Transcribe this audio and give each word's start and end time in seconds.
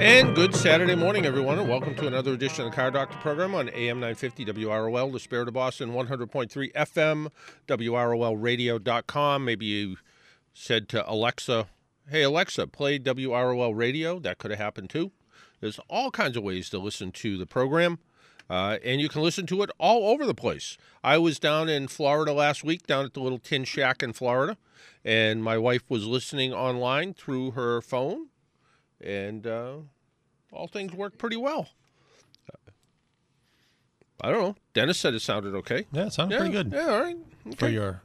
And 0.00 0.34
good 0.34 0.54
Saturday 0.54 0.94
morning, 0.94 1.26
everyone, 1.26 1.58
and 1.58 1.68
welcome 1.68 1.94
to 1.96 2.06
another 2.06 2.32
edition 2.32 2.64
of 2.64 2.70
the 2.70 2.74
Car 2.74 2.90
Doctor 2.90 3.18
program 3.18 3.54
on 3.54 3.68
AM 3.68 4.00
950 4.00 4.46
WROL, 4.46 5.12
the 5.12 5.20
Spirit 5.20 5.46
of 5.46 5.52
Boston, 5.52 5.92
100.3 5.92 6.72
FM, 6.72 7.28
WROLradio.com. 7.68 9.44
Maybe 9.44 9.66
you 9.66 9.98
said 10.54 10.88
to 10.88 11.06
Alexa, 11.06 11.66
Hey, 12.08 12.22
Alexa, 12.22 12.68
play 12.68 12.98
WROL 12.98 13.76
radio. 13.76 14.18
That 14.18 14.38
could 14.38 14.50
have 14.50 14.58
happened 14.58 14.88
too. 14.88 15.12
There's 15.60 15.78
all 15.90 16.10
kinds 16.10 16.38
of 16.38 16.44
ways 16.44 16.70
to 16.70 16.78
listen 16.78 17.12
to 17.12 17.36
the 17.36 17.44
program, 17.44 17.98
uh, 18.48 18.78
and 18.82 19.02
you 19.02 19.10
can 19.10 19.20
listen 19.20 19.44
to 19.48 19.62
it 19.62 19.70
all 19.78 20.08
over 20.08 20.24
the 20.24 20.32
place. 20.32 20.78
I 21.04 21.18
was 21.18 21.38
down 21.38 21.68
in 21.68 21.88
Florida 21.88 22.32
last 22.32 22.64
week, 22.64 22.86
down 22.86 23.04
at 23.04 23.12
the 23.12 23.20
little 23.20 23.38
tin 23.38 23.64
shack 23.64 24.02
in 24.02 24.14
Florida, 24.14 24.56
and 25.04 25.44
my 25.44 25.58
wife 25.58 25.82
was 25.90 26.06
listening 26.06 26.54
online 26.54 27.12
through 27.12 27.50
her 27.50 27.82
phone 27.82 28.28
and 29.00 29.46
uh, 29.46 29.76
all 30.52 30.68
things 30.68 30.92
worked 30.92 31.18
pretty 31.18 31.36
well. 31.36 31.68
I 34.22 34.30
don't 34.30 34.40
know. 34.42 34.56
Dennis 34.74 34.98
said 34.98 35.14
it 35.14 35.20
sounded 35.22 35.54
okay. 35.54 35.86
Yeah, 35.92 36.06
it 36.06 36.12
sounded 36.12 36.34
Yeah, 36.34 36.40
pretty 36.40 36.52
good 36.52 36.72
Yeah, 36.72 36.86
all 36.92 37.00
right. 37.00 37.16
for 37.56 37.68
your 37.68 38.02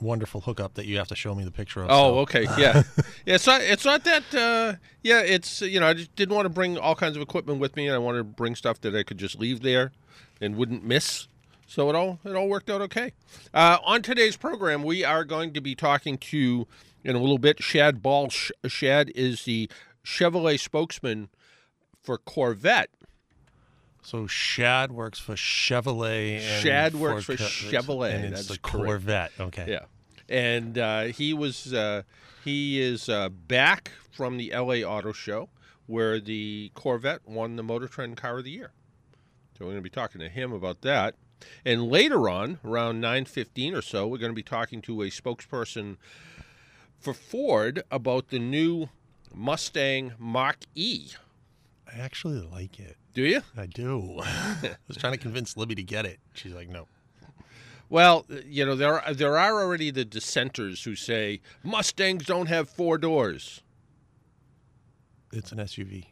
wonderful 0.00 0.40
hookup 0.42 0.74
that 0.74 0.86
you 0.86 0.96
have 0.98 1.08
to 1.08 1.16
show 1.16 1.34
me 1.34 1.44
the 1.44 1.50
picture 1.50 1.82
of. 1.82 1.88
Oh, 1.90 1.94
so- 2.14 2.18
okay. 2.20 2.44
Yeah. 2.58 2.82
yeah, 3.26 3.34
it's 3.34 3.46
not 3.46 3.60
it's 3.60 3.84
not 3.84 4.04
that 4.04 4.34
uh 4.34 4.74
yeah, 5.02 5.20
it's 5.20 5.60
you 5.60 5.78
know, 5.78 5.88
I 5.88 5.92
just 5.94 6.14
didn't 6.16 6.34
want 6.34 6.46
to 6.46 6.50
bring 6.50 6.78
all 6.78 6.94
kinds 6.94 7.16
of 7.16 7.22
equipment 7.22 7.60
with 7.60 7.76
me 7.76 7.86
and 7.86 7.94
I 7.94 7.98
wanted 7.98 8.18
to 8.18 8.24
bring 8.24 8.54
stuff 8.54 8.80
that 8.80 8.94
I 8.94 9.02
could 9.02 9.18
just 9.18 9.38
leave 9.38 9.60
there 9.60 9.92
and 10.40 10.56
wouldn't 10.56 10.84
miss. 10.84 11.28
So 11.66 11.90
it 11.90 11.94
all 11.96 12.18
it 12.24 12.34
all 12.34 12.48
worked 12.48 12.70
out 12.70 12.80
okay. 12.82 13.12
Uh, 13.52 13.76
on 13.84 14.00
today's 14.00 14.36
program, 14.38 14.82
we 14.84 15.04
are 15.04 15.24
going 15.24 15.52
to 15.52 15.60
be 15.60 15.74
talking 15.74 16.16
to 16.18 16.66
in 17.04 17.14
a 17.14 17.18
little 17.20 17.38
bit 17.38 17.62
Shad 17.62 18.02
Balsh. 18.02 18.50
Shad 18.66 19.10
is 19.14 19.44
the 19.44 19.68
Chevrolet 20.06 20.58
spokesman 20.58 21.28
for 22.00 22.16
Corvette. 22.16 22.90
So 24.02 24.28
Shad 24.28 24.92
works 24.92 25.18
for 25.18 25.34
Chevrolet. 25.34 26.36
And 26.36 26.62
Shad 26.62 26.94
works 26.94 27.24
Ford 27.24 27.38
for 27.38 27.44
Chevrolet, 27.44 28.14
and 28.14 28.24
it's 28.26 28.46
that's 28.46 28.48
the 28.48 28.58
correct. 28.58 28.86
Corvette. 28.86 29.32
Okay. 29.40 29.66
Yeah, 29.68 29.84
and 30.28 30.78
uh, 30.78 31.04
he 31.04 31.34
was 31.34 31.74
uh, 31.74 32.02
he 32.44 32.80
is 32.80 33.08
uh, 33.08 33.28
back 33.30 33.90
from 34.12 34.36
the 34.36 34.52
L.A. 34.52 34.84
Auto 34.84 35.12
Show 35.12 35.48
where 35.86 36.20
the 36.20 36.70
Corvette 36.74 37.26
won 37.26 37.56
the 37.56 37.62
Motor 37.62 37.88
Trend 37.88 38.16
Car 38.16 38.38
of 38.38 38.44
the 38.44 38.50
Year. 38.50 38.72
So 39.56 39.64
we're 39.64 39.72
going 39.72 39.76
to 39.76 39.82
be 39.82 39.90
talking 39.90 40.20
to 40.20 40.28
him 40.28 40.52
about 40.52 40.82
that. 40.82 41.14
And 41.64 41.88
later 41.88 42.28
on, 42.28 42.58
around 42.64 43.00
nine 43.00 43.24
fifteen 43.24 43.74
or 43.74 43.82
so, 43.82 44.06
we're 44.06 44.18
going 44.18 44.32
to 44.32 44.36
be 44.36 44.42
talking 44.42 44.80
to 44.82 45.02
a 45.02 45.06
spokesperson 45.06 45.96
for 46.98 47.12
Ford 47.12 47.82
about 47.90 48.28
the 48.28 48.38
new 48.38 48.88
Mustang 49.36 50.14
Mach 50.18 50.56
E. 50.74 51.10
I 51.86 51.98
actually 51.98 52.40
like 52.40 52.80
it. 52.80 52.96
Do 53.12 53.22
you? 53.22 53.42
I 53.56 53.66
do. 53.66 54.20
I 54.22 54.76
was 54.88 54.96
trying 54.96 55.12
to 55.12 55.18
convince 55.18 55.56
Libby 55.56 55.74
to 55.74 55.82
get 55.82 56.06
it. 56.06 56.18
She's 56.32 56.54
like, 56.54 56.68
no. 56.68 56.88
Well, 57.88 58.24
uh, 58.30 58.36
you 58.46 58.64
know 58.66 58.74
there 58.74 59.00
are, 59.00 59.14
there 59.14 59.38
are 59.38 59.62
already 59.62 59.90
the 59.90 60.04
dissenters 60.04 60.82
who 60.82 60.96
say 60.96 61.40
Mustangs 61.62 62.24
don't 62.24 62.46
have 62.46 62.68
four 62.68 62.98
doors. 62.98 63.62
It's 65.32 65.52
an 65.52 65.58
SUV. 65.58 66.06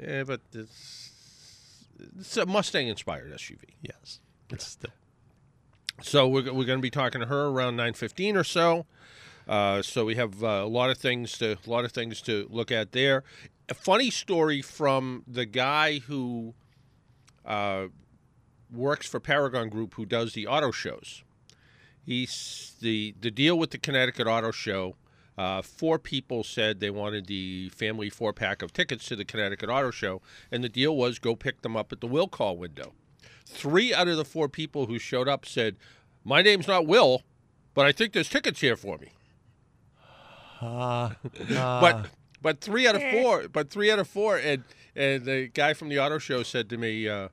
Yeah, 0.00 0.24
but 0.24 0.40
it's, 0.52 1.86
it's 2.18 2.36
a 2.36 2.46
Mustang 2.46 2.88
inspired 2.88 3.32
SUV. 3.32 3.70
Yes. 3.82 4.20
It's 4.50 4.66
still. 4.66 4.90
So 6.02 6.28
we're, 6.28 6.52
we're 6.52 6.66
going 6.66 6.78
to 6.78 6.82
be 6.82 6.90
talking 6.90 7.20
to 7.20 7.26
her 7.26 7.46
around 7.46 7.76
nine 7.76 7.94
fifteen 7.94 8.36
or 8.36 8.44
so. 8.44 8.86
Uh, 9.46 9.82
so 9.82 10.04
we 10.04 10.14
have 10.14 10.42
uh, 10.42 10.62
a 10.64 10.66
lot 10.66 10.90
of 10.90 10.98
things 10.98 11.36
to 11.38 11.56
a 11.66 11.70
lot 11.70 11.84
of 11.84 11.92
things 11.92 12.20
to 12.22 12.46
look 12.50 12.70
at 12.72 12.92
there. 12.92 13.24
A 13.68 13.74
funny 13.74 14.10
story 14.10 14.62
from 14.62 15.22
the 15.26 15.46
guy 15.46 15.98
who 16.00 16.54
uh, 17.44 17.86
works 18.72 19.06
for 19.06 19.20
Paragon 19.20 19.68
Group, 19.68 19.94
who 19.94 20.06
does 20.06 20.32
the 20.32 20.46
auto 20.46 20.70
shows. 20.70 21.22
He's 22.04 22.74
the 22.80 23.14
the 23.20 23.30
deal 23.30 23.58
with 23.58 23.70
the 23.70 23.78
Connecticut 23.78 24.26
Auto 24.26 24.50
Show. 24.50 24.96
Uh, 25.36 25.62
four 25.62 25.98
people 25.98 26.44
said 26.44 26.78
they 26.78 26.90
wanted 26.90 27.26
the 27.26 27.68
family 27.70 28.08
four 28.08 28.32
pack 28.32 28.62
of 28.62 28.72
tickets 28.72 29.06
to 29.06 29.16
the 29.16 29.24
Connecticut 29.24 29.68
Auto 29.68 29.90
Show, 29.90 30.22
and 30.50 30.62
the 30.62 30.68
deal 30.68 30.96
was 30.96 31.18
go 31.18 31.34
pick 31.34 31.62
them 31.62 31.76
up 31.76 31.92
at 31.92 32.00
the 32.00 32.06
will 32.06 32.28
call 32.28 32.56
window. 32.56 32.92
Three 33.46 33.92
out 33.92 34.08
of 34.08 34.16
the 34.16 34.24
four 34.24 34.48
people 34.48 34.86
who 34.86 34.98
showed 34.98 35.28
up 35.28 35.44
said, 35.44 35.76
"My 36.24 36.40
name's 36.40 36.68
not 36.68 36.86
Will, 36.86 37.22
but 37.74 37.84
I 37.84 37.92
think 37.92 38.12
there's 38.12 38.28
tickets 38.28 38.60
here 38.60 38.76
for 38.76 38.96
me." 38.98 39.08
Uh, 40.60 41.10
but 41.48 42.06
but 42.42 42.60
three 42.60 42.86
out 42.86 42.94
of 42.94 43.02
four, 43.10 43.48
but 43.48 43.70
three 43.70 43.90
out 43.90 43.98
of 43.98 44.08
four, 44.08 44.36
and 44.36 44.64
and 44.94 45.24
the 45.24 45.48
guy 45.48 45.74
from 45.74 45.88
the 45.88 45.98
auto 45.98 46.18
show 46.18 46.42
said 46.42 46.68
to 46.70 46.76
me, 46.76 47.08
uh, 47.08 47.28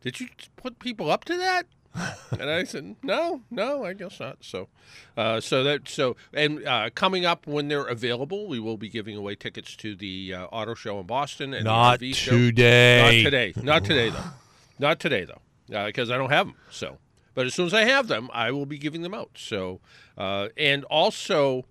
"Did 0.00 0.20
you 0.20 0.28
put 0.56 0.78
people 0.78 1.10
up 1.10 1.24
to 1.24 1.36
that?" 1.36 1.66
and 2.32 2.50
I 2.50 2.64
said, 2.64 2.96
"No, 3.02 3.42
no, 3.50 3.84
I 3.84 3.92
guess 3.94 4.20
not." 4.20 4.38
So, 4.40 4.68
uh, 5.16 5.40
so 5.40 5.62
that 5.64 5.88
so 5.88 6.16
and 6.34 6.66
uh, 6.66 6.90
coming 6.94 7.24
up 7.24 7.46
when 7.46 7.68
they're 7.68 7.86
available, 7.86 8.48
we 8.48 8.60
will 8.60 8.76
be 8.76 8.88
giving 8.88 9.16
away 9.16 9.34
tickets 9.34 9.76
to 9.76 9.94
the 9.94 10.34
uh, 10.34 10.44
auto 10.46 10.74
show 10.74 11.00
in 11.00 11.06
Boston 11.06 11.54
and 11.54 11.64
not 11.64 12.00
the 12.00 12.12
RV 12.12 12.14
show. 12.14 12.30
today. 12.32 13.02
Not 13.02 13.24
today. 13.24 13.54
Not 13.62 13.84
today 13.84 14.10
though. 14.10 14.30
Not 14.78 15.00
today 15.00 15.24
though, 15.24 15.86
because 15.86 16.10
I 16.10 16.18
don't 16.18 16.28
have 16.28 16.48
them. 16.48 16.56
So, 16.70 16.98
but 17.34 17.46
as 17.46 17.54
soon 17.54 17.64
as 17.64 17.72
I 17.72 17.84
have 17.84 18.08
them, 18.08 18.28
I 18.30 18.50
will 18.50 18.66
be 18.66 18.76
giving 18.76 19.00
them 19.00 19.14
out. 19.14 19.30
So, 19.36 19.80
uh, 20.18 20.48
and 20.58 20.84
also, 20.84 21.64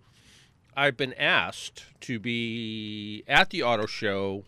I've 0.75 0.97
been 0.97 1.13
asked 1.13 1.85
to 2.01 2.19
be 2.19 3.23
at 3.27 3.49
the 3.49 3.63
auto 3.63 3.85
show 3.85 4.43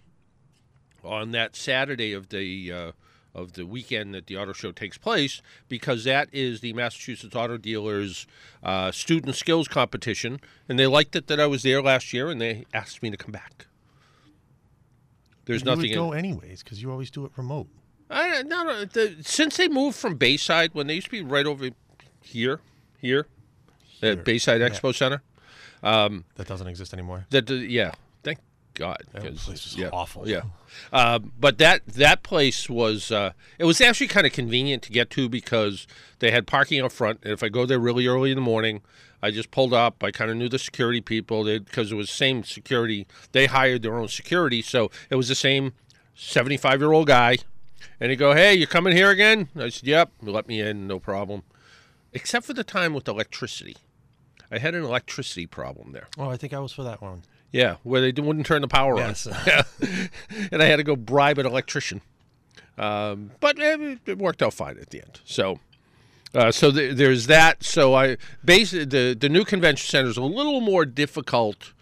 on 1.03 1.31
that 1.31 1.55
Saturday 1.55 2.13
of 2.13 2.29
the 2.29 2.71
uh, 2.71 2.91
of 3.33 3.53
the 3.53 3.65
weekend 3.65 4.13
that 4.15 4.27
the 4.27 4.35
auto 4.35 4.51
show 4.51 4.71
takes 4.71 4.97
place 4.97 5.41
because 5.69 6.03
that 6.03 6.27
is 6.33 6.59
the 6.59 6.73
Massachusetts 6.73 7.35
Auto 7.35 7.57
Dealers 7.57 8.25
uh, 8.63 8.91
Student 8.91 9.35
Skills 9.35 9.67
Competition, 9.67 10.39
and 10.67 10.77
they 10.77 10.87
liked 10.87 11.15
it 11.15 11.27
that 11.27 11.39
I 11.39 11.45
was 11.45 11.63
there 11.63 11.81
last 11.81 12.11
year, 12.13 12.29
and 12.29 12.41
they 12.41 12.65
asked 12.73 13.03
me 13.03 13.11
to 13.11 13.17
come 13.17 13.31
back. 13.31 13.67
There's 15.45 15.61
you 15.61 15.65
nothing. 15.65 15.81
would 15.83 15.91
in- 15.91 15.95
go 15.95 16.11
anyways 16.11 16.63
because 16.63 16.81
you 16.81 16.91
always 16.91 17.11
do 17.11 17.25
it 17.25 17.31
remote. 17.37 17.67
I 18.09 18.41
no, 18.43 18.63
no 18.63 18.85
the, 18.85 19.17
since 19.21 19.57
they 19.57 19.67
moved 19.67 19.97
from 19.97 20.15
Bayside 20.15 20.73
when 20.73 20.87
they 20.87 20.95
used 20.95 21.07
to 21.07 21.11
be 21.11 21.21
right 21.21 21.45
over 21.45 21.69
here, 22.21 22.59
here, 22.99 23.27
Here, 23.99 24.11
at 24.11 24.25
Bayside 24.25 24.61
yeah. 24.61 24.69
Expo 24.69 24.95
Center. 24.95 25.21
Um, 25.83 26.25
That 26.35 26.47
doesn't 26.47 26.67
exist 26.67 26.93
anymore. 26.93 27.25
that 27.29 27.49
uh, 27.49 27.53
yeah, 27.53 27.91
thank 28.23 28.39
God. 28.73 29.03
That 29.13 29.21
place 29.35 29.47
was 29.47 29.75
yeah, 29.77 29.89
awful. 29.93 30.27
Yeah, 30.27 30.41
um, 30.91 31.31
but 31.39 31.57
that 31.59 31.85
that 31.87 32.23
place 32.23 32.69
was 32.69 33.11
uh, 33.11 33.31
it 33.59 33.65
was 33.65 33.79
actually 33.81 34.07
kind 34.07 34.25
of 34.25 34.33
convenient 34.33 34.83
to 34.83 34.91
get 34.91 35.09
to 35.11 35.29
because 35.29 35.87
they 36.19 36.31
had 36.31 36.47
parking 36.47 36.83
up 36.83 36.91
front. 36.91 37.19
And 37.23 37.31
if 37.31 37.43
I 37.43 37.49
go 37.49 37.65
there 37.65 37.79
really 37.79 38.07
early 38.07 38.31
in 38.31 38.35
the 38.35 38.41
morning, 38.41 38.81
I 39.21 39.31
just 39.31 39.51
pulled 39.51 39.73
up. 39.73 40.03
I 40.03 40.11
kind 40.11 40.29
of 40.31 40.37
knew 40.37 40.49
the 40.49 40.59
security 40.59 41.01
people 41.01 41.43
because 41.45 41.91
it 41.91 41.95
was 41.95 42.09
same 42.09 42.43
security. 42.43 43.05
They 43.31 43.45
hired 43.47 43.81
their 43.81 43.95
own 43.97 44.07
security, 44.07 44.61
so 44.61 44.89
it 45.09 45.15
was 45.15 45.27
the 45.27 45.35
same 45.35 45.73
seventy-five 46.15 46.79
year 46.81 46.91
old 46.91 47.07
guy. 47.07 47.37
And 47.99 48.09
he 48.11 48.15
go, 48.15 48.33
"Hey, 48.33 48.53
you 48.53 48.67
coming 48.67 48.95
here 48.95 49.09
again?" 49.09 49.49
I 49.55 49.69
said, 49.69 49.87
"Yep." 49.87 50.11
Let 50.21 50.47
me 50.47 50.61
in, 50.61 50.87
no 50.87 50.99
problem. 50.99 51.43
Except 52.13 52.45
for 52.45 52.53
the 52.53 52.63
time 52.63 52.93
with 52.93 53.07
electricity, 53.07 53.77
I 54.51 54.59
had 54.59 54.75
an 54.75 54.83
electricity 54.83 55.45
problem 55.45 55.91
there. 55.91 56.07
Oh, 56.17 56.29
I 56.29 56.37
think 56.37 56.53
I 56.53 56.59
was 56.59 56.71
for 56.71 56.83
that 56.83 57.01
one. 57.01 57.23
Yeah, 57.51 57.77
where 57.83 58.01
they 58.11 58.21
wouldn't 58.21 58.45
turn 58.45 58.61
the 58.61 58.67
power 58.67 58.97
Yes. 58.97 59.25
on. 59.27 59.35
Yeah. 59.47 59.63
and 60.51 60.61
I 60.61 60.65
had 60.65 60.77
to 60.77 60.83
go 60.83 60.95
bribe 60.95 61.37
an 61.37 61.45
electrician. 61.45 62.01
Um, 62.77 63.31
but 63.39 63.57
it, 63.57 63.99
it 64.05 64.17
worked 64.17 64.43
out 64.43 64.53
fine 64.53 64.77
at 64.77 64.89
the 64.91 64.99
end. 65.01 65.21
So, 65.25 65.59
uh, 66.35 66.51
so 66.51 66.71
th- 66.71 66.95
there's 66.95 67.25
that. 67.27 67.63
So 67.63 67.95
I 67.95 68.17
basically 68.45 68.85
the 68.85 69.15
the 69.19 69.29
new 69.29 69.43
convention 69.43 69.87
center 69.87 70.09
is 70.09 70.17
a 70.17 70.21
little 70.21 70.61
more 70.61 70.85
difficult 70.85 71.73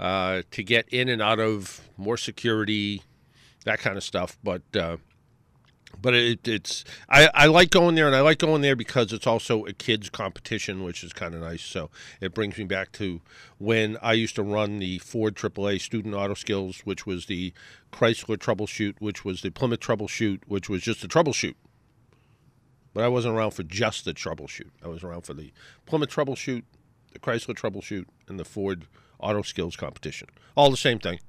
uh, 0.00 0.42
to 0.52 0.62
get 0.62 0.88
in 0.88 1.08
and 1.08 1.20
out 1.20 1.38
of, 1.38 1.80
more 1.98 2.16
security, 2.16 3.02
that 3.64 3.78
kind 3.80 3.96
of 3.96 4.02
stuff. 4.04 4.38
But 4.42 4.62
uh, 4.74 4.96
but 6.00 6.14
it, 6.14 6.46
it's 6.46 6.84
I, 7.08 7.28
I 7.34 7.46
like 7.46 7.70
going 7.70 7.94
there, 7.94 8.06
and 8.06 8.16
I 8.16 8.20
like 8.20 8.38
going 8.38 8.62
there 8.62 8.76
because 8.76 9.12
it's 9.12 9.26
also 9.26 9.64
a 9.66 9.72
kids 9.72 10.08
competition, 10.08 10.82
which 10.82 11.04
is 11.04 11.12
kind 11.12 11.34
of 11.34 11.40
nice. 11.40 11.62
So 11.62 11.90
it 12.20 12.34
brings 12.34 12.58
me 12.58 12.64
back 12.64 12.92
to 12.92 13.20
when 13.58 13.96
I 14.02 14.14
used 14.14 14.36
to 14.36 14.42
run 14.42 14.78
the 14.78 14.98
Ford 14.98 15.36
AAA 15.36 15.80
Student 15.80 16.14
Auto 16.14 16.34
Skills, 16.34 16.80
which 16.84 17.06
was 17.06 17.26
the 17.26 17.52
Chrysler 17.92 18.36
Troubleshoot, 18.36 18.94
which 18.98 19.24
was 19.24 19.42
the 19.42 19.50
Plymouth 19.50 19.80
Troubleshoot, 19.80 20.40
which 20.46 20.68
was 20.68 20.82
just 20.82 21.04
a 21.04 21.08
troubleshoot. 21.08 21.54
But 22.94 23.04
I 23.04 23.08
wasn't 23.08 23.34
around 23.34 23.52
for 23.52 23.62
just 23.62 24.04
the 24.04 24.12
troubleshoot. 24.12 24.70
I 24.84 24.88
was 24.88 25.02
around 25.02 25.22
for 25.22 25.34
the 25.34 25.52
Plymouth 25.86 26.10
Troubleshoot, 26.10 26.62
the 27.12 27.18
Chrysler 27.18 27.54
Troubleshoot, 27.54 28.06
and 28.28 28.38
the 28.38 28.44
Ford 28.44 28.86
Auto 29.18 29.42
Skills 29.42 29.76
competition. 29.76 30.28
All 30.56 30.70
the 30.70 30.76
same 30.76 30.98
thing, 30.98 31.20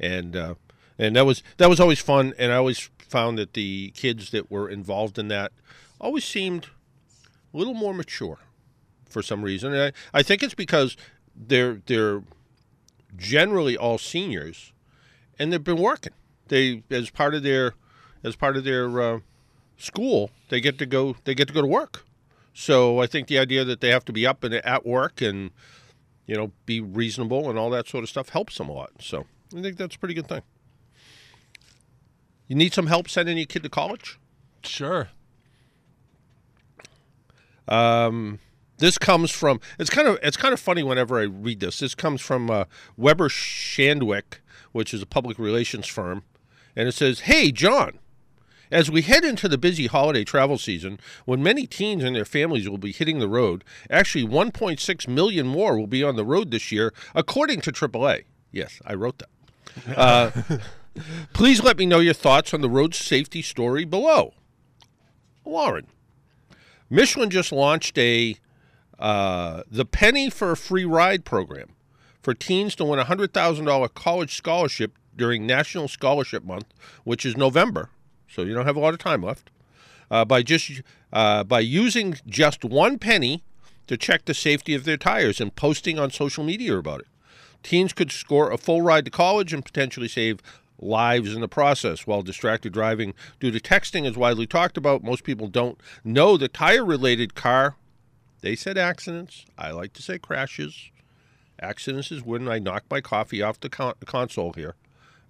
and 0.00 0.34
uh, 0.34 0.54
and 1.00 1.16
that 1.16 1.24
was 1.24 1.42
that 1.56 1.70
was 1.70 1.80
always 1.80 1.98
fun. 1.98 2.34
And 2.38 2.52
I 2.52 2.56
always 2.56 2.90
found 2.98 3.38
that 3.38 3.54
the 3.54 3.90
kids 3.96 4.30
that 4.30 4.50
were 4.50 4.68
involved 4.68 5.18
in 5.18 5.28
that 5.28 5.50
always 5.98 6.24
seemed 6.24 6.66
a 7.52 7.56
little 7.56 7.74
more 7.74 7.94
mature 7.94 8.38
for 9.08 9.22
some 9.22 9.42
reason. 9.42 9.72
And 9.72 9.94
I, 10.12 10.18
I 10.18 10.22
think 10.22 10.42
it's 10.42 10.54
because 10.54 10.96
they're 11.34 11.80
they're 11.86 12.22
generally 13.16 13.76
all 13.76 13.96
seniors, 13.96 14.72
and 15.38 15.52
they've 15.52 15.64
been 15.64 15.80
working. 15.80 16.12
They 16.48 16.82
as 16.90 17.08
part 17.08 17.34
of 17.34 17.42
their 17.42 17.72
as 18.22 18.36
part 18.36 18.58
of 18.58 18.64
their 18.64 19.00
uh, 19.00 19.20
school, 19.78 20.30
they 20.50 20.60
get 20.60 20.78
to 20.78 20.86
go 20.86 21.16
they 21.24 21.34
get 21.34 21.48
to 21.48 21.54
go 21.54 21.62
to 21.62 21.66
work. 21.66 22.04
So 22.52 23.00
I 23.00 23.06
think 23.06 23.28
the 23.28 23.38
idea 23.38 23.64
that 23.64 23.80
they 23.80 23.88
have 23.88 24.04
to 24.04 24.12
be 24.12 24.26
up 24.26 24.44
and 24.44 24.54
at 24.54 24.84
work 24.84 25.22
and 25.22 25.50
you 26.26 26.36
know 26.36 26.52
be 26.66 26.78
reasonable 26.80 27.48
and 27.48 27.58
all 27.58 27.70
that 27.70 27.88
sort 27.88 28.04
of 28.04 28.10
stuff 28.10 28.28
helps 28.28 28.58
them 28.58 28.68
a 28.68 28.72
lot. 28.72 28.90
So 29.00 29.24
I 29.56 29.62
think 29.62 29.78
that's 29.78 29.96
a 29.96 29.98
pretty 29.98 30.14
good 30.14 30.28
thing. 30.28 30.42
You 32.50 32.56
need 32.56 32.74
some 32.74 32.88
help 32.88 33.08
sending 33.08 33.36
your 33.36 33.46
kid 33.46 33.62
to 33.62 33.68
college? 33.68 34.18
Sure. 34.64 35.10
Um, 37.68 38.40
this 38.78 38.98
comes 38.98 39.30
from 39.30 39.60
it's 39.78 39.88
kind 39.88 40.08
of 40.08 40.18
it's 40.20 40.36
kind 40.36 40.52
of 40.52 40.58
funny 40.58 40.82
whenever 40.82 41.20
I 41.20 41.22
read 41.22 41.60
this. 41.60 41.78
This 41.78 41.94
comes 41.94 42.20
from 42.20 42.50
uh, 42.50 42.64
Weber 42.96 43.28
Shandwick, 43.28 44.40
which 44.72 44.92
is 44.92 45.00
a 45.00 45.06
public 45.06 45.38
relations 45.38 45.86
firm, 45.86 46.24
and 46.74 46.88
it 46.88 46.92
says, 46.92 47.20
"Hey, 47.20 47.52
John." 47.52 48.00
As 48.72 48.90
we 48.90 49.02
head 49.02 49.24
into 49.24 49.48
the 49.48 49.58
busy 49.58 49.86
holiday 49.86 50.24
travel 50.24 50.58
season, 50.58 50.98
when 51.26 51.42
many 51.44 51.68
teens 51.68 52.02
and 52.02 52.16
their 52.16 52.24
families 52.24 52.68
will 52.68 52.78
be 52.78 52.92
hitting 52.92 53.18
the 53.20 53.28
road, 53.28 53.64
actually 53.88 54.24
1.6 54.24 55.08
million 55.08 55.46
more 55.46 55.76
will 55.76 55.88
be 55.88 56.04
on 56.04 56.14
the 56.14 56.24
road 56.24 56.52
this 56.52 56.70
year, 56.70 56.94
according 57.12 57.60
to 57.62 57.72
AAA. 57.72 58.24
Yes, 58.52 58.80
I 58.86 58.94
wrote 58.94 59.18
that. 59.18 59.98
Uh, 59.98 60.30
please 61.32 61.62
let 61.62 61.78
me 61.78 61.86
know 61.86 62.00
your 62.00 62.14
thoughts 62.14 62.52
on 62.54 62.60
the 62.60 62.70
road 62.70 62.94
safety 62.94 63.42
story 63.42 63.84
below. 63.84 64.34
Lauren, 65.44 65.86
Michelin 66.88 67.30
just 67.30 67.52
launched 67.52 67.96
a 67.98 68.36
uh, 68.98 69.62
the 69.70 69.84
penny 69.84 70.28
for 70.28 70.50
a 70.50 70.56
free 70.56 70.84
ride 70.84 71.24
program 71.24 71.70
for 72.22 72.34
teens 72.34 72.74
to 72.76 72.84
win 72.84 72.98
a 72.98 73.04
hundred 73.04 73.32
thousand 73.32 73.64
dollar 73.64 73.88
college 73.88 74.36
scholarship 74.36 74.92
during 75.16 75.46
National 75.46 75.88
Scholarship 75.88 76.44
Month, 76.44 76.66
which 77.04 77.24
is 77.24 77.36
November 77.36 77.90
so 78.30 78.42
you 78.42 78.54
don't 78.54 78.66
have 78.66 78.76
a 78.76 78.80
lot 78.80 78.94
of 78.94 79.00
time 79.00 79.22
left. 79.22 79.50
Uh, 80.10 80.24
by 80.24 80.42
just 80.42 80.82
uh, 81.12 81.44
by 81.44 81.60
using 81.60 82.16
just 82.26 82.64
one 82.64 82.98
penny 82.98 83.42
to 83.86 83.96
check 83.96 84.24
the 84.24 84.34
safety 84.34 84.74
of 84.74 84.84
their 84.84 84.96
tires 84.96 85.40
and 85.40 85.54
posting 85.54 85.98
on 85.98 86.10
social 86.10 86.44
media 86.44 86.76
about 86.76 87.00
it, 87.00 87.06
teens 87.62 87.92
could 87.92 88.10
score 88.10 88.50
a 88.50 88.58
full 88.58 88.82
ride 88.82 89.04
to 89.04 89.10
college 89.10 89.52
and 89.52 89.64
potentially 89.64 90.08
save 90.08 90.40
lives 90.80 91.34
in 91.34 91.40
the 91.40 91.48
process. 91.48 92.06
While 92.06 92.22
distracted 92.22 92.72
driving 92.72 93.14
due 93.38 93.50
to 93.50 93.60
texting 93.60 94.06
is 94.06 94.16
widely 94.16 94.46
talked 94.46 94.76
about, 94.76 95.04
most 95.04 95.24
people 95.24 95.48
don't 95.48 95.80
know 96.04 96.36
the 96.36 96.48
tire-related 96.48 97.34
car. 97.34 97.76
They 98.40 98.56
said 98.56 98.78
accidents. 98.78 99.44
I 99.58 99.70
like 99.70 99.92
to 99.94 100.02
say 100.02 100.18
crashes. 100.18 100.90
Accidents 101.60 102.10
is 102.10 102.22
when 102.22 102.48
I 102.48 102.58
knock 102.58 102.84
my 102.90 103.00
coffee 103.00 103.42
off 103.42 103.60
the 103.60 103.68
con- 103.68 103.94
console 104.06 104.54
here. 104.54 104.76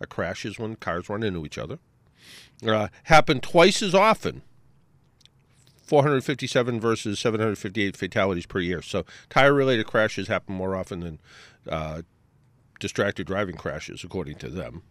A 0.01 0.07
crash 0.07 0.47
is 0.47 0.59
when 0.59 0.77
cars 0.77 1.09
run 1.09 1.23
into 1.23 1.45
each 1.45 1.59
other 1.59 1.79
uh, 2.67 2.89
happen 3.05 3.41
twice 3.41 3.83
as 3.83 3.95
often 3.95 4.43
457 5.85 6.81
versus 6.81 7.19
758 7.19 7.97
fatalities 7.97 8.47
per 8.47 8.61
year. 8.61 8.83
So 8.83 9.05
tire 9.29 9.53
related 9.53 9.87
crashes 9.87 10.29
happen 10.29 10.55
more 10.55 10.77
often 10.77 11.01
than 11.01 11.21
uh, 11.69 12.03
distracted 12.79 13.27
driving 13.27 13.57
crashes, 13.57 14.05
according 14.05 14.37
to 14.37 14.49
them. 14.49 14.83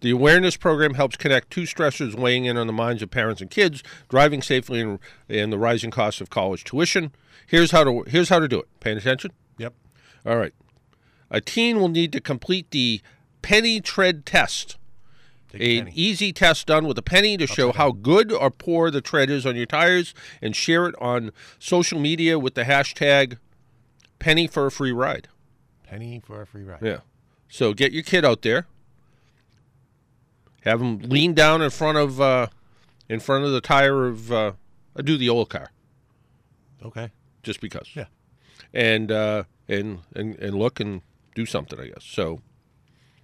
The 0.00 0.10
awareness 0.10 0.56
program 0.56 0.94
helps 0.94 1.16
connect 1.16 1.50
two 1.50 1.62
stressors 1.62 2.14
weighing 2.14 2.44
in 2.44 2.56
on 2.56 2.66
the 2.66 2.72
minds 2.72 3.02
of 3.02 3.10
parents 3.10 3.40
and 3.40 3.50
kids: 3.50 3.82
driving 4.08 4.42
safely 4.42 4.80
and, 4.80 4.98
and 5.28 5.52
the 5.52 5.58
rising 5.58 5.90
cost 5.90 6.20
of 6.20 6.30
college 6.30 6.64
tuition. 6.64 7.12
Here's 7.46 7.70
how 7.70 7.84
to 7.84 8.04
here's 8.06 8.28
how 8.28 8.38
to 8.38 8.48
do 8.48 8.60
it. 8.60 8.68
Paying 8.80 8.98
attention. 8.98 9.32
Yep. 9.58 9.74
All 10.26 10.36
right. 10.36 10.54
A 11.30 11.40
teen 11.40 11.78
will 11.78 11.88
need 11.88 12.12
to 12.12 12.20
complete 12.20 12.70
the 12.70 13.00
penny 13.42 13.80
tread 13.80 14.24
test 14.24 14.78
Take 15.48 15.80
an 15.80 15.92
easy 15.94 16.32
test 16.32 16.66
done 16.66 16.86
with 16.86 16.98
a 16.98 17.02
penny 17.02 17.38
to 17.38 17.46
show 17.46 17.72
how 17.72 17.90
good 17.90 18.30
or 18.32 18.50
poor 18.50 18.90
the 18.90 19.00
tread 19.00 19.30
is 19.30 19.46
on 19.46 19.56
your 19.56 19.64
tires 19.64 20.14
and 20.42 20.54
share 20.54 20.86
it 20.86 20.94
on 21.00 21.30
social 21.58 21.98
media 21.98 22.38
with 22.38 22.54
the 22.54 22.64
hashtag 22.64 23.38
penny 24.18 24.46
for 24.46 24.66
a 24.66 24.70
free 24.70 24.92
ride. 24.92 25.28
penny 25.84 26.20
for 26.22 26.42
a 26.42 26.46
free 26.46 26.64
ride. 26.64 26.82
Yeah. 26.82 26.98
So 27.48 27.72
get 27.72 27.92
your 27.92 28.02
kid 28.02 28.26
out 28.26 28.42
there. 28.42 28.66
Have 30.68 30.80
them 30.80 30.98
lean 31.00 31.34
down 31.34 31.62
in 31.62 31.70
front 31.70 31.98
of 31.98 32.20
uh, 32.20 32.48
in 33.08 33.20
front 33.20 33.44
of 33.44 33.52
the 33.52 33.60
tire 33.60 34.06
of 34.06 34.30
uh, 34.32 34.52
do 35.02 35.16
the 35.16 35.28
old 35.28 35.48
car 35.50 35.70
Okay. 36.84 37.10
just 37.42 37.60
because. 37.60 37.88
Yeah. 37.94 38.06
And 38.74 39.10
uh, 39.10 39.44
and 39.68 40.00
and 40.14 40.36
and 40.38 40.54
look 40.58 40.78
and 40.80 41.02
do 41.34 41.46
something, 41.46 41.78
I 41.80 41.86
guess. 41.86 42.04
So 42.04 42.40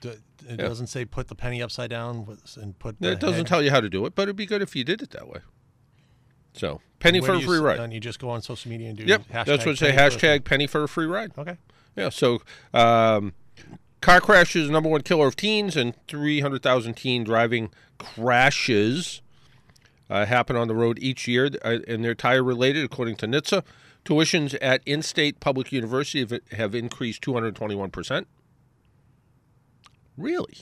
It 0.03 0.21
Yeah. 0.49 0.57
doesn't 0.57 0.89
say 0.89 1.05
put 1.07 1.29
the 1.29 1.35
penny 1.35 1.63
upside 1.63 1.91
down 1.91 2.37
and 2.61 2.79
put. 2.79 2.97
It 3.01 3.19
doesn't 3.21 3.37
head- 3.37 3.47
tell 3.47 3.63
you 3.63 3.71
how 3.71 3.81
to 3.81 3.89
do 3.89 4.05
it, 4.07 4.15
but 4.15 4.25
it'd 4.25 4.37
be 4.37 4.47
good 4.47 4.61
if 4.63 4.75
you 4.77 4.85
did 4.85 5.01
it 5.03 5.11
that 5.11 5.27
way. 5.29 5.41
So 6.53 6.81
penny 6.99 7.21
for 7.21 7.35
a 7.35 7.41
free 7.41 7.59
ride. 7.59 7.81
And 7.81 7.93
you 7.93 8.01
just 8.01 8.19
go 8.19 8.29
on 8.31 8.43
social 8.43 8.71
media 8.71 8.89
and 8.89 8.97
do. 8.99 9.05
Yep, 9.05 9.23
Hashtag 9.29 9.45
that's 9.47 9.67
what 9.67 9.73
it 9.73 9.79
say. 9.79 9.93
penny 9.93 9.97
for 9.97 10.07
a 10.07 10.11
free- 10.11 10.29
Hashtag 10.29 10.45
penny 10.45 10.67
for 10.67 10.83
a 10.85 10.89
free 10.89 11.07
ride. 11.07 11.33
Okay. 11.39 11.57
Yeah, 11.97 12.09
so 12.11 12.43
um, 12.75 13.33
car 14.05 14.21
crashes 14.21 14.69
number 14.69 14.91
one 14.91 15.01
killer 15.01 15.27
of 15.27 15.35
teens, 15.35 15.79
and 15.79 15.95
300,000 16.09 16.93
teen 16.95 17.25
driving 17.25 17.71
crashes 17.97 19.23
uh, 20.11 20.27
happen 20.27 20.57
on 20.57 20.69
the 20.69 20.75
road 20.75 20.99
each 21.01 21.27
year, 21.27 21.49
uh, 21.65 21.79
and 21.89 22.05
they're 22.05 22.15
tire 22.15 22.45
related, 22.45 22.85
according 22.85 23.17
to 23.17 23.27
NHTSA. 23.27 23.65
Tuitions 24.05 24.55
at 24.61 24.83
in-state 24.85 25.41
public 25.41 25.73
university 25.73 26.21
have, 26.21 26.39
have 26.53 26.75
increased 26.75 27.23
221 27.23 27.91
percent. 27.91 28.29
Really? 30.19 30.59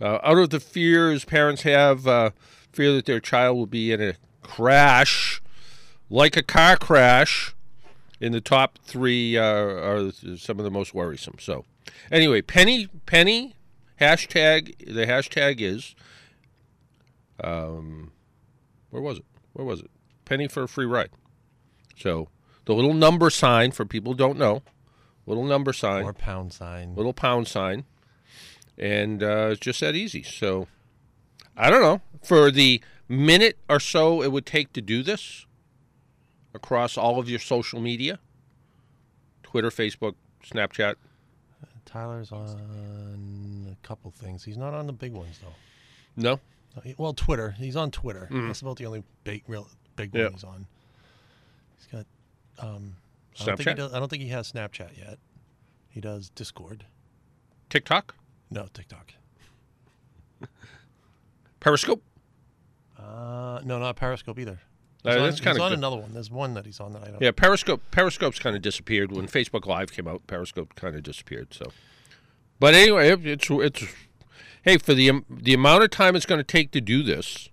Uh, 0.00 0.20
out 0.22 0.38
of 0.38 0.50
the 0.50 0.60
fears 0.60 1.24
parents 1.24 1.62
have, 1.62 2.06
uh, 2.06 2.30
fear 2.70 2.92
that 2.92 3.06
their 3.06 3.18
child 3.18 3.56
will 3.56 3.66
be 3.66 3.90
in 3.90 4.00
a 4.00 4.14
crash, 4.40 5.42
like 6.08 6.36
a 6.36 6.44
car 6.44 6.76
crash, 6.76 7.56
in 8.20 8.30
the 8.30 8.40
top 8.40 8.78
three 8.84 9.36
uh, 9.36 9.42
are 9.42 10.12
some 10.36 10.60
of 10.60 10.64
the 10.64 10.70
most 10.70 10.94
worrisome. 10.94 11.38
So, 11.40 11.64
anyway, 12.10 12.42
penny 12.42 12.88
penny 13.06 13.54
hashtag 14.00 14.76
the 14.86 15.06
hashtag 15.06 15.60
is 15.60 15.94
um, 17.42 18.12
where 18.90 19.02
was 19.02 19.18
it? 19.18 19.24
Where 19.52 19.66
was 19.66 19.80
it? 19.80 19.90
Penny 20.24 20.48
for 20.48 20.62
a 20.62 20.68
free 20.68 20.86
ride. 20.86 21.10
So 21.96 22.28
the 22.64 22.74
little 22.74 22.94
number 22.94 23.30
sign 23.30 23.72
for 23.72 23.84
people 23.84 24.12
who 24.12 24.18
don't 24.18 24.38
know, 24.38 24.62
little 25.26 25.44
number 25.44 25.72
sign, 25.72 26.04
Or 26.04 26.12
pound 26.12 26.52
sign. 26.52 26.94
little 26.94 27.12
pound 27.12 27.48
sign, 27.48 27.84
and 28.78 29.22
uh, 29.22 29.48
it's 29.52 29.60
just 29.60 29.80
that 29.80 29.94
easy. 29.94 30.22
So 30.22 30.66
I 31.56 31.70
don't 31.70 31.82
know 31.82 32.00
for 32.22 32.50
the 32.50 32.80
minute 33.08 33.58
or 33.68 33.78
so 33.80 34.22
it 34.22 34.32
would 34.32 34.46
take 34.46 34.72
to 34.72 34.80
do 34.80 35.02
this 35.02 35.44
across 36.54 36.96
all 36.96 37.18
of 37.18 37.28
your 37.28 37.38
social 37.40 37.80
media, 37.80 38.18
Twitter, 39.42 39.70
Facebook, 39.70 40.14
Snapchat. 40.44 40.94
Tyler's 41.94 42.32
on 42.32 43.68
a 43.72 43.86
couple 43.86 44.10
things. 44.10 44.42
He's 44.42 44.56
not 44.56 44.74
on 44.74 44.88
the 44.88 44.92
big 44.92 45.12
ones 45.12 45.38
though. 45.40 45.54
No, 46.16 46.40
he- 46.82 46.96
Well, 46.98 47.14
Twitter. 47.14 47.52
He's 47.52 47.76
on 47.76 47.92
Twitter. 47.92 48.26
That's 48.32 48.62
about 48.62 48.78
the 48.78 48.86
only 48.86 49.04
big, 49.22 49.44
real 49.46 49.68
big 49.94 50.12
one 50.12 50.24
Mm-hmm. 50.24 50.34
He's 50.34 50.42
on. 50.44 50.66
He's 51.78 51.86
got. 51.86 52.06
Um, 52.58 52.96
I 53.40 53.44
don't 53.44 53.56
think 53.56 53.68
he 53.68 53.74
does. 53.76 53.94
I 53.94 54.00
don't 54.00 54.08
think 54.08 54.22
he 54.24 54.28
has 54.30 54.50
Snapchat 54.50 54.98
yet. 54.98 55.18
He 55.88 56.00
does 56.00 56.30
Discord. 56.30 56.84
TikTok, 57.70 58.16
No 58.50 58.66
TikTok. 58.74 59.12
Periscope. 61.60 62.02
Uh, 62.98 63.60
no, 63.64 63.78
not 63.78 63.94
Periscope 63.96 64.38
either. 64.38 64.60
Uh, 65.04 65.10
He's 65.10 65.16
on, 65.18 65.24
that's 65.26 65.40
kinda 65.40 65.52
he's 65.52 65.60
on 65.60 65.70
good. 65.70 65.78
another 65.78 65.96
one. 65.96 66.14
There's 66.14 66.30
one 66.30 66.54
that 66.54 66.64
he's 66.64 66.80
on 66.80 66.92
that 66.94 67.02
I 67.02 67.08
don't. 67.10 67.20
Yeah, 67.20 67.30
Periscope. 67.30 67.82
Periscope's 67.90 68.38
kind 68.38 68.56
of 68.56 68.62
disappeared 68.62 69.12
when 69.12 69.26
Facebook 69.26 69.66
Live 69.66 69.92
came 69.92 70.08
out. 70.08 70.26
Periscope 70.26 70.74
kind 70.76 70.96
of 70.96 71.02
disappeared. 71.02 71.52
So, 71.52 71.72
but 72.58 72.72
anyway, 72.74 73.10
it- 73.10 73.26
it's 73.26 73.48
it's 73.50 73.84
hey 74.62 74.78
for 74.78 74.94
the 74.94 75.08
am- 75.10 75.26
the 75.28 75.52
amount 75.52 75.84
of 75.84 75.90
time 75.90 76.16
it's 76.16 76.24
going 76.24 76.38
to 76.38 76.44
take 76.44 76.70
to 76.70 76.80
do 76.80 77.02
this, 77.02 77.50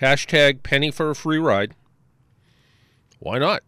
Hashtag 0.00 0.62
penny 0.62 0.90
for 0.92 1.10
a 1.10 1.14
free 1.16 1.38
ride. 1.38 1.74
Why 3.18 3.38
not? 3.38 3.62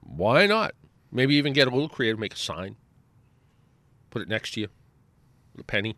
Why 0.00 0.46
not? 0.46 0.74
Maybe 1.12 1.36
even 1.36 1.52
get 1.52 1.68
a 1.68 1.70
little 1.70 1.88
creative, 1.88 2.18
make 2.18 2.34
a 2.34 2.36
sign, 2.38 2.74
put 4.10 4.20
it 4.22 4.28
next 4.28 4.54
to 4.54 4.60
you, 4.62 4.68
the 5.54 5.62
penny. 5.62 5.96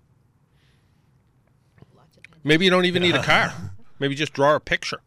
Maybe 2.45 2.65
you 2.65 2.71
don't 2.71 2.85
even 2.85 3.03
need 3.03 3.15
a 3.15 3.23
car. 3.25 3.53
Maybe 3.99 4.15
just 4.15 4.33
draw 4.33 4.55
a 4.57 4.61
picture. 4.61 5.01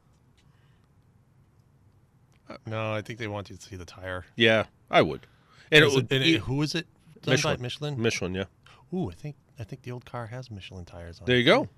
No, 2.65 2.93
I 2.93 3.01
think 3.01 3.19
they 3.19 3.27
want 3.27 3.50
you 3.50 3.55
to 3.57 3.62
see 3.62 3.75
the 3.75 3.86
tire. 3.86 4.25
Yeah, 4.36 4.65
I 4.89 5.01
would. 5.01 5.27
And 5.72 5.83
it 5.86 5.93
it- 5.93 6.12
and 6.12 6.24
it- 6.24 6.39
who 6.41 6.62
is 6.62 6.75
it? 6.75 6.88
Done 7.22 7.33
Michelin. 7.36 7.62
Michelin. 7.62 8.01
Michelin, 8.01 8.36
yeah. 8.36 8.45
Ooh, 8.93 9.10
I 9.10 9.13
think 9.13 9.36
I 9.60 9.63
think 9.63 9.83
the 9.83 9.91
old 9.91 10.05
car 10.05 10.27
has 10.27 10.51
Michelin 10.51 10.86
tires 10.86 11.19
on. 11.19 11.25
There 11.25 11.38
you 11.38 11.45
go. 11.45 11.63
too. 11.65 11.69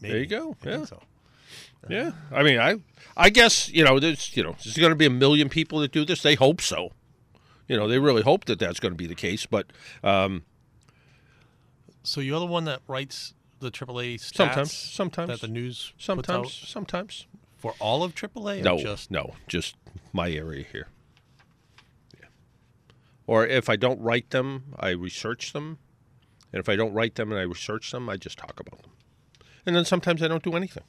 There 0.00 0.18
you 0.18 0.26
go, 0.26 0.56
I 0.64 0.68
yeah. 0.68 0.84
so. 0.84 1.02
Yeah, 1.88 2.12
I 2.32 2.42
mean, 2.42 2.58
I, 2.58 2.76
I 3.16 3.30
guess 3.30 3.68
you 3.70 3.84
know, 3.84 4.00
there's, 4.00 4.36
you 4.36 4.42
know, 4.42 4.56
there's 4.64 4.76
going 4.76 4.90
to 4.90 4.96
be 4.96 5.06
a 5.06 5.10
million 5.10 5.48
people 5.48 5.80
that 5.80 5.92
do 5.92 6.04
this. 6.04 6.22
They 6.22 6.34
hope 6.34 6.60
so. 6.60 6.90
You 7.68 7.76
know, 7.76 7.86
they 7.88 7.98
really 7.98 8.22
hope 8.22 8.46
that 8.46 8.58
that's 8.58 8.80
going 8.80 8.92
to 8.92 8.96
be 8.96 9.06
the 9.06 9.14
case. 9.14 9.46
But 9.46 9.66
um, 10.02 10.44
So 12.02 12.20
you're 12.20 12.40
the 12.40 12.46
one 12.46 12.64
that 12.64 12.80
writes 12.86 13.34
the 13.60 13.70
AAA 13.70 14.16
stats 14.16 14.34
sometimes, 14.34 14.72
sometimes, 14.72 15.28
that 15.28 15.40
the 15.40 15.48
news 15.48 15.92
sometimes, 15.98 16.52
sometimes. 16.52 17.26
For 17.64 17.74
all 17.80 18.04
of 18.04 18.14
AAA. 18.14 18.60
Or 18.60 18.62
No, 18.62 18.78
just 18.78 19.10
no, 19.10 19.36
just 19.48 19.74
my 20.12 20.30
area 20.30 20.66
here. 20.70 20.88
Yeah. 22.12 22.26
Or 23.26 23.46
if 23.46 23.70
I 23.70 23.76
don't 23.76 23.98
write 24.02 24.28
them, 24.28 24.74
I 24.78 24.90
research 24.90 25.54
them, 25.54 25.78
and 26.52 26.60
if 26.60 26.68
I 26.68 26.76
don't 26.76 26.92
write 26.92 27.14
them 27.14 27.32
and 27.32 27.40
I 27.40 27.44
research 27.44 27.90
them, 27.90 28.10
I 28.10 28.18
just 28.18 28.36
talk 28.36 28.60
about 28.60 28.82
them. 28.82 28.90
And 29.64 29.74
then 29.74 29.86
sometimes 29.86 30.22
I 30.22 30.28
don't 30.28 30.42
do 30.42 30.56
anything. 30.56 30.82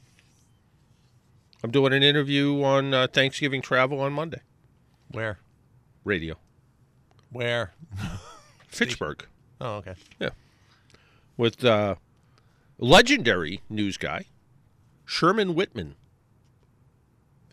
I'm 1.63 1.72
doing 1.72 1.94
an 1.94 2.03
interview 2.03 2.62
on 2.62 2.94
uh, 2.94 3.08
Thanksgiving 3.08 3.62
travel 3.62 4.01
on 4.01 4.12
Monday. 4.12 4.41
where 5.10 5.39
Radio, 6.03 6.36
where. 7.32 7.72
Fitchburg. 8.67 9.25
Oh, 9.62 9.75
okay. 9.75 9.96
Yeah. 10.20 10.32
With 11.38 11.63
uh, 11.63 11.96
legendary 12.77 13.62
news 13.70 13.96
guy 13.96 14.25
Sherman 15.05 15.55
Whitman. 15.55 15.96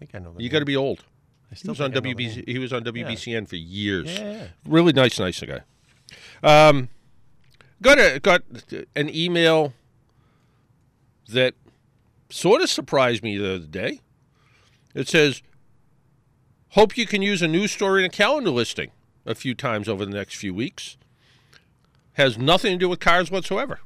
Think 0.03 0.17
I 0.17 0.19
know. 0.19 0.35
You 0.37 0.49
got 0.49 0.59
to 0.59 0.65
be 0.65 0.77
old. 0.77 1.05
I 1.53 1.55
He 1.55 1.69
was 1.69 1.81
on 1.81 1.93
think 1.93 2.05
I 2.05 2.11
know 2.11 2.17
the 2.17 2.27
WBC. 2.27 2.49
He 2.49 2.59
was 2.59 2.73
on 2.73 2.83
WBCN 2.83 3.47
for 3.47 3.55
years. 3.55 4.11
Yeah, 4.11 4.21
yeah, 4.21 4.33
yeah. 4.33 4.47
Really 4.67 4.93
nice, 4.93 5.21
nice 5.21 5.41
guy. 5.41 5.61
Um, 6.43 6.89
got 7.81 8.01
a 8.01 8.19
got 8.19 8.43
an 8.97 9.15
email 9.15 9.75
that 11.29 11.55
sort 12.31 12.63
of 12.63 12.69
surprised 12.69 13.23
me 13.23 13.39
the 13.39 13.55
other 13.55 13.67
day. 13.67 14.01
It 14.93 15.09
says, 15.09 15.41
"Hope 16.71 16.97
you 16.97 17.07
can 17.07 17.23
use 17.23 17.43
a 17.43 17.49
news 17.49 17.71
story 17.71 18.03
in 18.03 18.07
a 18.07 18.13
calendar 18.13 18.51
listing 18.51 18.91
a 19.25 19.37
few 19.37 19.55
times 19.55 19.89
over 19.89 20.05
the 20.05 20.13
next 20.13 20.35
few 20.35 20.53
weeks." 20.53 20.97
Has 22.15 22.37
nothing 22.37 22.73
to 22.73 22.79
do 22.79 22.89
with 22.89 22.99
cars 22.99 23.31
whatsoever, 23.31 23.79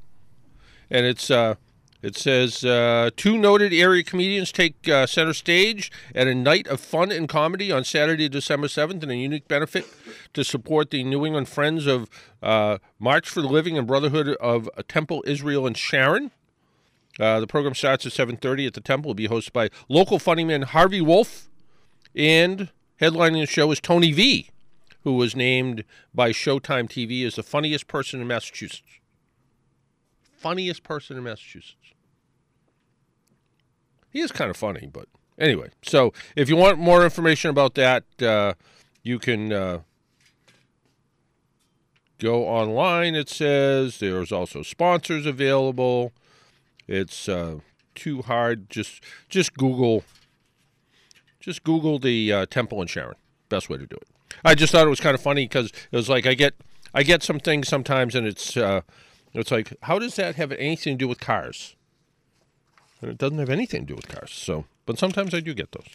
and 0.91 1.05
it's 1.05 1.31
uh, 1.31 1.57
it 2.03 2.17
says 2.17 2.65
uh, 2.65 3.11
two 3.17 3.39
noted 3.39 3.73
area 3.73 4.03
comedians 4.03 4.53
take 4.53 4.89
uh, 4.89 5.07
center 5.07 5.33
stage 5.33 5.91
at 6.15 6.27
a 6.27 6.35
night 6.35 6.67
of 6.69 6.81
fun 6.81 7.11
and 7.11 7.29
comedy 7.29 7.73
on 7.73 7.85
Saturday, 7.85 8.29
December 8.29 8.69
seventh, 8.69 9.03
in 9.03 9.11
a 9.11 9.15
unique 9.15 9.49
benefit 9.49 9.87
to 10.35 10.45
support 10.45 10.91
the 10.91 11.05
New 11.05 11.25
England 11.25 11.49
Friends 11.49 11.87
of 11.87 12.09
uh, 12.43 12.79
March 12.99 13.29
for 13.29 13.41
the 13.41 13.49
Living 13.49 13.79
and 13.79 13.87
Brotherhood 13.87 14.29
of 14.37 14.69
Temple 14.89 15.25
Israel 15.27 15.67
and 15.67 15.77
Sharon. 15.77 16.31
Uh, 17.19 17.41
the 17.41 17.47
program 17.47 17.75
starts 17.75 18.05
at 18.07 18.13
7.30 18.13 18.67
at 18.67 18.75
the 18.75 18.81
temple. 18.81 19.11
Will 19.11 19.15
be 19.15 19.29
hosted 19.29 19.53
by 19.53 19.71
local 19.89 20.19
funny 20.19 20.45
man 20.45 20.63
Harvey 20.63 21.01
Wolf, 21.01 21.49
and 22.15 22.71
headlining 23.01 23.41
the 23.41 23.47
show 23.47 23.71
is 23.71 23.81
Tony 23.81 24.13
V, 24.13 24.51
who 25.03 25.15
was 25.15 25.35
named 25.35 25.85
by 26.15 26.31
Showtime 26.31 26.89
TV 26.89 27.27
as 27.27 27.37
the 27.37 27.43
funniest 27.43 27.89
person 27.89 28.21
in 28.21 28.27
Massachusetts. 28.27 28.83
Funniest 30.47 30.85
person 30.85 31.17
in 31.17 31.25
Massachusetts. 31.25 31.75
He 34.11 34.21
is 34.21 34.31
kind 34.31 34.49
of 34.49 34.57
funny, 34.57 34.89
but 34.93 35.09
anyway. 35.41 35.71
So 35.83 36.13
if 36.37 36.49
you 36.49 36.55
want 36.55 36.79
more 36.79 37.03
information 37.03 37.51
about 37.51 37.75
that, 37.75 38.05
uh, 38.23 38.55
you 39.03 39.19
can 39.19 39.53
uh, 39.53 39.81
go 42.21 42.47
online. 42.47 43.17
It 43.17 43.29
says 43.29 43.99
there's 43.99 44.31
also 44.31 44.63
sponsors 44.63 45.27
available. 45.27 46.13
It's 46.87 47.29
uh, 47.29 47.59
too 47.97 48.23
hard. 48.23 48.71
Just 48.71 49.03
just 49.29 49.53
Google. 49.55 50.05
Just 51.41 51.65
Google 51.65 51.99
the 51.99 52.33
uh, 52.33 52.47
Temple 52.47 52.81
and 52.81 52.89
Sharon. 52.89 53.17
Best 53.49 53.69
way 53.69 53.79
to 53.79 53.87
do 53.87 53.97
it. 53.97 54.09
I 54.45 54.55
just 54.55 54.71
thought 54.71 54.87
it 54.87 54.91
was 54.91 55.01
kind 55.01 55.17
of 55.17 55.21
funny 55.21 55.47
because 55.47 55.73
it 55.91 55.97
was 55.97 56.09
like 56.09 56.25
I 56.25 56.35
get 56.35 56.55
I 56.95 57.03
get 57.03 57.25
some 57.25 57.41
things 57.41 57.67
sometimes, 57.67 58.15
and 58.15 58.29
it's 58.29 58.57
uh, 58.57 58.83
it's 59.41 59.51
like 59.51 59.75
how 59.83 59.99
does 59.99 60.17
that 60.17 60.37
have 60.37 60.53
anything 60.53 60.95
to 60.95 61.05
do 61.05 61.09
with 61.09 61.21
cars? 61.21 61.77
And 63.01 63.11
it 63.11 63.19
doesn't 63.19 63.39
have 63.39 63.51
anything 63.51 63.83
to 63.83 63.87
do 63.89 63.95
with 63.95 64.09
cars. 64.09 64.33
So, 64.33 64.65
but 64.87 64.99
sometimes 64.99 65.35
I 65.35 65.41
do 65.41 65.55
get 65.55 65.73
those. 65.73 65.87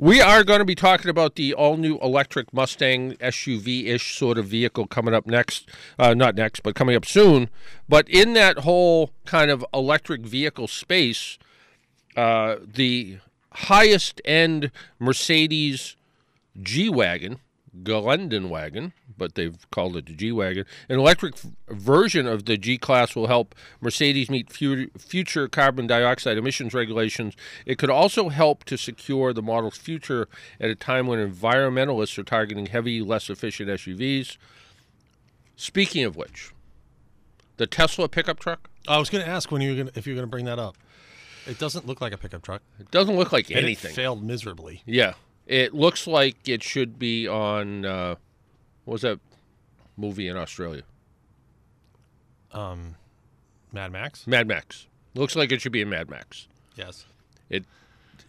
We 0.00 0.20
are 0.20 0.44
going 0.44 0.60
to 0.60 0.64
be 0.64 0.76
talking 0.76 1.10
about 1.10 1.34
the 1.34 1.52
all 1.54 1.76
new 1.76 1.98
electric 1.98 2.52
Mustang 2.54 3.14
SUV 3.14 3.86
ish 3.86 4.16
sort 4.16 4.38
of 4.38 4.46
vehicle 4.46 4.86
coming 4.86 5.12
up 5.12 5.26
next. 5.26 5.68
Uh, 5.98 6.14
not 6.14 6.36
next, 6.36 6.62
but 6.62 6.76
coming 6.76 6.94
up 6.94 7.04
soon. 7.04 7.48
But 7.88 8.08
in 8.08 8.32
that 8.34 8.58
whole 8.58 9.10
kind 9.24 9.50
of 9.50 9.66
electric 9.74 10.20
vehicle 10.20 10.68
space, 10.68 11.36
uh, 12.16 12.56
the 12.64 13.18
highest 13.52 14.20
end 14.24 14.70
Mercedes 15.00 15.96
G 16.62 16.88
Wagon, 16.88 17.40
Gelände 17.82 18.48
Wagon, 18.48 18.92
but 19.16 19.34
they've 19.34 19.56
called 19.70 19.96
it 19.96 20.06
the 20.06 20.14
G 20.14 20.32
Wagon. 20.32 20.64
An 20.88 20.98
electric 20.98 21.34
version 21.68 22.26
of 22.26 22.44
the 22.46 22.56
G 22.56 22.78
Class 22.78 23.14
will 23.14 23.26
help 23.26 23.54
Mercedes 23.80 24.30
meet 24.30 24.52
fu- 24.52 24.88
future 24.98 25.48
carbon 25.48 25.86
dioxide 25.86 26.38
emissions 26.38 26.74
regulations. 26.74 27.34
It 27.66 27.78
could 27.78 27.90
also 27.90 28.28
help 28.30 28.64
to 28.64 28.76
secure 28.76 29.32
the 29.32 29.42
model's 29.42 29.76
future 29.76 30.28
at 30.60 30.70
a 30.70 30.74
time 30.74 31.06
when 31.06 31.18
environmentalists 31.18 32.18
are 32.18 32.24
targeting 32.24 32.66
heavy, 32.66 33.00
less 33.02 33.28
efficient 33.28 33.68
SUVs. 33.68 34.36
Speaking 35.56 36.04
of 36.04 36.16
which, 36.16 36.52
the 37.56 37.66
Tesla 37.66 38.08
pickup 38.08 38.38
truck, 38.38 38.70
I 38.86 38.98
was 38.98 39.10
going 39.10 39.24
to 39.24 39.30
ask 39.30 39.50
when 39.50 39.60
you 39.60 39.70
were 39.70 39.76
gonna, 39.76 39.90
if 39.94 40.06
you 40.06 40.12
were 40.14 40.18
going 40.18 40.26
to 40.28 40.30
bring 40.30 40.44
that 40.46 40.58
up. 40.58 40.76
It 41.46 41.58
doesn't 41.58 41.86
look 41.86 42.00
like 42.00 42.12
a 42.12 42.18
pickup 42.18 42.42
truck. 42.42 42.62
it 42.78 42.90
doesn't 42.90 43.16
look 43.16 43.32
like 43.32 43.48
And 43.50 43.58
anything. 43.60 43.90
It 43.90 43.94
failed 43.94 44.22
miserably. 44.22 44.82
Yeah, 44.84 45.14
it 45.48 45.74
looks 45.74 46.06
like 46.06 46.46
it 46.48 46.62
should 46.62 46.98
be 46.98 47.26
on. 47.26 47.84
Uh, 47.84 48.14
what 48.84 48.92
was 48.92 49.02
that 49.02 49.18
movie 49.96 50.28
in 50.28 50.36
Australia? 50.36 50.82
Um, 52.52 52.94
Mad 53.72 53.90
Max. 53.90 54.26
Mad 54.26 54.46
Max. 54.46 54.86
Looks 55.14 55.34
like 55.34 55.50
it 55.50 55.60
should 55.60 55.72
be 55.72 55.80
in 55.80 55.88
Mad 55.88 56.08
Max. 56.08 56.46
Yes. 56.76 57.06
It 57.50 57.64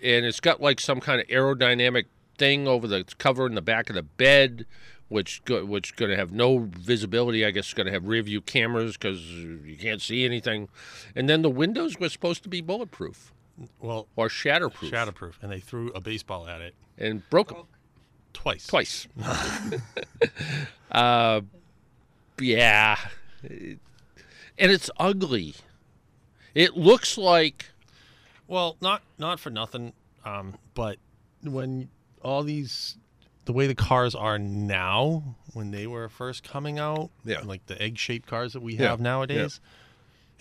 and 0.02 0.26
it's 0.26 0.40
got 0.40 0.62
like 0.62 0.80
some 0.80 1.02
kind 1.02 1.20
of 1.20 1.28
aerodynamic 1.28 2.06
thing 2.38 2.68
over 2.68 2.88
the 2.88 3.04
cover 3.18 3.46
in 3.46 3.54
the 3.54 3.62
back 3.62 3.90
of 3.90 3.96
the 3.96 4.04
bed, 4.04 4.66
which 5.10 5.44
go, 5.44 5.66
which 5.66 5.98
going 5.98 6.12
to 6.12 6.18
have 6.18 6.32
no 6.32 6.70
visibility. 6.72 7.46
I 7.46 7.52
guess 7.52 7.66
it's 7.66 7.74
going 7.74 7.88
to 7.88 7.92
have 7.92 8.06
rear 8.06 8.22
view 8.22 8.40
cameras 8.40 8.94
because 8.94 9.22
you 9.30 9.78
can't 9.78 10.02
see 10.02 10.24
anything. 10.24 10.70
And 11.16 11.28
then 11.30 11.42
the 11.42 11.50
windows 11.50 12.00
were 12.00 12.08
supposed 12.08 12.44
to 12.44 12.50
be 12.50 12.62
bulletproof 12.62 13.34
Well, 13.82 14.08
or 14.16 14.28
shatterproof, 14.30 14.92
shatterproof, 14.92 15.34
and 15.42 15.52
they 15.52 15.60
threw 15.60 15.90
a 15.92 16.00
baseball 16.02 16.48
at 16.48 16.62
it 16.62 16.76
and 16.98 17.28
broke 17.30 17.52
'em. 17.52 17.64
twice. 18.34 18.68
twice. 18.68 19.08
uh, 20.92 21.42
yeah, 22.40 22.98
and 23.44 23.80
it's 24.58 24.90
ugly. 24.98 25.56
It 26.56 26.76
looks 26.78 27.18
like 27.18 27.68
Well, 28.48 28.78
not 28.82 29.04
not 29.18 29.40
for 29.40 29.50
nothing, 29.50 29.94
um, 30.26 30.56
but 30.74 30.98
when 31.44 31.90
all 32.24 32.44
these, 32.44 32.98
the 33.46 33.54
way 33.54 33.68
the 33.68 33.76
cars 33.76 34.16
are 34.16 34.38
now, 34.40 35.36
when 35.54 35.72
they 35.72 35.88
were 35.88 36.10
first 36.10 36.44
coming 36.44 36.80
out, 36.80 37.10
Yeah. 37.24 37.42
like 37.42 37.66
the 37.68 37.82
egg-shaped 37.82 38.28
cars 38.28 38.54
that 38.54 38.62
we 38.62 38.76
Yeah, 38.76 38.90
have 38.90 39.00
nowadays, 39.00 39.60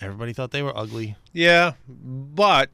everybody 0.01 0.33
thought 0.33 0.51
they 0.51 0.61
were 0.63 0.75
ugly. 0.77 1.15
yeah, 1.31 1.73
but 1.87 2.69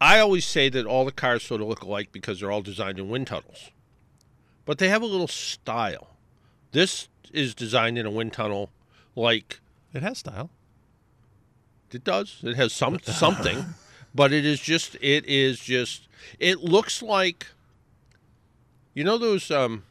I 0.00 0.18
always 0.18 0.44
say 0.44 0.68
that 0.68 0.86
all 0.86 1.04
the 1.04 1.12
cars 1.12 1.42
sort 1.42 1.60
of 1.60 1.68
look 1.68 1.82
alike 1.82 2.10
because 2.12 2.40
they're 2.40 2.50
all 2.52 2.62
designed 2.62 2.98
in 2.98 3.08
wind 3.08 3.26
tunnels, 3.26 3.70
but 4.64 4.78
they 4.78 4.88
have 4.88 5.02
a 5.02 5.06
little 5.06 5.28
style. 5.28 6.08
This 6.72 7.08
is 7.32 7.54
designed 7.54 7.98
in 7.98 8.06
a 8.06 8.10
wind 8.10 8.32
tunnel, 8.32 8.70
like 9.16 9.60
It 9.92 10.02
has 10.02 10.18
style. 10.18 10.50
It 11.92 12.02
does. 12.04 12.40
It 12.42 12.56
has 12.56 12.72
some 12.72 12.98
something, 13.02 13.64
but 14.14 14.32
it 14.32 14.44
is 14.44 14.60
just. 14.60 14.96
It 15.00 15.24
is 15.26 15.60
just. 15.60 16.08
It 16.38 16.58
looks 16.60 17.02
like. 17.02 17.46
You 18.94 19.04
know 19.04 19.18
those 19.18 19.50
um, 19.50 19.84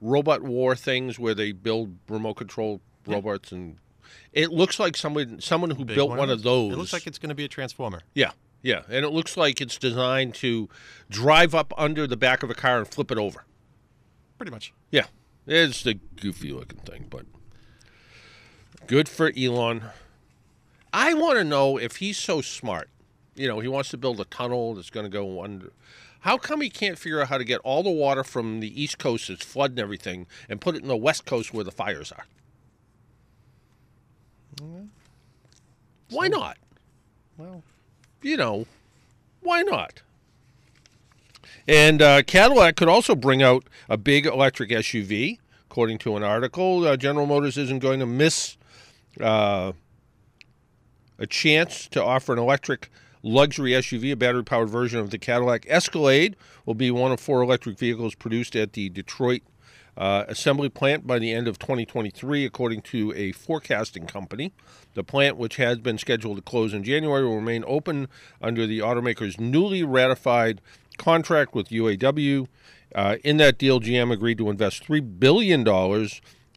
robot 0.00 0.42
war 0.42 0.74
things 0.76 1.18
where 1.18 1.34
they 1.34 1.52
build 1.52 1.96
remote 2.08 2.34
control 2.34 2.80
robots 3.06 3.50
and 3.52 3.76
It 4.32 4.50
looks 4.50 4.78
like 4.78 4.96
someone 4.96 5.40
someone 5.40 5.70
who 5.70 5.84
Big 5.84 5.96
built 5.96 6.10
one 6.10 6.30
of 6.30 6.42
those. 6.42 6.72
It 6.72 6.76
looks 6.76 6.92
like 6.92 7.06
it's 7.06 7.18
going 7.18 7.30
to 7.30 7.34
be 7.34 7.44
a 7.44 7.48
transformer. 7.48 8.00
yeah, 8.14 8.32
yeah, 8.62 8.82
and 8.88 9.04
it 9.04 9.10
looks 9.10 9.36
like 9.36 9.60
it's 9.60 9.78
designed 9.78 10.34
to 10.36 10.68
drive 11.08 11.54
up 11.54 11.72
under 11.76 12.06
the 12.06 12.16
back 12.16 12.42
of 12.42 12.50
a 12.50 12.54
car 12.54 12.78
and 12.78 12.88
flip 12.88 13.10
it 13.10 13.18
over. 13.18 13.44
Pretty 14.36 14.52
much. 14.52 14.72
Yeah, 14.90 15.06
it's 15.46 15.82
the 15.82 15.94
goofy 15.94 16.52
looking 16.52 16.80
thing, 16.80 17.06
but 17.08 17.26
good 18.86 19.08
for 19.08 19.32
Elon. 19.36 19.82
I 20.92 21.14
want 21.14 21.38
to 21.38 21.44
know 21.44 21.76
if 21.76 21.96
he's 21.96 22.18
so 22.18 22.40
smart. 22.40 22.88
You 23.34 23.48
know, 23.48 23.60
he 23.60 23.68
wants 23.68 23.90
to 23.90 23.96
build 23.96 24.20
a 24.20 24.24
tunnel 24.24 24.74
that's 24.74 24.90
going 24.90 25.04
to 25.04 25.10
go 25.10 25.42
under. 25.42 25.72
How 26.20 26.36
come 26.36 26.60
he 26.60 26.68
can't 26.68 26.98
figure 26.98 27.22
out 27.22 27.28
how 27.28 27.38
to 27.38 27.44
get 27.44 27.60
all 27.64 27.82
the 27.82 27.90
water 27.90 28.22
from 28.22 28.60
the 28.60 28.82
East 28.82 28.98
Coast 28.98 29.28
that's 29.28 29.44
flooding 29.44 29.78
everything 29.78 30.26
and 30.48 30.60
put 30.60 30.74
it 30.74 30.82
in 30.82 30.88
the 30.88 30.96
West 30.96 31.24
Coast 31.24 31.54
where 31.54 31.64
the 31.64 31.70
fires 31.70 32.12
are? 32.12 32.26
Mm-hmm. 34.56 34.84
Why 36.10 36.28
not? 36.28 36.58
Well, 37.38 37.62
you 38.22 38.36
know, 38.36 38.66
why 39.40 39.62
not? 39.62 40.02
And 41.66 42.02
uh, 42.02 42.22
Cadillac 42.22 42.76
could 42.76 42.88
also 42.88 43.14
bring 43.14 43.42
out 43.42 43.64
a 43.88 43.96
big 43.96 44.26
electric 44.26 44.70
SUV, 44.70 45.38
according 45.70 45.98
to 45.98 46.16
an 46.16 46.22
article. 46.22 46.86
Uh, 46.86 46.96
General 46.96 47.26
Motors 47.26 47.56
isn't 47.56 47.78
going 47.80 48.00
to 48.00 48.06
miss 48.06 48.56
uh, 49.20 49.72
a 51.18 51.26
chance 51.26 51.86
to 51.88 52.02
offer 52.02 52.32
an 52.32 52.38
electric 52.38 52.90
luxury 53.22 53.72
SUV, 53.72 54.12
a 54.12 54.16
battery 54.16 54.44
powered 54.44 54.70
version 54.70 54.98
of 54.98 55.10
the 55.10 55.18
Cadillac 55.18 55.66
Escalade, 55.68 56.36
will 56.64 56.74
be 56.74 56.90
one 56.90 57.12
of 57.12 57.20
four 57.20 57.42
electric 57.42 57.78
vehicles 57.78 58.14
produced 58.14 58.56
at 58.56 58.72
the 58.72 58.88
Detroit 58.88 59.42
uh, 59.96 60.24
assembly 60.28 60.68
plant 60.68 61.06
by 61.06 61.18
the 61.18 61.32
end 61.32 61.48
of 61.48 61.58
2023, 61.58 62.44
according 62.44 62.82
to 62.82 63.12
a 63.14 63.32
forecasting 63.32 64.06
company. 64.06 64.52
The 64.94 65.04
plant, 65.04 65.36
which 65.36 65.56
has 65.56 65.78
been 65.78 65.98
scheduled 65.98 66.36
to 66.36 66.42
close 66.42 66.72
in 66.74 66.84
January, 66.84 67.24
will 67.24 67.36
remain 67.36 67.64
open 67.66 68.08
under 68.40 68.66
the 68.66 68.80
automaker's 68.80 69.38
newly 69.38 69.82
ratified 69.82 70.60
contract 70.98 71.54
with 71.54 71.68
UAW. 71.68 72.46
Uh, 72.94 73.16
in 73.22 73.36
that 73.36 73.58
deal, 73.58 73.80
GM 73.80 74.12
agreed 74.12 74.38
to 74.38 74.50
invest 74.50 74.86
$3 74.86 75.18
billion 75.18 75.66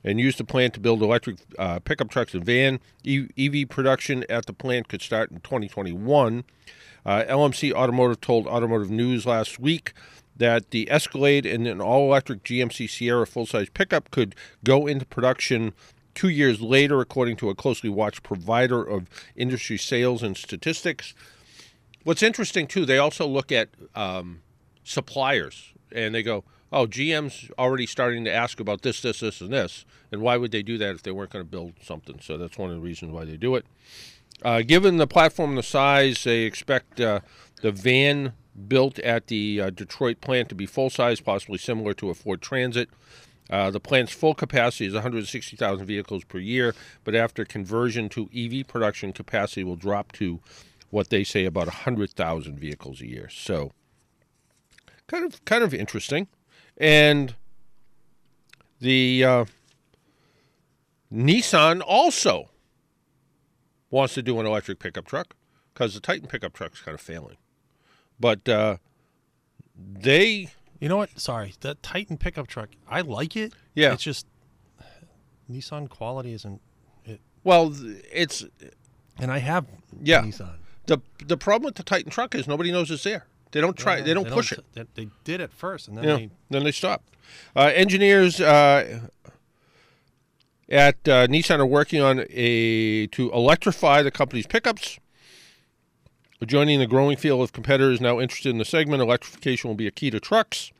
and 0.03 0.19
use 0.19 0.35
the 0.35 0.43
plant 0.43 0.73
to 0.73 0.79
build 0.79 1.01
electric 1.01 1.37
uh, 1.57 1.79
pickup 1.79 2.09
trucks 2.09 2.33
and 2.33 2.43
van. 2.45 2.79
EV 3.07 3.69
production 3.69 4.25
at 4.29 4.45
the 4.45 4.53
plant 4.53 4.87
could 4.87 5.01
start 5.01 5.31
in 5.31 5.39
2021. 5.39 6.43
Uh, 7.05 7.23
LMC 7.27 7.73
Automotive 7.73 8.21
told 8.21 8.47
Automotive 8.47 8.89
News 8.89 9.25
last 9.25 9.59
week 9.59 9.93
that 10.35 10.71
the 10.71 10.89
Escalade 10.89 11.45
and 11.45 11.67
an 11.67 11.81
all 11.81 12.07
electric 12.07 12.43
GMC 12.43 12.89
Sierra 12.89 13.27
full 13.27 13.45
size 13.45 13.69
pickup 13.73 14.11
could 14.11 14.35
go 14.63 14.87
into 14.87 15.05
production 15.05 15.73
two 16.15 16.29
years 16.29 16.61
later, 16.61 17.01
according 17.01 17.35
to 17.37 17.49
a 17.49 17.55
closely 17.55 17.89
watched 17.89 18.23
provider 18.23 18.83
of 18.83 19.07
industry 19.35 19.77
sales 19.77 20.23
and 20.23 20.37
statistics. 20.37 21.13
What's 22.03 22.23
interesting, 22.23 22.67
too, 22.67 22.85
they 22.85 22.97
also 22.97 23.27
look 23.27 23.51
at 23.51 23.69
um, 23.95 24.41
suppliers 24.83 25.73
and 25.91 26.13
they 26.13 26.23
go, 26.23 26.43
oh, 26.71 26.87
GM's 26.87 27.49
already 27.57 27.85
starting 27.85 28.25
to 28.25 28.31
ask 28.31 28.59
about 28.59 28.81
this, 28.81 29.01
this, 29.01 29.19
this, 29.19 29.41
and 29.41 29.53
this. 29.53 29.85
And 30.11 30.21
why 30.21 30.37
would 30.37 30.51
they 30.51 30.63
do 30.63 30.77
that 30.79 30.95
if 30.95 31.03
they 31.03 31.11
weren't 31.11 31.31
going 31.31 31.45
to 31.45 31.49
build 31.49 31.73
something? 31.81 32.19
So 32.21 32.37
that's 32.37 32.57
one 32.57 32.69
of 32.69 32.75
the 32.75 32.81
reasons 32.81 33.11
why 33.11 33.25
they 33.25 33.37
do 33.37 33.55
it. 33.55 33.65
Uh, 34.41 34.61
given 34.61 34.97
the 34.97 35.07
platform 35.07 35.55
the 35.55 35.63
size, 35.63 36.23
they 36.23 36.41
expect 36.41 36.99
uh, 36.99 37.21
the 37.61 37.71
van 37.71 38.33
built 38.67 39.00
at 39.00 39.27
the 39.27 39.62
uh, 39.62 39.69
Detroit 39.69 40.22
plant 40.22 40.50
to 40.50 40.55
be 40.55 40.65
full 40.65 40.89
size, 40.89 41.19
possibly 41.19 41.57
similar 41.57 41.93
to 41.93 42.10
a 42.10 42.13
Ford 42.13 42.41
Transit. 42.41 42.89
Uh, 43.50 43.69
the 43.69 43.79
plant's 43.79 44.13
full 44.13 44.33
capacity 44.33 44.86
is 44.86 44.93
160,000 44.93 45.86
vehicles 45.86 46.24
per 46.24 46.38
year, 46.38 46.74
but 47.03 47.13
after 47.13 47.43
conversion 47.43 48.10
to 48.10 48.29
EV 48.36 48.67
production, 48.67 49.12
capacity 49.12 49.63
will 49.63 49.75
drop 49.75 50.12
to 50.13 50.39
what 50.89 51.10
they 51.10 51.24
say 51.24 51.45
about 51.45 51.67
100,000 51.67 52.60
vehicles 52.60 53.01
a 53.01 53.07
year. 53.07 53.27
So, 53.29 53.72
kind 55.07 55.25
of 55.25 55.43
kind 55.45 55.63
of 55.63 55.74
interesting. 55.74 56.27
And 56.77 57.36
the 58.79 59.24
uh, 59.24 59.45
Nissan 61.12 61.81
also 61.86 62.50
wants 63.89 64.13
to 64.16 64.22
do 64.22 64.39
an 64.39 64.46
electric 64.46 64.79
pickup 64.79 65.05
truck 65.05 65.35
because 65.74 65.94
the 65.94 66.00
Titan 66.00 66.27
pickup 66.27 66.53
truck 66.53 66.74
is 66.74 66.79
kind 66.79 66.96
of 66.96 67.01
failing. 67.01 67.37
But 68.19 68.47
uh, 68.47 68.77
they, 69.75 70.49
you 70.79 70.89
know 70.89 70.97
what? 70.97 71.19
Sorry, 71.19 71.53
that 71.61 71.81
Titan 71.83 72.17
pickup 72.17 72.47
truck. 72.47 72.69
I 72.87 73.01
like 73.01 73.35
it. 73.35 73.53
Yeah. 73.75 73.93
It's 73.93 74.03
just 74.03 74.25
Nissan 75.51 75.89
quality 75.89 76.33
isn't 76.33 76.61
it. 77.05 77.19
well, 77.43 77.73
it's 78.11 78.45
And 79.19 79.31
I 79.31 79.39
have 79.39 79.65
Yeah. 80.01 80.21
Nissan. 80.21 80.55
the 80.85 80.99
the 81.25 81.37
problem 81.37 81.65
with 81.65 81.75
the 81.75 81.83
Titan 81.83 82.11
truck 82.11 82.33
is 82.35 82.47
nobody 82.47 82.71
knows 82.71 82.89
it's 82.91 83.03
there. 83.03 83.25
They 83.51 83.61
don't 83.61 83.77
try. 83.77 83.97
Yeah, 83.97 84.03
they 84.03 84.13
don't 84.15 84.29
push 84.29 84.51
it. 84.51 84.63
They, 84.73 84.85
they 84.95 85.07
did 85.23 85.39
it 85.41 85.51
first, 85.53 85.87
and 85.87 85.97
then 85.97 86.03
Yeah. 86.05 86.15
they 86.17 86.29
Then 86.49 86.63
they 86.63 86.71
stop. 86.71 87.03
Uh, 87.55 87.71
engineers 87.73 88.39
uh, 88.41 89.01
at 90.69 90.95
uh, 91.07 91.27
Nissan 91.27 91.59
are 91.59 91.65
working 91.65 92.01
on 92.01 92.25
a 92.29 93.07
to 93.07 93.31
electrify 93.31 94.01
the 94.01 94.11
company's 94.11 94.47
pickups. 94.47 94.99
Joining 96.46 96.79
the 96.79 96.88
growing 96.88 97.16
field 97.16 97.42
of 97.42 97.53
competitors 97.53 98.01
now 98.01 98.20
interested 98.20 98.50
in 98.50 98.58
the 98.58 98.66
segment, 98.66 99.01
electrification 99.01 99.70
will 99.70 99.75
be 99.75 99.88
a 99.88 99.92
key 99.92 100.10
to 100.10 100.20
trucks. 100.20 100.72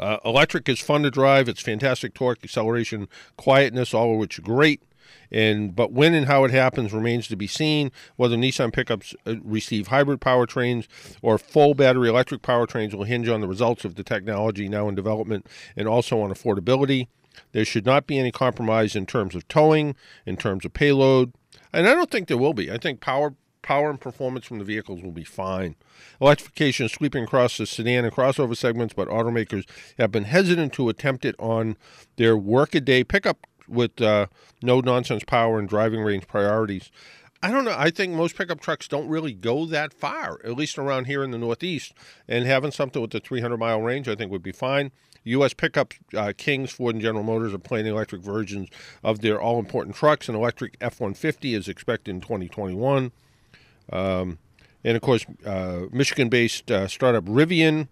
Uh, 0.00 0.18
electric 0.24 0.68
is 0.68 0.80
fun 0.80 1.04
to 1.04 1.10
drive. 1.10 1.48
It's 1.48 1.62
fantastic 1.62 2.12
torque, 2.12 2.40
acceleration, 2.42 3.08
quietness, 3.36 3.94
all 3.94 4.12
of 4.12 4.18
which 4.18 4.38
are 4.38 4.42
great. 4.42 4.82
And 5.30 5.76
but 5.76 5.92
when 5.92 6.12
and 6.12 6.26
how 6.26 6.44
it 6.44 6.50
happens 6.50 6.92
remains 6.92 7.28
to 7.28 7.36
be 7.36 7.46
seen. 7.46 7.92
Whether 8.16 8.36
Nissan 8.36 8.72
pickups 8.72 9.14
uh, 9.26 9.36
receive 9.42 9.88
hybrid 9.88 10.20
powertrains 10.20 10.86
or 11.22 11.38
full 11.38 11.74
battery 11.74 12.08
electric 12.08 12.42
powertrains 12.42 12.94
will 12.94 13.04
hinge 13.04 13.28
on 13.28 13.40
the 13.40 13.48
results 13.48 13.84
of 13.84 13.94
the 13.94 14.02
technology 14.02 14.68
now 14.68 14.88
in 14.88 14.94
development 14.94 15.46
and 15.76 15.86
also 15.86 16.20
on 16.20 16.30
affordability. 16.30 17.06
There 17.52 17.64
should 17.64 17.86
not 17.86 18.06
be 18.06 18.18
any 18.18 18.32
compromise 18.32 18.94
in 18.94 19.06
terms 19.06 19.34
of 19.34 19.48
towing, 19.48 19.94
in 20.26 20.36
terms 20.36 20.64
of 20.64 20.74
payload, 20.74 21.32
and 21.72 21.88
I 21.88 21.94
don't 21.94 22.10
think 22.10 22.28
there 22.28 22.36
will 22.36 22.52
be. 22.52 22.70
I 22.70 22.76
think 22.76 23.00
power 23.00 23.34
power 23.62 23.88
and 23.88 24.00
performance 24.00 24.44
from 24.44 24.58
the 24.58 24.64
vehicles 24.64 25.02
will 25.02 25.12
be 25.12 25.24
fine. 25.24 25.76
Electrification 26.20 26.86
is 26.86 26.92
sweeping 26.92 27.24
across 27.24 27.56
the 27.56 27.66
sedan 27.66 28.04
and 28.04 28.14
crossover 28.14 28.56
segments, 28.56 28.94
but 28.94 29.08
automakers 29.08 29.64
have 29.98 30.10
been 30.10 30.24
hesitant 30.24 30.72
to 30.74 30.88
attempt 30.88 31.24
it 31.24 31.36
on 31.38 31.76
their 32.16 32.36
workaday 32.36 33.04
pickup 33.04 33.46
with 33.68 34.00
uh, 34.00 34.26
no 34.62 34.80
nonsense 34.80 35.24
power 35.24 35.58
and 35.58 35.68
driving 35.68 36.00
range 36.00 36.26
priorities. 36.26 36.90
I 37.44 37.50
don't 37.50 37.64
know. 37.64 37.74
I 37.76 37.90
think 37.90 38.14
most 38.14 38.36
pickup 38.36 38.60
trucks 38.60 38.86
don't 38.86 39.08
really 39.08 39.32
go 39.32 39.66
that 39.66 39.92
far, 39.92 40.38
at 40.44 40.54
least 40.54 40.78
around 40.78 41.06
here 41.06 41.24
in 41.24 41.32
the 41.32 41.38
Northeast. 41.38 41.92
And 42.28 42.46
having 42.46 42.70
something 42.70 43.02
with 43.02 43.10
the 43.10 43.18
300 43.18 43.56
mile 43.56 43.82
range, 43.82 44.08
I 44.08 44.14
think, 44.14 44.30
would 44.30 44.44
be 44.44 44.52
fine. 44.52 44.92
U.S. 45.24 45.52
pickup 45.52 45.94
uh, 46.16 46.32
kings, 46.36 46.70
Ford 46.70 46.94
and 46.94 47.02
General 47.02 47.24
Motors 47.24 47.52
are 47.52 47.58
planning 47.58 47.92
electric 47.92 48.22
versions 48.22 48.68
of 49.02 49.20
their 49.20 49.40
all 49.40 49.58
important 49.58 49.96
trucks. 49.96 50.28
An 50.28 50.36
electric 50.36 50.76
F 50.80 51.00
150 51.00 51.54
is 51.54 51.68
expected 51.68 52.12
in 52.12 52.20
2021. 52.20 53.10
Um, 53.92 54.38
and 54.84 54.96
of 54.96 55.02
course, 55.02 55.24
uh, 55.46 55.82
Michigan 55.92 56.28
based 56.28 56.70
uh, 56.70 56.88
startup 56.88 57.24
Rivian 57.24 57.88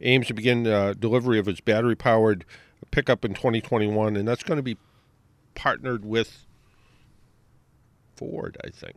aims 0.00 0.26
to 0.28 0.34
begin 0.34 0.66
uh, 0.66 0.94
delivery 0.98 1.38
of 1.38 1.48
its 1.48 1.60
battery 1.60 1.96
powered 1.96 2.44
pickup 2.90 3.24
in 3.24 3.34
2021. 3.34 4.16
And 4.16 4.26
that's 4.26 4.42
going 4.42 4.56
to 4.56 4.62
be 4.62 4.76
partnered 5.54 6.04
with 6.04 6.46
Ford, 8.16 8.56
I 8.64 8.70
think. 8.70 8.96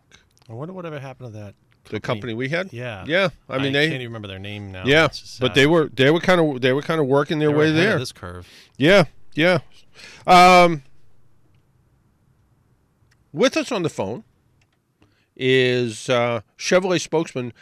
I 0.50 0.54
wonder 0.54 0.74
whatever 0.74 1.00
happened 1.00 1.34
to 1.34 1.40
that. 1.40 1.56
The 1.90 2.00
company 2.02 2.34
we 2.34 2.50
had? 2.50 2.74
Yeah. 2.74 3.06
Yeah. 3.08 3.30
I 3.48 3.60
mean, 3.60 3.72
they. 3.72 3.88
can't 3.88 4.02
even 4.02 4.08
remember 4.08 4.28
their 4.28 4.40
name 4.40 4.74
now. 4.74 4.84
Yeah, 4.86 5.08
but 5.40 5.56
they 5.56 5.66
were 5.66 5.88
they 5.88 6.12
were 6.12 6.20
kind 6.20 6.42
of 6.42 6.60
they 6.60 6.74
were 6.74 6.82
kind 6.82 7.00
of 7.00 7.08
working 7.08 7.40
their 7.40 7.52
way 7.52 7.72
there. 7.72 7.98
This 7.98 8.12
curve. 8.12 8.46
Yeah, 8.78 9.06
yeah. 9.36 9.60
Um, 10.26 10.84
with 13.32 13.56
us 13.56 13.72
on 13.72 13.84
the 13.84 13.90
phone 13.90 14.26
is 15.38 16.10
uh, 16.10 16.42
Chevrolet 16.58 17.00
spokesman 17.00 17.54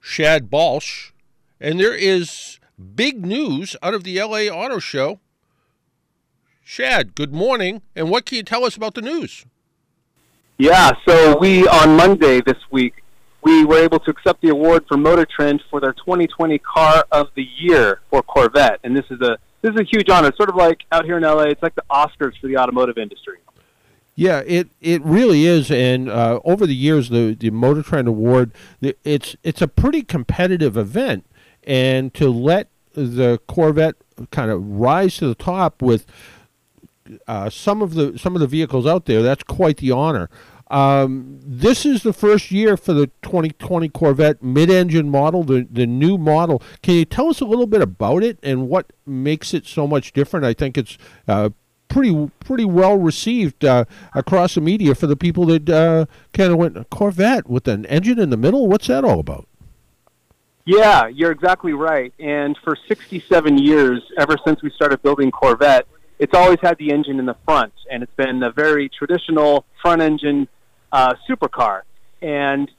Shad 0.00 0.50
Balsh, 0.50 1.12
and 1.60 1.78
there 1.78 1.94
is 1.94 2.58
big 2.94 3.24
news 3.24 3.76
out 3.82 3.94
of 3.94 4.04
the 4.04 4.20
LA 4.20 4.46
Auto 4.46 4.78
Show. 4.78 5.20
Shad, 6.64 7.14
good 7.14 7.32
morning, 7.32 7.82
and 7.94 8.10
what 8.10 8.26
can 8.26 8.36
you 8.36 8.42
tell 8.42 8.64
us 8.64 8.76
about 8.76 8.94
the 8.94 9.02
news? 9.02 9.46
Yeah, 10.58 10.92
so 11.06 11.38
we 11.38 11.68
on 11.68 11.96
Monday 11.96 12.40
this 12.40 12.58
week 12.70 13.02
we 13.46 13.64
were 13.64 13.78
able 13.78 14.00
to 14.00 14.10
accept 14.10 14.42
the 14.42 14.48
award 14.48 14.84
for 14.88 14.96
Motor 14.96 15.24
Trend 15.24 15.62
for 15.70 15.80
their 15.80 15.92
2020 15.92 16.58
Car 16.58 17.06
of 17.12 17.28
the 17.36 17.46
Year 17.58 18.00
for 18.10 18.20
Corvette, 18.22 18.80
and 18.82 18.96
this 18.96 19.04
is 19.08 19.20
a 19.20 19.38
this 19.62 19.72
is 19.72 19.80
a 19.80 19.84
huge 19.84 20.08
honor. 20.10 20.28
It's 20.28 20.36
sort 20.36 20.48
of 20.48 20.56
like 20.56 20.80
out 20.90 21.04
here 21.04 21.16
in 21.16 21.22
LA, 21.22 21.44
it's 21.44 21.62
like 21.62 21.76
the 21.76 21.84
Oscars 21.88 22.32
for 22.40 22.48
the 22.48 22.56
automotive 22.56 22.98
industry. 22.98 23.38
Yeah, 24.18 24.42
it, 24.46 24.70
it 24.80 25.02
really 25.04 25.44
is, 25.44 25.70
and 25.70 26.08
uh, 26.08 26.40
over 26.42 26.66
the 26.66 26.74
years, 26.74 27.10
the 27.10 27.36
the 27.38 27.50
Motor 27.50 27.82
Trend 27.82 28.08
Award, 28.08 28.50
it's 28.80 29.36
it's 29.42 29.60
a 29.60 29.68
pretty 29.68 30.02
competitive 30.02 30.74
event, 30.78 31.26
and 31.64 32.14
to 32.14 32.30
let 32.30 32.68
the 32.94 33.38
Corvette 33.46 33.96
kind 34.30 34.50
of 34.50 34.66
rise 34.66 35.18
to 35.18 35.28
the 35.28 35.34
top 35.34 35.82
with 35.82 36.06
uh, 37.28 37.50
some 37.50 37.82
of 37.82 37.92
the 37.92 38.18
some 38.18 38.34
of 38.34 38.40
the 38.40 38.46
vehicles 38.46 38.86
out 38.86 39.04
there, 39.04 39.22
that's 39.22 39.42
quite 39.42 39.76
the 39.76 39.90
honor. 39.90 40.30
Um, 40.68 41.38
this 41.44 41.86
is 41.86 42.02
the 42.02 42.14
first 42.14 42.50
year 42.50 42.76
for 42.76 42.92
the 42.92 43.06
2020 43.22 43.88
Corvette 43.90 44.42
mid-engine 44.42 45.10
model, 45.10 45.44
the 45.44 45.66
the 45.70 45.86
new 45.86 46.16
model. 46.16 46.62
Can 46.82 46.94
you 46.94 47.04
tell 47.04 47.28
us 47.28 47.40
a 47.40 47.44
little 47.44 47.66
bit 47.66 47.82
about 47.82 48.24
it 48.24 48.38
and 48.42 48.68
what 48.68 48.92
makes 49.04 49.52
it 49.52 49.66
so 49.66 49.86
much 49.86 50.12
different? 50.12 50.46
I 50.46 50.54
think 50.54 50.76
it's 50.78 50.98
uh, 51.28 51.50
pretty 51.88 52.30
pretty 52.40 52.64
well 52.64 52.98
received 52.98 53.64
uh, 53.64 53.84
across 54.14 54.54
the 54.54 54.60
media 54.60 54.94
for 54.94 55.06
the 55.06 55.16
people 55.16 55.46
that 55.46 55.68
uh, 55.68 56.06
kind 56.32 56.52
of 56.52 56.58
went 56.58 56.90
Corvette 56.90 57.48
with 57.48 57.68
an 57.68 57.86
engine 57.86 58.18
in 58.18 58.30
the 58.30 58.36
middle. 58.36 58.68
What's 58.68 58.86
that 58.88 59.04
all 59.04 59.20
about? 59.20 59.46
Yeah, 60.64 61.06
you're 61.06 61.30
exactly 61.30 61.72
right. 61.72 62.12
And 62.18 62.58
for 62.64 62.76
67 62.88 63.58
years, 63.58 64.02
ever 64.18 64.36
since 64.44 64.62
we 64.62 64.70
started 64.70 65.00
building 65.00 65.30
Corvette, 65.30 65.86
it's 66.18 66.34
always 66.34 66.58
had 66.60 66.76
the 66.78 66.90
engine 66.90 67.20
in 67.20 67.26
the 67.26 67.36
front, 67.44 67.72
and 67.90 68.02
it's 68.02 68.14
been 68.16 68.42
a 68.42 68.50
very 68.50 68.88
traditional 68.88 69.64
front 69.80 70.02
engine 70.02 70.48
uh, 70.90 71.14
supercar. 71.28 71.82
And 72.20 72.70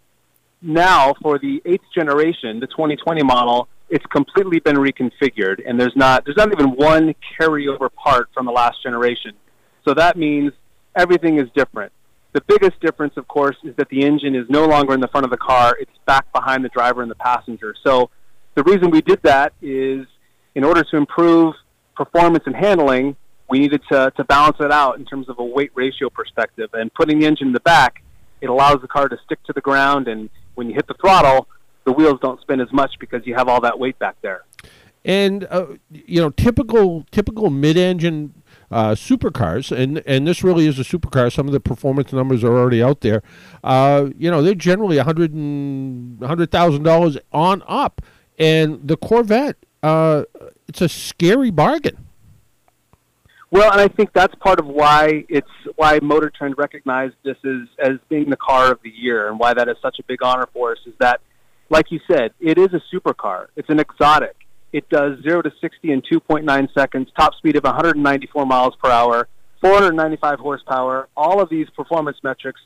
now, 0.61 1.13
for 1.21 1.39
the 1.39 1.61
eighth 1.65 1.85
generation, 1.95 2.59
the 2.59 2.67
2020 2.67 3.23
model, 3.23 3.69
it's 3.89 4.05
completely 4.07 4.59
been 4.59 4.75
reconfigured, 4.75 5.61
and 5.65 5.79
there's 5.79 5.95
not 5.95 6.25
there's 6.25 6.37
not 6.37 6.51
even 6.51 6.71
one 6.71 7.15
carryover 7.39 7.89
part 7.93 8.29
from 8.33 8.45
the 8.45 8.51
last 8.51 8.81
generation. 8.83 9.33
So 9.87 9.93
that 9.93 10.17
means 10.17 10.51
everything 10.95 11.39
is 11.39 11.47
different. 11.55 11.91
The 12.33 12.41
biggest 12.41 12.79
difference, 12.81 13.15
of 13.17 13.27
course, 13.27 13.55
is 13.63 13.75
that 13.77 13.89
the 13.89 14.03
engine 14.03 14.35
is 14.35 14.45
no 14.49 14.65
longer 14.65 14.93
in 14.93 14.99
the 14.99 15.07
front 15.07 15.25
of 15.25 15.31
the 15.31 15.37
car; 15.37 15.77
it's 15.79 15.91
back 16.05 16.31
behind 16.33 16.65
the 16.65 16.69
driver 16.69 17.01
and 17.01 17.09
the 17.09 17.15
passenger. 17.15 17.73
So 17.83 18.09
the 18.55 18.63
reason 18.63 18.89
we 18.89 19.01
did 19.01 19.21
that 19.23 19.53
is 19.61 20.05
in 20.55 20.63
order 20.63 20.83
to 20.83 20.97
improve 20.97 21.53
performance 21.95 22.43
and 22.45 22.55
handling, 22.55 23.15
we 23.49 23.59
needed 23.59 23.81
to, 23.91 24.11
to 24.17 24.23
balance 24.23 24.57
it 24.59 24.71
out 24.71 24.97
in 24.97 25.05
terms 25.05 25.29
of 25.29 25.39
a 25.39 25.43
weight 25.43 25.71
ratio 25.75 26.09
perspective. 26.09 26.69
And 26.73 26.93
putting 26.93 27.19
the 27.19 27.25
engine 27.25 27.47
in 27.47 27.53
the 27.53 27.59
back, 27.61 28.03
it 28.41 28.49
allows 28.49 28.81
the 28.81 28.87
car 28.87 29.07
to 29.07 29.17
stick 29.25 29.41
to 29.43 29.53
the 29.53 29.61
ground, 29.61 30.07
and 30.07 30.29
when 30.55 30.67
you 30.67 30.75
hit 30.75 30.87
the 30.87 30.95
throttle, 30.95 31.47
the 31.87 31.93
wheels 31.93 32.19
don't 32.21 32.39
spin 32.41 32.59
as 32.59 32.71
much 32.71 32.91
because 32.99 33.25
you 33.25 33.33
have 33.33 33.47
all 33.47 33.61
that 33.61 33.79
weight 33.79 33.97
back 33.97 34.17
there. 34.21 34.43
And 35.05 35.45
uh, 35.49 35.67
you 35.89 36.19
know, 36.21 36.29
typical 36.29 37.05
typical 37.11 37.49
mid-engine 37.49 38.33
uh, 38.69 38.91
supercars, 38.91 39.75
and 39.75 40.03
and 40.05 40.27
this 40.27 40.43
really 40.43 40.67
is 40.67 40.77
a 40.79 40.83
supercar. 40.83 41.31
Some 41.31 41.47
of 41.47 41.53
the 41.53 41.61
performance 41.61 42.11
numbers 42.11 42.43
are 42.43 42.57
already 42.57 42.83
out 42.83 42.99
there. 42.99 43.23
Uh, 43.63 44.09
you 44.17 44.29
know, 44.29 44.41
they're 44.41 44.53
generally 44.53 44.97
a 44.97 45.05
hundred 45.05 45.33
and 45.33 46.21
hundred 46.21 46.51
thousand 46.51 46.83
dollars 46.83 47.17
on 47.31 47.63
up, 47.67 48.01
and 48.37 48.85
the 48.85 48.97
Corvette, 48.97 49.55
uh, 49.81 50.25
it's 50.67 50.81
a 50.81 50.89
scary 50.89 51.51
bargain. 51.51 51.97
Well, 53.49 53.71
and 53.71 53.79
I 53.79 53.87
think 53.87 54.11
that's 54.11 54.35
part 54.35 54.59
of 54.59 54.67
why 54.67 55.23
it's 55.29 55.47
why 55.77 55.99
Motor 56.01 56.29
Trend 56.37 56.55
recognized 56.57 57.15
this 57.23 57.37
as 57.45 57.67
as 57.79 57.97
being 58.09 58.29
the 58.29 58.35
car 58.35 58.73
of 58.73 58.81
the 58.83 58.89
year, 58.89 59.29
and 59.29 59.39
why 59.39 59.53
that 59.53 59.69
is 59.69 59.77
such 59.81 59.99
a 59.99 60.03
big 60.03 60.21
honor 60.21 60.49
for 60.51 60.73
us. 60.73 60.79
Is 60.85 60.93
that, 60.99 61.21
like 61.69 61.91
you 61.91 61.99
said, 62.09 62.31
it 62.39 62.57
is 62.57 62.69
a 62.73 62.81
supercar. 62.93 63.47
It's 63.55 63.69
an 63.69 63.79
exotic. 63.79 64.35
It 64.73 64.89
does 64.89 65.21
zero 65.23 65.41
to 65.41 65.51
sixty 65.61 65.91
in 65.91 66.01
two 66.01 66.19
point 66.19 66.45
nine 66.45 66.67
seconds, 66.77 67.09
top 67.17 67.35
speed 67.35 67.55
of 67.55 67.63
one 67.63 67.75
hundred 67.75 67.95
and 67.95 68.03
ninety 68.03 68.27
four 68.27 68.45
miles 68.45 68.75
per 68.81 68.89
hour, 68.89 69.27
four 69.61 69.73
hundred 69.73 69.93
ninety 69.93 70.17
five 70.17 70.39
horsepower. 70.39 71.07
All 71.15 71.41
of 71.41 71.49
these 71.49 71.69
performance 71.69 72.17
metrics, 72.23 72.61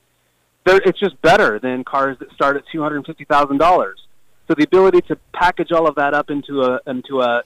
it's 0.65 0.99
just 0.99 1.21
better 1.21 1.59
than 1.59 1.83
cars 1.83 2.17
that 2.19 2.31
start 2.33 2.57
at 2.57 2.63
two 2.71 2.81
hundred 2.81 3.05
fifty 3.05 3.25
thousand 3.25 3.57
dollars. 3.57 3.99
So 4.47 4.55
the 4.57 4.63
ability 4.63 5.01
to 5.07 5.17
package 5.33 5.71
all 5.71 5.87
of 5.87 5.95
that 5.95 6.13
up 6.13 6.29
into 6.29 6.61
a 6.61 6.79
into 6.87 7.21
a 7.21 7.43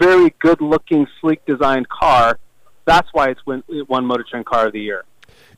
very 0.00 0.34
good 0.40 0.60
looking, 0.60 1.06
sleek 1.20 1.44
designed 1.46 1.88
car 1.88 2.38
that's 2.84 3.08
why 3.12 3.30
it's 3.30 3.44
won, 3.46 3.62
it 3.68 3.88
won 3.88 4.04
Motor 4.04 4.24
Trend 4.28 4.46
Car 4.46 4.66
of 4.66 4.72
the 4.72 4.80
Year. 4.80 5.04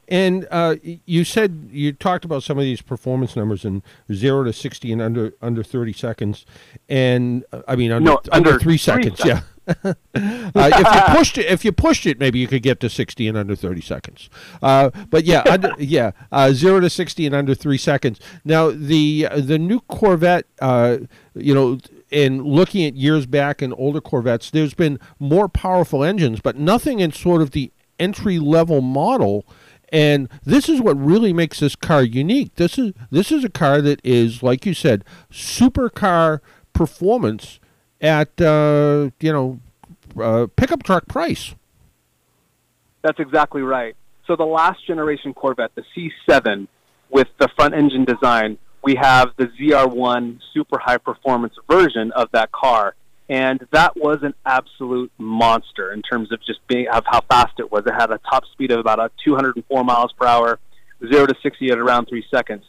And 0.08 0.46
uh, 0.50 0.76
you 0.82 1.24
said 1.24 1.68
you 1.72 1.92
talked 1.92 2.24
about 2.24 2.42
some 2.42 2.58
of 2.58 2.64
these 2.64 2.80
performance 2.80 3.34
numbers 3.34 3.64
in 3.64 3.82
zero 4.12 4.44
to 4.44 4.52
sixty 4.52 4.92
in 4.92 5.00
under 5.00 5.34
under 5.42 5.62
thirty 5.62 5.92
seconds, 5.92 6.46
and 6.88 7.44
uh, 7.52 7.62
I 7.66 7.76
mean 7.76 7.90
under, 7.90 8.10
no, 8.10 8.20
under, 8.30 8.50
under 8.50 8.58
three, 8.60 8.78
seconds, 8.78 9.18
seconds. 9.18 9.42
yeah. 9.42 9.42
uh, 9.84 9.94
if 10.54 10.94
you 10.94 11.16
pushed 11.16 11.38
it, 11.38 11.46
if 11.46 11.64
you 11.64 11.72
pushed 11.72 12.06
it, 12.06 12.20
maybe 12.20 12.38
you 12.38 12.46
could 12.46 12.62
get 12.62 12.78
to 12.80 12.88
sixty 12.88 13.26
in 13.26 13.36
under 13.36 13.56
thirty 13.56 13.80
seconds. 13.80 14.30
Uh, 14.62 14.90
but 15.10 15.24
yeah, 15.24 15.42
under, 15.50 15.72
yeah, 15.78 16.12
uh, 16.30 16.52
zero 16.52 16.78
to 16.78 16.88
sixty 16.88 17.26
in 17.26 17.34
under 17.34 17.54
three 17.54 17.78
seconds. 17.78 18.20
Now 18.44 18.70
the 18.70 19.26
the 19.36 19.58
new 19.58 19.80
Corvette, 19.80 20.46
uh, 20.60 20.98
you 21.34 21.52
know, 21.52 21.80
in 22.10 22.44
looking 22.44 22.84
at 22.84 22.94
years 22.94 23.26
back 23.26 23.60
and 23.60 23.74
older 23.76 24.00
Corvettes, 24.00 24.50
there's 24.50 24.74
been 24.74 25.00
more 25.18 25.48
powerful 25.48 26.04
engines, 26.04 26.40
but 26.40 26.56
nothing 26.56 27.00
in 27.00 27.10
sort 27.12 27.42
of 27.42 27.50
the 27.50 27.72
entry 27.98 28.38
level 28.38 28.80
model. 28.80 29.44
And 29.90 30.28
this 30.44 30.68
is 30.68 30.80
what 30.80 30.98
really 30.98 31.32
makes 31.32 31.60
this 31.60 31.76
car 31.76 32.02
unique. 32.02 32.54
This 32.56 32.76
is 32.78 32.92
this 33.10 33.30
is 33.30 33.44
a 33.44 33.48
car 33.48 33.80
that 33.82 34.00
is, 34.02 34.42
like 34.42 34.66
you 34.66 34.74
said, 34.74 35.04
supercar 35.30 36.40
performance 36.72 37.60
at 38.00 38.40
uh, 38.40 39.10
you 39.20 39.32
know 39.32 39.60
uh, 40.20 40.48
pickup 40.56 40.82
truck 40.82 41.06
price. 41.06 41.54
That's 43.02 43.20
exactly 43.20 43.62
right. 43.62 43.94
So 44.26 44.34
the 44.34 44.44
last 44.44 44.84
generation 44.84 45.32
Corvette, 45.32 45.70
the 45.76 45.84
C7, 45.96 46.66
with 47.10 47.28
the 47.38 47.48
front 47.56 47.74
engine 47.74 48.04
design, 48.04 48.58
we 48.82 48.96
have 48.96 49.28
the 49.36 49.46
ZR1 49.46 50.40
super 50.52 50.78
high 50.78 50.98
performance 50.98 51.54
version 51.70 52.10
of 52.12 52.28
that 52.32 52.50
car. 52.50 52.95
And 53.28 53.66
that 53.72 53.96
was 53.96 54.22
an 54.22 54.34
absolute 54.44 55.10
monster 55.18 55.92
in 55.92 56.02
terms 56.02 56.30
of 56.30 56.40
just 56.44 56.64
being 56.68 56.88
of 56.88 57.04
how 57.06 57.22
fast 57.22 57.54
it 57.58 57.72
was. 57.72 57.84
It 57.86 57.94
had 57.94 58.10
a 58.10 58.18
top 58.18 58.44
speed 58.52 58.70
of 58.70 58.78
about 58.78 59.00
a 59.00 59.10
204 59.24 59.84
miles 59.84 60.12
per 60.12 60.26
hour, 60.26 60.58
zero 61.06 61.26
to 61.26 61.34
60 61.42 61.70
at 61.70 61.78
around 61.78 62.06
three 62.06 62.24
seconds. 62.30 62.64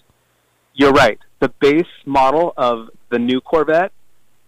You're 0.73 0.93
right. 0.93 1.19
The 1.39 1.49
base 1.49 1.85
model 2.05 2.53
of 2.57 2.89
the 3.09 3.19
new 3.19 3.39
Corvette 3.41 3.91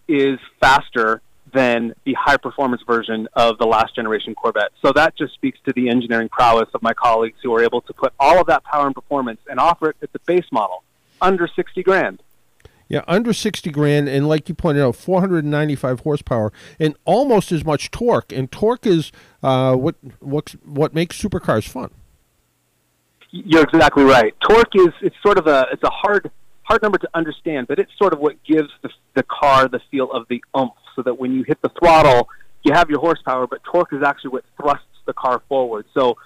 is 0.08 0.38
faster 0.60 1.22
than 1.52 1.94
the 2.04 2.14
high 2.14 2.36
performance 2.36 2.82
version 2.86 3.28
of 3.34 3.58
the 3.58 3.66
last 3.66 3.94
generation 3.94 4.34
Corvette. 4.34 4.70
So 4.82 4.92
that 4.92 5.16
just 5.16 5.34
speaks 5.34 5.58
to 5.66 5.72
the 5.72 5.88
engineering 5.88 6.28
prowess 6.28 6.68
of 6.74 6.82
my 6.82 6.94
colleagues 6.94 7.38
who 7.42 7.54
are 7.54 7.62
able 7.62 7.80
to 7.82 7.92
put 7.92 8.12
all 8.18 8.40
of 8.40 8.46
that 8.46 8.64
power 8.64 8.86
and 8.86 8.94
performance 8.94 9.40
and 9.48 9.58
offer 9.58 9.90
it 9.90 9.96
at 10.02 10.12
the 10.12 10.20
base 10.20 10.46
model 10.52 10.82
under 11.20 11.48
60 11.48 11.82
grand. 11.82 12.22
Yeah, 12.90 13.02
under 13.06 13.32
60 13.32 13.70
grand, 13.70 14.08
and 14.08 14.28
like 14.28 14.48
you 14.48 14.54
pointed 14.56 14.82
out, 14.82 14.96
495 14.96 16.00
horsepower, 16.00 16.52
and 16.80 16.96
almost 17.04 17.52
as 17.52 17.64
much 17.64 17.92
torque. 17.92 18.32
And 18.32 18.50
torque 18.50 18.84
is 18.84 19.12
uh, 19.44 19.76
what 19.76 19.94
what 20.18 20.56
what 20.64 20.92
makes 20.92 21.16
supercars 21.16 21.68
fun. 21.68 21.92
You're 23.30 23.62
exactly 23.62 24.02
right. 24.02 24.34
Torque 24.40 24.74
is 24.74 24.88
it's 25.02 25.14
sort 25.22 25.38
of 25.38 25.46
a 25.46 25.66
it's 25.72 25.84
a 25.84 25.90
hard 25.90 26.32
hard 26.64 26.82
number 26.82 26.98
to 26.98 27.08
understand, 27.14 27.68
but 27.68 27.78
it's 27.78 27.92
sort 27.96 28.12
of 28.12 28.18
what 28.18 28.42
gives 28.42 28.70
the 28.82 28.90
the 29.14 29.22
car 29.22 29.68
the 29.68 29.80
feel 29.88 30.10
of 30.10 30.26
the 30.28 30.42
oomph, 30.58 30.72
so 30.96 31.02
that 31.02 31.16
when 31.16 31.32
you 31.32 31.44
hit 31.44 31.62
the 31.62 31.70
throttle, 31.78 32.28
you 32.64 32.72
have 32.72 32.90
your 32.90 32.98
horsepower, 32.98 33.46
but 33.46 33.62
torque 33.62 33.92
is 33.92 34.02
actually 34.02 34.30
what 34.30 34.44
thrusts 34.60 34.84
the 35.06 35.12
car 35.12 35.40
forward. 35.48 35.86
So 35.94 36.16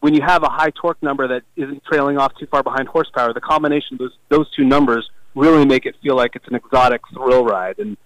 when 0.00 0.14
you 0.14 0.22
have 0.22 0.42
a 0.42 0.48
high 0.48 0.70
torque 0.70 1.02
number 1.02 1.28
that 1.28 1.42
isn't 1.54 1.84
trailing 1.84 2.16
off 2.16 2.32
too 2.38 2.46
far 2.46 2.62
behind 2.62 2.88
horsepower, 2.88 3.34
the 3.34 3.42
combination 3.42 3.96
of 3.96 3.98
those, 3.98 4.16
those 4.30 4.50
two 4.54 4.64
numbers 4.64 5.06
really 5.34 5.64
make 5.64 5.86
it 5.86 5.96
feel 6.02 6.16
like 6.16 6.32
it's 6.34 6.46
an 6.48 6.54
exotic 6.54 7.02
thrill 7.12 7.44
ride. 7.44 7.78
And 7.78 7.96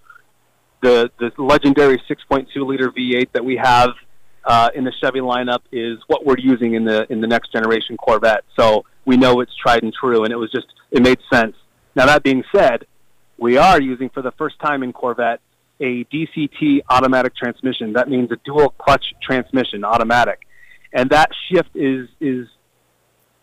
the 0.81 1.11
the 1.19 1.31
legendary 1.37 2.01
6.2 2.09 2.47
liter 2.65 2.91
V8 2.91 3.31
that 3.33 3.43
we 3.43 3.57
have 3.57 3.89
uh, 4.45 4.69
in 4.73 4.83
the 4.83 4.93
Chevy 5.01 5.19
lineup 5.19 5.61
is 5.71 5.99
what 6.07 6.25
we're 6.25 6.37
using 6.37 6.73
in 6.75 6.85
the 6.85 7.11
in 7.11 7.21
the 7.21 7.27
next 7.27 7.51
generation 7.51 7.97
Corvette. 7.97 8.43
So 8.57 8.85
we 9.05 9.17
know 9.17 9.41
it's 9.41 9.55
tried 9.55 9.83
and 9.83 9.93
true, 9.93 10.23
and 10.23 10.31
it 10.31 10.37
was 10.37 10.51
just 10.51 10.67
it 10.91 11.01
made 11.01 11.19
sense. 11.31 11.55
Now 11.95 12.05
that 12.05 12.23
being 12.23 12.43
said, 12.55 12.85
we 13.37 13.57
are 13.57 13.81
using 13.81 14.09
for 14.09 14.21
the 14.21 14.31
first 14.31 14.59
time 14.59 14.83
in 14.83 14.93
Corvette 14.93 15.41
a 15.81 16.03
DCT 16.05 16.81
automatic 16.89 17.35
transmission. 17.35 17.93
That 17.93 18.09
means 18.09 18.31
a 18.31 18.37
dual 18.43 18.69
clutch 18.77 19.05
transmission, 19.21 19.83
automatic 19.83 20.39
and 20.93 21.09
that 21.11 21.29
shift 21.49 21.75
is 21.75 22.09
is 22.19 22.47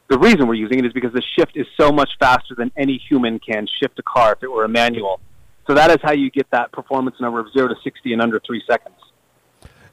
the 0.08 0.18
reason 0.18 0.46
we're 0.46 0.54
using 0.54 0.78
it 0.78 0.86
is 0.86 0.92
because 0.92 1.12
the 1.12 1.22
shift 1.36 1.56
is 1.56 1.66
so 1.78 1.90
much 1.90 2.10
faster 2.18 2.54
than 2.54 2.70
any 2.76 2.98
human 3.08 3.38
can 3.38 3.66
shift 3.80 3.98
a 3.98 4.02
car 4.02 4.32
if 4.32 4.42
it 4.42 4.50
were 4.50 4.64
a 4.64 4.68
manual. 4.68 5.20
So 5.66 5.74
that 5.74 5.90
is 5.90 5.98
how 6.02 6.12
you 6.12 6.30
get 6.30 6.48
that 6.52 6.70
performance 6.72 7.16
number 7.20 7.40
of 7.40 7.52
zero 7.52 7.68
to 7.68 7.74
sixty 7.82 8.12
in 8.12 8.20
under 8.20 8.40
three 8.40 8.62
seconds. 8.68 8.94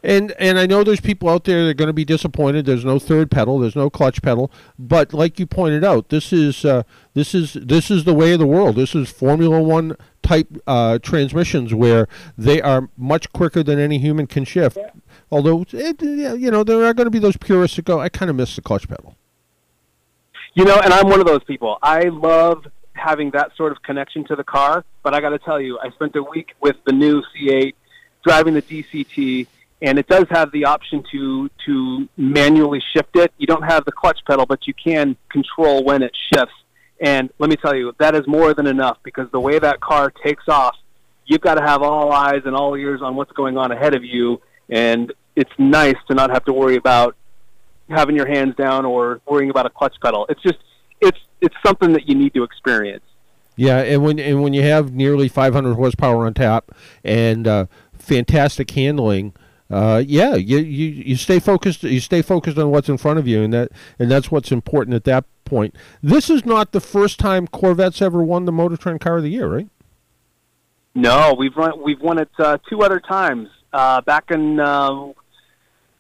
And 0.04 0.34
and 0.34 0.60
I 0.60 0.66
know 0.66 0.84
there's 0.84 1.00
people 1.00 1.30
out 1.30 1.46
there 1.46 1.64
that 1.64 1.70
are 1.70 1.74
going 1.74 1.88
to 1.88 1.94
be 1.94 2.04
disappointed. 2.04 2.66
There's 2.66 2.84
no 2.84 3.00
third 3.00 3.32
pedal. 3.32 3.58
There's 3.58 3.76
no 3.76 3.90
clutch 3.90 4.22
pedal. 4.22 4.52
But 4.78 5.14
like 5.14 5.40
you 5.40 5.48
pointed 5.48 5.84
out, 5.84 6.10
this 6.10 6.34
is 6.34 6.66
uh, 6.66 6.84
this 7.14 7.34
is 7.34 7.54
this 7.54 7.90
is 7.90 8.04
the 8.04 8.14
way 8.14 8.34
of 8.34 8.40
the 8.40 8.46
world. 8.46 8.76
This 8.76 8.94
is 8.96 9.10
Formula 9.10 9.62
One 9.62 9.96
type 10.22 10.48
uh, 10.68 11.00
transmissions 11.00 11.74
where 11.74 12.08
they 12.38 12.62
are 12.62 12.90
much 12.98 13.32
quicker 13.32 13.64
than 13.64 13.80
any 13.80 13.98
human 13.98 14.28
can 14.28 14.44
shift. 14.44 14.78
Although, 15.32 15.66
it, 15.72 16.02
you 16.02 16.52
know, 16.52 16.64
there 16.64 16.84
are 16.86 16.94
going 16.94 17.08
to 17.08 17.12
be 17.12 17.20
those 17.20 17.38
purists 17.38 17.78
that 17.78 17.86
go, 17.86 18.00
I 18.00 18.10
kind 18.10 18.30
of 18.30 18.36
miss 18.36 18.56
the 18.56 18.62
clutch 18.62 18.88
pedal. 18.88 19.16
You 20.56 20.66
know, 20.66 20.80
and 20.80 20.94
I'm 20.94 21.08
one 21.08 21.20
of 21.20 21.26
those 21.26 21.44
people. 21.44 21.80
I 21.82 22.04
love 22.10 22.66
having 22.94 23.32
that 23.32 23.56
sort 23.56 23.72
of 23.72 23.82
connection 23.82 24.24
to 24.26 24.36
the 24.36 24.44
car, 24.44 24.86
but 25.02 25.16
I 25.16 25.20
got 25.20 25.30
to 25.30 25.40
tell 25.40 25.60
you, 25.60 25.80
I 25.80 25.90
spent 25.92 26.16
a 26.16 26.22
week 26.22 26.54
with 26.62 26.76
the 26.86 26.92
new 26.92 27.24
C8 27.36 27.74
driving 28.24 28.54
the 28.54 28.62
DCT, 28.62 29.48
and 29.82 29.98
it 29.98 30.08
does 30.08 30.26
have 30.30 30.52
the 30.52 30.66
option 30.66 31.04
to 31.12 31.50
to 31.66 32.08
manually 32.18 32.82
shift 32.94 33.16
it. 33.16 33.34
You 33.38 33.48
don't 33.48 33.64
have 33.64 33.84
the 33.86 33.92
clutch 33.92 34.20
pedal, 34.28 34.46
but 34.46 34.68
you 34.68 34.74
can 34.74 35.18
control 35.30 35.84
when 35.84 36.04
it 36.04 36.16
shifts. 36.32 36.56
And 37.02 37.32
let 37.40 37.50
me 37.50 37.56
tell 37.56 37.76
you, 37.76 37.94
that 38.00 38.16
is 38.16 38.26
more 38.28 38.54
than 38.54 38.68
enough 38.68 38.98
because 39.04 39.30
the 39.32 39.40
way 39.40 39.60
that 39.60 39.82
car 39.82 40.12
takes 40.24 40.48
off, 40.48 40.76
you've 41.26 41.42
got 41.42 41.56
to 41.56 41.64
have 41.64 41.82
all 41.82 42.12
eyes 42.12 42.44
and 42.46 42.56
all 42.56 42.76
ears 42.76 43.02
on 43.02 43.16
what's 43.16 43.32
going 43.32 43.58
on 43.58 43.72
ahead 43.72 43.96
of 43.96 44.04
you. 44.04 44.40
And 44.70 45.12
it's 45.36 45.52
nice 45.58 45.98
to 46.08 46.14
not 46.14 46.30
have 46.30 46.46
to 46.46 46.54
worry 46.54 46.76
about 46.76 47.18
having 47.90 48.16
your 48.16 48.28
hands 48.28 48.56
down 48.56 48.86
or 48.86 49.22
worrying 49.28 49.50
about 49.50 49.66
a 49.66 49.70
clutch 49.70 49.96
pedal. 50.02 50.26
It's 50.30 50.42
just 50.42 50.60
it's 51.02 51.20
it's 51.42 51.56
something 51.66 51.94
that 51.94 52.08
you 52.08 52.16
need 52.16 52.34
to 52.34 52.44
experience. 52.44 53.04
Yeah, 53.56 53.80
and 53.80 54.04
when 54.04 54.20
and 54.20 54.42
when 54.42 54.54
you 54.54 54.64
have 54.64 54.94
nearly 54.94 55.28
500 55.28 55.76
horsepower 55.76 56.26
on 56.26 56.34
tap 56.34 56.72
and 57.04 57.48
uh, 57.48 57.66
fantastic 57.94 58.72
handling, 58.72 59.34
uh, 59.70 60.04
yeah, 60.06 60.36
you, 60.36 60.58
you 60.58 60.88
you 60.88 61.16
stay 61.16 61.40
focused. 61.40 61.84
You 61.84 62.00
stay 62.00 62.22
focused 62.22 62.58
on 62.58 62.72
what's 62.72 62.90
in 62.90 62.98
front 62.98 63.20
of 63.20 63.28
you, 63.28 63.42
and 63.44 63.54
that 63.54 63.72
and 64.00 64.10
that's 64.10 64.32
what's 64.32 64.52
important 64.52 64.96
at 64.96 65.04
that 65.06 65.26
point. 65.46 65.76
This 66.02 66.30
is 66.30 66.46
not 66.46 66.72
the 66.72 66.82
first 66.82 67.20
time 67.20 67.48
Corvette's 67.48 68.02
ever 68.02 68.24
won 68.24 68.46
the 68.46 68.52
Motor 68.52 68.78
Trend 68.78 69.02
Car 69.02 69.18
of 69.18 69.24
the 69.24 69.30
Year, 69.30 69.48
right? 69.48 69.70
No, 70.96 71.36
we've 71.38 71.56
run 71.56 71.82
we've 71.84 72.02
won 72.02 72.20
it 72.20 72.30
uh, 72.40 72.58
two 72.70 72.82
other 72.82 73.00
times. 73.00 73.50
Uh, 73.72 74.02
back 74.02 74.30
in 74.30 74.60
uh, 74.60 75.12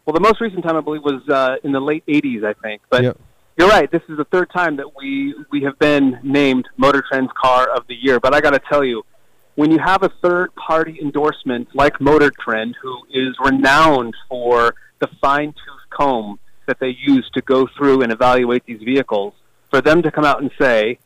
well, 0.05 0.13
the 0.13 0.19
most 0.19 0.41
recent 0.41 0.63
time 0.63 0.75
I 0.75 0.81
believe 0.81 1.03
was 1.03 1.27
uh, 1.29 1.55
in 1.63 1.71
the 1.71 1.79
late 1.79 2.05
'80s, 2.07 2.43
I 2.43 2.53
think. 2.53 2.81
But 2.89 3.03
Yep. 3.03 3.17
you're 3.57 3.69
right. 3.69 3.89
This 3.91 4.01
is 4.09 4.17
the 4.17 4.25
third 4.25 4.49
time 4.51 4.77
that 4.77 4.95
we 4.95 5.35
we 5.51 5.61
have 5.63 5.77
been 5.79 6.19
named 6.23 6.67
Motor 6.77 7.03
Trend's 7.09 7.31
Car 7.41 7.69
of 7.69 7.87
the 7.87 7.95
Year. 7.95 8.19
But 8.19 8.33
I 8.33 8.41
got 8.41 8.51
to 8.51 8.61
tell 8.69 8.83
you, 8.83 9.03
when 9.55 9.71
you 9.71 9.79
have 9.79 10.03
a 10.03 10.09
third 10.21 10.53
party 10.55 10.99
endorsement 11.01 11.69
like 11.73 12.01
Motor 12.01 12.31
Trend, 12.31 12.75
who 12.81 12.97
is 13.11 13.35
renowned 13.43 14.13
for 14.27 14.75
the 14.99 15.07
fine 15.21 15.53
tooth 15.53 15.89
comb 15.89 16.39
that 16.65 16.79
they 16.79 16.95
use 17.05 17.29
to 17.33 17.41
go 17.41 17.67
through 17.77 18.01
and 18.01 18.11
evaluate 18.11 18.65
these 18.65 18.81
vehicles, 18.81 19.33
for 19.69 19.81
them 19.81 20.01
to 20.01 20.11
come 20.11 20.23
out 20.25 20.41
and 20.41 20.49
say, 20.59 20.97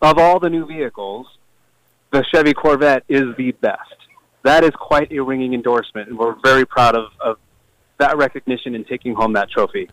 of 0.00 0.18
all 0.18 0.40
the 0.40 0.50
new 0.50 0.66
vehicles, 0.66 1.26
the 2.10 2.24
Chevy 2.32 2.54
Corvette 2.54 3.04
is 3.08 3.34
the 3.36 3.52
best. 3.52 3.96
That 4.42 4.64
is 4.64 4.70
quite 4.72 5.12
a 5.12 5.20
ringing 5.20 5.54
endorsement, 5.54 6.08
and 6.08 6.18
we're 6.18 6.34
very 6.42 6.66
proud 6.66 6.96
of, 6.96 7.06
of 7.20 7.38
that 7.98 8.16
recognition 8.16 8.74
and 8.74 8.86
taking 8.86 9.14
home 9.14 9.32
that 9.34 9.50
trophy. 9.50 9.88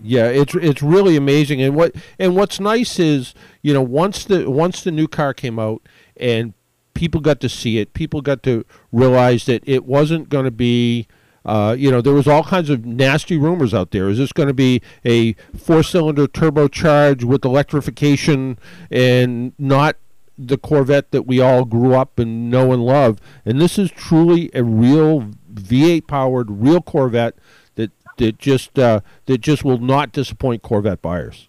Yeah, 0.00 0.26
it's 0.26 0.54
it's 0.54 0.82
really 0.82 1.16
amazing, 1.16 1.60
and 1.60 1.74
what 1.74 1.94
and 2.18 2.36
what's 2.36 2.60
nice 2.60 2.98
is 2.98 3.34
you 3.62 3.72
know 3.74 3.82
once 3.82 4.24
the 4.24 4.50
once 4.50 4.82
the 4.82 4.90
new 4.90 5.08
car 5.08 5.34
came 5.34 5.58
out 5.58 5.82
and 6.16 6.54
people 6.94 7.20
got 7.20 7.40
to 7.40 7.48
see 7.48 7.78
it, 7.78 7.92
people 7.92 8.20
got 8.20 8.42
to 8.44 8.64
realize 8.92 9.46
that 9.46 9.62
it 9.66 9.84
wasn't 9.84 10.28
going 10.28 10.44
to 10.44 10.50
be. 10.50 11.06
Uh, 11.46 11.76
you 11.78 11.90
know, 11.90 12.00
there 12.00 12.14
was 12.14 12.26
all 12.26 12.42
kinds 12.42 12.70
of 12.70 12.86
nasty 12.86 13.36
rumors 13.36 13.74
out 13.74 13.90
there. 13.90 14.08
Is 14.08 14.16
this 14.16 14.32
going 14.32 14.46
to 14.46 14.54
be 14.54 14.80
a 15.04 15.34
four-cylinder 15.54 16.26
turbocharged 16.26 17.24
with 17.24 17.44
electrification 17.44 18.58
and 18.90 19.52
not 19.58 19.96
the 20.36 20.58
Corvette 20.58 21.10
that 21.12 21.22
we 21.22 21.40
all 21.40 21.64
grew 21.64 21.94
up 21.94 22.18
and 22.18 22.50
know 22.50 22.72
and 22.72 22.84
love? 22.84 23.20
And 23.44 23.60
this 23.60 23.78
is 23.78 23.90
truly 23.90 24.50
a 24.54 24.62
real 24.62 25.30
V8 25.52 26.06
powered, 26.06 26.50
real 26.50 26.80
Corvette 26.80 27.34
that 27.76 27.90
that 28.18 28.38
just 28.38 28.78
uh, 28.78 29.00
that 29.26 29.38
just 29.38 29.64
will 29.64 29.78
not 29.78 30.12
disappoint 30.12 30.62
Corvette 30.62 31.02
buyers. 31.02 31.48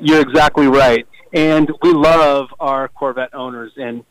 You're 0.00 0.20
exactly 0.20 0.66
right. 0.66 1.06
And 1.32 1.70
we 1.82 1.92
love 1.92 2.48
our 2.60 2.88
Corvette 2.88 3.34
owners, 3.34 3.72
and 3.76 4.04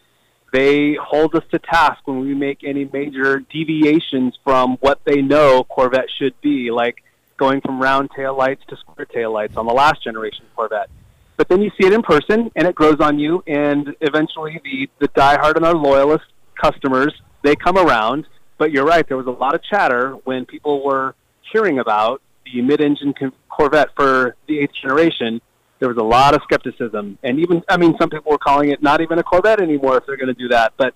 they 0.51 0.95
hold 0.95 1.35
us 1.35 1.43
to 1.51 1.59
task 1.59 2.05
when 2.05 2.19
we 2.19 2.33
make 2.33 2.63
any 2.63 2.89
major 2.91 3.39
deviations 3.39 4.37
from 4.43 4.77
what 4.81 4.99
they 5.05 5.21
know 5.21 5.63
Corvette 5.63 6.09
should 6.17 6.39
be, 6.41 6.69
like 6.69 7.03
going 7.37 7.61
from 7.61 7.81
round 7.81 8.09
tail 8.15 8.37
lights 8.37 8.61
to 8.67 8.77
square 8.77 9.05
tail 9.05 9.31
lights 9.31 9.57
on 9.57 9.65
the 9.65 9.73
last 9.73 10.03
generation 10.03 10.45
Corvette. 10.55 10.89
But 11.37 11.49
then 11.49 11.61
you 11.61 11.71
see 11.79 11.87
it 11.87 11.93
in 11.93 12.01
person, 12.01 12.51
and 12.55 12.67
it 12.67 12.75
grows 12.75 12.99
on 12.99 13.19
you, 13.19 13.43
and 13.47 13.95
eventually 14.01 14.61
the, 14.63 14.89
the 14.99 15.07
diehard 15.09 15.55
and 15.55 15.65
our 15.65 15.73
loyalist 15.73 16.25
customers, 16.61 17.13
they 17.43 17.55
come 17.55 17.77
around. 17.77 18.27
But 18.57 18.71
you're 18.71 18.85
right, 18.85 19.07
there 19.07 19.17
was 19.17 19.27
a 19.27 19.31
lot 19.31 19.55
of 19.55 19.61
chatter 19.63 20.11
when 20.23 20.45
people 20.45 20.83
were 20.83 21.15
hearing 21.51 21.79
about 21.79 22.21
the 22.45 22.61
mid-engine 22.61 23.13
Corvette 23.49 23.89
for 23.95 24.35
the 24.47 24.59
eighth 24.59 24.73
generation 24.81 25.41
there 25.83 25.89
was 25.89 25.97
a 25.97 26.03
lot 26.03 26.33
of 26.33 26.41
skepticism, 26.43 27.17
and 27.23 27.39
even 27.39 27.61
I 27.67 27.75
mean, 27.75 27.93
some 27.99 28.09
people 28.09 28.31
were 28.31 28.37
calling 28.37 28.71
it 28.71 28.81
not 28.81 29.01
even 29.01 29.19
a 29.19 29.23
Corvette 29.23 29.59
anymore 29.59 29.97
if 29.97 30.05
they're 30.05 30.15
going 30.15 30.33
to 30.33 30.33
do 30.33 30.47
that. 30.47 30.71
But 30.77 30.93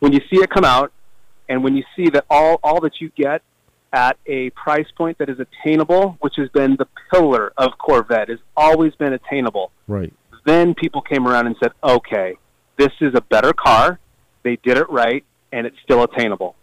when 0.00 0.12
you 0.12 0.18
see 0.28 0.38
it 0.40 0.50
come 0.50 0.64
out, 0.64 0.92
and 1.48 1.62
when 1.62 1.76
you 1.76 1.84
see 1.94 2.10
that 2.10 2.24
all 2.28 2.58
all 2.64 2.80
that 2.80 3.00
you 3.00 3.12
get 3.16 3.42
at 3.92 4.18
a 4.26 4.50
price 4.50 4.86
point 4.96 5.18
that 5.18 5.28
is 5.28 5.38
attainable, 5.40 6.16
which 6.20 6.34
has 6.36 6.48
been 6.50 6.76
the 6.76 6.86
pillar 7.12 7.52
of 7.56 7.72
Corvette, 7.78 8.28
has 8.28 8.38
always 8.56 8.94
been 8.96 9.12
attainable. 9.12 9.72
Right. 9.86 10.12
Then 10.44 10.74
people 10.74 11.00
came 11.02 11.26
around 11.26 11.46
and 11.46 11.56
said, 11.62 11.72
"Okay, 11.82 12.36
this 12.76 12.92
is 13.00 13.14
a 13.14 13.20
better 13.20 13.52
car. 13.52 13.98
They 14.42 14.56
did 14.56 14.76
it 14.76 14.88
right, 14.90 15.24
and 15.52 15.66
it's 15.66 15.76
still 15.82 16.02
attainable." 16.02 16.54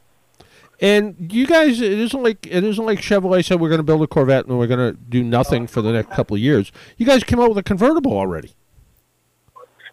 And 0.82 1.32
you 1.32 1.48
guys, 1.48 1.80
it 1.80 1.94
isn't 1.94 2.22
like 2.22 2.46
it 2.46 2.64
isn't 2.64 2.86
like 2.86 3.00
Chevrolet 3.00 3.46
said 3.46 3.62
we're 3.62 3.70
going 3.70 3.80
to 3.80 3.84
build 3.84 4.02
a 4.02 4.08
Corvette 4.08 4.46
and 4.46 4.58
we're 4.58 4.68
going 4.68 4.94
to 4.94 4.94
do 4.94 5.24
nothing 5.24 5.68
for 5.68 5.82
the 5.82 5.92
next 5.92 6.12
couple 6.12 6.36
of 6.36 6.42
years. 6.42 6.72
You 6.98 7.06
guys 7.06 7.24
came 7.24 7.40
out 7.40 7.50
with 7.50 7.58
a 7.58 7.64
convertible 7.64 8.14
already. 8.14 8.54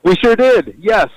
We 0.02 0.16
sure 0.16 0.34
did, 0.34 0.76
yes. 0.80 1.08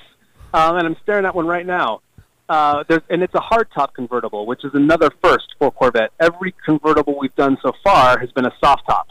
Um, 0.54 0.78
and 0.78 0.88
I'm 0.88 0.96
staring 1.02 1.26
at 1.26 1.34
one 1.34 1.48
right 1.48 1.66
now. 1.66 2.02
Uh, 2.48 2.84
and 3.10 3.24
it's 3.24 3.34
a 3.34 3.40
hardtop 3.40 3.94
convertible, 3.94 4.46
which 4.46 4.64
is 4.64 4.72
another 4.74 5.10
first 5.24 5.56
for 5.58 5.72
Corvette. 5.72 6.12
Every 6.20 6.54
convertible 6.64 7.18
we've 7.20 7.36
done 7.36 7.58
so 7.64 7.72
far 7.84 8.20
has 8.20 8.32
been 8.32 8.46
a 8.46 8.54
soft 8.64 8.84
top. 8.88 9.08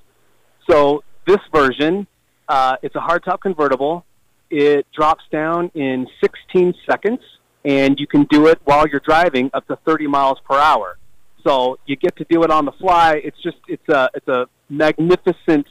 So 0.71 1.03
this 1.27 1.41
version, 1.53 2.07
uh, 2.49 2.77
it's 2.83 2.95
a 2.95 3.01
hardtop 3.01 3.41
convertible. 3.41 4.05
It 4.51 4.87
drops 4.95 5.25
down 5.33 5.71
in 5.75 6.07
16 6.23 6.75
seconds, 6.89 7.21
and 7.65 7.99
you 7.99 8.07
can 8.07 8.25
do 8.31 8.47
it 8.47 8.61
while 8.65 8.87
you're 8.87 9.03
driving 9.05 9.51
up 9.53 9.67
to 9.67 9.77
30 9.85 10.07
miles 10.07 10.39
per 10.49 10.57
hour. 10.57 10.99
So 11.45 11.79
you 11.87 11.97
get 11.97 12.17
to 12.17 12.27
do 12.31 12.43
it 12.45 12.51
on 12.51 12.65
the 12.65 12.73
fly. 12.73 13.21
It's 13.23 13.41
just 13.43 13.59
it's 13.69 13.89
a 13.89 14.09
it's 14.15 14.29
a 14.29 14.47
magnificent 14.69 15.67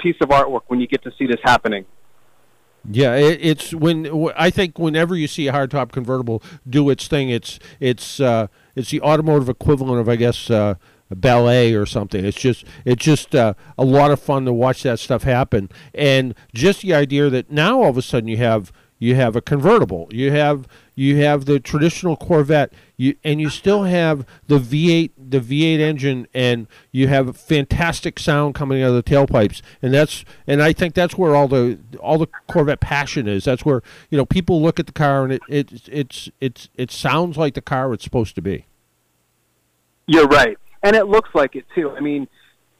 piece 0.00 0.16
of 0.20 0.30
artwork 0.30 0.62
when 0.66 0.80
you 0.80 0.86
get 0.86 1.02
to 1.04 1.12
see 1.18 1.26
this 1.26 1.40
happening. 1.44 1.84
Yeah, 2.90 3.14
it, 3.14 3.38
it's 3.42 3.72
when 3.72 4.30
I 4.36 4.50
think 4.50 4.78
whenever 4.78 5.16
you 5.16 5.26
see 5.26 5.48
a 5.48 5.52
hardtop 5.52 5.90
convertible 5.92 6.42
do 6.68 6.90
its 6.90 7.08
thing, 7.08 7.30
it's 7.30 7.58
it's 7.80 8.20
uh, 8.20 8.48
it's 8.74 8.90
the 8.90 9.00
automotive 9.00 9.48
equivalent 9.48 10.00
of 10.00 10.08
I 10.08 10.16
guess 10.16 10.50
uh, 10.50 10.74
ballet 11.10 11.72
or 11.74 11.86
something. 11.86 12.24
It's 12.24 12.40
just 12.40 12.64
it's 12.84 13.02
just 13.02 13.34
uh, 13.34 13.54
a 13.78 13.84
lot 13.84 14.10
of 14.10 14.20
fun 14.20 14.44
to 14.44 14.52
watch 14.52 14.82
that 14.82 14.98
stuff 14.98 15.22
happen, 15.22 15.70
and 15.94 16.34
just 16.52 16.82
the 16.82 16.94
idea 16.94 17.30
that 17.30 17.50
now 17.50 17.82
all 17.82 17.88
of 17.88 17.96
a 17.96 18.02
sudden 18.02 18.28
you 18.28 18.36
have 18.38 18.70
you 19.04 19.14
have 19.16 19.36
a 19.36 19.42
convertible, 19.42 20.08
you 20.10 20.32
have 20.32 20.66
you 20.94 21.18
have 21.18 21.44
the 21.44 21.60
traditional 21.60 22.16
Corvette, 22.16 22.72
you 22.96 23.16
and 23.22 23.38
you 23.38 23.50
still 23.50 23.82
have 23.82 24.24
the 24.46 24.58
V8 24.58 25.10
the 25.18 25.40
V8 25.40 25.78
engine, 25.78 26.26
and 26.32 26.66
you 26.90 27.08
have 27.08 27.36
fantastic 27.36 28.18
sound 28.18 28.54
coming 28.54 28.82
out 28.82 28.94
of 28.94 28.94
the 28.94 29.02
tailpipes, 29.02 29.60
and 29.82 29.92
that's 29.92 30.24
and 30.46 30.62
I 30.62 30.72
think 30.72 30.94
that's 30.94 31.18
where 31.18 31.36
all 31.36 31.48
the 31.48 31.78
all 32.00 32.16
the 32.16 32.28
Corvette 32.48 32.80
passion 32.80 33.28
is. 33.28 33.44
That's 33.44 33.62
where 33.66 33.82
you 34.08 34.16
know 34.16 34.24
people 34.24 34.62
look 34.62 34.80
at 34.80 34.86
the 34.86 34.92
car 34.92 35.24
and 35.24 35.34
it 35.34 35.42
it 35.50 35.88
it's 35.88 36.30
it's 36.40 36.70
it 36.74 36.90
sounds 36.90 37.36
like 37.36 37.52
the 37.52 37.60
car 37.60 37.92
it's 37.92 38.04
supposed 38.04 38.34
to 38.36 38.42
be. 38.42 38.64
You're 40.06 40.28
right. 40.28 40.56
And 40.82 40.96
it 40.96 41.08
looks 41.08 41.28
like 41.34 41.56
it 41.56 41.66
too. 41.74 41.90
I 41.90 42.00
mean, 42.00 42.26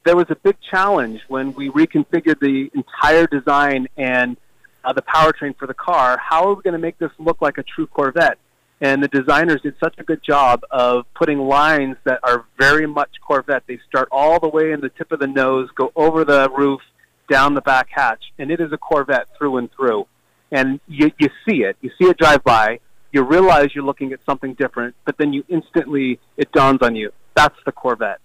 there 0.05 0.15
was 0.15 0.25
a 0.29 0.35
big 0.35 0.57
challenge 0.71 1.21
when 1.27 1.53
we 1.53 1.69
reconfigured 1.69 2.39
the 2.39 2.71
entire 2.73 3.27
design 3.27 3.87
and 3.95 4.37
uh, 4.85 4.93
the 4.93 5.01
powertrain 5.01 5.57
for 5.57 5.67
the 5.67 5.73
car. 5.73 6.17
How 6.17 6.47
are 6.47 6.53
we 6.53 6.61
going 6.61 6.73
to 6.73 6.79
make 6.79 6.97
this 6.97 7.11
look 7.17 7.41
like 7.41 7.57
a 7.57 7.63
true 7.63 7.87
Corvette? 7.87 8.37
And 8.81 9.01
the 9.01 9.07
designers 9.07 9.61
did 9.61 9.75
such 9.79 9.95
a 9.97 10.03
good 10.03 10.21
job 10.21 10.61
of 10.69 11.05
putting 11.15 11.39
lines 11.39 11.95
that 12.03 12.19
are 12.23 12.45
very 12.59 12.85
much 12.85 13.09
Corvette. 13.25 13.63
They 13.67 13.79
start 13.87 14.09
all 14.11 14.39
the 14.39 14.49
way 14.49 14.71
in 14.71 14.81
the 14.81 14.89
tip 14.89 15.11
of 15.11 15.19
the 15.19 15.27
nose, 15.27 15.69
go 15.75 15.91
over 15.95 16.25
the 16.25 16.49
roof, 16.55 16.81
down 17.29 17.55
the 17.55 17.61
back 17.61 17.87
hatch, 17.89 18.23
and 18.37 18.51
it 18.51 18.59
is 18.59 18.71
a 18.71 18.77
Corvette 18.77 19.27
through 19.37 19.57
and 19.57 19.71
through. 19.71 20.05
And 20.51 20.79
you, 20.87 21.11
you 21.17 21.29
see 21.47 21.63
it. 21.63 21.77
You 21.81 21.89
see 21.97 22.07
it 22.07 22.17
drive 22.17 22.43
by. 22.43 22.79
You 23.11 23.23
realize 23.23 23.73
you're 23.73 23.83
looking 23.83 24.11
at 24.11 24.19
something 24.25 24.53
different, 24.55 24.93
but 25.05 25.17
then 25.17 25.31
you 25.33 25.43
instantly, 25.47 26.19
it 26.37 26.51
dawns 26.51 26.79
on 26.81 26.95
you. 26.95 27.11
That's 27.33 27.55
the 27.65 27.71
Corvette. 27.71 28.19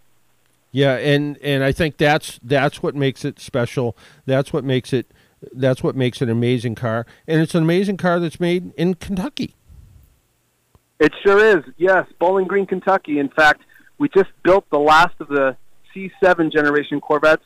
Yeah, 0.73 0.97
and 0.97 1.37
and 1.39 1.65
I 1.65 1.73
think 1.73 1.97
that's 1.97 2.39
that's 2.43 2.81
what 2.83 2.95
makes 2.95 3.25
it 3.25 3.41
special. 3.41 3.97
That's 4.25 4.53
what 4.53 4.63
makes 4.63 4.93
it 4.93 5.11
that's 5.53 5.83
what 5.83 5.97
makes 5.97 6.21
it 6.21 6.25
an 6.25 6.31
amazing 6.31 6.75
car, 6.75 7.07
and 7.27 7.41
it's 7.41 7.55
an 7.55 7.63
amazing 7.63 7.97
car 7.97 8.21
that's 8.21 8.41
made 8.41 8.73
in 8.77 8.95
Kentucky. 8.95 9.55
It 10.99 11.13
sure 11.25 11.59
is. 11.59 11.65
Yes, 11.79 12.07
Bowling 12.19 12.47
Green, 12.47 12.67
Kentucky. 12.67 13.19
In 13.19 13.31
fact, 13.31 13.63
we 13.99 14.09
just 14.11 14.31
built 14.43 14.69
the 14.71 14.79
last 14.79 15.15
of 15.19 15.29
the 15.29 15.57
C7 15.95 16.53
generation 16.53 17.01
Corvettes, 17.01 17.45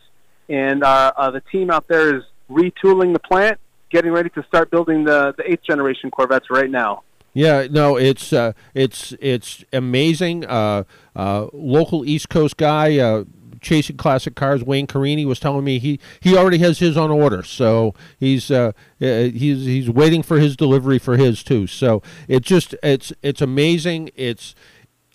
and 0.49 0.83
uh, 0.83 1.13
uh, 1.17 1.31
the 1.31 1.41
team 1.41 1.71
out 1.71 1.87
there 1.89 2.17
is 2.17 2.23
retooling 2.51 3.13
the 3.13 3.21
plant, 3.21 3.59
getting 3.91 4.13
ready 4.13 4.29
to 4.31 4.43
start 4.45 4.71
building 4.71 5.05
the 5.05 5.35
the 5.37 5.51
eighth 5.51 5.63
generation 5.63 6.11
Corvettes 6.11 6.51
right 6.51 6.71
now. 6.71 7.03
Yeah, 7.35 7.67
no, 7.69 7.97
it's 7.97 8.33
uh, 8.33 8.53
it's 8.75 9.13
it's 9.21 9.65
amazing. 9.73 10.47
Uh, 10.47 10.85
uh, 11.17 11.49
local 11.53 12.05
East 12.05 12.29
Coast 12.29 12.57
guy 12.57 12.99
uh, 12.99 13.25
chasing 13.64 13.96
classic 13.96 14.37
cars, 14.37 14.62
Wayne 14.62 14.87
Carini 14.87 15.24
was 15.24 15.40
telling 15.40 15.64
me 15.64 15.81
he, 15.81 15.98
he 16.20 16.37
already 16.37 16.59
has 16.59 16.79
his 16.79 16.96
on 16.96 17.11
order, 17.11 17.42
so 17.42 17.94
he's 18.20 18.50
uh, 18.50 18.70
uh, 19.00 19.07
he's 19.33 19.64
he's 19.64 19.90
waiting 19.90 20.22
for 20.22 20.38
his 20.38 20.57
delivery 20.57 21.00
for 21.00 21.16
his 21.16 21.42
too. 21.42 21.66
So 21.66 22.03
it 22.29 22.42
just 22.42 22.77
it's 22.83 23.12
it's 23.22 23.40
amazing. 23.40 24.11
It's 24.14 24.55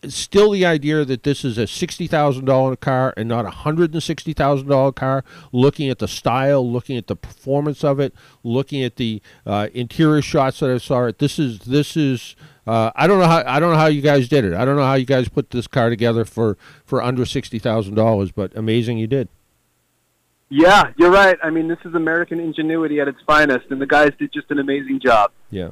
still 0.07 0.51
the 0.51 0.65
idea 0.65 1.05
that 1.05 1.23
this 1.23 1.45
is 1.45 1.57
a 1.57 1.67
sixty 1.67 2.07
thousand 2.07 2.45
dollar 2.45 2.75
car 2.75 3.13
and 3.15 3.29
not 3.29 3.45
a 3.45 3.51
hundred 3.51 3.93
and 3.93 4.03
sixty 4.03 4.33
thousand 4.33 4.67
dollar 4.67 4.91
car. 4.91 5.23
Looking 5.51 5.89
at 5.89 5.99
the 5.99 6.07
style, 6.07 6.69
looking 6.69 6.97
at 6.97 7.07
the 7.07 7.15
performance 7.15 7.83
of 7.83 7.99
it, 7.99 8.13
looking 8.43 8.83
at 8.83 8.95
the 8.95 9.21
uh, 9.45 9.67
interior 9.73 10.21
shots 10.21 10.59
that 10.59 10.69
I 10.71 10.77
saw 10.77 11.05
it. 11.05 11.19
This 11.19 11.39
is 11.39 11.59
this 11.59 11.95
is. 11.95 12.35
Uh, 12.69 12.91
I 12.95 13.07
don't 13.07 13.17
know 13.17 13.25
how 13.25 13.43
I 13.47 13.59
don't 13.59 13.71
know 13.71 13.79
how 13.79 13.87
you 13.87 14.03
guys 14.03 14.29
did 14.29 14.45
it. 14.45 14.53
I 14.53 14.63
don't 14.63 14.75
know 14.75 14.83
how 14.83 14.93
you 14.93 15.05
guys 15.05 15.27
put 15.27 15.49
this 15.49 15.65
car 15.65 15.89
together 15.89 16.23
for 16.23 16.55
for 16.85 17.01
under 17.01 17.25
sixty 17.25 17.57
thousand 17.57 17.95
dollars, 17.95 18.31
but 18.31 18.55
amazing 18.55 18.99
you 18.99 19.07
did. 19.07 19.27
Yeah, 20.49 20.91
you're 20.95 21.09
right. 21.09 21.35
I 21.41 21.49
mean, 21.49 21.67
this 21.67 21.79
is 21.83 21.95
American 21.95 22.39
ingenuity 22.39 22.99
at 22.99 23.07
its 23.07 23.17
finest, 23.25 23.71
and 23.71 23.81
the 23.81 23.87
guys 23.87 24.11
did 24.19 24.31
just 24.31 24.51
an 24.51 24.59
amazing 24.59 24.99
job. 24.99 25.31
Yeah. 25.49 25.69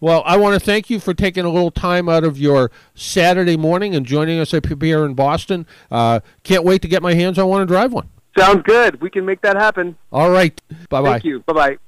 Well, 0.00 0.22
I 0.24 0.38
want 0.38 0.58
to 0.58 0.64
thank 0.64 0.88
you 0.88 0.98
for 0.98 1.12
taking 1.12 1.44
a 1.44 1.50
little 1.50 1.70
time 1.70 2.08
out 2.08 2.24
of 2.24 2.38
your 2.38 2.70
Saturday 2.94 3.58
morning 3.58 3.94
and 3.94 4.06
joining 4.06 4.40
us 4.40 4.54
up 4.54 4.64
here 4.64 5.04
in 5.04 5.12
Boston. 5.12 5.66
Uh, 5.90 6.20
can't 6.42 6.64
wait 6.64 6.80
to 6.80 6.88
get 6.88 7.02
my 7.02 7.12
hands 7.12 7.38
on 7.38 7.48
one 7.48 7.60
and 7.60 7.68
drive 7.68 7.92
one. 7.92 8.08
Sounds 8.38 8.62
good. 8.62 9.02
We 9.02 9.10
can 9.10 9.26
make 9.26 9.42
that 9.42 9.56
happen. 9.56 9.98
All 10.10 10.30
right. 10.30 10.58
Bye 10.88 11.02
bye. 11.02 11.10
Thank 11.10 11.24
you. 11.24 11.40
Bye 11.40 11.52
bye. 11.52 11.78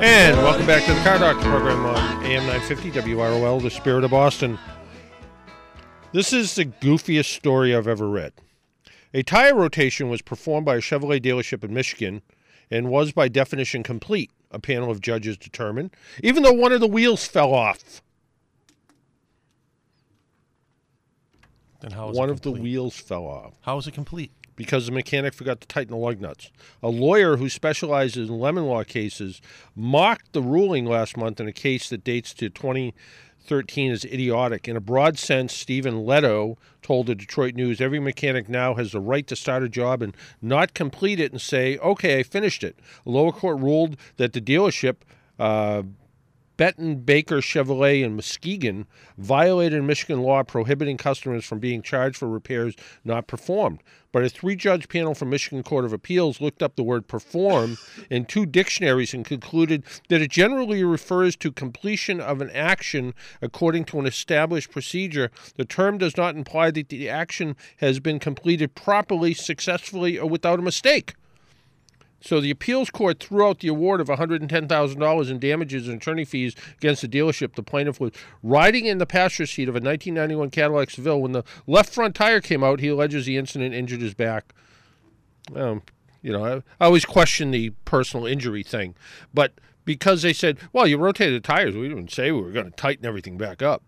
And 0.00 0.36
welcome 0.36 0.64
back 0.64 0.84
to 0.84 0.94
the 0.94 1.00
Car 1.00 1.18
Doctor 1.18 1.42
program 1.42 1.84
on 1.84 2.24
AM 2.24 2.46
950 2.46 2.92
WROL, 2.92 3.60
the 3.60 3.68
Spirit 3.68 4.04
of 4.04 4.12
Boston. 4.12 4.56
This 6.12 6.32
is 6.32 6.54
the 6.54 6.66
goofiest 6.66 7.34
story 7.34 7.74
I've 7.74 7.88
ever 7.88 8.08
read. 8.08 8.32
A 9.12 9.24
tire 9.24 9.56
rotation 9.56 10.08
was 10.08 10.22
performed 10.22 10.64
by 10.64 10.76
a 10.76 10.80
Chevrolet 10.80 11.20
dealership 11.20 11.64
in 11.64 11.74
Michigan 11.74 12.22
and 12.70 12.88
was 12.88 13.10
by 13.10 13.26
definition 13.26 13.82
complete, 13.82 14.30
a 14.52 14.60
panel 14.60 14.88
of 14.88 15.00
judges 15.00 15.36
determined, 15.36 15.90
even 16.22 16.44
though 16.44 16.52
one 16.52 16.70
of 16.70 16.78
the 16.78 16.86
wheels 16.86 17.26
fell 17.26 17.52
off. 17.52 18.00
Then 21.80 21.90
how 21.90 22.12
One 22.12 22.28
it 22.28 22.32
of 22.34 22.42
the 22.42 22.52
wheels 22.52 22.96
fell 22.96 23.24
off. 23.24 23.54
How 23.62 23.74
was 23.74 23.88
it 23.88 23.94
complete? 23.94 24.30
Because 24.58 24.86
the 24.86 24.92
mechanic 24.92 25.32
forgot 25.32 25.60
to 25.60 25.68
tighten 25.68 25.92
the 25.92 25.96
lug 25.96 26.20
nuts. 26.20 26.50
A 26.82 26.88
lawyer 26.88 27.36
who 27.36 27.48
specializes 27.48 28.28
in 28.28 28.40
lemon 28.40 28.66
law 28.66 28.82
cases 28.82 29.40
mocked 29.76 30.32
the 30.32 30.42
ruling 30.42 30.84
last 30.84 31.16
month 31.16 31.38
in 31.38 31.46
a 31.46 31.52
case 31.52 31.88
that 31.90 32.02
dates 32.02 32.34
to 32.34 32.50
2013 32.50 33.92
as 33.92 34.04
idiotic. 34.04 34.66
In 34.66 34.76
a 34.76 34.80
broad 34.80 35.16
sense, 35.16 35.54
Stephen 35.54 36.04
Leto 36.04 36.58
told 36.82 37.06
the 37.06 37.14
Detroit 37.14 37.54
News 37.54 37.80
every 37.80 38.00
mechanic 38.00 38.48
now 38.48 38.74
has 38.74 38.90
the 38.90 39.00
right 39.00 39.28
to 39.28 39.36
start 39.36 39.62
a 39.62 39.68
job 39.68 40.02
and 40.02 40.16
not 40.42 40.74
complete 40.74 41.20
it 41.20 41.30
and 41.30 41.40
say, 41.40 41.78
okay, 41.78 42.18
I 42.18 42.24
finished 42.24 42.64
it. 42.64 42.80
A 43.06 43.10
lower 43.10 43.30
court 43.30 43.60
ruled 43.60 43.96
that 44.16 44.32
the 44.32 44.40
dealership. 44.40 44.96
Uh, 45.38 45.84
Benton 46.58 46.96
Baker 46.96 47.36
Chevrolet 47.36 48.02
in 48.02 48.16
Muskegon 48.16 48.86
violated 49.16 49.84
Michigan 49.84 50.22
law 50.22 50.42
prohibiting 50.42 50.96
customers 50.96 51.44
from 51.44 51.60
being 51.60 51.82
charged 51.82 52.16
for 52.16 52.28
repairs 52.28 52.74
not 53.04 53.28
performed. 53.28 53.80
But 54.10 54.24
a 54.24 54.28
three 54.28 54.56
judge 54.56 54.88
panel 54.88 55.14
from 55.14 55.30
Michigan 55.30 55.62
Court 55.62 55.84
of 55.84 55.92
Appeals 55.92 56.40
looked 56.40 56.60
up 56.60 56.74
the 56.74 56.82
word 56.82 57.06
perform 57.06 57.78
in 58.10 58.24
two 58.24 58.44
dictionaries 58.44 59.14
and 59.14 59.24
concluded 59.24 59.84
that 60.08 60.20
it 60.20 60.32
generally 60.32 60.82
refers 60.82 61.36
to 61.36 61.52
completion 61.52 62.20
of 62.20 62.40
an 62.40 62.50
action 62.50 63.14
according 63.40 63.84
to 63.84 64.00
an 64.00 64.06
established 64.06 64.72
procedure. 64.72 65.30
The 65.54 65.64
term 65.64 65.96
does 65.96 66.16
not 66.16 66.34
imply 66.34 66.72
that 66.72 66.88
the 66.88 67.08
action 67.08 67.54
has 67.76 68.00
been 68.00 68.18
completed 68.18 68.74
properly, 68.74 69.32
successfully, 69.32 70.18
or 70.18 70.28
without 70.28 70.58
a 70.58 70.62
mistake. 70.62 71.14
So 72.20 72.40
the 72.40 72.50
appeals 72.50 72.90
court 72.90 73.20
threw 73.20 73.46
out 73.46 73.60
the 73.60 73.68
award 73.68 74.00
of 74.00 74.08
$110,000 74.08 75.30
in 75.30 75.38
damages 75.38 75.86
and 75.86 75.98
attorney 75.98 76.24
fees 76.24 76.56
against 76.78 77.02
the 77.02 77.08
dealership. 77.08 77.54
The 77.54 77.62
plaintiff 77.62 78.00
was 78.00 78.12
riding 78.42 78.86
in 78.86 78.98
the 78.98 79.06
passenger 79.06 79.46
seat 79.46 79.68
of 79.68 79.76
a 79.76 79.78
1991 79.78 80.50
Cadillac 80.50 80.90
Seville. 80.90 81.20
When 81.20 81.32
the 81.32 81.44
left 81.68 81.94
front 81.94 82.16
tire 82.16 82.40
came 82.40 82.64
out, 82.64 82.80
he 82.80 82.88
alleges 82.88 83.26
the 83.26 83.36
incident 83.36 83.72
injured 83.72 84.00
his 84.00 84.14
back. 84.14 84.52
Um, 85.54 85.82
you 86.22 86.32
know, 86.32 86.44
I, 86.44 86.56
I 86.80 86.86
always 86.86 87.04
question 87.04 87.52
the 87.52 87.70
personal 87.84 88.26
injury 88.26 88.64
thing, 88.64 88.96
but 89.32 89.52
because 89.84 90.22
they 90.22 90.32
said, 90.32 90.58
"Well, 90.72 90.86
you 90.86 90.98
rotated 90.98 91.42
the 91.42 91.46
tires," 91.46 91.74
we 91.76 91.88
didn't 91.88 92.10
say 92.10 92.32
we 92.32 92.42
were 92.42 92.50
going 92.50 92.66
to 92.66 92.72
tighten 92.72 93.06
everything 93.06 93.38
back 93.38 93.62
up. 93.62 93.82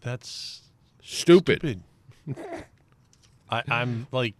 That's 0.00 0.62
Stupid. 1.02 1.60
stupid. 1.60 1.82
I, 3.50 3.62
I'm 3.68 4.06
like, 4.10 4.34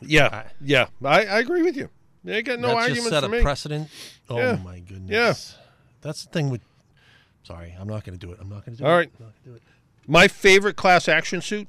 Yeah, 0.00 0.26
I- 0.32 0.44
yeah, 0.60 0.86
I, 1.04 1.24
I 1.26 1.38
agree 1.40 1.62
with 1.62 1.76
you. 1.76 1.88
They 2.24 2.42
got 2.42 2.58
no 2.58 2.68
arguments 2.76 2.98
just 3.04 3.10
set 3.10 3.24
a 3.24 3.28
me. 3.28 3.40
precedent. 3.42 3.88
Oh 4.28 4.36
Yeah. 4.38 4.58
my 4.62 4.80
goodness. 4.80 5.10
Yeah. 5.56 5.62
That's 6.02 6.24
the 6.24 6.30
thing 6.30 6.50
with. 6.50 6.60
Sorry, 7.44 7.74
I'm 7.78 7.88
not 7.88 8.04
going 8.04 8.18
to 8.18 8.26
do 8.26 8.32
it. 8.32 8.38
I'm 8.40 8.48
not 8.48 8.66
going 8.66 8.76
to 8.76 8.82
do 8.82 8.84
All 8.84 8.90
it. 8.90 8.92
All 8.92 8.98
right, 8.98 9.10
I'm 9.18 9.24
not 9.26 9.32
gonna 9.44 9.56
do 9.56 9.56
it. 9.56 9.62
My 10.06 10.28
favorite 10.28 10.76
class 10.76 11.08
action 11.08 11.40
suit. 11.40 11.68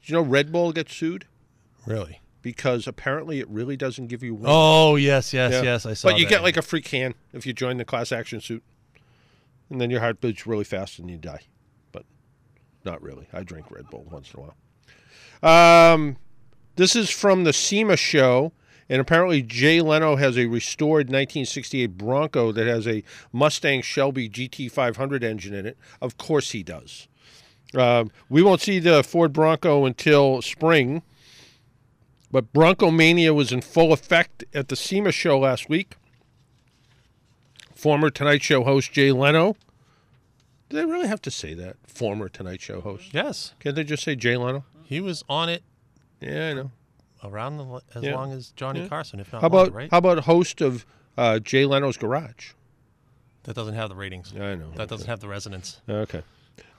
Did 0.00 0.08
you 0.10 0.14
know 0.16 0.22
Red 0.22 0.52
Bull 0.52 0.72
gets 0.72 0.94
sued 0.94 1.26
Really? 1.86 2.20
because 2.42 2.86
apparently 2.86 3.40
it 3.40 3.48
really 3.48 3.76
doesn't 3.76 4.06
give 4.08 4.22
you. 4.22 4.34
wind. 4.34 4.46
Oh 4.48 4.96
yes, 4.96 5.32
yes, 5.32 5.52
Yeah. 5.52 5.62
yes. 5.62 5.86
I 5.86 5.94
saw. 5.94 6.08
That. 6.08 6.14
But 6.14 6.18
you 6.20 6.26
that. 6.26 6.30
get 6.30 6.42
like 6.42 6.56
a 6.56 6.62
free 6.62 6.82
can 6.82 7.14
if 7.32 7.46
you 7.46 7.52
join 7.52 7.76
the 7.78 7.84
class 7.84 8.12
action 8.12 8.40
suit, 8.40 8.62
and 9.70 9.80
then 9.80 9.90
your 9.90 10.00
heart 10.00 10.20
beats 10.20 10.46
really 10.46 10.64
fast 10.64 10.98
and 10.98 11.10
you 11.10 11.16
die. 11.16 11.42
But 11.92 12.04
not 12.84 13.00
really. 13.02 13.26
I 13.32 13.42
drink 13.42 13.70
Red 13.70 13.88
Bull 13.90 14.06
once 14.10 14.32
in 14.34 14.40
a 14.40 14.42
while. 14.42 15.92
Um, 15.94 16.16
this 16.78 16.94
is 16.94 17.10
from 17.10 17.42
the 17.42 17.52
SEMA 17.52 17.96
show, 17.96 18.52
and 18.88 19.00
apparently 19.00 19.42
Jay 19.42 19.80
Leno 19.80 20.14
has 20.14 20.38
a 20.38 20.46
restored 20.46 21.08
1968 21.08 21.98
Bronco 21.98 22.52
that 22.52 22.68
has 22.68 22.86
a 22.86 23.02
Mustang 23.32 23.82
Shelby 23.82 24.28
GT500 24.30 25.24
engine 25.24 25.54
in 25.54 25.66
it. 25.66 25.76
Of 26.00 26.16
course 26.18 26.52
he 26.52 26.62
does. 26.62 27.08
Um, 27.74 28.12
we 28.30 28.42
won't 28.42 28.60
see 28.60 28.78
the 28.78 29.02
Ford 29.02 29.32
Bronco 29.32 29.84
until 29.84 30.40
spring. 30.40 31.02
But 32.30 32.52
Bronco 32.52 32.90
Mania 32.92 33.34
was 33.34 33.50
in 33.50 33.60
full 33.60 33.92
effect 33.92 34.44
at 34.54 34.68
the 34.68 34.76
SEMA 34.76 35.10
show 35.10 35.38
last 35.40 35.68
week. 35.68 35.96
Former 37.74 38.10
Tonight 38.10 38.42
Show 38.42 38.62
host 38.64 38.92
Jay 38.92 39.10
Leno. 39.10 39.56
Do 40.68 40.76
they 40.76 40.84
really 40.84 41.08
have 41.08 41.22
to 41.22 41.30
say 41.30 41.54
that? 41.54 41.76
Former 41.86 42.28
Tonight 42.28 42.60
Show 42.60 42.82
host. 42.82 43.12
Yes, 43.12 43.54
Can't 43.58 43.74
they 43.74 43.84
just 43.84 44.04
say 44.04 44.14
Jay 44.14 44.36
Leno? 44.36 44.64
he 44.84 45.00
was 45.00 45.24
on 45.28 45.48
it 45.48 45.62
Yeah, 46.20 46.50
I 46.50 46.54
know. 46.54 46.70
around 47.24 47.56
the, 47.58 47.80
as 47.94 48.02
Yeah. 48.04 48.14
long 48.14 48.32
as 48.32 48.52
Johnny 48.52 48.80
Yeah. 48.82 48.88
Carson, 48.88 49.18
if 49.20 49.32
not 49.32 49.40
How 49.42 49.46
about 49.48 49.56
longer, 49.58 49.76
right? 49.78 49.90
how 49.90 49.98
about 49.98 50.18
host 50.20 50.60
of 50.60 50.86
uh, 51.16 51.38
Jay 51.40 51.64
Leno's 51.66 51.96
Garage. 51.96 52.52
That 53.44 53.56
doesn't 53.56 53.74
have 53.74 53.88
the 53.88 53.96
ratings. 53.96 54.32
I 54.38 54.54
know. 54.54 54.70
That 54.76 54.88
doesn't 54.88 55.08
have 55.08 55.18
the 55.20 55.26
resonance. 55.28 55.80
Okay. 55.88 56.22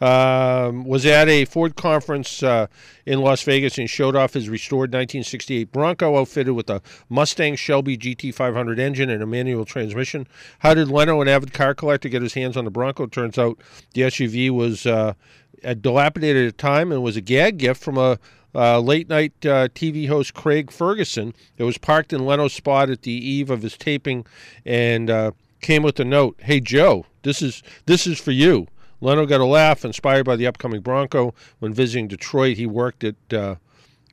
Um, 0.01 0.85
was 0.85 1.05
at 1.05 1.27
a 1.27 1.43
Ford 1.45 1.75
conference 1.75 2.41
uh, 2.41 2.67
in 3.05 3.19
Las 3.21 3.41
Vegas 3.43 3.77
and 3.77 3.89
showed 3.89 4.15
off 4.15 4.33
his 4.33 4.47
restored 4.47 4.89
1968 4.93 5.71
Bronco 5.73 6.17
outfitted 6.17 6.53
with 6.53 6.69
a 6.69 6.81
Mustang 7.09 7.55
Shelby 7.57 7.97
GT500 7.97 8.79
engine 8.79 9.09
and 9.09 9.21
a 9.21 9.25
manual 9.25 9.65
transmission. 9.65 10.25
How 10.59 10.73
did 10.73 10.87
Leno, 10.89 11.19
an 11.21 11.27
avid 11.27 11.51
car 11.53 11.73
collector, 11.73 12.07
get 12.07 12.21
his 12.21 12.33
hands 12.33 12.55
on 12.55 12.63
the 12.65 12.71
Bronco? 12.71 13.07
Turns 13.07 13.37
out 13.37 13.59
the 13.93 14.01
SUV 14.03 14.49
was 14.51 14.85
uh, 14.85 15.13
dilapidated 15.81 16.47
at 16.47 16.57
the 16.57 16.61
time 16.61 16.91
and 16.93 17.03
was 17.03 17.17
a 17.17 17.21
gag 17.21 17.57
gift 17.57 17.81
from 17.83 17.97
a 17.97 18.19
uh, 18.55 18.79
late 18.79 19.09
night 19.09 19.33
uh, 19.45 19.67
TV 19.69 20.07
host 20.07 20.33
Craig 20.33 20.71
Ferguson. 20.71 21.33
It 21.57 21.63
was 21.63 21.77
parked 21.77 22.13
in 22.13 22.25
Leno's 22.25 22.53
spot 22.53 22.89
at 22.89 23.03
the 23.03 23.11
eve 23.11 23.49
of 23.49 23.61
his 23.61 23.77
taping 23.77 24.25
and 24.65 25.09
uh, 25.09 25.31
came 25.61 25.83
with 25.83 25.99
a 25.99 26.05
note 26.05 26.35
Hey, 26.39 26.59
Joe, 26.59 27.05
this 27.23 27.41
is, 27.41 27.63
this 27.85 28.07
is 28.07 28.19
for 28.19 28.31
you. 28.31 28.67
Leno 29.01 29.25
got 29.25 29.39
a 29.39 29.45
laugh 29.45 29.85
inspired 29.85 30.25
by 30.25 30.35
the 30.35 30.47
upcoming 30.47 30.81
Bronco. 30.81 31.33
When 31.59 31.73
visiting 31.73 32.07
Detroit, 32.07 32.57
he 32.57 32.65
worked 32.65 33.03
at 33.03 33.15
uh, 33.31 33.55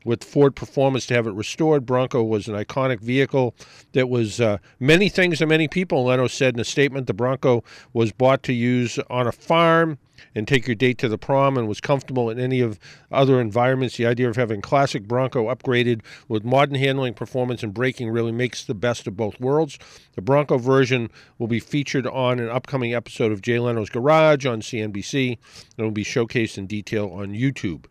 with 0.04 0.22
Ford 0.22 0.54
Performance 0.54 1.06
to 1.06 1.14
have 1.14 1.26
it 1.26 1.32
restored. 1.32 1.84
Bronco 1.84 2.22
was 2.22 2.46
an 2.46 2.54
iconic 2.54 3.00
vehicle 3.00 3.54
that 3.92 4.08
was 4.08 4.40
uh, 4.40 4.58
many 4.78 5.08
things 5.08 5.38
to 5.38 5.46
many 5.46 5.66
people. 5.66 6.04
Leno 6.04 6.28
said 6.28 6.54
in 6.54 6.60
a 6.60 6.64
statement 6.64 7.08
the 7.08 7.14
Bronco 7.14 7.64
was 7.92 8.12
bought 8.12 8.44
to 8.44 8.52
use 8.52 8.98
on 9.10 9.26
a 9.26 9.32
farm 9.32 9.98
and 10.34 10.46
take 10.46 10.66
your 10.66 10.74
date 10.74 10.98
to 10.98 11.08
the 11.08 11.18
prom 11.18 11.56
and 11.56 11.68
was 11.68 11.80
comfortable 11.80 12.30
in 12.30 12.38
any 12.38 12.60
of 12.60 12.78
other 13.10 13.40
environments. 13.40 13.96
The 13.96 14.06
idea 14.06 14.28
of 14.28 14.36
having 14.36 14.60
classic 14.60 15.06
Bronco 15.06 15.52
upgraded 15.52 16.02
with 16.28 16.44
modern 16.44 16.76
handling, 16.76 17.14
performance, 17.14 17.62
and 17.62 17.72
braking 17.72 18.10
really 18.10 18.32
makes 18.32 18.64
the 18.64 18.74
best 18.74 19.06
of 19.06 19.16
both 19.16 19.40
worlds. 19.40 19.78
The 20.14 20.22
Bronco 20.22 20.58
version 20.58 21.10
will 21.38 21.48
be 21.48 21.60
featured 21.60 22.06
on 22.06 22.38
an 22.38 22.48
upcoming 22.48 22.94
episode 22.94 23.32
of 23.32 23.42
Jay 23.42 23.58
Leno's 23.58 23.90
Garage 23.90 24.46
on 24.46 24.60
CNBC 24.60 25.38
and 25.76 25.86
will 25.86 25.92
be 25.92 26.04
showcased 26.04 26.58
in 26.58 26.66
detail 26.66 27.10
on 27.10 27.32
YouTube. 27.32 27.86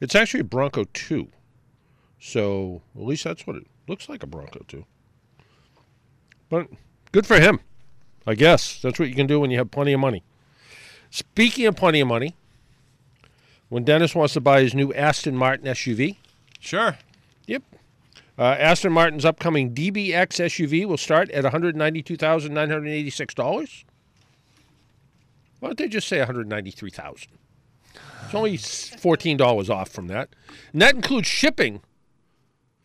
It's 0.00 0.14
actually 0.14 0.40
a 0.40 0.44
Bronco 0.44 0.84
2. 0.92 1.28
So 2.20 2.82
at 2.96 3.02
least 3.02 3.24
that's 3.24 3.46
what 3.46 3.56
it 3.56 3.66
looks 3.86 4.08
like 4.08 4.22
a 4.22 4.26
Bronco 4.26 4.64
2. 4.68 4.84
But 6.48 6.68
good 7.12 7.26
for 7.26 7.38
him. 7.38 7.60
I 8.26 8.34
guess 8.34 8.80
that's 8.80 8.98
what 8.98 9.08
you 9.08 9.14
can 9.14 9.26
do 9.26 9.40
when 9.40 9.50
you 9.50 9.58
have 9.58 9.70
plenty 9.70 9.92
of 9.92 10.00
money. 10.00 10.22
Speaking 11.10 11.66
of 11.66 11.76
plenty 11.76 12.00
of 12.00 12.08
money, 12.08 12.34
when 13.68 13.84
Dennis 13.84 14.14
wants 14.14 14.32
to 14.34 14.40
buy 14.40 14.60
his 14.62 14.74
new 14.74 14.92
Aston 14.94 15.36
Martin 15.36 15.66
SUV, 15.66 16.16
Sure. 16.60 16.96
yep. 17.46 17.62
Uh, 18.38 18.56
Aston 18.58 18.92
Martin's 18.92 19.24
upcoming 19.24 19.74
DBX 19.74 20.40
SUV 20.40 20.86
will 20.86 20.96
start 20.96 21.30
at 21.30 21.44
$192,986. 21.44 23.84
Why 25.60 25.68
don't 25.68 25.78
they 25.78 25.88
just 25.88 26.06
say 26.08 26.18
193,000? 26.18 27.28
It's 28.24 28.34
only 28.34 28.58
$14 28.58 29.70
off 29.70 29.88
from 29.88 30.06
that. 30.08 30.28
And 30.72 30.82
that 30.82 30.94
includes 30.94 31.26
shipping. 31.26 31.80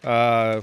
Uh, 0.04 0.62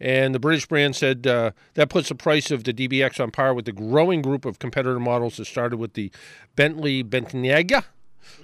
and 0.00 0.34
the 0.34 0.38
British 0.38 0.66
brand 0.66 0.96
said 0.96 1.26
uh, 1.26 1.52
that 1.74 1.88
puts 1.88 2.08
the 2.08 2.14
price 2.14 2.50
of 2.50 2.64
the 2.64 2.72
DBX 2.72 3.20
on 3.20 3.30
par 3.30 3.54
with 3.54 3.64
the 3.64 3.72
growing 3.72 4.22
group 4.22 4.44
of 4.44 4.58
competitor 4.58 5.00
models 5.00 5.36
that 5.36 5.46
started 5.46 5.76
with 5.78 5.94
the 5.94 6.10
Bentley 6.56 7.02
Bentayga. 7.02 7.84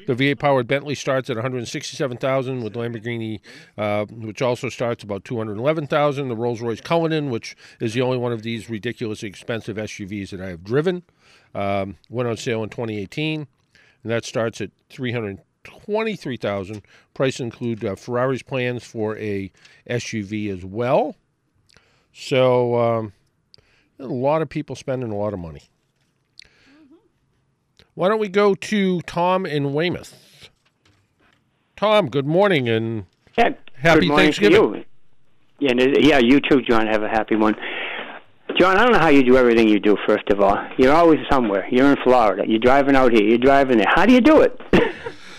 The 0.07 0.14
V8 0.14 0.38
powered 0.38 0.66
Bentley 0.66 0.94
starts 0.94 1.30
at 1.30 1.36
167,000 1.36 2.62
with 2.62 2.74
Lamborghini, 2.74 3.40
uh, 3.78 4.05
which 4.07 4.42
also 4.42 4.68
starts 4.68 5.03
about 5.05 5.24
211,000. 5.24 6.28
The 6.28 6.36
Rolls 6.36 6.61
Royce 6.61 6.80
Cullinan, 6.80 7.30
which 7.30 7.57
is 7.80 7.94
the 7.94 8.03
only 8.03 8.18
one 8.18 8.32
of 8.32 8.42
these 8.42 8.68
ridiculously 8.68 9.28
expensive 9.28 9.76
SUVs 9.76 10.30
that 10.30 10.40
I 10.40 10.48
have 10.48 10.64
driven, 10.64 11.03
um, 11.55 11.96
went 12.09 12.28
on 12.28 12.36
sale 12.36 12.62
in 12.62 12.70
2018, 12.70 13.46
and 14.03 14.12
that 14.12 14.24
starts 14.24 14.61
at 14.61 14.70
323,000. 14.90 16.82
Price 17.14 17.40
include 17.40 17.84
uh, 17.84 17.94
Ferrari's 17.94 18.42
plans 18.42 18.84
for 18.84 19.16
a 19.18 19.51
SUV 19.88 20.51
as 20.53 20.64
well. 20.64 21.16
So 22.13 22.77
um, 22.77 23.13
a 23.99 24.07
lot 24.07 24.43
of 24.43 24.49
people 24.49 24.77
spending 24.77 25.11
a 25.11 25.17
lot 25.17 25.33
of 25.33 25.39
money. 25.39 25.63
Why 27.95 28.09
don't 28.09 28.21
we 28.21 28.29
go 28.29 28.55
to 28.55 29.01
Tom 29.03 29.45
in 29.45 29.75
Weymouth? 29.75 30.49
Tom, 31.77 32.09
good 32.09 32.27
morning 32.27 32.69
and 32.69 33.07
Yeah, 33.37 33.51
Happy 33.75 34.01
good 34.01 34.09
morning 34.09 34.27
Thanksgiving. 34.27 34.73
To 34.73 34.79
you. 34.79 34.85
Yeah, 35.59 35.73
yeah, 35.99 36.19
you 36.19 36.41
too, 36.41 36.63
John. 36.63 36.87
Have 36.87 37.03
a 37.03 37.09
happy 37.09 37.37
one. 37.37 37.55
John, 38.59 38.77
I 38.77 38.85
don't 38.85 38.93
know 38.93 38.99
how 38.99 39.09
you 39.09 39.23
do 39.23 39.37
everything 39.37 39.69
you 39.69 39.79
do. 39.79 39.97
First 40.07 40.29
of 40.31 40.41
all, 40.41 40.57
you're 40.79 40.95
always 40.95 41.21
somewhere. 41.31 41.67
You're 41.71 41.91
in 41.91 41.97
Florida. 42.03 42.45
You're 42.47 42.59
driving 42.59 42.97
out 42.97 43.13
here. 43.13 43.23
You're 43.23 43.39
driving 43.39 43.79
there. 43.79 43.87
How 43.95 44.07
do 44.07 44.13
you 44.13 44.21
do 44.21 44.41
it? 44.41 44.59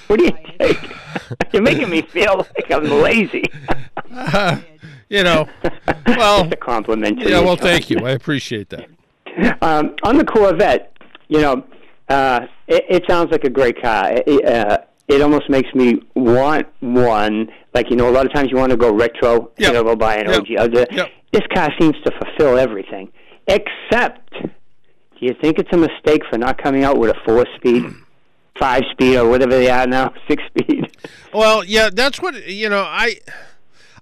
what 0.08 0.20
do 0.20 0.26
you 0.26 0.32
take? 0.60 0.78
you're 1.54 1.62
making 1.62 1.90
me 1.90 2.02
feel 2.02 2.38
like 2.38 2.72
I'm 2.72 2.86
lazy. 2.86 3.44
you 5.12 5.24
know, 5.24 5.47
well, 6.07 6.45
It's 6.45 6.53
a 6.53 6.55
compliment 6.55 7.20
yeah, 7.20 7.39
well, 7.41 7.55
thank 7.57 7.89
you. 7.89 7.97
I 7.99 8.12
appreciate 8.12 8.70
that. 8.70 8.88
Um, 9.62 9.95
on 10.03 10.18
the 10.18 10.26
Corvette, 10.26 10.91
you 11.30 11.39
know, 11.39 11.64
uh, 12.09 12.41
it, 12.68 12.84
it 12.89 13.03
sounds 13.09 13.32
like 13.32 13.45
a 13.45 13.49
great 13.49 13.82
car. 13.82 14.12
It, 14.12 14.45
uh, 14.45 14.80
it 15.07 15.22
almost 15.22 15.49
makes 15.49 15.74
me 15.74 16.01
want 16.16 16.68
one. 16.82 17.47
Like 17.74 17.89
you 17.89 17.95
know, 17.95 18.09
a 18.09 18.12
lot 18.12 18.26
of 18.26 18.34
times 18.34 18.49
you 18.51 18.57
want 18.57 18.72
to 18.72 18.78
go 18.78 18.91
retro. 18.93 19.51
Yep. 19.57 19.68
You 19.68 19.72
know, 19.74 19.84
go 19.86 19.95
buy 19.95 20.18
an 20.18 20.28
Yep. 20.30 20.39
OG. 20.41 20.47
Other- 20.57 20.88
Yep. 20.91 21.09
This 21.32 21.43
car 21.55 21.70
seems 21.80 21.95
to 22.03 22.12
fulfill 22.20 22.57
everything, 22.57 23.09
except. 23.47 24.32
Do 24.34 24.49
you 25.28 25.34
think 25.41 25.59
it's 25.59 25.72
a 25.72 25.78
mistake 25.78 26.24
for 26.30 26.38
not 26.38 26.62
coming 26.62 26.84
out 26.84 26.97
with 26.97 27.12
a 27.12 27.20
four-speed, 27.26 27.86
five-speed, 28.59 29.16
or 29.18 29.30
whatever 29.30 29.51
they 29.51 29.70
are 29.70 29.88
now, 29.88 30.14
six-speed? 30.28 30.97
Well, 31.34 31.64
yeah, 31.64 31.89
that's 31.93 32.20
what 32.22 32.47
you 32.47 32.68
know. 32.68 32.82
I, 32.84 33.16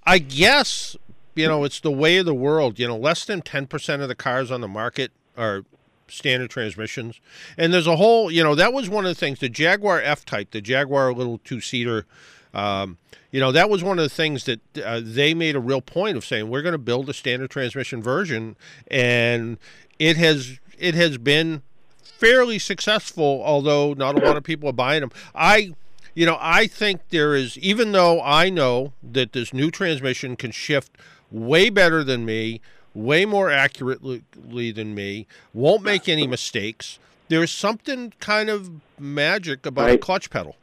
I 0.04 0.20
guess 0.20 0.96
you 1.36 1.48
know 1.48 1.64
it's 1.64 1.80
the 1.80 1.92
way 1.92 2.18
of 2.18 2.26
the 2.26 2.34
world. 2.34 2.80
You 2.80 2.88
know, 2.88 2.98
less 2.98 3.26
than 3.26 3.42
ten 3.42 3.68
percent 3.68 4.02
of 4.02 4.08
the 4.08 4.16
cars 4.16 4.52
on 4.52 4.62
the 4.62 4.68
market 4.68 5.12
are 5.38 5.64
standard 6.08 6.50
transmissions, 6.50 7.20
and 7.58 7.74
there's 7.74 7.88
a 7.88 7.96
whole. 7.96 8.32
You 8.32 8.44
know, 8.44 8.56
that 8.56 8.74
was 8.74 8.90
one 8.90 9.06
of 9.06 9.10
the 9.10 9.20
things. 9.20 9.40
The 9.40 9.50
Jaguar 9.50 10.02
F 10.02 10.26
Type, 10.26 10.52
the 10.52 10.62
Jaguar 10.62 11.14
little 11.14 11.40
two-seater. 11.40 12.06
Um, 12.54 12.98
you 13.32 13.40
know, 13.40 13.52
that 13.52 13.70
was 13.70 13.84
one 13.84 14.00
of 14.00 14.04
the 14.04 14.10
things 14.10 14.46
that 14.46 14.60
uh, 14.84 15.02
they 15.04 15.36
made 15.36 15.56
a 15.56 15.60
real 15.60 15.82
point 15.82 16.18
of 16.18 16.26
saying 16.26 16.50
we're 16.50 16.64
going 16.64 16.74
to 16.74 16.80
build 16.80 17.08
a 17.10 17.14
standard 17.14 17.52
transmission 17.52 18.02
version, 18.02 18.56
and 18.90 19.58
it 20.00 20.18
has 20.18 20.60
it 20.80 20.96
has 20.96 21.18
been 21.18 21.62
fairly 22.02 22.60
successful, 22.60 23.42
although 23.46 23.94
not 23.94 24.16
a 24.16 24.26
lot 24.26 24.36
of 24.36 24.44
people 24.44 24.70
are 24.70 24.74
buying 24.74 25.02
them. 25.02 25.12
I, 25.36 25.74
you 26.20 26.26
know, 26.26 26.38
I 26.42 26.68
think 26.68 27.00
there 27.12 27.34
is, 27.34 27.58
even 27.60 27.94
though 27.94 28.22
I 28.22 28.50
know 28.50 28.92
that 29.02 29.32
this 29.32 29.54
new 29.54 29.72
transmission 29.72 30.36
can 30.36 30.52
shift 30.52 30.92
way 31.32 31.70
better 31.70 32.04
than 32.04 32.26
me, 32.26 32.60
way 32.94 33.24
more 33.24 33.50
accurately 33.50 34.72
than 34.74 34.94
me, 34.94 35.28
won't 35.54 35.82
make 35.82 36.10
any 36.10 36.28
mistakes. 36.28 37.00
There's 37.30 37.52
something 37.52 38.12
kind 38.20 38.50
of 38.50 38.70
magic 39.00 39.66
about 39.66 39.92
a 39.92 39.98
clutch 39.98 40.30
pedal. 40.30 40.58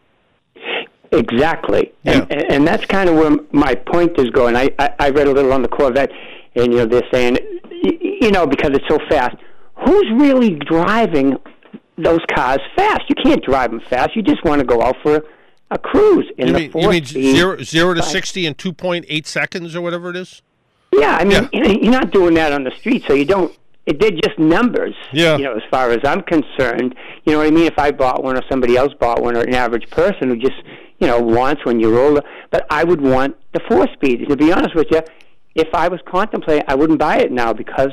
Exactly, 1.10 1.90
Yeah. 2.02 2.26
and, 2.28 2.52
and 2.52 2.68
that's 2.68 2.84
kind 2.84 3.08
of 3.08 3.14
where 3.16 3.38
my 3.52 3.76
point 3.76 4.18
is 4.18 4.28
going. 4.28 4.56
I, 4.56 4.68
I 4.78 4.90
I 4.98 5.08
read 5.08 5.26
a 5.26 5.32
little 5.32 5.54
on 5.54 5.62
the 5.62 5.68
Corvette, 5.68 6.10
and 6.54 6.70
you 6.70 6.80
know 6.80 6.84
they're 6.84 7.08
saying, 7.10 7.38
you 7.72 8.30
know, 8.30 8.46
because 8.46 8.72
it's 8.74 8.86
so 8.88 8.98
fast, 9.08 9.36
who's 9.86 10.10
really 10.20 10.50
driving 10.56 11.38
those 11.96 12.20
cars 12.34 12.58
fast? 12.76 13.02
You 13.08 13.14
can't 13.24 13.42
drive 13.42 13.70
them 13.70 13.80
fast. 13.80 14.14
You 14.16 14.20
just 14.22 14.44
want 14.44 14.58
to 14.58 14.66
go 14.66 14.82
out 14.82 14.96
for 15.02 15.24
a 15.70 15.78
cruise 15.78 16.26
in 16.38 16.48
You 16.48 16.52
the 16.52 16.58
mean, 16.60 16.70
four 16.70 16.82
you 16.82 16.88
mean 16.90 17.04
zero, 17.04 17.62
zero 17.62 17.94
to. 17.94 18.02
60 18.02 18.46
in 18.46 18.54
2.8 18.54 19.26
seconds 19.26 19.74
or 19.74 19.80
whatever 19.80 20.10
it 20.10 20.16
is? 20.16 20.42
Yeah, 20.92 21.16
I 21.20 21.24
mean, 21.24 21.48
Yeah. 21.52 21.62
you're 21.82 21.90
not 21.92 22.12
doing 22.12 22.34
that 22.34 22.52
on 22.52 22.64
the 22.64 22.70
street, 22.72 23.04
so 23.06 23.14
you 23.14 23.24
don't. 23.24 23.56
It, 23.86 24.00
they're 24.00 24.10
just 24.10 24.38
numbers. 24.38 24.94
Yeah. 25.12 25.36
You 25.36 25.44
know, 25.44 25.54
as 25.56 25.62
far 25.70 25.90
as 25.90 26.00
I'm 26.04 26.22
concerned, 26.22 26.94
you 27.24 27.32
know 27.32 27.38
what 27.38 27.46
I 27.48 27.50
mean. 27.50 27.66
If 27.66 27.78
I 27.78 27.90
bought 27.92 28.22
one, 28.22 28.36
or 28.36 28.42
somebody 28.50 28.76
else 28.76 28.92
bought 28.94 29.22
one, 29.22 29.36
or 29.36 29.40
an 29.42 29.54
average 29.54 29.88
person 29.90 30.28
who 30.28 30.36
just, 30.36 30.56
you 30.98 31.06
know, 31.06 31.20
wants 31.20 31.64
when 31.64 31.78
you're 31.80 31.98
older, 32.00 32.22
but 32.50 32.66
I 32.70 32.82
would 32.84 33.00
want 33.00 33.36
the 33.52 33.60
four 33.68 33.86
speed. 33.92 34.26
To 34.28 34.36
be 34.36 34.52
honest 34.52 34.74
with 34.74 34.88
you, 34.90 35.02
if 35.54 35.68
I 35.74 35.88
was 35.88 36.00
contemplating, 36.06 36.64
I 36.68 36.74
wouldn't 36.74 36.98
buy 36.98 37.18
it 37.18 37.30
now 37.32 37.52
because 37.52 37.92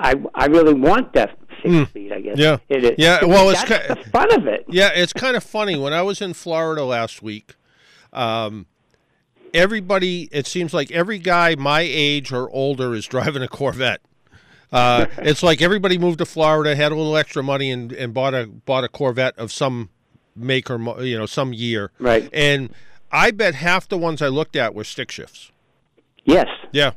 I 0.00 0.14
I 0.34 0.46
really 0.46 0.74
want 0.74 1.12
that 1.14 1.38
six 1.62 1.90
speed. 1.90 2.12
I 2.12 2.20
guess. 2.20 2.38
Yeah. 2.38 2.58
It 2.68 2.84
is. 2.84 2.94
Yeah, 2.98 3.24
well, 3.24 3.50
it's 3.50 3.62
that's 3.64 3.86
ki- 3.88 4.02
the 4.02 4.10
fun 4.10 4.32
of 4.34 4.46
it. 4.46 4.64
Yeah, 4.68 4.90
it's 4.94 5.12
kind 5.12 5.36
of 5.36 5.44
funny. 5.44 5.76
When 5.76 5.92
I 5.92 6.02
was 6.02 6.20
in 6.20 6.34
Florida 6.34 6.84
last 6.84 7.22
week, 7.22 7.54
um, 8.12 8.66
everybody, 9.54 10.28
it 10.32 10.46
seems 10.46 10.72
like 10.74 10.90
every 10.90 11.18
guy 11.18 11.54
my 11.54 11.80
age 11.80 12.32
or 12.32 12.50
older 12.50 12.94
is 12.94 13.06
driving 13.08 13.42
a 13.42 13.48
Corvette. 13.48 14.00
Uh, 14.72 15.06
it's 15.18 15.42
like 15.42 15.62
everybody 15.62 15.98
moved 15.98 16.18
to 16.18 16.26
Florida, 16.26 16.74
had 16.76 16.92
a 16.92 16.94
little 16.96 17.16
extra 17.16 17.42
money, 17.42 17.70
and, 17.70 17.92
and 17.92 18.12
bought 18.14 18.34
a 18.34 18.46
bought 18.46 18.84
a 18.84 18.88
Corvette 18.88 19.36
of 19.38 19.52
some 19.52 19.90
make 20.34 20.70
or 20.70 21.02
you 21.02 21.18
know 21.18 21.26
some 21.26 21.52
year. 21.52 21.90
Right. 21.98 22.28
And 22.32 22.72
I 23.10 23.30
bet 23.30 23.54
half 23.54 23.88
the 23.88 23.98
ones 23.98 24.20
I 24.20 24.28
looked 24.28 24.56
at 24.56 24.74
were 24.74 24.84
stick 24.84 25.10
shifts. 25.10 25.50
Yes. 26.24 26.48
Yeah. 26.72 26.92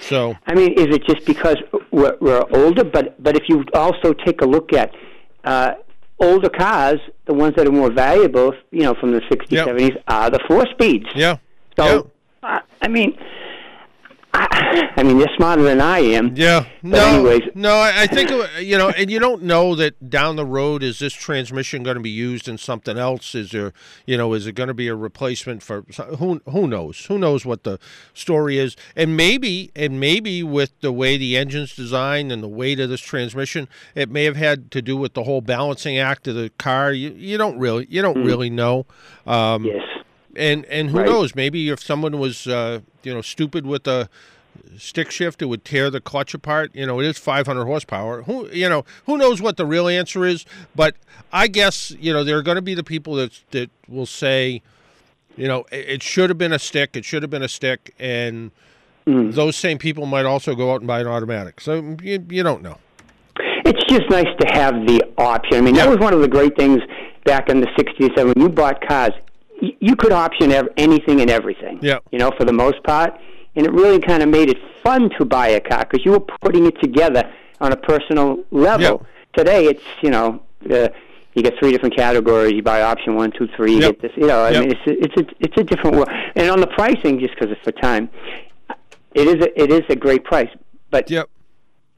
So 0.00 0.36
I 0.46 0.54
mean, 0.54 0.72
is 0.72 0.94
it 0.94 1.04
just 1.06 1.24
because 1.24 1.56
we're, 1.92 2.16
we're 2.20 2.44
older? 2.52 2.84
But 2.84 3.22
but 3.22 3.36
if 3.36 3.44
you 3.48 3.64
also 3.74 4.12
take 4.12 4.40
a 4.42 4.46
look 4.46 4.72
at 4.72 4.90
uh, 5.44 5.72
older 6.18 6.48
cars, 6.48 7.00
the 7.26 7.34
ones 7.34 7.54
that 7.56 7.66
are 7.66 7.72
more 7.72 7.90
valuable, 7.92 8.52
you 8.70 8.80
know, 8.82 8.94
from 8.94 9.12
the 9.12 9.20
60s, 9.30 9.50
Yep. 9.50 9.66
70s, 9.68 10.02
are 10.08 10.30
the 10.30 10.40
four 10.48 10.66
speeds. 10.74 11.06
yeah, 11.14 11.36
So, 11.78 12.10
I 12.42 12.88
mean, 12.88 13.16
I, 14.50 14.92
I 14.96 15.02
mean, 15.02 15.18
they're 15.18 15.34
smarter 15.36 15.62
than 15.62 15.80
I 15.80 15.98
am. 16.00 16.34
Yeah. 16.36 16.66
But 16.82 16.88
No. 16.90 17.06
anyways- 17.06 17.50
no. 17.54 17.74
I 17.74 18.02
I 18.02 18.06
think 18.06 18.30
uh, 18.30 18.46
you 18.60 18.76
know, 18.78 18.88
and 18.90 19.10
you 19.10 19.18
don't 19.18 19.42
know 19.42 19.74
that 19.76 20.10
down 20.10 20.36
the 20.36 20.44
road 20.46 20.82
is 20.82 20.98
this 20.98 21.12
transmission 21.12 21.82
going 21.82 21.96
to 21.96 22.02
be 22.02 22.10
used 22.10 22.48
in 22.48 22.58
something 22.58 22.98
else? 22.98 23.34
Is 23.34 23.50
there, 23.50 23.72
you 24.06 24.16
know, 24.16 24.32
is 24.34 24.46
it 24.46 24.52
going 24.52 24.68
to 24.68 24.74
be 24.74 24.88
a 24.88 24.94
replacement 24.94 25.62
for 25.62 25.82
who? 26.18 26.40
Who 26.48 26.66
knows? 26.66 27.06
Who 27.06 27.18
knows 27.18 27.44
what 27.46 27.64
the 27.64 27.78
story 28.14 28.58
is? 28.58 28.76
And 28.96 29.16
maybe, 29.16 29.70
and 29.76 29.98
maybe 30.00 30.42
with 30.42 30.72
the 30.80 30.92
way 30.92 31.16
the 31.16 31.36
engine's 31.36 31.74
designed 31.76 32.32
and 32.32 32.42
the 32.42 32.48
weight 32.48 32.80
of 32.80 32.88
this 32.90 33.00
transmission, 33.00 33.68
it 33.94 34.10
may 34.10 34.24
have 34.24 34.36
had 34.36 34.70
to 34.72 34.82
do 34.82 34.96
with 34.96 35.14
the 35.14 35.22
whole 35.24 35.40
balancing 35.40 35.98
act 35.98 36.26
of 36.28 36.34
the 36.34 36.50
car. 36.58 36.92
You 36.92 37.10
you 37.16 37.38
don't 37.38 37.58
really 37.58 37.86
you 37.90 38.02
don't 38.02 38.24
really 38.24 38.50
know. 38.50 38.86
Um, 39.26 39.64
Yes. 39.64 39.82
And 40.36 40.64
and 40.66 40.90
who 40.90 40.98
Right. 40.98 41.06
knows? 41.06 41.34
Maybe 41.34 41.68
if 41.68 41.80
someone 41.82 42.18
was 42.18 42.46
uh, 42.46 42.80
you 43.02 43.12
know 43.14 43.20
stupid 43.22 43.66
with 43.66 43.86
a 43.86 44.08
stick 44.78 45.10
shift, 45.10 45.42
it 45.42 45.46
would 45.46 45.64
tear 45.64 45.90
the 45.90 46.00
clutch 46.00 46.34
apart. 46.34 46.70
You 46.74 46.86
know, 46.86 47.00
it 47.00 47.06
is 47.06 47.18
500 47.18 47.64
horsepower. 47.64 48.22
Who 48.22 48.48
you 48.50 48.68
know 48.68 48.84
who 49.06 49.16
knows 49.18 49.40
what 49.42 49.56
the 49.56 49.66
real 49.66 49.88
answer 49.88 50.24
is? 50.24 50.44
But 50.74 50.94
I 51.32 51.48
guess 51.48 51.90
you 51.98 52.12
know 52.12 52.24
there 52.24 52.36
are 52.38 52.42
going 52.42 52.56
to 52.56 52.62
be 52.62 52.74
the 52.74 52.84
people 52.84 53.14
that 53.16 53.40
that 53.50 53.70
will 53.88 54.06
say, 54.06 54.62
you 55.36 55.48
know, 55.48 55.64
it, 55.72 55.88
it 55.88 56.02
should 56.02 56.30
have 56.30 56.38
been 56.38 56.52
a 56.52 56.58
stick. 56.58 56.96
It 56.96 57.04
should 57.04 57.22
have 57.22 57.30
been 57.30 57.42
a 57.42 57.48
stick, 57.48 57.94
and 57.98 58.50
those 59.04 59.56
same 59.56 59.78
people 59.78 60.06
might 60.06 60.24
also 60.26 60.54
go 60.54 60.72
out 60.72 60.80
and 60.80 60.86
buy 60.86 61.00
an 61.00 61.08
automatic. 61.08 61.60
So 61.60 61.96
you, 62.02 62.24
you 62.30 62.42
don't 62.44 62.62
know. 62.62 62.78
It's 63.64 63.82
just 63.88 64.08
nice 64.10 64.28
to 64.40 64.46
have 64.52 64.74
the 64.86 65.02
option. 65.18 65.54
I 65.56 65.60
mean, 65.60 65.74
Yeah. 65.74 65.84
that 65.86 65.90
was 65.90 65.98
one 65.98 66.12
of 66.14 66.20
the 66.20 66.28
great 66.28 66.56
things 66.56 66.80
back 67.24 67.48
in 67.48 67.60
the 67.60 67.66
60s 67.68 68.14
that 68.16 68.26
when 68.26 68.34
you 68.36 68.48
bought 68.48 68.86
cars, 68.86 69.12
you 69.60 69.96
could 69.96 70.12
option 70.12 70.50
ev- 70.52 70.68
anything 70.76 71.20
and 71.20 71.30
everything. 71.30 71.78
Yeah. 71.82 71.98
You 72.10 72.18
know, 72.18 72.30
for 72.36 72.44
the 72.44 72.52
most 72.52 72.82
part. 72.84 73.18
And 73.54 73.66
it 73.66 73.72
really 73.72 74.00
kind 74.00 74.22
of 74.22 74.28
made 74.30 74.48
it 74.48 74.56
fun 74.82 75.10
to 75.18 75.24
buy 75.26 75.48
a 75.48 75.60
car 75.60 75.80
because 75.88 76.04
you 76.06 76.12
were 76.12 76.20
putting 76.20 76.64
it 76.66 76.80
together 76.80 77.30
on 77.60 77.72
a 77.72 77.76
personal 77.76 78.42
level. 78.50 79.04
Today, 79.36 79.66
it's, 79.66 79.82
you 80.02 80.10
know, 80.10 80.42
uh, 80.70 80.88
you 81.34 81.42
get 81.42 81.54
three 81.58 81.70
different 81.72 81.94
categories. 81.96 82.52
You 82.54 82.62
buy 82.62 82.82
option 82.82 83.14
one, 83.14 83.30
two, 83.30 83.48
three. 83.56 83.72
You 83.74 83.80
Yep. 83.80 83.90
get 83.92 84.02
this. 84.02 84.12
You 84.16 84.26
know, 84.26 84.40
I 84.44 84.50
Yep. 84.50 84.60
mean, 84.60 84.70
it's 84.72 84.86
a, 84.86 85.04
it's 85.04 85.16
a 85.16 85.34
it's 85.40 85.56
a 85.58 85.64
different 85.64 85.96
world. 85.96 86.08
And 86.34 86.50
on 86.50 86.60
the 86.60 86.66
pricing, 86.66 87.18
just 87.20 87.34
because 87.34 87.50
it's 87.50 87.60
for 87.62 87.72
time, 87.72 88.08
it 89.14 89.26
is 89.28 89.44
a, 89.44 89.62
it 89.62 89.70
is 89.70 89.82
a 89.90 89.96
great 89.96 90.24
price. 90.24 90.48
But 90.90 91.10
Yep. 91.10 91.28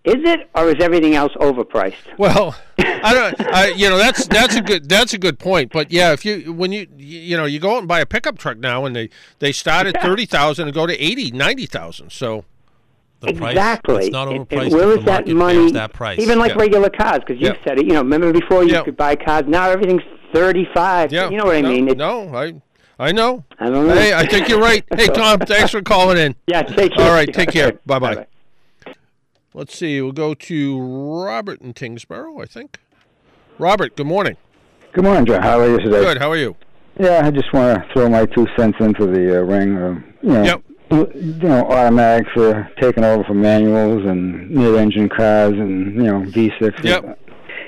Is 0.04 0.16
it, 0.18 0.50
or 0.54 0.68
is 0.68 0.76
everything 0.80 1.14
else 1.14 1.32
overpriced? 1.40 1.94
Well, 2.18 2.54
I 2.78 3.14
don't. 3.14 3.40
I, 3.54 3.68
you 3.76 3.88
know, 3.88 3.96
that's 3.96 4.26
that's 4.26 4.54
a 4.54 4.60
good 4.60 4.88
that's 4.88 5.14
a 5.14 5.18
good 5.18 5.38
point. 5.38 5.72
But 5.72 5.90
yeah, 5.90 6.12
if 6.12 6.24
you 6.24 6.52
when 6.52 6.72
you 6.72 6.86
you 6.96 7.36
know 7.36 7.44
you 7.46 7.58
go 7.58 7.74
out 7.74 7.78
and 7.78 7.88
buy 7.88 8.00
a 8.00 8.06
pickup 8.06 8.36
truck 8.38 8.58
now, 8.58 8.84
and 8.84 8.94
they 8.94 9.08
they 9.38 9.50
start 9.52 9.86
at 9.86 10.00
thirty 10.02 10.26
thousand 10.26 10.66
and 10.68 10.74
go 10.74 10.86
to 10.86 10.96
eighty, 11.02 11.30
ninety 11.30 11.66
thousand. 11.66 12.12
So 12.12 12.44
The 13.20 13.32
price, 13.32 13.52
exactly. 13.52 14.04
it's 14.04 14.12
not 14.12 14.28
overpriced. 14.28 14.72
where 14.72 14.92
if 14.92 15.04
that 15.06 15.26
money? 15.28 15.72
that 15.72 15.92
price. 15.94 16.18
Even 16.18 16.38
like 16.38 16.52
Yeah. 16.52 16.58
regular 16.60 16.90
cars, 16.90 17.20
because 17.26 17.40
you 17.40 17.48
Yeah. 17.48 17.54
said 17.64 17.78
it. 17.78 17.86
You 17.86 17.94
know, 17.94 18.02
remember 18.02 18.32
before 18.32 18.62
you 18.64 18.72
Yeah. 18.74 18.82
could 18.82 18.96
buy 18.98 19.16
cars. 19.16 19.44
Now 19.46 19.70
everything's 19.70 20.02
thirty-five. 20.34 21.12
yeah, 21.12 21.30
You 21.30 21.38
know 21.38 21.46
what 21.46 21.56
I 21.56 21.62
mean? 21.62 21.88
It's- 21.88 21.96
no, 21.96 22.34
I 22.36 22.54
I 22.98 23.10
know. 23.12 23.44
I 23.58 23.70
don't 23.70 23.88
know. 23.88 23.94
Hey, 23.94 24.12
I 24.12 24.26
think 24.26 24.48
you're 24.48 24.60
right. 24.60 24.84
Hey, 24.94 25.06
Tom, 25.08 25.38
thanks 25.40 25.70
for 25.72 25.80
calling 25.82 26.18
in. 26.18 26.34
Yeah. 26.46 26.62
Take 26.62 26.94
care. 26.94 27.06
All 27.06 27.12
right, 27.12 27.32
take 27.32 27.50
care. 27.50 27.72
Bye 27.86 27.98
bye. 27.98 28.14
Bye-bye. 28.14 28.26
Let's 29.54 29.76
see. 29.76 30.00
We'll 30.02 30.12
go 30.12 30.34
to 30.34 30.80
Robert 31.24 31.60
in 31.60 31.74
Tyngsboro, 31.74 32.42
I 32.42 32.46
think. 32.46 32.78
Robert, 33.58 33.94
good 33.96 34.06
morning. 34.06 34.36
Good 34.92 35.04
morning, 35.04 35.26
John. 35.26 35.42
How 35.42 35.60
are 35.60 35.68
you 35.70 35.78
today? 35.78 36.00
Good. 36.02 36.18
How 36.18 36.30
are 36.30 36.36
you? 36.36 36.56
Yeah, 36.98 37.22
I 37.24 37.30
just 37.30 37.52
want 37.52 37.78
to 37.80 37.92
throw 37.92 38.08
my 38.08 38.26
two 38.26 38.46
cents 38.56 38.76
into 38.80 39.06
the 39.06 39.38
uh, 39.38 39.42
ring. 39.42 39.76
Uh, 39.76 40.00
you 40.22 40.28
know, 40.30 40.42
Yep. 40.42 40.62
you 41.14 41.48
know, 41.48 41.64
automatics 41.66 42.30
are 42.36 42.68
taking 42.80 43.04
over 43.04 43.22
for 43.24 43.34
manuals 43.34 44.04
and 44.04 44.50
mid-engine 44.50 45.08
cars 45.08 45.52
and 45.54 45.94
you 45.96 46.02
know 46.02 46.20
V6. 46.22 46.82
Yep. 46.84 47.18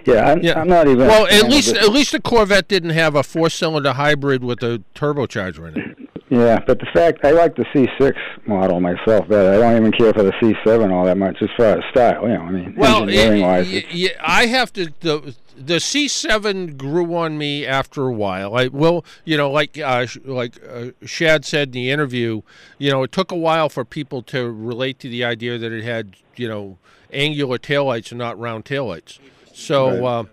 Yeah, 0.07 0.31
I'm, 0.33 0.41
Yeah. 0.43 0.61
I'm 0.61 0.69
not 0.69 0.87
even. 0.89 1.07
Well, 1.07 1.27
at 1.27 1.49
least 1.49 1.75
at 1.77 1.91
least 1.91 2.13
the 2.13 2.21
Corvette 2.21 2.69
didn't 2.69 2.91
have 2.91 3.15
a 3.15 3.23
four-cylinder 3.23 3.93
hybrid 3.95 4.43
with 4.45 4.63
a 4.63 4.83
turbocharger 4.95 5.69
in 5.75 5.81
it. 5.81 6.06
Yeah, 6.29 6.59
but 6.67 6.81
the 6.81 6.87
fact 6.87 7.25
I 7.25 7.31
like 7.31 7.55
the 7.55 7.65
C6 7.67 8.15
model 8.47 8.81
myself 8.81 9.29
better. 9.29 9.53
I 9.53 9.59
don't 9.59 9.77
even 9.77 9.93
care 9.93 10.13
for 10.13 10.25
the 10.25 10.33
C7 10.33 10.93
all 10.93 11.05
that 11.05 11.17
much 11.17 11.37
as 11.41 11.49
far 11.57 11.79
as 11.79 11.85
style. 11.91 12.23
You 12.23 12.35
know, 12.35 12.41
I 12.41 12.51
mean, 12.51 12.75
Well, 12.77 13.03
engineering 13.03 13.43
wise. 13.43 13.85
I 14.21 14.47
have 14.47 14.73
to 14.73 14.93
the 15.01 15.37
the 15.57 15.77
C7 15.77 16.77
grew 16.77 17.15
on 17.15 17.39
me 17.39 17.65
after 17.65 18.07
a 18.07 18.13
while. 18.13 18.57
I 18.57 18.67
will, 18.67 19.05
you 19.25 19.37
know, 19.37 19.51
like 19.51 19.79
uh, 19.79 20.07
like 20.25 20.55
uh, 20.69 20.87
Shad 21.05 21.45
said 21.45 21.69
in 21.69 21.73
the 21.73 21.91
interview, 21.91 22.43
you 22.79 22.91
know, 22.91 23.05
it 23.05 23.13
took 23.13 23.31
a 23.31 23.37
while 23.37 23.69
for 23.69 23.85
people 23.85 24.23
to 24.23 24.51
relate 24.51 24.99
to 25.01 25.09
the 25.09 25.25
idea 25.25 25.59
that 25.59 25.71
it 25.71 25.85
had, 25.85 26.17
you 26.35 26.49
know, 26.49 26.77
angular 27.13 27.59
taillights 27.59 28.11
and 28.11 28.19
not 28.19 28.39
round 28.39 28.65
taillights. 28.65 29.19
So 29.55 30.07
uh, 30.07 30.25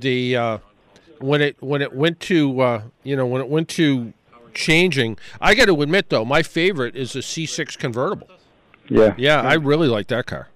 the 0.00 0.36
uh, 0.36 0.58
when 1.20 1.42
it 1.42 1.62
when 1.62 1.82
it 1.82 1.94
went 1.94 2.18
to 2.20 2.60
uh, 2.60 2.82
you 3.04 3.14
know 3.14 3.26
when 3.26 3.42
it 3.42 3.48
went 3.48 3.68
to 3.70 4.12
changing, 4.54 5.18
I 5.40 5.54
got 5.54 5.66
to 5.66 5.80
admit 5.82 6.08
though, 6.10 6.24
my 6.24 6.42
favorite 6.42 6.96
is 6.96 7.12
the 7.12 7.20
C6 7.20 7.76
convertible. 7.78 8.28
yeah, 8.88 9.14
Yeah, 9.16 9.40
I 9.40 9.54
really 9.54 9.88
like 9.88 10.08
that 10.08 10.26
car. 10.26 10.48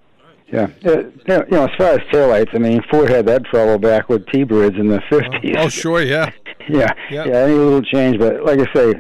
yeah. 0.53 0.69
Uh, 0.85 0.91
you 0.99 1.13
know, 1.29 1.45
you 1.45 1.51
know, 1.51 1.65
as 1.67 1.75
far 1.77 1.89
as 1.93 2.01
taillights, 2.13 2.55
I 2.55 2.59
mean, 2.59 2.83
Ford 2.91 3.09
had 3.11 3.27
that 3.27 3.45
trouble 3.47 3.79
back 3.79 4.09
with 4.09 4.27
T-Birds 4.29 4.77
in 4.77 4.89
the 4.89 4.99
50s. 5.11 5.55
Oh, 5.59 5.69
sure, 5.69 6.03
yeah. 6.03 6.31
Yeah, 6.69 6.93
Yeah. 7.13 7.25
yeah, 7.27 7.37
any 7.45 7.55
little 7.55 7.81
change, 7.83 8.19
but 8.19 8.45
like 8.45 8.59
I 8.59 8.67
say, 8.75 8.95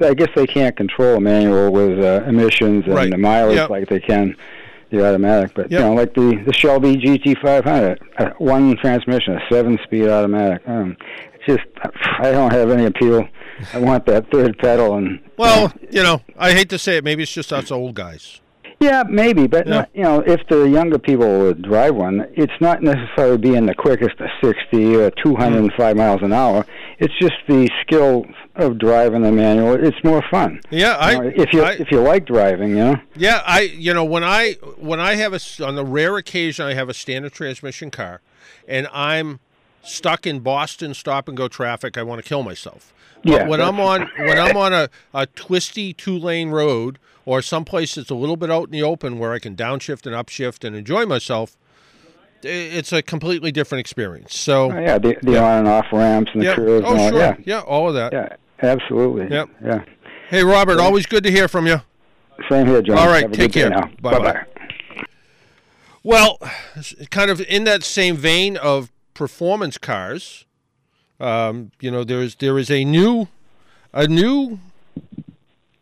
I 0.00 0.14
guess 0.14 0.28
they 0.34 0.46
can't 0.46 0.74
control 0.74 1.16
a 1.16 1.20
manual 1.20 1.70
with 1.70 2.02
uh, 2.02 2.24
emissions 2.26 2.84
and 2.86 2.94
Right. 2.94 3.10
the 3.10 3.18
mileage 3.18 3.56
Yep. 3.56 3.68
like 3.68 3.88
they 3.90 4.00
can 4.00 4.34
the 4.90 5.06
automatic. 5.06 5.52
But 5.54 5.70
Yep. 5.70 5.80
you 5.80 5.86
know, 5.86 5.92
like 5.92 6.14
the 6.14 6.42
the 6.46 6.52
Shelby 6.54 6.96
GT500, 6.96 7.98
uh, 8.18 8.30
one 8.38 8.74
transmission, 8.78 9.34
a 9.36 9.40
seven-speed 9.52 10.08
automatic. 10.08 10.62
Um, 10.66 10.96
it's 11.34 11.44
just 11.46 11.64
I 12.20 12.30
don't 12.30 12.52
have 12.52 12.70
any 12.70 12.86
appeal. 12.86 13.28
I 13.72 13.78
want 13.78 14.06
that 14.06 14.30
third 14.30 14.58
pedal 14.58 14.96
and 14.96 15.20
Well, 15.36 15.72
you 15.90 16.02
know, 16.02 16.22
I 16.38 16.52
hate 16.52 16.68
to 16.70 16.78
say 16.78 16.96
it. 16.98 17.04
Maybe 17.04 17.22
it's 17.22 17.32
just 17.32 17.52
us 17.52 17.70
old 17.70 17.94
guys. 17.94 18.40
Yeah, 18.80 19.04
maybe, 19.08 19.46
but 19.46 19.66
Yeah. 19.66 19.74
not, 19.74 19.88
you 19.94 20.02
know, 20.02 20.20
if 20.26 20.46
the 20.48 20.64
younger 20.68 20.98
people 20.98 21.38
would 21.40 21.62
drive 21.62 21.94
one, 21.94 22.26
it's 22.34 22.52
not 22.60 22.82
necessarily 22.82 23.38
being 23.38 23.66
the 23.66 23.74
quickest 23.74 24.20
of 24.20 24.28
60 24.42 24.96
or 24.96 25.10
205 25.10 25.96
miles 25.96 26.20
an 26.22 26.32
hour. 26.32 26.66
It's 26.98 27.14
just 27.20 27.34
the 27.48 27.70
skill 27.82 28.26
of 28.56 28.78
driving 28.78 29.22
the 29.22 29.32
manual. 29.32 29.74
It's 29.74 29.96
more 30.04 30.22
fun. 30.30 30.60
Yeah, 30.70 30.96
I. 30.96 31.12
You 31.12 31.18
know, 31.22 31.32
if 31.36 31.52
you 31.52 31.62
I- 31.62 31.72
if 31.72 31.90
you 31.90 32.00
like 32.00 32.26
driving, 32.26 32.70
you 32.70 32.76
know. 32.76 32.96
yeah, 33.16 33.42
I. 33.46 33.60
You 33.62 33.94
know, 33.94 34.04
when 34.04 34.22
I 34.24 34.52
when 34.76 35.00
I 35.00 35.14
have 35.14 35.32
a 35.32 35.40
on 35.64 35.76
the 35.76 35.84
rare 35.84 36.16
occasion 36.16 36.66
I 36.66 36.74
have 36.74 36.88
a 36.88 36.94
standard 36.94 37.32
transmission 37.32 37.90
car, 37.90 38.20
and 38.68 38.86
I'm 38.92 39.40
stuck 39.82 40.26
in 40.26 40.40
Boston 40.40 40.94
stop 40.94 41.26
and 41.28 41.36
go 41.36 41.48
traffic, 41.48 41.96
I 41.96 42.02
want 42.02 42.22
to 42.22 42.28
kill 42.28 42.42
myself. 42.42 42.92
Yeah, 43.24 43.46
when 43.48 43.60
I'm 43.60 43.80
on 43.80 44.08
when 44.18 44.38
I'm 44.38 44.56
on 44.56 44.72
a, 44.72 44.88
a 45.12 45.26
twisty 45.26 45.92
two 45.92 46.18
lane 46.18 46.50
road 46.50 46.98
or 47.24 47.40
someplace 47.42 47.94
that's 47.94 48.10
a 48.10 48.14
little 48.14 48.36
bit 48.36 48.50
out 48.50 48.64
in 48.66 48.70
the 48.70 48.82
open 48.82 49.18
where 49.18 49.32
I 49.32 49.38
can 49.38 49.56
downshift 49.56 50.06
and 50.06 50.14
upshift 50.14 50.62
and 50.64 50.76
enjoy 50.76 51.06
myself, 51.06 51.56
it's 52.42 52.92
a 52.92 53.00
completely 53.02 53.50
different 53.50 53.80
experience. 53.80 54.36
So 54.38 54.70
Oh, 54.70 54.78
yeah, 54.78 54.98
the, 54.98 55.16
the 55.22 55.38
on 55.42 55.60
and 55.60 55.68
off 55.68 55.86
ramps 55.92 56.30
and 56.34 56.42
the 56.42 56.46
yeah, 56.46 56.54
curves 56.54 56.84
oh 56.86 56.90
and 56.92 57.00
all 57.00 57.08
sure, 57.10 57.18
that. 57.18 57.46
yeah, 57.46 57.60
all 57.60 57.88
of 57.88 57.94
that. 57.94 58.12
Yeah, 58.12 58.36
yeah, 58.62 58.68
absolutely. 58.72 59.34
Yep. 59.34 59.48
Yeah. 59.64 59.84
Hey 60.28 60.44
Robert, 60.44 60.78
always 60.78 61.06
good 61.06 61.24
to 61.24 61.30
hear 61.30 61.48
from 61.48 61.66
you. 61.66 61.80
Same 62.50 62.66
here, 62.66 62.82
John. 62.82 62.98
All 62.98 63.06
right, 63.06 63.22
Have 63.22 63.32
take 63.32 63.52
care. 63.52 63.70
Bye-bye. 63.70 64.18
Bye-bye. 64.18 64.44
Well, 66.02 66.38
kind 67.10 67.30
of 67.30 67.40
in 67.42 67.64
that 67.64 67.82
same 67.82 68.16
vein 68.16 68.56
of 68.56 68.90
performance 69.14 69.78
cars, 69.78 70.44
um, 71.24 71.70
you 71.80 71.90
know, 71.90 72.04
there's 72.04 72.34
there 72.36 72.58
is 72.58 72.70
a 72.70 72.84
new 72.84 73.28
a 73.92 74.06
new 74.06 74.58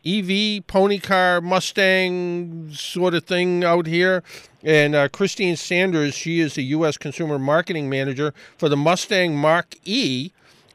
EV 0.07 0.67
pony 0.67 0.99
car 0.99 1.41
Mustang 1.41 2.71
sort 2.73 3.15
of 3.15 3.25
thing 3.25 3.65
out 3.65 3.87
here, 3.87 4.23
and 4.63 4.95
uh, 4.95 5.09
Christine 5.09 5.57
Sanders, 5.57 6.15
she 6.15 6.39
is 6.39 6.55
the 6.55 6.63
U.S. 6.65 6.97
Consumer 6.97 7.39
Marketing 7.39 7.91
Manager 7.91 8.33
for 8.57 8.69
the 8.69 8.77
Mustang 8.77 9.37
Mach 9.37 9.75
E, 9.85 10.31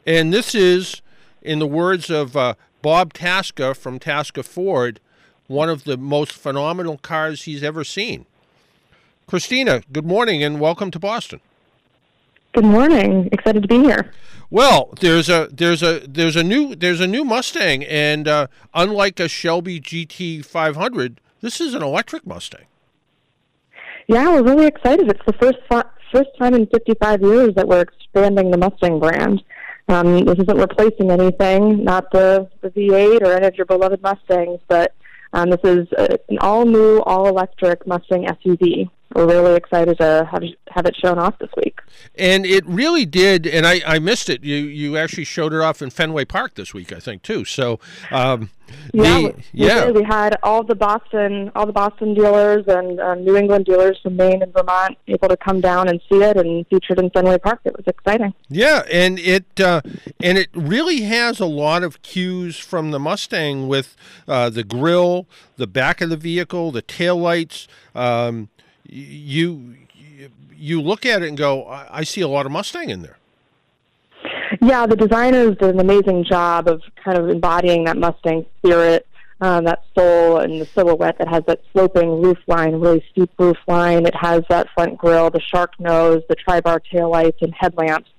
and 0.05 0.33
this 0.33 0.53
is, 0.53 1.01
in 1.41 1.59
the 1.59 1.67
words 1.67 2.09
of 2.09 2.35
uh, 2.35 2.55
Bob 2.81 3.13
Tasca 3.13 3.75
from 3.75 3.99
Tasca 3.99 4.43
Ford, 4.43 4.99
one 5.47 5.69
of 5.69 5.85
the 5.85 5.95
most 5.95 6.33
phenomenal 6.33 6.97
cars 6.97 7.43
he's 7.43 7.63
ever 7.63 7.85
seen. 7.85 8.25
Cristina, 9.27 9.81
good 9.93 10.05
morning 10.05 10.43
and 10.43 10.59
welcome 10.59 10.91
to 10.91 10.99
Boston. 10.99 11.39
Good 12.53 12.65
morning. 12.65 13.29
Excited 13.31 13.61
to 13.61 13.67
be 13.67 13.79
here. 13.79 14.11
Well, 14.49 14.93
there's 15.01 15.27
a 15.27 15.49
there's 15.51 15.83
a 15.83 15.99
there's 16.07 16.37
a 16.37 16.43
new 16.43 16.73
there's 16.73 17.01
a 17.01 17.07
new 17.07 17.25
Mustang, 17.25 17.83
and 17.83 18.27
uh, 18.27 18.47
unlike 18.73 19.19
a 19.19 19.27
Shelby 19.27 19.81
GT 19.81 20.45
500, 20.45 21.19
This 21.41 21.59
is 21.59 21.73
an 21.73 21.83
electric 21.83 22.25
Mustang. 22.25 22.65
Yeah, 24.07 24.29
we're 24.29 24.43
really 24.43 24.67
excited. 24.67 25.09
It's 25.09 25.25
the 25.25 25.33
first 25.33 25.57
first 26.13 26.29
time 26.39 26.53
in 26.53 26.65
55 26.67 27.21
years 27.21 27.55
that 27.55 27.67
we're 27.67 27.81
expanding 27.81 28.51
the 28.51 28.57
Mustang 28.57 28.99
brand. 28.99 29.43
Um, 29.89 30.25
this 30.25 30.37
isn't 30.39 30.57
replacing 30.57 31.11
anything, 31.11 31.83
not 31.83 32.11
the, 32.11 32.49
the 32.61 32.69
V8 32.69 33.21
or 33.21 33.33
any 33.33 33.47
of 33.47 33.55
your 33.55 33.65
beloved 33.65 34.01
Mustangs, 34.01 34.59
but 34.67 34.93
um, 35.33 35.49
this 35.49 35.61
is 35.63 35.87
a, 35.97 36.17
an 36.29 36.39
all 36.39 36.65
new, 36.65 36.99
all 36.99 37.27
electric 37.27 37.87
Mustang 37.87 38.25
SUV. 38.25 38.89
We're 39.17 39.25
really 39.25 39.55
excited 39.55 39.97
to 39.97 40.29
have 40.31 40.43
have 40.69 40.85
it 40.85 40.95
shown 40.95 41.17
off 41.17 41.39
this 41.39 41.49
week. 41.57 41.79
And 42.19 42.45
it 42.45 42.63
really 42.67 43.03
did, 43.03 43.47
and 43.47 43.65
I, 43.65 43.81
I 43.83 43.97
missed 43.97 44.29
it. 44.29 44.43
You 44.43 44.57
you 44.57 44.95
actually 44.95 45.23
showed 45.23 45.53
it 45.53 45.59
off 45.59 45.81
in 45.81 45.89
Fenway 45.89 46.25
Park 46.25 46.53
this 46.53 46.71
week, 46.71 46.93
I 46.93 46.99
think, 46.99 47.23
too. 47.23 47.43
So, 47.43 47.79
um, 48.11 48.51
Yeah, 48.93 49.03
the, 49.03 49.23
we, 49.23 49.43
yeah, 49.53 49.85
we, 49.87 49.91
we 49.93 50.03
had 50.03 50.37
all 50.43 50.63
the 50.63 50.75
Boston, 50.75 51.51
all 51.55 51.65
the 51.65 51.73
Boston 51.73 52.13
dealers 52.13 52.65
and 52.67 52.99
uh, 52.99 53.15
New 53.15 53.35
England 53.35 53.65
dealers 53.65 53.97
from 54.03 54.17
Maine 54.17 54.43
and 54.43 54.53
Vermont 54.53 54.99
able 55.07 55.29
to 55.29 55.37
come 55.37 55.61
down 55.61 55.87
and 55.87 55.99
see 56.07 56.21
it 56.21 56.37
and 56.37 56.67
featured 56.67 56.99
in 56.99 57.09
Fenway 57.09 57.39
Park. 57.39 57.61
It 57.65 57.75
was 57.75 57.87
exciting. 57.87 58.35
Yeah, 58.49 58.83
and 58.91 59.17
it 59.17 59.59
uh, 59.59 59.81
and 60.21 60.37
it 60.37 60.49
really 60.53 61.01
has 61.01 61.39
a 61.39 61.47
lot 61.47 61.81
of 61.81 62.03
cues 62.03 62.57
from 62.57 62.91
the 62.91 62.99
Mustang 62.99 63.67
with 63.67 63.95
uh, 64.27 64.51
the 64.51 64.63
grill, 64.63 65.25
the 65.55 65.65
back 65.67 66.01
of 66.01 66.11
the 66.11 66.17
vehicle, 66.17 66.71
the 66.71 66.83
taillights. 66.83 67.67
Um, 67.95 68.49
you 68.87 69.75
you 70.55 70.81
look 70.81 71.05
at 71.05 71.21
it 71.21 71.27
and 71.27 71.37
go, 71.37 71.65
I, 71.67 71.99
I 71.99 72.03
see 72.03 72.21
a 72.21 72.27
lot 72.27 72.45
of 72.45 72.51
Mustang 72.51 72.89
in 72.89 73.01
there. 73.01 73.17
Yeah, 74.61 74.87
the 74.87 74.95
designers 74.95 75.57
did 75.57 75.75
an 75.75 75.79
amazing 75.79 76.23
job 76.23 76.67
of 76.67 76.81
kind 77.03 77.17
of 77.17 77.29
embodying 77.29 77.83
that 77.83 77.97
Mustang 77.97 78.45
spirit, 78.57 79.05
um, 79.41 79.65
that 79.65 79.83
soul, 79.93 80.37
and 80.39 80.59
the 80.59 80.65
silhouette 80.65 81.17
that 81.19 81.27
has 81.27 81.43
that 81.45 81.61
sloping 81.71 82.21
roof 82.21 82.39
line, 82.47 82.75
really 82.75 83.05
steep 83.11 83.29
roof 83.37 83.57
line. 83.67 84.05
It 84.05 84.15
has 84.15 84.43
that 84.49 84.67
front 84.73 84.97
grille, 84.97 85.29
the 85.29 85.41
shark 85.41 85.79
nose, 85.79 86.23
the 86.27 86.35
tri-bar 86.35 86.81
taillights, 86.91 87.41
and 87.41 87.53
headlamps. 87.53 88.09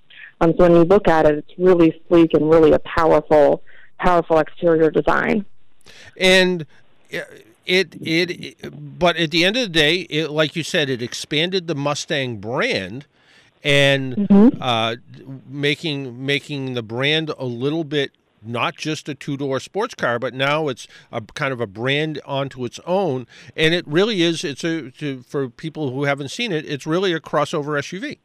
Um, 0.41 0.55
so 0.57 0.65
when 0.65 0.73
you 0.73 0.85
look 0.85 1.09
at 1.09 1.27
it, 1.27 1.39
it's 1.39 1.59
really 1.59 2.01
sleek 2.09 2.35
and 2.35 2.49
really 2.49 2.73
a 2.73 2.79
powerful, 2.81 3.63
powerful 3.99 4.39
exterior 4.39 4.91
design. 4.91 5.45
And 6.17 6.67
it, 7.69 7.95
it 8.01 8.31
it 8.31 8.99
but 8.99 9.17
at 9.17 9.31
the 9.31 9.45
end 9.45 9.57
of 9.57 9.63
the 9.63 9.69
day, 9.69 10.01
it, 10.11 10.31
like 10.31 10.57
you 10.57 10.63
said, 10.63 10.89
it 10.91 11.03
expanded 11.03 11.67
the 11.67 11.75
Mustang 11.75 12.39
brand 12.39 13.07
and 13.63 14.15
Mm-hmm. 14.17 14.63
uh, 14.63 14.97
making 15.49 16.25
making 16.25 16.75
the 16.75 16.83
brand 16.83 17.31
a 17.39 17.45
little 17.45 17.85
bit 17.85 18.13
not 18.43 18.77
just 18.77 19.09
a 19.09 19.15
two 19.15 19.37
door 19.37 19.59
sports 19.61 19.95
car, 19.95 20.19
but 20.19 20.33
now 20.33 20.69
it's 20.69 20.87
a 21.11 21.21
kind 21.21 21.53
of 21.53 21.61
a 21.61 21.67
brand 21.67 22.21
onto 22.25 22.65
its 22.65 22.79
own, 22.87 23.27
and 23.57 23.75
it 23.75 23.87
really 23.87 24.23
is. 24.23 24.45
It's 24.45 24.63
a 24.65 24.91
to, 24.93 25.23
for 25.23 25.49
people 25.49 25.91
who 25.91 26.05
haven't 26.05 26.29
seen 26.29 26.53
it. 26.53 26.65
It's 26.65 26.87
really 26.87 27.13
a 27.13 27.21
crossover 27.21 27.79
SUV. 27.79 28.19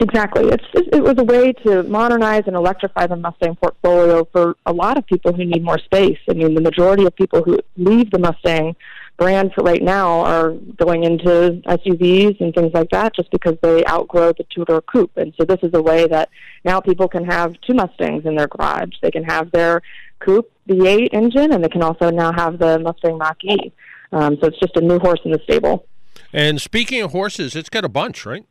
Exactly. 0.00 0.48
It's 0.48 0.64
it 0.74 1.02
was 1.02 1.14
a 1.18 1.24
way 1.24 1.52
to 1.52 1.84
modernize 1.84 2.42
and 2.46 2.56
electrify 2.56 3.06
the 3.06 3.16
Mustang 3.16 3.54
portfolio 3.54 4.24
for 4.32 4.56
a 4.66 4.72
lot 4.72 4.98
of 4.98 5.06
people 5.06 5.32
who 5.32 5.44
need 5.44 5.62
more 5.62 5.78
space. 5.78 6.18
I 6.28 6.32
mean, 6.32 6.54
the 6.54 6.60
majority 6.60 7.04
of 7.04 7.14
people 7.14 7.44
who 7.44 7.60
leave 7.76 8.10
the 8.10 8.18
Mustang 8.18 8.74
brand 9.16 9.52
for 9.54 9.62
right 9.62 9.82
now 9.82 10.20
are 10.24 10.50
going 10.76 11.04
into 11.04 11.62
SUVs 11.66 12.40
and 12.40 12.52
things 12.52 12.72
like 12.74 12.90
that 12.90 13.14
just 13.14 13.30
because 13.30 13.56
they 13.62 13.84
outgrow 13.86 14.32
the 14.32 14.44
two-door 14.52 14.82
coupe. 14.82 15.16
And 15.16 15.32
so 15.38 15.44
this 15.44 15.60
is 15.62 15.70
a 15.74 15.80
way 15.82 16.08
that 16.08 16.30
now 16.64 16.80
people 16.80 17.06
can 17.06 17.24
have 17.24 17.54
two 17.60 17.74
Mustangs 17.74 18.26
in 18.26 18.34
their 18.34 18.48
garage. 18.48 18.94
They 19.00 19.12
can 19.12 19.22
have 19.22 19.52
their 19.52 19.82
coupe 20.18 20.50
V8 20.68 21.10
engine, 21.12 21.52
and 21.52 21.62
they 21.62 21.68
can 21.68 21.82
also 21.82 22.10
now 22.10 22.32
have 22.32 22.58
the 22.58 22.80
Mustang 22.80 23.18
Mach-E. 23.18 23.72
Um, 24.10 24.38
so 24.40 24.48
it's 24.48 24.58
just 24.58 24.76
a 24.76 24.80
new 24.80 24.98
horse 24.98 25.20
in 25.24 25.30
the 25.30 25.40
stable. 25.44 25.86
And 26.32 26.60
speaking 26.60 27.00
of 27.00 27.12
horses, 27.12 27.54
it's 27.54 27.68
got 27.68 27.84
a 27.84 27.88
bunch, 27.88 28.26
right? 28.26 28.44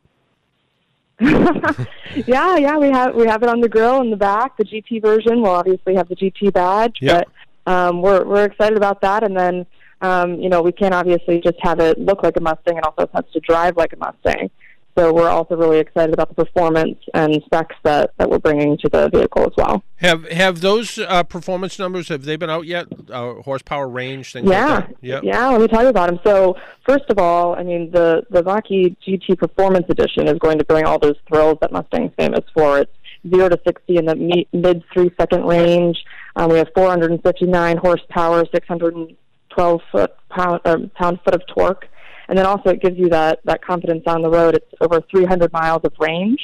yeah, 1.20 2.56
yeah, 2.56 2.76
we 2.76 2.90
have 2.90 3.14
we 3.14 3.26
have 3.26 3.42
it 3.42 3.48
on 3.48 3.60
the 3.60 3.68
grill 3.68 4.00
in 4.00 4.10
the 4.10 4.16
back. 4.16 4.56
The 4.56 4.64
GT 4.64 5.00
version 5.00 5.42
will 5.42 5.50
obviously 5.50 5.94
have 5.94 6.08
the 6.08 6.16
GT 6.16 6.52
badge, 6.52 6.98
Yep. 7.00 7.28
but 7.66 7.72
um, 7.72 8.02
we're 8.02 8.24
we're 8.24 8.44
excited 8.44 8.76
about 8.76 9.00
that. 9.02 9.22
And 9.22 9.36
then 9.36 9.66
um, 10.00 10.40
you 10.40 10.48
know 10.48 10.60
we 10.60 10.72
can't 10.72 10.94
obviously 10.94 11.40
just 11.40 11.58
have 11.60 11.78
it 11.80 11.98
look 11.98 12.22
like 12.22 12.36
a 12.36 12.40
Mustang, 12.40 12.76
and 12.76 12.84
also 12.84 13.08
has 13.14 13.24
to 13.32 13.40
drive 13.40 13.76
like 13.76 13.92
a 13.92 13.96
Mustang. 13.96 14.50
So 14.96 15.12
we're 15.12 15.28
also 15.28 15.56
really 15.56 15.78
excited 15.78 16.12
about 16.14 16.28
the 16.28 16.44
performance 16.44 16.98
and 17.14 17.42
specs 17.46 17.74
that, 17.82 18.12
that 18.18 18.30
we're 18.30 18.38
bringing 18.38 18.78
to 18.78 18.88
the 18.88 19.08
vehicle 19.08 19.42
as 19.42 19.52
well. 19.56 19.82
Have 19.96 20.28
have 20.30 20.60
those 20.60 20.98
uh, 20.98 21.22
performance 21.24 21.78
numbers 21.78 22.08
have 22.08 22.24
they 22.24 22.36
been 22.36 22.50
out 22.50 22.66
yet? 22.66 22.86
Uh, 23.10 23.34
horsepower, 23.42 23.88
range, 23.88 24.32
things 24.32 24.48
Yeah, 24.48 24.74
like. 24.74 24.96
Yep. 25.00 25.24
yeah. 25.24 25.48
Let 25.48 25.60
me 25.60 25.68
tell 25.68 25.82
you 25.82 25.88
about 25.88 26.10
them. 26.10 26.20
So 26.24 26.56
first 26.86 27.04
of 27.08 27.18
all, 27.18 27.56
I 27.56 27.62
mean 27.64 27.90
the 27.90 28.24
the 28.30 28.42
Mach-E 28.42 28.96
GT 29.06 29.36
Performance 29.38 29.86
Edition 29.88 30.28
is 30.28 30.38
going 30.38 30.58
to 30.58 30.64
bring 30.64 30.84
all 30.84 30.98
those 30.98 31.16
thrills 31.28 31.58
that 31.60 31.72
Mustang's 31.72 32.12
famous 32.16 32.44
for. 32.54 32.78
It's 32.80 32.92
zero 33.34 33.48
to 33.48 33.58
sixty 33.66 33.96
in 33.96 34.04
the 34.04 34.46
mid 34.52 34.84
three 34.92 35.10
second 35.18 35.44
range. 35.46 36.04
Um, 36.36 36.50
we 36.50 36.58
have 36.58 36.68
459 36.74 37.76
horsepower, 37.78 38.44
612 38.52 39.80
foot 39.92 40.14
pound 40.30 40.60
or 40.64 40.78
pound 40.96 41.20
foot 41.24 41.34
of 41.34 41.42
torque, 41.46 41.88
and 42.28 42.38
then 42.38 42.46
also 42.46 42.70
it 42.70 42.80
gives 42.80 42.98
you 42.98 43.08
that 43.10 43.40
that 43.44 43.64
confidence 43.64 44.04
on 44.06 44.22
the 44.22 44.30
road. 44.30 44.54
It's 44.54 44.72
over 44.80 45.00
300 45.10 45.52
miles 45.52 45.82
of 45.84 45.92
range. 45.98 46.40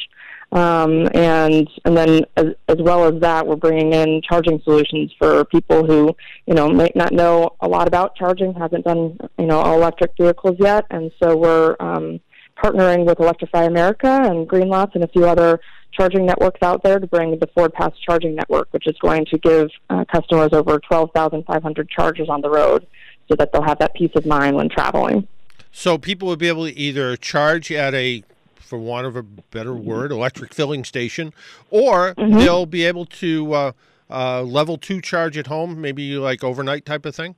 Um, 0.53 1.09
and 1.15 1.69
and 1.85 1.97
then 1.97 2.25
as, 2.37 2.47
as 2.69 2.77
well 2.81 3.05
as 3.05 3.21
that, 3.21 3.47
we're 3.47 3.57
bringing 3.57 3.93
in 3.93 4.21
charging 4.29 4.61
solutions 4.63 5.13
for 5.19 5.45
people 5.45 5.87
who 5.87 6.15
you 6.47 6.55
know 6.55 6.69
might 6.69 6.97
not 6.97 7.13
know 7.13 7.51
a 7.61 7.69
lot 7.69 7.87
about 7.87 8.17
charging, 8.17 8.53
haven't 8.55 8.85
done 8.85 9.17
you 9.39 9.47
know 9.47 9.61
electric 9.75 10.13
vehicles 10.19 10.57
yet, 10.59 10.87
and 10.91 11.13
so 11.23 11.37
we're 11.37 11.77
um, 11.79 12.21
partnering 12.61 13.07
with 13.07 13.21
Electrify 13.21 13.65
America 13.65 14.09
and 14.09 14.49
Greenlots 14.49 14.95
and 14.95 15.05
a 15.05 15.09
few 15.09 15.25
other 15.27 15.61
charging 15.93 16.27
networks 16.27 16.63
out 16.63 16.83
there 16.83 16.99
to 16.99 17.07
bring 17.07 17.39
the 17.39 17.49
Ford 17.55 17.73
Pass 17.73 17.93
Charging 18.05 18.35
Network, 18.35 18.69
which 18.73 18.87
is 18.87 18.97
going 19.01 19.27
to 19.27 19.39
give 19.39 19.69
uh, 19.89 20.05
customers 20.11 20.51
over 20.53 20.81
12,500 20.81 21.89
chargers 21.89 22.29
on 22.29 22.41
the 22.41 22.51
road, 22.51 22.87
so 23.29 23.37
that 23.37 23.53
they'll 23.53 23.63
have 23.63 23.79
that 23.79 23.95
peace 23.95 24.13
of 24.17 24.27
mind 24.27 24.57
when 24.57 24.69
traveling. 24.69 25.29
So 25.73 25.99
people 25.99 26.29
would 26.29 26.39
be 26.39 26.49
able 26.49 26.67
to 26.67 26.77
either 26.77 27.17
charge 27.17 27.71
at 27.73 27.95
a, 27.95 28.25
for 28.57 28.79
want 28.79 29.07
of 29.07 29.17
a 29.17 29.23
better 29.23 29.75
word, 29.75 30.13
electric 30.13 30.53
filling 30.53 30.85
station, 30.85 31.33
or 31.71 32.15
they'll 32.17 32.67
be 32.67 32.85
able 32.85 33.07
to 33.07 33.53
uh, 33.53 33.73
uh, 34.11 34.43
level 34.43 34.77
two 34.77 35.01
charge 35.01 35.39
at 35.39 35.47
home, 35.47 35.81
maybe 35.81 36.17
like 36.17 36.43
overnight 36.43 36.85
type 36.85 37.07
of 37.07 37.15
thing. 37.15 37.37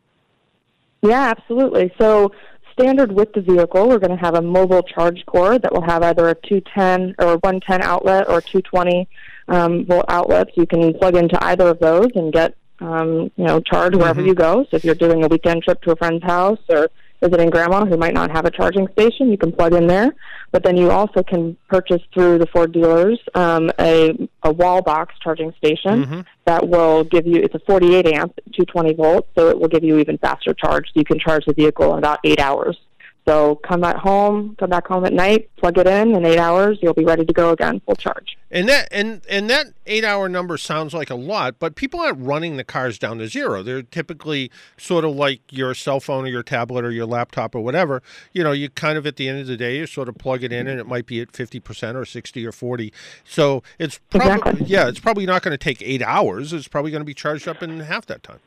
Yeah, 1.03 1.35
absolutely. 1.37 1.93
So, 1.99 2.33
standard 2.72 3.12
with 3.12 3.33
the 3.35 3.43
vehicle, 3.43 3.89
we're 3.89 3.99
going 3.99 4.16
to 4.16 4.24
have 4.24 4.35
a 4.35 4.43
mobile 4.43 4.83
charge 4.83 5.24
cord 5.26 5.62
that 5.62 5.72
will 5.72 5.83
have 5.83 6.03
either 6.03 6.28
a 6.28 6.35
210 6.35 7.16
or 7.18 7.37
110 7.39 7.83
outlet 7.83 8.28
or 8.28 8.41
220 8.41 9.09
um, 9.49 9.85
volt 9.85 10.07
outlets. 10.09 10.53
You 10.55 10.66
can 10.66 10.95
plug 10.95 11.16
into 11.16 11.43
either 11.45 11.68
of 11.68 11.80
those 11.80 12.09
and 12.14 12.33
get 12.33 12.57
um, 12.80 13.30
you 13.37 13.45
know 13.45 13.61
charge 13.61 13.95
wherever 13.95 14.22
you 14.22 14.35
go. 14.35 14.64
So, 14.70 14.76
if 14.76 14.85
you're 14.85 14.95
doing 14.95 15.24
a 15.24 15.28
weekend 15.28 15.64
trip 15.64 15.83
to 15.83 15.91
a 15.91 15.97
friend's 15.97 16.24
house 16.24 16.61
or 16.68 16.89
visiting 17.23 17.51
grandma 17.51 17.85
who 17.87 17.97
might 17.97 18.14
not 18.14 18.31
have 18.31 18.45
a 18.45 18.51
charging 18.51 18.89
station, 18.93 19.31
you 19.31 19.39
can 19.39 19.53
plug 19.53 19.73
in 19.75 19.87
there. 19.87 20.14
But 20.51 20.64
then 20.64 20.77
you 20.77 20.91
also 20.91 21.23
can 21.23 21.57
purchase 21.68 22.03
through 22.12 22.39
the 22.39 22.47
Ford 22.47 22.73
dealers 22.73 23.18
um, 23.35 23.70
a, 23.81 24.29
a 24.43 24.53
wall 24.53 24.83
box 24.83 25.14
charging 25.23 25.53
station 25.55 26.03
that 26.45 26.68
will 26.68 27.05
give 27.05 27.27
you, 27.27 27.37
it's 27.37 27.55
a 27.55 27.61
48 27.61 28.07
amp, 28.09 28.35
220 28.53 28.95
volts, 28.95 29.29
so 29.35 29.49
it 29.49 29.59
will 29.59 29.68
give 29.68 29.83
you 29.83 29.99
even 29.99 30.18
faster 30.18 30.53
charge. 30.53 30.87
So 30.89 30.93
you 31.01 31.05
can 31.05 31.18
charge 31.18 31.45
the 31.47 31.55
vehicle 31.55 31.93
in 31.93 31.99
about 31.99 32.18
eight 32.25 32.41
hours. 32.41 32.77
So 33.25 33.55
come 33.57 33.81
back 33.81 33.97
home, 33.97 34.57
come 34.59 34.70
back 34.70 34.89
home 34.89 35.05
at 35.05 35.12
night, 35.12 35.49
plug 35.57 35.79
it 35.79 35.87
in, 35.87 36.12
in 36.16 36.25
eight 36.25 36.39
hours, 36.41 36.79
you'll 36.83 36.93
be 36.93 37.05
ready 37.05 37.25
to 37.25 37.33
go 37.33 37.51
again, 37.51 37.81
full 37.87 37.95
charge. 37.95 38.37
And 38.51 38.68
that 38.68 38.89
and 38.91 39.23
and 39.31 39.49
that 39.49 39.66
eight 39.87 40.05
hour 40.05 40.29
number 40.29 40.57
sounds 40.59 40.93
like 40.93 41.09
a 41.09 41.14
lot, 41.14 41.61
but 41.61 41.77
people 41.77 42.01
aren't 42.01 42.18
running 42.18 42.57
the 42.57 42.64
cars 42.64 42.99
down 42.99 43.18
to 43.18 43.29
zero. 43.29 43.62
They're 43.62 43.83
typically 43.83 44.51
sort 44.77 45.05
of 45.05 45.14
like 45.14 45.41
your 45.51 45.73
cell 45.73 46.01
phone 46.01 46.25
or 46.25 46.29
your 46.29 46.43
tablet 46.43 46.85
or 46.85 46.91
your 46.91 47.07
laptop 47.07 47.55
or 47.55 47.61
whatever. 47.61 48.03
You 48.33 48.43
know, 48.43 48.51
you 48.51 48.68
kind 48.68 48.99
of 48.99 49.07
at 49.07 49.14
the 49.16 49.29
end 49.29 49.39
of 49.39 49.47
the 49.47 49.57
day, 49.57 49.79
you 49.79 49.87
sort 49.87 50.09
of 50.09 50.18
plug 50.18 50.43
it 50.43 50.53
in, 50.53 50.66
and 50.66 50.81
it 50.81 50.89
might 50.89 51.07
be 51.07 51.20
at 51.20 51.31
fifty 51.31 51.61
percent 51.61 51.97
or 51.97 52.05
sixty 52.05 52.45
or 52.45 52.51
forty. 52.53 52.93
So 53.25 53.62
it's 53.79 54.01
probably 54.11 54.33
Exactly. 54.33 54.66
yeah, 54.66 54.89
it's 54.89 55.01
probably 55.01 55.27
not 55.27 55.43
going 55.43 55.53
to 55.53 55.64
take 55.64 55.81
eight 55.81 56.03
hours. 56.03 56.53
It's 56.53 56.66
probably 56.68 56.91
going 56.91 57.03
to 57.03 57.07
be 57.07 57.14
charged 57.14 57.47
up 57.47 57.62
in 57.62 57.79
half 57.81 58.05
that 58.07 58.25
time. 58.25 58.41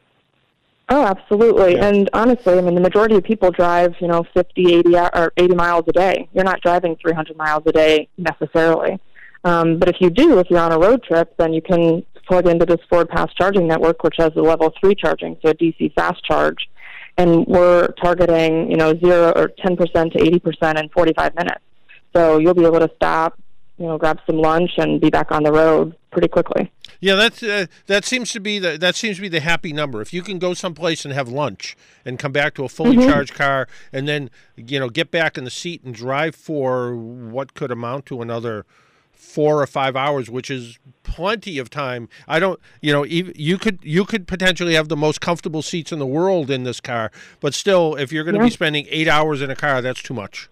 Oh, 0.88 1.04
absolutely. 1.04 1.80
And 1.80 2.10
honestly, 2.14 2.58
I 2.58 2.62
mean, 2.62 2.76
the 2.76 2.82
majority 2.82 3.16
of 3.16 3.24
people 3.24 3.50
drive, 3.50 3.96
you 4.00 4.08
know, 4.08 4.24
50, 4.36 4.76
80, 4.76 4.96
or 4.98 5.34
80 5.36 5.56
miles 5.56 5.84
a 5.88 5.92
day. 5.92 6.30
You're 6.34 6.44
not 6.44 6.62
driving 6.62 6.96
300 7.02 7.36
miles 7.36 7.64
a 7.66 7.72
day 7.72 8.08
necessarily. 8.18 9.00
Um, 9.44 9.80
but 9.80 9.90
if 9.90 9.96
you 10.00 10.10
do, 10.10 10.38
if 10.40 10.48
you're 10.50 10.60
on 10.60 10.72
a 10.72 10.80
road 10.80 11.04
trip, 11.04 11.36
then 11.38 11.54
you 11.54 11.62
can 11.62 12.06
plug 12.28 12.48
into 12.48 12.66
this 12.66 12.80
Ford 12.90 13.10
Pass 13.10 13.34
charging 13.34 13.68
network, 13.68 14.04
which 14.04 14.16
has 14.18 14.32
a 14.36 14.42
level 14.42 14.74
three 14.80 14.96
charging, 14.96 15.38
so 15.42 15.50
a 15.50 15.54
DC 15.56 15.94
fast 15.94 16.24
charge. 16.24 16.70
And 17.18 17.46
we're 17.48 17.88
targeting, 18.04 18.70
you 18.70 18.78
know, 18.78 18.94
zero 18.98 19.32
or 19.36 19.48
10% 19.48 19.78
to 19.78 20.20
80% 20.20 20.80
in 20.80 20.90
45 20.90 21.36
minutes. 21.36 21.62
So 22.16 22.38
you'll 22.38 22.54
be 22.54 22.66
able 22.66 22.80
to 22.80 22.92
stop, 22.96 23.40
you 23.78 23.86
know, 23.86 23.98
grab 23.98 24.20
some 24.28 24.38
lunch 24.38 24.72
and 24.78 25.02
be 25.02 25.10
back 25.10 25.32
on 25.32 25.44
the 25.44 25.52
road 25.52 25.96
pretty 26.16 26.30
quickly. 26.30 26.72
Yeah, 27.02 27.16
that's 27.16 27.44
uh, 27.44 27.66
that 27.88 28.06
seems 28.06 28.32
to 28.32 28.40
be 28.40 28.58
the 28.58 28.78
that 28.78 28.96
seems 28.96 29.18
to 29.18 29.22
be 29.22 29.28
the 29.28 29.42
happy 29.42 29.74
number. 29.74 30.02
If 30.02 30.14
you 30.14 30.22
can 30.22 30.40
go 30.40 30.54
someplace 30.54 31.04
and 31.04 31.14
have 31.14 31.28
lunch 31.28 31.76
and 32.06 32.18
come 32.18 32.32
back 32.32 32.54
to 32.56 32.64
a 32.64 32.70
fully 32.70 32.96
Mhm. 32.96 33.10
charged 33.12 33.34
car, 33.34 33.68
and 33.92 34.08
then 34.08 34.30
you 34.56 34.80
know 34.80 34.88
get 34.90 35.12
back 35.12 35.38
in 35.38 35.44
the 35.44 35.50
seat 35.52 35.84
and 35.84 35.94
drive 35.94 36.34
for 36.34 36.96
what 36.96 37.54
could 37.54 37.70
amount 37.70 38.06
to 38.06 38.22
another 38.22 38.66
four 39.12 39.62
or 39.62 39.68
five 39.68 39.98
hours, 39.98 40.30
which 40.30 40.50
is 40.50 40.80
plenty 41.04 41.58
of 41.58 41.70
time. 41.70 42.08
I 42.28 42.40
don't, 42.40 42.60
you 42.82 42.94
know, 42.94 43.04
you 43.04 43.58
could 43.58 43.80
you 43.84 44.06
could 44.06 44.26
potentially 44.26 44.76
have 44.76 44.88
the 44.88 44.96
most 44.96 45.20
comfortable 45.20 45.62
seats 45.62 45.92
in 45.92 46.00
the 46.00 46.06
world 46.06 46.50
in 46.50 46.64
this 46.64 46.80
car, 46.80 47.12
but 47.42 47.54
still, 47.54 47.96
if 47.96 48.14
you're 48.14 48.24
going 48.24 48.36
to 48.36 48.40
Yeah. 48.42 48.46
be 48.48 48.52
spending 48.52 48.88
eight 48.90 49.10
hours 49.10 49.42
in 49.42 49.50
a 49.52 49.56
car, 49.56 49.82
that's 49.82 50.02
too 50.02 50.14
much. 50.14 50.48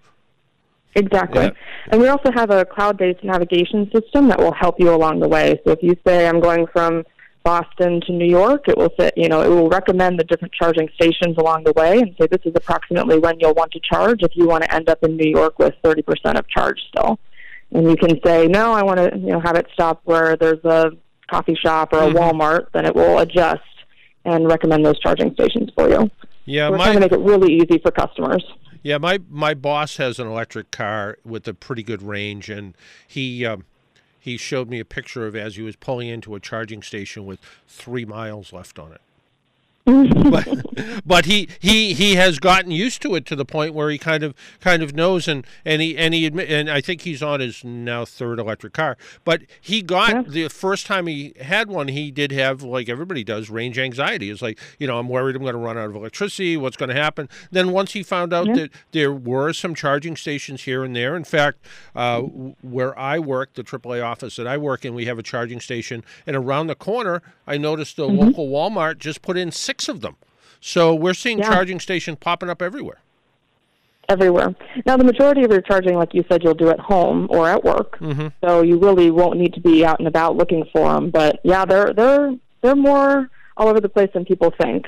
Exactly. 0.95 1.45
Yeah. 1.45 1.51
And 1.91 2.01
we 2.01 2.07
also 2.07 2.31
have 2.31 2.49
a 2.51 2.65
cloud 2.65 2.97
based 2.97 3.23
navigation 3.23 3.89
system 3.91 4.27
that 4.27 4.39
will 4.39 4.53
help 4.53 4.79
you 4.79 4.93
along 4.93 5.19
the 5.19 5.27
way. 5.27 5.59
So 5.65 5.71
if 5.71 5.81
you 5.81 5.97
say, 6.05 6.27
I'm 6.27 6.39
going 6.39 6.67
from 6.67 7.03
Boston 7.43 7.99
to 8.01 8.11
New 8.11 8.29
York, 8.29 8.67
it 8.67 8.77
will 8.77 8.93
say, 8.99 9.11
you 9.17 9.27
know, 9.27 9.41
it 9.41 9.49
will 9.49 9.69
recommend 9.69 10.19
the 10.19 10.23
different 10.23 10.53
charging 10.53 10.87
stations 10.95 11.37
along 11.37 11.63
the 11.65 11.73
way 11.73 11.99
and 11.99 12.15
say 12.19 12.27
this 12.27 12.41
is 12.45 12.53
approximately 12.55 13.17
when 13.19 13.39
you'll 13.39 13.53
want 13.53 13.71
to 13.73 13.79
charge 13.79 14.23
if 14.23 14.31
you 14.35 14.47
want 14.47 14.63
to 14.63 14.73
end 14.73 14.89
up 14.89 15.03
in 15.03 15.17
New 15.17 15.29
York 15.29 15.59
with 15.59 15.73
30% 15.83 16.37
of 16.39 16.47
charge 16.47 16.79
still. 16.89 17.19
And 17.71 17.89
you 17.89 17.97
can 17.97 18.19
say, 18.23 18.47
no, 18.47 18.71
I 18.71 18.83
want 18.83 18.97
to, 18.99 19.17
you 19.17 19.31
know, 19.31 19.39
have 19.39 19.55
it 19.55 19.67
stop 19.73 20.01
where 20.05 20.37
there's 20.37 20.63
a 20.63 20.91
coffee 21.29 21.55
shop 21.55 21.91
or 21.91 21.99
a 21.99 22.07
Mhm. 22.07 22.15
Walmart, 22.15 22.67
then 22.73 22.85
it 22.85 22.95
will 22.95 23.19
adjust 23.19 23.61
and 24.25 24.47
recommend 24.47 24.85
those 24.85 24.99
charging 24.99 25.33
stations 25.33 25.71
for 25.75 25.89
you. 25.89 26.09
Yeah, 26.45 26.69
We're 26.69 26.77
my 26.77 26.83
trying 26.85 26.95
to 26.95 26.99
make 27.01 27.11
it 27.11 27.19
really 27.19 27.53
easy 27.53 27.79
for 27.79 27.91
customers. 27.91 28.43
Yeah, 28.83 28.97
my 28.97 29.19
my 29.29 29.53
boss 29.53 29.97
has 29.97 30.19
an 30.19 30.27
electric 30.27 30.69
car 30.69 31.17
with 31.23 31.47
a 31.47 31.53
pretty 31.53 31.83
good 31.83 32.01
range, 32.03 32.49
and 32.49 32.75
he 33.07 33.45
um, 33.45 33.63
he 34.19 34.35
showed 34.35 34.69
me 34.69 34.79
a 34.79 34.85
picture 34.85 35.25
of 35.25 35.35
as 35.35 35.55
he 35.55 35.61
was 35.61 35.77
pulling 35.77 36.09
into 36.09 36.35
a 36.35 36.39
charging 36.39 36.83
station 36.83 37.25
with 37.25 37.39
three 37.67 38.05
miles 38.05 38.51
left 38.51 38.77
on 38.77 38.91
it. 38.91 39.01
But 39.85 40.47
but 41.05 41.25
he, 41.25 41.49
he 41.59 41.93
he 41.93 42.15
has 42.15 42.39
gotten 42.39 42.71
used 42.71 43.01
to 43.01 43.15
it 43.15 43.25
to 43.25 43.35
the 43.35 43.45
point 43.45 43.73
where 43.73 43.89
he 43.89 43.97
kind 43.97 44.23
of 44.23 44.33
kind 44.61 44.81
of 44.81 44.95
knows 44.95 45.27
and 45.27 45.45
and 45.65 45.81
he 45.81 45.97
and 45.97 46.13
he 46.13 46.25
admit 46.25 46.49
and 46.49 46.69
I 46.69 46.79
think 46.81 47.01
he's 47.01 47.21
on 47.21 47.39
his 47.39 47.63
now 47.63 48.05
third 48.05 48.39
electric 48.39 48.73
car. 48.73 48.97
But 49.25 49.41
he 49.59 49.81
got 49.81 50.29
the 50.29 50.47
first 50.47 50.85
time 50.85 51.07
he 51.07 51.33
had 51.41 51.69
one, 51.69 51.89
he 51.89 52.11
did 52.11 52.31
have 52.31 52.63
like 52.63 52.87
everybody 52.89 53.23
does 53.23 53.49
range 53.49 53.77
anxiety. 53.77 54.29
It's 54.29 54.41
like 54.41 54.59
you 54.79 54.87
know 54.87 54.97
I'm 54.99 55.09
worried 55.09 55.35
I'm 55.35 55.41
going 55.41 55.53
to 55.53 55.59
run 55.59 55.77
out 55.77 55.89
of 55.89 55.95
electricity. 55.95 56.55
What's 56.57 56.77
going 56.77 56.89
to 56.89 56.95
happen? 56.95 57.27
Then 57.51 57.71
once 57.71 57.93
he 57.93 58.03
found 58.03 58.33
out 58.33 58.47
Yeah. 58.47 58.53
that 58.55 58.69
there 58.91 59.11
were 59.13 59.53
some 59.53 59.75
charging 59.75 60.15
stations 60.15 60.63
here 60.63 60.83
and 60.83 60.95
there. 60.95 61.15
In 61.15 61.23
fact, 61.23 61.59
uh, 61.95 62.21
where 62.21 62.97
I 62.97 63.19
work, 63.19 63.53
the 63.53 63.63
AAA 63.63 64.03
office 64.03 64.35
that 64.37 64.47
I 64.47 64.57
work 64.57 64.85
in, 64.85 64.93
we 64.93 65.05
have 65.05 65.19
a 65.19 65.23
charging 65.23 65.59
station, 65.59 66.03
and 66.27 66.35
around 66.35 66.67
the 66.67 66.75
corner, 66.75 67.21
I 67.47 67.57
noticed 67.57 67.97
a 67.99 68.03
Mhm. 68.03 68.17
local 68.19 68.47
Walmart 68.49 68.97
just 68.99 69.21
put 69.21 69.37
in 69.37 69.51
six 69.51 69.72
of 69.89 70.01
them. 70.01 70.15
So 70.61 70.93
we're 70.95 71.13
seeing 71.13 71.39
Yeah. 71.39 71.49
charging 71.53 71.79
stations 71.79 72.17
popping 72.21 72.49
up 72.49 72.61
everywhere. 72.61 72.99
everywhere. 74.09 74.53
Now, 74.85 74.97
the 74.97 75.03
majority 75.05 75.43
of 75.43 75.51
your 75.51 75.61
charging, 75.61 75.95
like 75.95 76.13
you 76.13 76.23
said, 76.29 76.43
you'll 76.43 76.53
do 76.53 76.69
at 76.69 76.79
home 76.79 77.27
or 77.29 77.47
at 77.49 77.63
work, 77.63 77.97
Mm-hmm. 77.99 78.27
so 78.43 78.61
you 78.61 78.77
really 78.77 79.09
won't 79.11 79.39
need 79.39 79.53
to 79.53 79.61
be 79.61 79.85
out 79.85 79.99
and 79.99 80.07
about 80.07 80.35
looking 80.35 80.65
for 80.73 80.91
them. 80.93 81.09
But 81.09 81.39
yeah, 81.43 81.63
they're 81.65 81.93
they're 81.93 82.35
they're 82.61 82.75
more 82.75 83.29
all 83.57 83.67
over 83.69 83.79
the 83.79 83.89
place 83.89 84.09
than 84.13 84.25
people 84.25 84.53
think. 84.61 84.85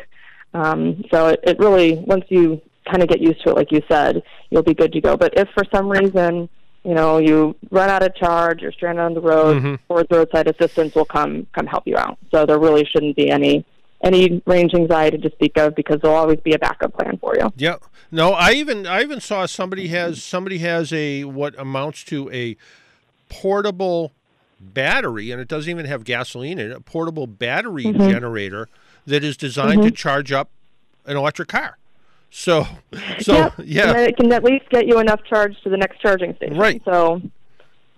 Um, 0.53 1.03
so 1.11 1.27
it, 1.29 1.39
it 1.43 1.59
really, 1.59 1.95
once 2.05 2.25
you 2.29 2.61
kind 2.89 3.01
of 3.01 3.09
get 3.09 3.21
used 3.21 3.41
to 3.45 3.51
it, 3.51 3.55
like 3.55 3.71
you 3.71 3.81
said, 3.89 4.21
you'll 4.49 4.63
be 4.63 4.73
good 4.73 4.91
to 4.93 5.01
go. 5.01 5.15
But 5.17 5.33
if 5.37 5.47
for 5.53 5.63
some 5.73 5.87
reason 5.89 6.49
you 6.83 6.93
know 6.93 7.17
you 7.17 7.55
run 7.71 7.89
out 7.89 8.03
of 8.03 8.13
charge, 8.15 8.61
you're 8.61 8.71
stranded 8.73 9.03
on 9.03 9.13
the 9.13 9.21
road, 9.21 9.61
Mhm. 9.63 9.79
Ford 9.87 10.07
roadside 10.11 10.47
assistance 10.47 10.93
will 10.93 11.05
come 11.05 11.47
come 11.53 11.67
help 11.67 11.87
you 11.87 11.95
out. 11.97 12.17
So 12.31 12.45
there 12.45 12.59
really 12.59 12.85
shouldn't 12.85 13.15
be 13.15 13.29
any 13.29 13.65
any 14.03 14.41
range 14.45 14.73
anxiety 14.73 15.17
to 15.17 15.31
speak 15.31 15.57
of 15.57 15.75
because 15.75 15.99
there'll 16.01 16.17
always 16.17 16.39
be 16.41 16.53
a 16.53 16.59
backup 16.59 16.93
plan 16.93 17.17
for 17.17 17.35
you. 17.37 17.51
Yeah. 17.55 17.77
No, 18.11 18.31
I 18.33 18.51
even 18.51 18.85
I 18.85 19.01
even 19.01 19.19
saw 19.19 19.45
somebody 19.45 19.87
has 19.87 20.23
somebody 20.23 20.59
has 20.59 20.93
a 20.93 21.23
what 21.23 21.57
amounts 21.59 22.03
to 22.05 22.29
a 22.31 22.55
portable 23.29 24.11
battery 24.59 25.31
and 25.31 25.41
it 25.41 25.47
doesn't 25.47 25.69
even 25.69 25.85
have 25.85 26.03
gasoline 26.03 26.59
in 26.59 26.71
it, 26.71 26.75
a 26.75 26.79
portable 26.79 27.27
battery 27.27 27.85
Mhm. 27.85 28.09
generator 28.09 28.69
that 29.05 29.23
is 29.23 29.37
designed 29.37 29.83
to 29.83 29.91
Mhm. 29.91 29.95
charge 29.95 30.31
up 30.31 30.49
an 31.05 31.17
electric 31.17 31.47
car. 31.49 31.77
So 32.29 32.67
so 33.19 33.33
Yep. 33.33 33.53
yeah. 33.63 33.89
And 33.91 33.99
it 34.09 34.17
can 34.17 34.31
at 34.31 34.43
least 34.43 34.69
get 34.69 34.87
you 34.87 34.99
enough 34.99 35.23
charge 35.23 35.59
to 35.63 35.69
the 35.69 35.77
next 35.77 35.99
charging 35.99 36.35
station. 36.35 36.57
Right. 36.57 36.81
So 36.85 37.21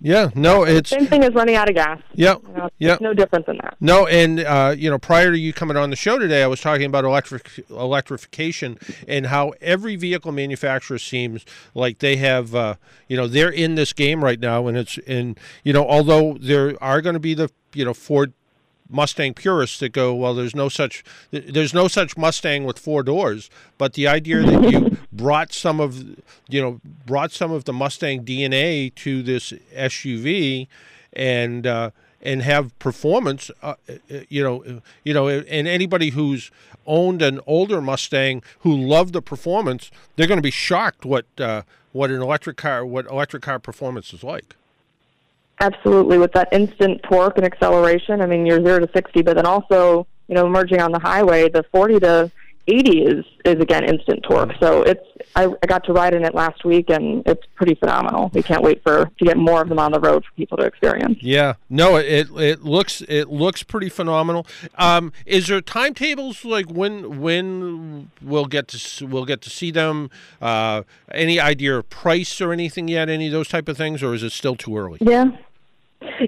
Yeah, 0.00 0.30
no, 0.34 0.62
it's 0.62 0.90
same 0.90 1.06
thing 1.06 1.24
as 1.24 1.34
running 1.34 1.56
out 1.56 1.68
of 1.68 1.74
gas. 1.74 2.00
yeah. 2.14 2.36
You 2.78 2.88
know, 2.88 2.98
no 3.00 3.14
different 3.14 3.46
than 3.46 3.56
that. 3.62 3.76
No, 3.80 4.06
and 4.06 4.40
uh, 4.40 4.74
you 4.76 4.90
know, 4.90 4.98
prior 4.98 5.32
to 5.32 5.38
you 5.38 5.52
coming 5.52 5.76
on 5.76 5.90
the 5.90 5.96
show 5.96 6.18
today, 6.18 6.42
I 6.42 6.46
was 6.46 6.60
talking 6.60 6.86
about 6.86 7.04
electric 7.04 7.68
electrification 7.68 8.78
and 9.08 9.26
how 9.26 9.54
every 9.60 9.96
vehicle 9.96 10.30
manufacturer 10.30 10.98
seems 10.98 11.44
like 11.74 11.98
they 11.98 12.16
have, 12.16 12.54
uh, 12.54 12.74
you 13.08 13.16
know, 13.16 13.26
they're 13.26 13.50
in 13.50 13.74
this 13.74 13.92
game 13.92 14.22
right 14.22 14.38
now, 14.38 14.68
and 14.68 14.76
it's 14.78 14.98
and 15.06 15.38
you 15.64 15.72
know, 15.72 15.86
although 15.86 16.36
there 16.40 16.80
are 16.80 17.00
going 17.00 17.14
to 17.14 17.20
be 17.20 17.34
the 17.34 17.50
you 17.74 17.84
know 17.84 17.94
Ford 17.94 18.32
Mustang 18.88 19.34
purists 19.34 19.78
that 19.80 19.90
go, 19.90 20.14
well, 20.14 20.34
there's 20.34 20.54
no 20.54 20.68
such 20.68 21.04
there's 21.30 21.74
no 21.74 21.88
such 21.88 22.16
Mustang 22.16 22.64
with 22.64 22.78
four 22.78 23.02
doors, 23.02 23.50
but 23.76 23.94
the 23.94 24.06
idea 24.06 24.42
that 24.42 24.70
you 24.70 24.96
brought 25.12 25.52
some 25.52 25.80
of 25.80 26.02
you 26.48 26.60
know 26.60 26.80
brought 27.06 27.32
some 27.32 27.52
of 27.52 27.64
the 27.64 27.72
Mustang 27.72 28.24
DNA 28.24 28.94
to 28.96 29.22
this 29.22 29.52
SUV 29.74 30.68
and 31.12 31.66
uh, 31.66 31.90
and 32.20 32.42
have 32.42 32.76
performance, 32.78 33.50
uh, 33.62 33.74
uh, 33.88 33.94
you 34.28 34.42
know, 34.42 34.80
you 35.04 35.14
know, 35.14 35.28
and 35.28 35.68
anybody 35.68 36.10
who's 36.10 36.50
owned 36.86 37.22
an 37.22 37.40
older 37.46 37.80
Mustang 37.80 38.42
who 38.60 38.74
loved 38.74 39.12
the 39.12 39.22
performance, 39.22 39.90
they're 40.16 40.26
going 40.26 40.38
to 40.38 40.42
be 40.42 40.50
shocked 40.50 41.04
what 41.04 41.26
uh, 41.38 41.62
what 41.92 42.10
an 42.10 42.20
electric 42.20 42.56
car 42.56 42.84
what 42.84 43.06
electric 43.06 43.42
car 43.42 43.58
performance 43.58 44.12
is 44.12 44.24
like. 44.24 44.56
Absolutely, 45.60 46.18
with 46.18 46.32
that 46.32 46.48
instant 46.52 47.02
torque 47.02 47.36
and 47.36 47.44
acceleration. 47.44 48.20
I 48.20 48.26
mean, 48.26 48.46
you're 48.46 48.64
zero 48.64 48.78
to 48.78 48.90
sixty, 48.92 49.22
but 49.22 49.36
then 49.36 49.46
also, 49.46 50.06
you 50.28 50.34
know, 50.34 50.48
merging 50.48 50.80
on 50.80 50.92
the 50.92 51.00
highway, 51.00 51.48
the 51.48 51.64
forty 51.72 51.98
to 52.00 52.30
eighty 52.68 53.02
is 53.02 53.24
is 53.44 53.58
again 53.60 53.82
instant 53.82 54.22
torque. 54.22 54.52
So 54.60 54.82
it's 54.82 55.04
I, 55.34 55.46
I 55.46 55.66
got 55.66 55.84
to 55.84 55.92
ride 55.92 56.14
in 56.14 56.24
it 56.24 56.34
last 56.34 56.64
week, 56.64 56.90
and 56.90 57.26
it's 57.26 57.44
pretty 57.54 57.74
phenomenal. 57.74 58.30
We 58.34 58.42
can't 58.42 58.62
wait 58.62 58.82
for 58.82 59.06
to 59.06 59.24
get 59.24 59.36
more 59.36 59.62
of 59.62 59.68
them 59.68 59.78
on 59.78 59.90
the 59.90 59.98
road 59.98 60.24
for 60.24 60.30
people 60.36 60.58
to 60.58 60.64
experience. 60.64 61.18
Yeah, 61.22 61.54
no, 61.68 61.96
it 61.96 62.28
it 62.36 62.62
looks 62.62 63.00
it 63.08 63.28
looks 63.28 63.62
pretty 63.62 63.88
phenomenal. 63.88 64.46
Um, 64.76 65.12
is 65.26 65.48
there 65.48 65.60
timetables 65.60 66.44
like 66.44 66.66
when 66.66 67.20
when 67.20 68.10
we'll 68.22 68.46
get 68.46 68.68
to 68.68 68.76
s- 68.76 69.02
we'll 69.02 69.24
get 69.26 69.40
to 69.42 69.50
see 69.50 69.70
them? 69.70 70.10
Uh, 70.40 70.82
any 71.10 71.40
idea 71.40 71.78
of 71.78 71.88
price 71.90 72.40
or 72.40 72.52
anything 72.52 72.86
yet? 72.86 73.08
Any 73.08 73.26
of 73.26 73.32
those 73.32 73.48
type 73.48 73.68
of 73.68 73.76
things, 73.76 74.02
or 74.02 74.14
is 74.14 74.22
it 74.22 74.32
still 74.32 74.56
too 74.56 74.76
early? 74.76 74.98
Yeah. 75.00 75.30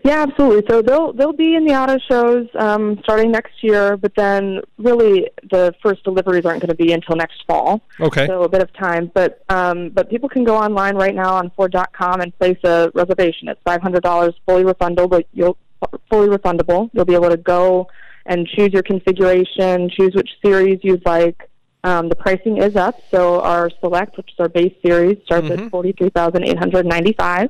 Yeah, 0.04 0.22
absolutely. 0.22 0.64
So 0.68 0.82
they'll 0.82 1.12
they'll 1.12 1.32
be 1.32 1.54
in 1.54 1.64
the 1.64 1.74
auto 1.74 1.98
shows 2.10 2.48
um, 2.58 2.98
starting 3.04 3.30
next 3.30 3.62
year, 3.62 3.96
but 3.96 4.12
then 4.16 4.60
really 4.78 5.28
the 5.50 5.74
first 5.82 6.02
deliveries 6.02 6.44
aren't 6.44 6.60
going 6.60 6.68
to 6.70 6.74
be 6.74 6.92
until 6.92 7.16
next 7.16 7.44
fall. 7.46 7.80
Okay. 8.00 8.26
So 8.26 8.42
a 8.42 8.48
bit 8.48 8.62
of 8.62 8.72
time, 8.72 9.10
but 9.14 9.42
um, 9.48 9.90
but 9.90 10.10
people 10.10 10.28
can 10.28 10.44
go 10.44 10.56
online 10.56 10.96
right 10.96 11.14
now 11.14 11.34
on 11.34 11.50
Ford.com 11.56 12.20
and 12.20 12.36
place 12.38 12.58
a 12.64 12.90
reservation. 12.94 13.48
It's 13.48 13.60
five 13.64 13.80
hundred 13.80 14.02
dollars, 14.02 14.34
fully 14.46 14.64
refundable. 14.64 15.08
But 15.08 15.26
you'll 15.32 15.56
fully 16.10 16.28
refundable. 16.28 16.90
You'll 16.92 17.04
be 17.04 17.14
able 17.14 17.30
to 17.30 17.36
go 17.36 17.88
and 18.26 18.46
choose 18.48 18.70
your 18.72 18.82
configuration, 18.82 19.88
choose 19.90 20.14
which 20.14 20.30
series 20.44 20.80
you'd 20.82 21.04
like. 21.06 21.48
Um, 21.82 22.08
the 22.08 22.16
pricing 22.16 22.58
is 22.58 22.76
up, 22.76 23.00
so 23.10 23.40
our 23.40 23.70
Select, 23.80 24.16
which 24.16 24.30
is 24.32 24.38
our 24.38 24.48
base 24.48 24.74
series, 24.84 25.16
starts 25.24 25.48
Mhm. 25.48 25.64
at 25.66 25.70
forty 25.70 25.92
three 25.92 26.10
thousand 26.10 26.44
eight 26.44 26.58
hundred 26.58 26.86
ninety 26.86 27.12
five. 27.12 27.48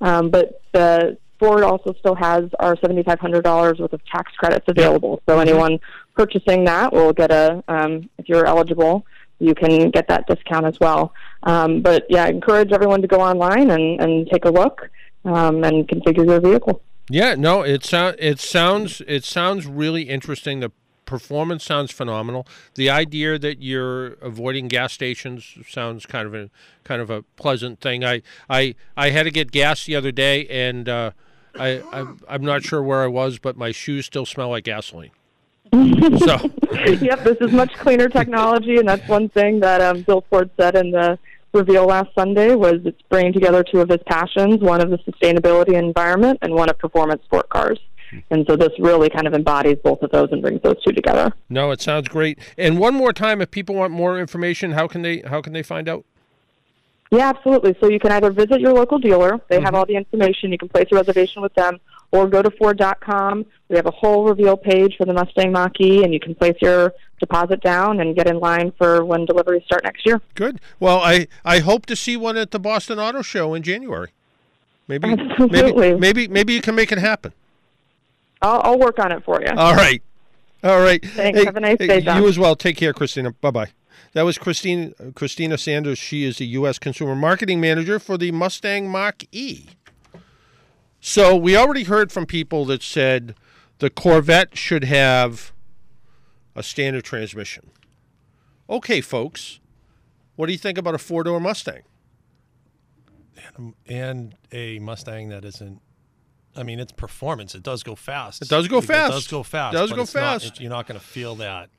Um, 0.00 0.30
but 0.30 0.62
the 0.72 1.18
Ford 1.40 1.64
also 1.64 1.94
still 1.98 2.14
has 2.14 2.44
our 2.60 2.76
$7,500 2.76 3.80
worth 3.80 3.92
of 3.92 4.04
tax 4.04 4.30
credits 4.36 4.66
available. 4.68 5.20
So 5.28 5.40
anyone 5.40 5.80
purchasing 6.14 6.64
that 6.64 6.92
will 6.92 7.12
get 7.12 7.32
a, 7.32 7.64
um, 7.66 8.08
if 8.18 8.28
you're 8.28 8.46
eligible, 8.46 9.06
you 9.38 9.54
can 9.54 9.90
get 9.90 10.06
that 10.08 10.26
discount 10.26 10.66
as 10.66 10.78
well. 10.78 11.14
Um, 11.44 11.80
but 11.80 12.04
yeah, 12.10 12.24
I 12.24 12.28
encourage 12.28 12.72
everyone 12.72 13.00
to 13.00 13.08
go 13.08 13.20
online 13.20 13.70
and, 13.70 14.00
and 14.00 14.28
take 14.30 14.44
a 14.44 14.50
look 14.50 14.90
um, 15.24 15.64
and 15.64 15.88
configure 15.88 16.26
your 16.26 16.40
vehicle. 16.40 16.82
Yeah, 17.08 17.34
no, 17.34 17.62
it 17.62 17.84
sounds 17.84 18.16
it 18.20 18.38
sounds 18.38 19.02
it 19.08 19.24
sounds 19.24 19.66
really 19.66 20.02
interesting. 20.02 20.60
The 20.60 20.70
performance 21.06 21.64
sounds 21.64 21.90
phenomenal. 21.90 22.46
The 22.76 22.88
idea 22.88 23.36
that 23.36 23.60
you're 23.60 24.12
avoiding 24.22 24.68
gas 24.68 24.92
stations 24.92 25.58
sounds 25.68 26.06
kind 26.06 26.28
of 26.28 26.34
a 26.34 26.50
kind 26.84 27.02
of 27.02 27.10
a 27.10 27.22
pleasant 27.34 27.80
thing. 27.80 28.04
I 28.04 28.22
I 28.48 28.76
I 28.96 29.10
had 29.10 29.24
to 29.24 29.32
get 29.32 29.50
gas 29.50 29.86
the 29.86 29.96
other 29.96 30.12
day, 30.12 30.46
and 30.46 30.88
uh, 30.88 31.10
I 31.58 31.82
I'm, 31.92 32.20
I'm 32.28 32.42
not 32.42 32.62
sure 32.62 32.82
where 32.82 33.02
I 33.02 33.06
was, 33.06 33.38
but 33.38 33.56
my 33.56 33.72
shoes 33.72 34.06
still 34.06 34.26
smell 34.26 34.50
like 34.50 34.64
gasoline. 34.64 35.10
so 35.72 35.76
yep, 37.00 37.22
this 37.22 37.36
is 37.40 37.52
much 37.52 37.72
cleaner 37.74 38.08
technology, 38.08 38.76
and 38.76 38.88
that's 38.88 39.06
one 39.08 39.28
thing 39.28 39.60
that 39.60 39.80
um, 39.80 40.02
Bill 40.02 40.24
Ford 40.30 40.50
said 40.58 40.76
in 40.76 40.90
the 40.90 41.18
reveal 41.52 41.86
last 41.86 42.14
Sunday 42.14 42.54
was 42.54 42.76
it's 42.84 43.00
bringing 43.08 43.32
together 43.32 43.62
two 43.62 43.80
of 43.80 43.88
his 43.88 44.00
passions: 44.06 44.60
one 44.60 44.80
of 44.80 44.90
the 44.90 44.98
sustainability 44.98 45.76
and 45.76 45.86
environment, 45.86 46.38
and 46.42 46.54
one 46.54 46.68
of 46.68 46.78
performance 46.78 47.22
sport 47.24 47.48
cars. 47.48 47.78
And 48.30 48.44
so 48.48 48.56
this 48.56 48.70
really 48.78 49.08
kind 49.08 49.26
of 49.26 49.34
embodies 49.34 49.78
both 49.84 50.02
of 50.02 50.10
those 50.10 50.30
and 50.32 50.42
brings 50.42 50.60
those 50.62 50.82
two 50.82 50.92
together. 50.92 51.32
No, 51.48 51.70
it 51.70 51.80
sounds 51.80 52.08
great. 52.08 52.38
And 52.58 52.78
one 52.78 52.94
more 52.94 53.12
time, 53.12 53.40
if 53.40 53.50
people 53.50 53.76
want 53.76 53.92
more 53.92 54.18
information, 54.18 54.72
how 54.72 54.88
can 54.88 55.02
they 55.02 55.20
how 55.20 55.40
can 55.40 55.52
they 55.52 55.62
find 55.62 55.88
out? 55.88 56.04
Yeah, 57.10 57.28
absolutely. 57.28 57.76
So 57.80 57.88
you 57.88 57.98
can 57.98 58.12
either 58.12 58.30
visit 58.30 58.60
your 58.60 58.72
local 58.72 58.98
dealer, 58.98 59.40
they 59.48 59.56
have 59.56 59.64
mm-hmm. 59.64 59.74
all 59.74 59.86
the 59.86 59.96
information, 59.96 60.52
you 60.52 60.58
can 60.58 60.68
place 60.68 60.86
a 60.92 60.94
reservation 60.94 61.42
with 61.42 61.52
them, 61.54 61.80
or 62.12 62.28
go 62.28 62.40
to 62.40 62.50
Ford.com. 62.50 63.46
We 63.68 63.76
have 63.76 63.86
a 63.86 63.90
whole 63.90 64.24
reveal 64.24 64.56
page 64.56 64.96
for 64.96 65.04
the 65.04 65.12
Mustang 65.12 65.50
Mach 65.52 65.80
E, 65.80 66.04
and 66.04 66.12
you 66.12 66.20
can 66.20 66.34
place 66.34 66.56
your 66.60 66.92
deposit 67.18 67.60
down 67.62 68.00
and 68.00 68.14
get 68.14 68.28
in 68.28 68.38
line 68.38 68.72
for 68.78 69.04
when 69.04 69.24
deliveries 69.24 69.64
start 69.64 69.84
next 69.84 70.06
year. 70.06 70.20
Good. 70.34 70.60
Well, 70.78 70.98
I 70.98 71.26
I 71.44 71.58
hope 71.58 71.86
to 71.86 71.96
see 71.96 72.16
one 72.16 72.36
at 72.36 72.52
the 72.52 72.58
Boston 72.58 72.98
Auto 72.98 73.22
Show 73.22 73.54
in 73.54 73.62
January. 73.62 74.10
Maybe 74.88 75.14
maybe 75.14 75.30
Absolutely. 75.30 75.94
maybe 75.94 76.28
maybe 76.28 76.52
you 76.52 76.60
can 76.60 76.74
make 76.74 76.90
it 76.90 76.98
happen. 76.98 77.32
I'll, 78.42 78.60
I'll 78.64 78.78
work 78.78 78.98
on 78.98 79.12
it 79.12 79.24
for 79.24 79.40
you. 79.40 79.48
All 79.48 79.74
right. 79.74 80.02
All 80.62 80.80
right. 80.80 81.04
Thanks. 81.04 81.44
Have 81.44 81.56
a 81.56 81.60
nice 81.60 81.78
day, 81.78 82.00
John. 82.00 82.22
You 82.22 82.28
as 82.28 82.38
well. 82.38 82.56
Take 82.56 82.76
care, 82.76 82.92
Cristina. 82.92 83.32
Bye 83.32 83.50
bye. 83.50 83.70
That 84.12 84.22
was 84.22 84.38
Christine 84.38 84.94
Cristina 85.14 85.56
Sanders. 85.58 85.98
She 85.98 86.24
is 86.24 86.38
the 86.38 86.46
U.S. 86.46 86.78
Consumer 86.78 87.14
Marketing 87.14 87.60
Manager 87.60 87.98
for 87.98 88.16
the 88.18 88.32
Mustang 88.32 88.88
Mach 88.88 89.22
E. 89.32 89.66
So 91.00 91.34
we 91.36 91.56
already 91.56 91.84
heard 91.84 92.12
from 92.12 92.26
people 92.26 92.64
that 92.66 92.82
said 92.82 93.34
the 93.78 93.88
Corvette 93.90 94.56
should 94.56 94.84
have 94.84 95.52
a 96.54 96.62
standard 96.62 97.04
transmission. 97.04 97.70
Okay, 98.68 99.00
folks. 99.00 99.60
What 100.36 100.46
do 100.46 100.52
you 100.52 100.58
think 100.58 100.76
about 100.78 100.94
a 100.94 100.98
four 100.98 101.22
door 101.24 101.40
Mustang? 101.40 101.82
and 103.86 104.34
a 104.52 104.78
Mustang 104.78 105.28
that 105.30 105.44
isn't. 105.44 105.80
I 106.56 106.62
mean, 106.62 106.80
it's 106.80 106.92
performance. 106.92 107.54
It 107.54 107.62
does 107.62 107.82
go 107.82 107.94
fast. 107.94 108.42
It 108.42 108.48
does 108.48 108.66
go 108.68 108.80
fast. 108.80 109.10
It 109.10 109.14
does 109.14 109.26
go 109.28 109.42
fast. 109.42 109.74
It 109.74 109.78
does 109.78 109.92
go 109.92 110.02
it's 110.02 110.14
not- 110.14 110.42
fast. 110.42 110.60
you're 110.60 110.70
not 110.70 110.86
going 110.86 110.98
to 110.98 111.04
feel 111.04 111.36
that. 111.36 111.70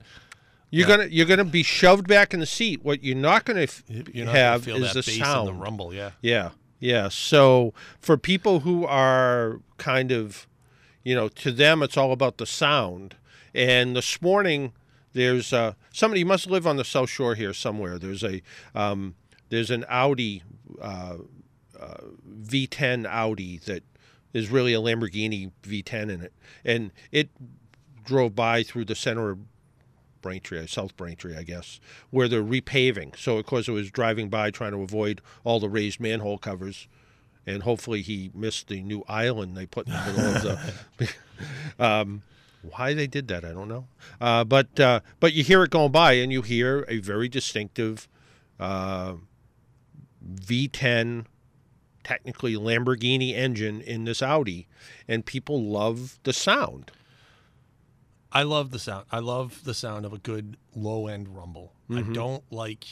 You're 0.72 0.88
Yeah. 0.90 0.96
gonna 0.98 1.10
you're 1.12 1.26
gonna 1.26 1.44
be 1.46 1.64
shoved 1.64 2.08
back 2.08 2.34
in 2.34 2.40
the 2.40 2.46
seat. 2.46 2.82
What 2.84 3.04
you're 3.04 3.16
not 3.16 3.46
gonna 3.46 3.62
f- 3.62 3.84
You're 3.88 4.26
not 4.26 4.36
have 4.36 4.66
going 4.66 4.82
to 4.82 4.88
feel 4.88 4.88
is 4.88 4.94
that 4.94 5.06
the 5.06 5.20
sound. 5.20 5.48
the 5.50 5.54
rumble. 5.54 5.94
Yeah. 5.94 6.12
Yeah, 6.22 6.52
yeah. 6.80 7.10
So 7.10 7.74
for 8.00 8.18
people 8.18 8.62
who 8.62 8.86
are 8.86 9.60
kind 9.78 10.12
of, 10.12 10.48
you 11.04 11.14
know, 11.14 11.28
to 11.28 11.52
them 11.52 11.84
it's 11.84 11.98
all 11.98 12.12
about 12.14 12.38
the 12.38 12.46
sound. 12.46 13.16
And 13.54 13.96
this 13.98 14.22
morning 14.22 14.72
there's 15.14 15.52
uh, 15.52 15.74
somebody 15.92 16.24
must 16.24 16.50
live 16.50 16.66
on 16.66 16.78
the 16.78 16.86
South 16.86 17.10
Shore 17.10 17.36
here 17.36 17.54
somewhere. 17.54 18.00
There's 18.00 18.24
a 18.24 18.42
um, 18.74 19.16
there's 19.50 19.70
an 19.72 19.84
Audi 19.90 20.42
uh, 20.82 21.18
uh, 21.78 21.98
V10 22.44 23.06
Audi 23.06 23.58
that 23.66 23.84
is 24.34 24.50
really 24.50 24.74
a 24.74 24.80
Lamborghini 24.80 25.52
V10 25.64 26.10
in 26.10 26.22
it, 26.22 26.32
and 26.64 26.92
it 27.12 27.30
drove 28.06 28.34
by 28.36 28.64
through 28.64 28.86
the 28.86 28.96
center 28.96 29.32
of 29.32 29.40
Braintree, 30.22 30.66
South 30.68 30.96
Braintree, 30.98 31.36
I 31.36 31.44
guess, 31.44 31.80
where 32.10 32.28
they're 32.28 32.44
repaving. 32.44 33.18
So, 33.18 33.38
of 33.38 33.46
course, 33.46 33.68
it 33.68 33.72
was 33.72 33.92
driving 33.92 34.30
by 34.30 34.52
trying 34.52 34.72
to 34.72 34.82
avoid 34.82 35.22
all 35.44 35.60
the 35.60 35.70
raised 35.70 36.00
manhole 36.00 36.38
covers, 36.38 36.88
and 37.46 37.64
hopefully 37.64 38.02
he 38.02 38.32
missed 38.34 38.68
the 38.68 38.82
new 38.82 39.04
island 39.08 39.56
they 39.56 39.66
put 39.66 39.88
in 39.88 39.94
the 39.94 40.14
middle 40.14 40.36
of 40.36 40.42
the. 40.98 41.14
um, 41.80 42.24
why 42.62 42.94
they 42.94 43.08
did 43.08 43.28
that, 43.30 43.44
I 43.44 43.52
don't 43.52 43.68
know. 43.68 43.88
Uh, 44.20 44.44
but 44.44 44.80
uh, 44.80 45.00
but 45.20 45.34
you 45.34 45.44
hear 45.44 45.64
it 45.64 45.72
going 45.72 45.92
by, 45.92 46.14
and 46.14 46.32
you 46.32 46.42
hear 46.42 46.86
a 46.88 47.00
very 47.00 47.28
distinctive 47.28 48.08
uh, 48.60 49.16
V10, 50.24 51.26
technically 52.04 52.56
Lamborghini 52.56 53.34
engine 53.34 53.82
in 53.82 54.06
this 54.06 54.22
Audi, 54.22 54.68
and 55.08 55.26
people 55.26 55.64
love 55.64 56.20
the 56.24 56.34
sound. 56.34 56.92
I 58.32 58.44
love 58.44 58.72
the 58.72 58.80
sound. 58.80 59.06
I 59.12 59.20
love 59.20 59.64
the 59.64 59.74
sound 59.74 60.06
of 60.06 60.14
a 60.14 60.18
good 60.18 60.58
low 60.76 61.08
end 61.08 61.36
rumble. 61.36 61.74
I 61.90 61.96
Mhm. 61.96 62.14
don't 62.14 62.44
like 62.52 62.86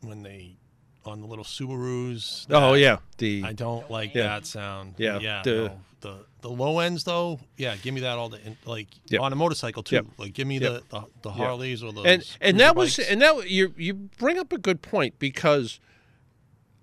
when 0.00 0.22
they 0.22 0.56
on 1.04 1.20
the 1.20 1.26
little 1.26 1.44
Subarus. 1.44 2.46
Oh 2.50 2.74
yeah, 2.74 2.98
the 3.18 3.42
I 3.44 3.52
don't 3.52 3.90
like 3.90 4.14
Yeah. 4.14 4.22
that 4.24 4.46
sound. 4.46 4.94
Yeah, 4.98 5.18
yeah. 5.18 5.42
the- 5.42 5.50
no. 5.68 5.80
the 6.00 6.26
the 6.42 6.50
low 6.50 6.78
ends 6.78 7.04
though. 7.04 7.40
Yeah, 7.56 7.76
give 7.76 7.92
me 7.94 8.00
that 8.02 8.16
all 8.18 8.28
the 8.28 8.38
like 8.66 8.88
Yep. 9.08 9.20
on 9.20 9.32
a 9.32 9.36
motorcycle 9.36 9.82
too. 9.82 9.96
Yep. 9.96 10.06
Like 10.18 10.32
give 10.34 10.46
me 10.46 10.58
Yep. 10.58 10.84
the, 10.90 11.00
the 11.00 11.06
the. 11.22 11.30
Harleys 11.32 11.82
or 11.82 11.92
the 11.92 12.02
and 12.02 12.36
and 12.40 12.60
that 12.60 12.76
was 12.76 12.98
and 12.98 13.20
that 13.22 13.50
you 13.50 13.74
you 13.76 13.94
bring 13.94 14.38
up 14.38 14.52
a 14.52 14.58
good 14.58 14.80
point 14.82 15.18
because 15.18 15.80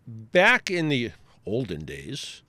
back 0.08 0.70
in 0.70 0.90
the 0.90 1.12
olden 1.46 1.86
days 1.86 2.42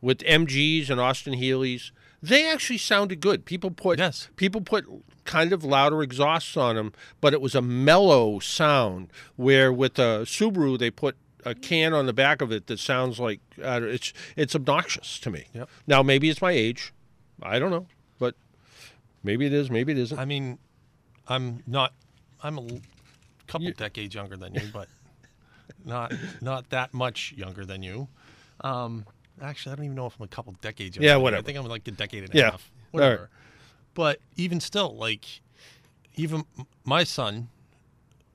with 0.00 0.18
MGs 0.24 0.90
and 0.90 1.00
Austin 1.00 1.34
Healey's 1.34 1.92
they 2.22 2.50
actually 2.50 2.78
sounded 2.78 3.20
good 3.20 3.44
people 3.44 3.70
put 3.70 3.98
Yes. 3.98 4.28
people 4.36 4.60
put 4.60 4.84
kind 5.24 5.52
of 5.52 5.64
louder 5.64 6.02
exhausts 6.02 6.56
on 6.56 6.76
them 6.76 6.92
but 7.20 7.32
it 7.32 7.40
was 7.40 7.54
a 7.54 7.62
mellow 7.62 8.38
sound 8.38 9.10
where 9.36 9.72
with 9.72 9.98
a 9.98 10.22
Subaru 10.24 10.78
they 10.78 10.90
put 10.90 11.16
a 11.44 11.54
can 11.54 11.92
on 11.94 12.06
the 12.06 12.12
back 12.12 12.40
of 12.42 12.50
it 12.52 12.66
that 12.68 12.78
sounds 12.78 13.18
like 13.20 13.40
uh, 13.62 13.80
it's 13.82 14.12
it's 14.36 14.54
obnoxious 14.54 15.18
to 15.20 15.30
me 15.30 15.46
Yep. 15.52 15.68
now 15.86 16.02
maybe 16.02 16.28
it's 16.30 16.40
my 16.42 16.52
age 16.52 16.92
I 17.42 17.58
don't 17.58 17.70
know 17.70 17.86
but 18.18 18.34
maybe 19.22 19.46
it 19.46 19.52
is 19.52 19.70
maybe 19.70 19.92
it 19.92 19.98
isn't 19.98 20.18
I 20.18 20.24
mean, 20.24 20.58
I'm 21.28 21.62
not. 21.66 21.92
I'm 22.42 22.58
a 22.58 22.66
couple 23.48 23.70
decades 23.72 24.14
younger 24.14 24.36
than 24.36 24.54
you, 24.54 24.62
but 24.72 24.88
not 25.84 26.12
not 26.40 26.70
that 26.70 26.94
much 26.94 27.34
younger 27.36 27.64
than 27.66 27.82
you. 27.82 28.06
Um, 28.60 29.04
actually, 29.42 29.72
I 29.72 29.76
don't 29.76 29.84
even 29.86 29.96
know 29.96 30.06
if 30.06 30.16
I'm 30.18 30.24
a 30.24 30.28
couple 30.28 30.54
decades 30.60 30.96
younger. 30.96 31.06
Yeah, 31.08 31.16
whatever. 31.16 31.40
I 31.42 31.44
think 31.44 31.58
I'm 31.58 31.64
like 31.66 31.86
a 31.88 31.90
decade 31.90 32.24
and 32.24 32.34
a 32.34 32.38
Yeah. 32.38 32.50
half. 32.52 32.70
All 32.92 33.00
right. 33.00 33.04
Whatever. 33.04 33.30
But 33.94 34.20
even 34.36 34.60
still, 34.60 34.96
like, 34.96 35.24
even 36.16 36.44
my 36.84 37.04
son, 37.04 37.48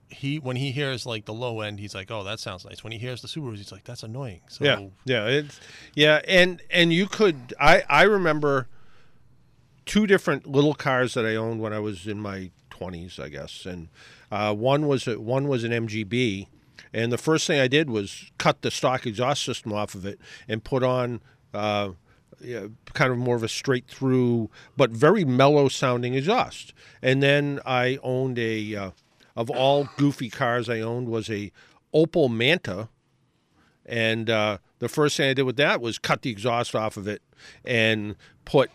he 0.09 0.39
when 0.39 0.55
he 0.57 0.71
hears 0.71 1.05
like 1.05 1.25
the 1.25 1.33
low 1.33 1.61
end, 1.61 1.79
he's 1.79 1.95
like, 1.95 2.11
"Oh, 2.11 2.23
that 2.23 2.39
sounds 2.39 2.65
nice." 2.65 2.83
When 2.83 2.91
he 2.91 2.99
hears 2.99 3.21
the 3.21 3.27
Subarus, 3.27 3.57
he's 3.57 3.71
like, 3.71 3.83
"That's 3.85 4.03
annoying." 4.03 4.41
So 4.49 4.65
yeah, 4.65 4.87
yeah, 5.05 5.27
it's 5.27 5.59
yeah, 5.95 6.21
and 6.27 6.61
and 6.69 6.91
you 6.91 7.05
could. 7.07 7.53
I 7.59 7.83
I 7.87 8.03
remember 8.03 8.67
two 9.85 10.05
different 10.07 10.45
little 10.47 10.73
cars 10.73 11.13
that 11.13 11.25
I 11.25 11.35
owned 11.35 11.59
when 11.61 11.73
I 11.73 11.79
was 11.79 12.07
in 12.07 12.19
my 12.19 12.51
twenties, 12.69 13.19
I 13.19 13.29
guess, 13.29 13.65
and 13.65 13.87
uh, 14.31 14.53
one 14.53 14.87
was 14.87 15.07
a, 15.07 15.19
one 15.19 15.47
was 15.47 15.63
an 15.63 15.71
MGB, 15.71 16.47
and 16.93 17.11
the 17.11 17.17
first 17.17 17.47
thing 17.47 17.59
I 17.59 17.67
did 17.67 17.89
was 17.89 18.31
cut 18.37 18.61
the 18.61 18.71
stock 18.71 19.05
exhaust 19.05 19.43
system 19.43 19.73
off 19.73 19.95
of 19.95 20.05
it 20.05 20.19
and 20.47 20.63
put 20.63 20.83
on. 20.83 21.21
Uh, 21.53 21.91
kind 22.93 23.11
of 23.11 23.19
more 23.19 23.35
of 23.35 23.43
a 23.43 23.47
straight 23.47 23.85
through, 23.85 24.49
but 24.75 24.89
very 24.89 25.23
mellow 25.23 25.67
sounding 25.67 26.15
exhaust. 26.15 26.73
And 26.99 27.21
then 27.21 27.59
I 27.67 27.99
owned 28.01 28.39
a, 28.39 28.75
uh, 28.75 28.91
of 29.35 29.51
all 29.51 29.87
goofy 29.97 30.31
cars 30.31 30.67
I 30.67 30.79
owned 30.79 31.07
was 31.07 31.29
a 31.29 31.51
Opel 31.93 32.31
Manta, 32.31 32.89
and 33.85 34.29
uh, 34.29 34.57
the 34.79 34.89
first 34.89 35.17
thing 35.17 35.29
I 35.29 35.33
did 35.33 35.43
with 35.43 35.57
that 35.57 35.81
was 35.81 35.99
cut 35.99 36.21
the 36.21 36.29
exhaust 36.29 36.75
off 36.75 36.97
of 36.97 37.07
it 37.07 37.21
and 37.65 38.15
put 38.45 38.71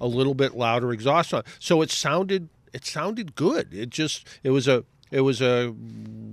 a 0.00 0.06
little 0.06 0.34
bit 0.34 0.54
louder 0.54 0.92
exhaust 0.92 1.32
on. 1.34 1.42
So 1.58 1.82
it 1.82 1.90
sounded 1.90 2.48
it 2.72 2.84
sounded 2.84 3.34
good. 3.34 3.72
It 3.72 3.90
just 3.90 4.26
it 4.42 4.50
was 4.50 4.68
a 4.68 4.84
it 5.10 5.20
was 5.22 5.40
a 5.40 5.74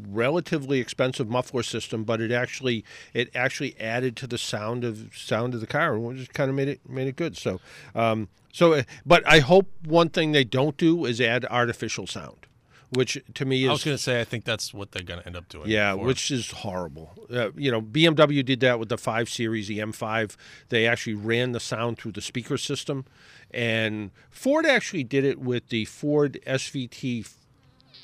relatively 0.08 0.80
expensive 0.80 1.30
muffler 1.30 1.64
system, 1.64 2.04
but 2.04 2.22
it 2.22 2.32
actually 2.32 2.84
it 3.14 3.30
actually 3.36 3.76
added 3.80 4.16
to 4.18 4.28
the 4.28 4.38
sound 4.38 4.84
of 4.84 5.12
sound 5.16 5.54
of 5.54 5.62
the 5.62 5.68
car, 5.68 5.96
and 5.96 6.18
just 6.18 6.34
kind 6.34 6.50
of 6.50 6.56
made 6.56 6.68
it 6.68 6.90
made 6.90 7.08
it 7.08 7.16
good. 7.16 7.38
So 7.38 7.60
um, 7.94 8.30
so 8.52 8.74
uh, 8.74 8.84
but 9.06 9.24
I 9.28 9.40
hope 9.40 9.68
one 9.86 10.10
thing 10.10 10.32
they 10.32 10.44
don't 10.44 10.78
do 10.78 11.06
is 11.06 11.20
add 11.20 11.46
artificial 11.46 12.08
sound, 12.08 12.48
which 12.92 13.22
to 13.34 13.46
me 13.46 13.64
is 13.64 13.70
I 13.70 13.72
was 13.74 13.84
going 13.84 13.98
to 13.98 14.02
say, 14.04 14.22
I 14.22 14.24
think 14.24 14.46
that's 14.46 14.74
what 14.74 14.92
they're 14.92 15.04
going 15.04 15.20
to 15.20 15.26
end 15.28 15.36
up 15.36 15.50
doing. 15.50 15.70
yeah, 15.70 15.94
for- 15.94 16.06
which 16.06 16.32
is 16.32 16.52
horrible. 16.52 17.12
Uh, 17.30 17.52
you 17.56 17.72
know, 17.72 17.82
BMW 17.82 18.46
did 18.46 18.60
that 18.62 18.80
with 18.80 18.90
the 18.90 18.98
5 18.98 19.28
Series, 19.30 19.68
the 19.68 19.80
M5. 19.80 20.36
They 20.70 20.88
actually 20.88 21.16
ran 21.16 21.52
the 21.52 21.60
sound 21.60 21.98
through 21.98 22.14
the 22.14 22.22
speaker 22.22 22.58
system. 22.58 23.06
And 23.52 24.12
Ford 24.30 24.66
actually 24.66 25.04
did 25.04 25.24
it 25.24 25.40
with 25.40 25.70
the 25.70 25.86
Ford 25.86 26.40
SVT 26.46 27.28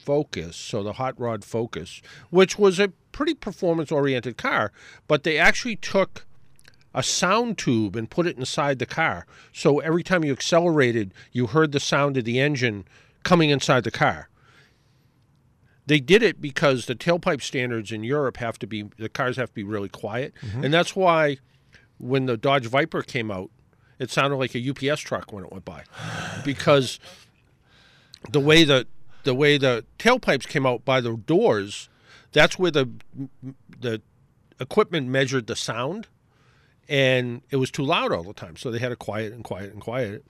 Focus, 0.04 0.56
so 0.56 0.84
the 0.84 0.94
hot 0.94 1.20
rod 1.20 1.44
Focus, 1.44 2.02
which 2.30 2.58
was 2.58 2.80
a 2.80 2.90
pretty 3.12 3.34
performance 3.34 3.92
oriented 3.92 4.38
car, 4.38 4.72
but 5.08 5.24
they 5.24 5.38
actually 5.38 5.76
took 5.76 6.26
a 6.94 7.04
sound 7.04 7.58
tube 7.58 7.96
and 7.96 8.10
put 8.10 8.28
it 8.28 8.38
inside 8.38 8.80
the 8.80 8.86
car. 8.86 9.26
So 9.54 9.80
every 9.80 10.04
time 10.04 10.24
you 10.24 10.34
accelerated, 10.34 11.14
you 11.32 11.48
heard 11.48 11.72
the 11.72 11.80
sound 11.80 12.18
of 12.18 12.26
the 12.26 12.40
engine 12.40 12.86
coming 13.24 13.50
inside 13.50 13.84
the 13.84 13.92
car. 13.92 14.30
They 15.86 16.00
did 16.00 16.24
it 16.24 16.42
because 16.42 16.86
the 16.86 16.96
tailpipe 16.96 17.42
standards 17.42 17.92
in 17.92 18.04
Europe 18.04 18.38
have 18.38 18.60
to 18.60 18.68
be 18.68 18.86
the 18.98 19.10
cars 19.10 19.38
have 19.38 19.50
to 19.50 19.56
be 19.56 19.64
really 19.64 19.90
quiet, 19.90 20.34
mm-hmm. 20.42 20.64
and 20.64 20.74
that's 20.74 20.96
why 20.96 21.38
when 21.98 22.26
the 22.26 22.38
Dodge 22.38 22.68
Viper 22.68 23.02
came 23.02 23.32
out, 23.32 23.50
it 24.00 24.10
sounded 24.10 24.38
like 24.38 24.56
a 24.56 24.70
UPS 24.70 25.02
truck 25.02 25.34
when 25.34 25.44
it 25.44 25.52
went 25.52 25.66
by, 25.66 25.84
because 26.46 27.00
the 28.32 28.40
way 28.40 28.64
the 28.64 28.88
the 29.24 29.34
way 29.36 29.58
the 29.58 29.86
tailpipes 30.00 30.48
came 30.48 30.66
out 30.66 30.84
by 30.86 31.02
the 31.02 31.16
doors, 31.16 31.90
that's 32.32 32.58
where 32.60 32.72
the 32.72 32.90
the 33.80 34.02
equipment 34.60 35.08
measured 35.08 35.48
the 35.48 35.56
sound, 35.56 36.08
and 36.90 37.42
it 37.50 37.56
was 37.58 37.72
too 37.72 37.84
loud 37.84 38.12
all 38.12 38.24
the 38.24 38.34
time, 38.34 38.56
so 38.58 38.72
they 38.72 38.80
had 38.80 38.90
to 38.90 38.96
quiet 38.96 39.34
and 39.34 39.44
quiet 39.44 39.72
and 39.74 39.82
quiet 39.82 40.14
it. 40.14 40.26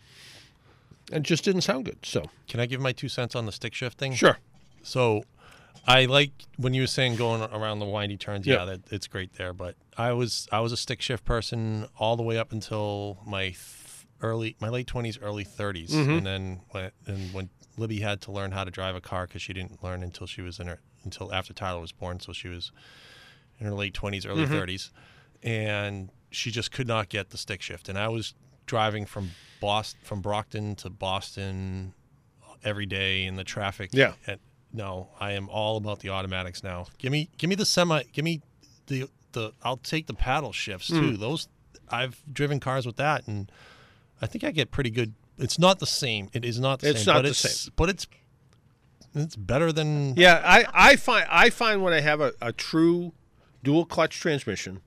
it 1.12 1.24
just 1.24 1.44
didn't 1.44 1.62
sound 1.62 1.86
good. 1.86 2.06
So 2.06 2.26
Can 2.48 2.60
I 2.60 2.66
give 2.66 2.80
my 2.82 2.92
two 2.92 3.10
cents 3.10 3.36
on 3.36 3.46
the 3.46 3.52
stick 3.52 3.74
shifting? 3.74 4.14
sure, 4.14 4.38
So, 4.84 5.24
I 5.88 6.06
like 6.06 6.32
when 6.58 6.74
you 6.74 6.82
were 6.84 6.88
saying 6.88 7.16
going 7.16 7.42
around 7.42 7.80
the 7.80 7.86
windy 7.86 8.16
turns. 8.18 8.46
Yeah. 8.46 8.58
Yeah, 8.60 8.66
that 8.66 8.92
it's 8.92 9.08
great 9.08 9.34
there. 9.34 9.52
But 9.54 9.76
I 9.98 10.12
was 10.14 10.48
I 10.52 10.60
was 10.60 10.72
a 10.72 10.78
stick 10.78 11.02
shift 11.02 11.26
person 11.26 11.88
all 11.98 12.16
the 12.16 12.22
way 12.24 12.38
up 12.38 12.52
until 12.52 13.18
my 13.26 13.46
th- 13.50 13.58
early 14.22 14.56
my 14.62 14.70
late 14.70 14.86
twenties, 14.86 15.18
early 15.20 15.44
30s 15.44 15.90
Mm-hmm. 15.90 16.12
and 16.12 16.26
then 16.28 16.60
when 16.70 16.92
and 17.08 17.34
when 17.34 17.50
Libby 17.82 18.00
had 18.00 18.22
to 18.22 18.32
learn 18.32 18.52
how 18.52 18.64
to 18.64 18.72
drive 18.72 18.96
a 18.96 19.02
car 19.02 19.28
because 19.28 19.42
she 19.42 19.54
didn't 19.54 19.84
learn 19.84 20.04
until 20.04 20.28
she 20.28 20.42
was 20.42 20.60
in 20.60 20.68
her 20.68 20.80
until 21.04 21.34
after 21.34 21.52
Tyler 21.54 21.82
was 21.82 21.92
born, 21.92 22.20
so 22.20 22.32
she 22.32 22.48
was 22.48 22.72
in 23.60 23.66
her 23.66 23.74
late 23.74 23.94
twenties, 23.94 24.26
early 24.26 24.46
Mm-hmm. 24.46 24.54
30s, 24.54 24.90
and 25.44 26.10
she 26.30 26.52
just 26.52 26.72
could 26.72 26.88
not 26.88 27.10
get 27.10 27.30
the 27.32 27.38
stick 27.38 27.62
shift. 27.62 27.90
And 27.90 27.98
I 27.98 28.08
was 28.08 28.34
driving 28.66 29.06
from 29.06 29.32
Boston 29.60 30.00
from 30.04 30.22
Brockton 30.22 30.76
to 30.78 30.90
Boston 30.90 31.94
every 32.64 32.86
day 32.86 33.26
in 33.26 33.36
the 33.36 33.44
traffic. 33.44 33.90
Yeah. 33.92 34.14
And 34.28 34.40
no, 34.74 35.10
I 35.20 35.34
am 35.34 35.50
all 35.50 35.78
about 35.78 36.00
the 36.00 36.10
automatics 36.10 36.64
now. 36.64 36.86
Give 36.98 37.12
me 37.12 37.30
give 37.38 37.50
me 37.50 37.56
the 37.56 37.66
semi 37.66 38.04
give 38.14 38.24
me 38.26 38.42
the 38.88 39.10
the 39.34 39.54
I'll 39.64 39.78
take 39.78 40.08
the 40.08 40.14
paddle 40.14 40.52
shifts 40.54 40.90
Hmm. 40.90 41.00
too. 41.00 41.18
Those 41.18 41.48
I've 41.90 42.22
driven 42.32 42.60
cars 42.60 42.86
with 42.86 42.96
that 42.98 43.28
and 43.28 43.52
I 44.22 44.28
think 44.28 44.44
I 44.44 44.52
get 44.52 44.72
pretty 44.72 44.92
good 44.92 45.14
it's 45.42 45.60
not 45.60 45.80
the 45.80 45.86
same. 45.86 46.30
It 46.34 46.46
is 46.46 46.60
not 46.60 46.80
the 46.80 46.88
same. 46.88 46.96
It's 46.96 47.04
same. 47.04 47.14
not 47.14 47.18
but 47.18 47.24
the 47.24 47.30
it's 47.30 47.40
same. 47.40 47.74
but 47.76 47.90
it's 47.90 48.08
it's 49.14 49.36
better 49.36 49.72
than 49.72 50.16
yeah. 50.16 50.42
I, 50.44 50.66
I 50.74 50.96
find 50.96 51.26
I 51.30 51.50
find 51.50 51.84
when 51.84 51.94
I 51.94 52.02
have 52.02 52.22
a, 52.22 52.34
a 52.42 52.54
true 52.54 53.14
dual 53.64 53.86
clutch 53.86 54.20
transmission 54.20 54.82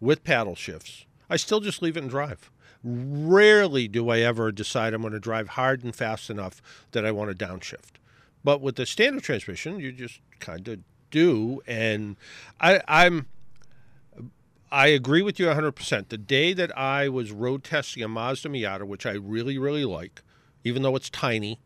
with 0.00 0.24
paddle 0.24 0.54
shifts, 0.54 1.06
I 1.30 1.36
still 1.36 1.60
just 1.60 1.82
leave 1.82 1.96
it 1.96 2.02
and 2.02 2.10
drive. 2.10 2.50
Rarely 2.84 3.88
do 3.88 4.08
I 4.10 4.20
ever 4.20 4.52
decide 4.52 4.94
I'm 4.94 5.00
going 5.00 5.12
to 5.12 5.18
drive 5.18 5.50
hard 5.50 5.82
and 5.82 5.94
fast 5.94 6.30
enough 6.30 6.62
that 6.92 7.04
I 7.04 7.10
want 7.10 7.36
to 7.36 7.44
downshift. 7.46 7.96
But 8.44 8.60
with 8.60 8.76
the 8.76 8.86
standard 8.86 9.24
transmission, 9.24 9.80
you 9.80 9.90
just 9.90 10.20
kind 10.38 10.66
of 10.68 10.80
do. 11.10 11.60
And 11.66 12.16
I, 12.60 12.80
I'm 12.86 13.26
I 14.70 14.88
agree 14.88 15.22
with 15.22 15.38
you 15.38 15.46
100%. 15.46 16.08
The 16.08 16.18
day 16.18 16.52
that 16.52 16.76
I 16.76 17.08
was 17.08 17.32
road 17.32 17.64
testing 17.64 18.02
a 18.02 18.08
Mazda 18.08 18.48
Miata, 18.48 18.84
which 18.86 19.06
I 19.06 19.12
really, 19.12 19.58
really 19.58 19.84
like, 19.84 20.22
even 20.64 20.82
though 20.82 20.94
it's 20.96 21.08
tiny, 21.10 21.60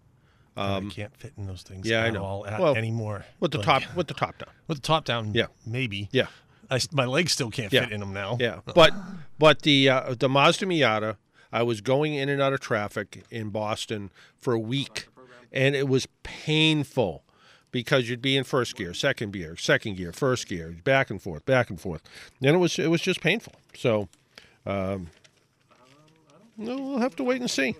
I 0.57 0.81
can't 0.91 1.17
fit 1.17 1.33
in 1.37 1.47
those 1.47 1.63
things 1.63 1.87
Um, 1.87 1.91
yeah, 1.91 2.05
I 2.05 2.07
at 2.09 2.13
know. 2.15 2.23
all 2.25 2.47
at, 2.47 2.61
Well, 2.61 2.77
anymore. 2.77 3.25
with 3.41 3.53
the 3.53 3.59
Like, 3.59 3.67
top 3.67 3.83
with 3.97 4.07
the 4.09 4.15
top 4.15 4.39
down. 4.39 4.51
with 4.69 4.79
the 4.79 4.87
top 4.87 5.05
down 5.05 5.33
Yeah. 5.35 5.47
maybe. 5.67 6.09
Yeah. 6.13 6.27
I 6.71 6.79
my 6.93 7.05
legs 7.07 7.33
still 7.33 7.51
can't 7.51 7.73
Yeah. 7.73 7.85
fit 7.85 7.93
in 7.93 8.01
them 8.01 8.13
now. 8.13 8.37
Yeah, 8.41 8.61
but 8.65 8.95
but 9.39 9.63
the 9.63 9.89
uh, 9.89 10.15
the 10.15 10.29
Mazda 10.29 10.67
Miata, 10.67 11.17
I 11.53 11.63
was 11.63 11.81
going 11.81 12.15
in 12.15 12.29
and 12.29 12.41
out 12.41 12.53
of 12.53 12.61
traffic 12.61 13.25
in 13.31 13.49
Boston 13.51 14.11
for 14.39 14.53
a 14.55 14.59
week, 14.59 15.09
and 15.51 15.75
it 15.75 15.89
was 15.89 16.07
painful 16.23 17.25
because 17.73 18.09
you'd 18.09 18.23
be 18.23 18.37
in 18.37 18.45
first 18.45 18.77
gear, 18.77 18.95
second 18.95 19.33
gear, 19.33 19.57
second 19.57 19.97
gear, 19.97 20.13
first 20.13 20.47
gear, 20.47 20.77
back 20.85 21.11
and 21.11 21.21
forth, 21.21 21.45
back 21.45 21.71
and 21.71 21.81
forth. 21.81 22.03
Then 22.41 22.55
it 22.55 22.59
was 22.59 22.79
it 22.79 22.91
was 22.91 23.01
just 23.01 23.21
painful. 23.21 23.55
So, 23.75 24.09
um, 24.65 25.09
no, 26.57 26.77
we'll 26.77 26.99
have 26.99 27.17
to 27.17 27.25
wait 27.25 27.41
and 27.41 27.51
see. 27.51 27.75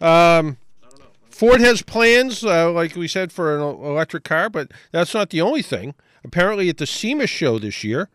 Um, 0.00 0.58
Ford 1.30 1.60
has 1.60 1.82
plans, 1.82 2.44
uh, 2.44 2.70
like 2.72 2.96
we 2.96 3.08
said, 3.08 3.32
for 3.32 3.56
an 3.56 3.62
electric 3.62 4.24
car, 4.24 4.50
but 4.50 4.70
that's 4.90 5.14
not 5.14 5.30
the 5.30 5.40
only 5.40 5.62
thing. 5.62 5.94
Apparently, 6.24 6.68
at 6.68 6.78
the 6.78 6.86
SEMA 6.86 7.26
show 7.26 7.58
this 7.58 7.84
year, 7.84 8.08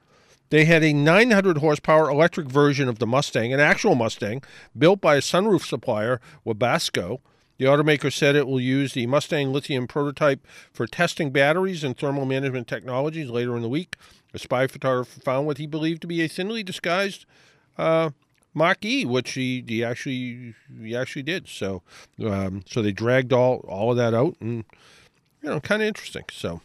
they 0.49 0.65
had 0.65 0.83
a 0.83 0.91
900 0.91 1.59
horsepower 1.59 2.09
electric 2.09 2.47
version 2.47 2.89
of 2.89 2.99
the 2.99 3.07
Mustang, 3.07 3.53
an 3.53 3.59
actual 3.59 3.95
Mustang, 3.95 4.43
built 4.77 4.99
by 4.99 5.15
a 5.15 5.21
sunroof 5.21 5.65
supplier, 5.65 6.19
Webasto. 6.45 7.19
The 7.62 7.68
automaker 7.68 8.12
said 8.12 8.36
it 8.36 8.47
will 8.47 8.59
use 8.59 8.93
the 8.93 9.05
Mustang 9.05 9.53
lithium 9.53 9.86
prototype 9.86 10.47
for 10.74 10.88
testing 10.88 11.30
batteries 11.30 11.84
and 11.84 11.95
thermal 11.95 12.26
management 12.26 12.68
technologies 12.68 13.30
later 13.30 13.55
in 13.55 13.62
the 13.62 13.70
week. 13.70 13.97
A 14.34 14.39
spy 14.39 14.66
photographer 14.66 15.22
found 15.22 15.45
what 15.45 15.59
he 15.59 15.68
believed 15.68 16.01
to 16.01 16.07
be 16.07 16.24
a 16.24 16.28
thinly 16.28 16.64
disguised 16.64 17.28
uh, 17.78 18.09
Mach 18.55 18.84
E, 18.84 19.05
which 19.05 19.34
he, 19.34 19.64
he 19.68 19.84
actually 19.84 20.55
he 20.82 20.95
actually 20.95 21.22
did. 21.22 21.47
So 21.47 21.84
um, 22.26 22.64
so 22.66 22.82
they 22.82 22.91
dragged 22.91 23.32
all 23.32 23.57
all 23.68 23.91
of 23.91 23.97
that 23.97 24.16
out, 24.16 24.38
and 24.41 24.66
you 25.43 25.49
know, 25.51 25.59
kind 25.59 25.84
of 25.84 25.88
interesting. 25.88 26.26
So 26.32 26.62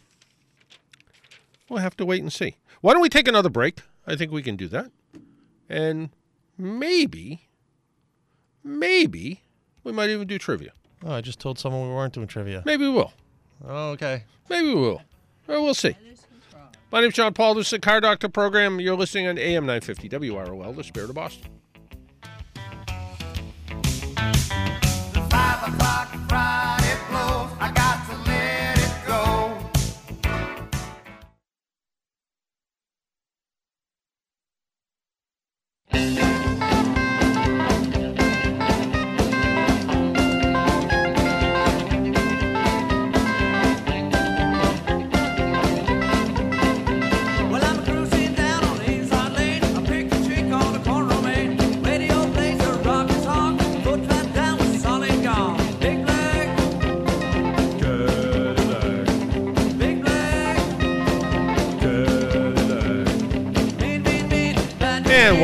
we'll 1.69 1.77
have 1.77 1.95
to 1.97 2.07
wait 2.07 2.23
and 2.23 2.33
see. 2.33 2.55
Why 2.81 2.93
don't 2.93 3.03
we 3.03 3.09
take 3.09 3.27
another 3.27 3.51
break? 3.51 3.81
I 4.07 4.15
think 4.15 4.31
we 4.31 4.41
can 4.41 4.55
do 4.55 4.67
that, 4.69 4.89
and 5.69 6.09
maybe 6.57 7.49
maybe 8.63 9.43
we 9.83 9.91
might 9.91 10.09
even 10.09 10.25
do 10.25 10.39
trivia. 10.39 10.71
Oh, 11.05 11.13
I 11.13 11.21
just 11.21 11.39
told 11.39 11.59
someone 11.59 11.87
we 11.87 11.95
weren't 11.95 12.13
doing 12.13 12.27
trivia. 12.27 12.63
Maybe 12.65 12.83
we 12.85 12.91
will. 12.91 13.13
Oh, 13.65 13.89
okay. 13.91 14.23
Maybe 14.49 14.67
we 14.67 14.75
will. 14.75 15.01
Well, 15.45 15.63
we'll 15.63 15.73
see. 15.73 15.95
My 16.91 17.01
name's 17.01 17.15
John 17.15 17.33
Paul. 17.33 17.53
This 17.55 17.67
is 17.67 17.71
the 17.71 17.79
Car 17.79 18.01
Doctor 18.01 18.29
program. 18.29 18.79
You're 18.79 18.95
listening 18.95 19.27
on 19.27 19.37
AM 19.37 19.65
950 19.65 20.09
WROL, 20.09 20.75
the 20.75 20.83
Spirit 20.83 21.09
of 21.09 21.15
Boston. 21.15 21.49
Five 25.29 25.73
o'clock 25.73 25.97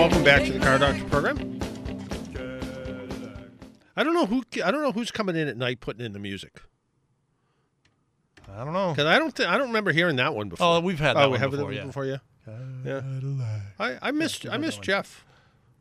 welcome 0.03 0.23
back 0.25 0.43
to 0.43 0.51
the 0.51 0.59
Car. 0.59 0.77
Doctor 0.77 1.01
program. 1.05 1.37
I 3.95 4.03
don't 4.03 4.13
know 4.13 4.25
who 4.25 4.43
I 4.61 4.69
don't 4.69 4.81
know 4.81 4.91
who's 4.91 5.11
coming 5.11 5.37
in 5.37 5.47
at 5.47 5.55
night 5.55 5.79
putting 5.79 6.05
in 6.05 6.11
the 6.11 6.19
music 6.19 6.61
I 8.53 8.65
don't 8.65 8.73
know. 8.73 8.89
because 8.91 9.05
I 9.05 9.17
don't 9.17 9.33
thi- 9.33 9.45
I 9.45 9.57
don't 9.57 9.67
remember 9.67 9.93
hearing 9.93 10.17
that 10.17 10.35
one 10.35 10.49
before. 10.49 10.67
Oh, 10.67 10.79
we've 10.81 10.99
had 10.99 11.15
that 11.15 11.27
oh, 11.27 11.29
we 11.29 11.37
have 11.37 11.51
before, 11.51 11.71
yeah. 11.71 11.85
before, 11.85 12.05
yeah. 12.05 12.17
Yeah. 12.83 13.01
I 13.79 13.97
I 14.01 14.11
missed 14.11 14.45
I 14.45 14.57
missed 14.57 14.81
Jeff. 14.81 15.25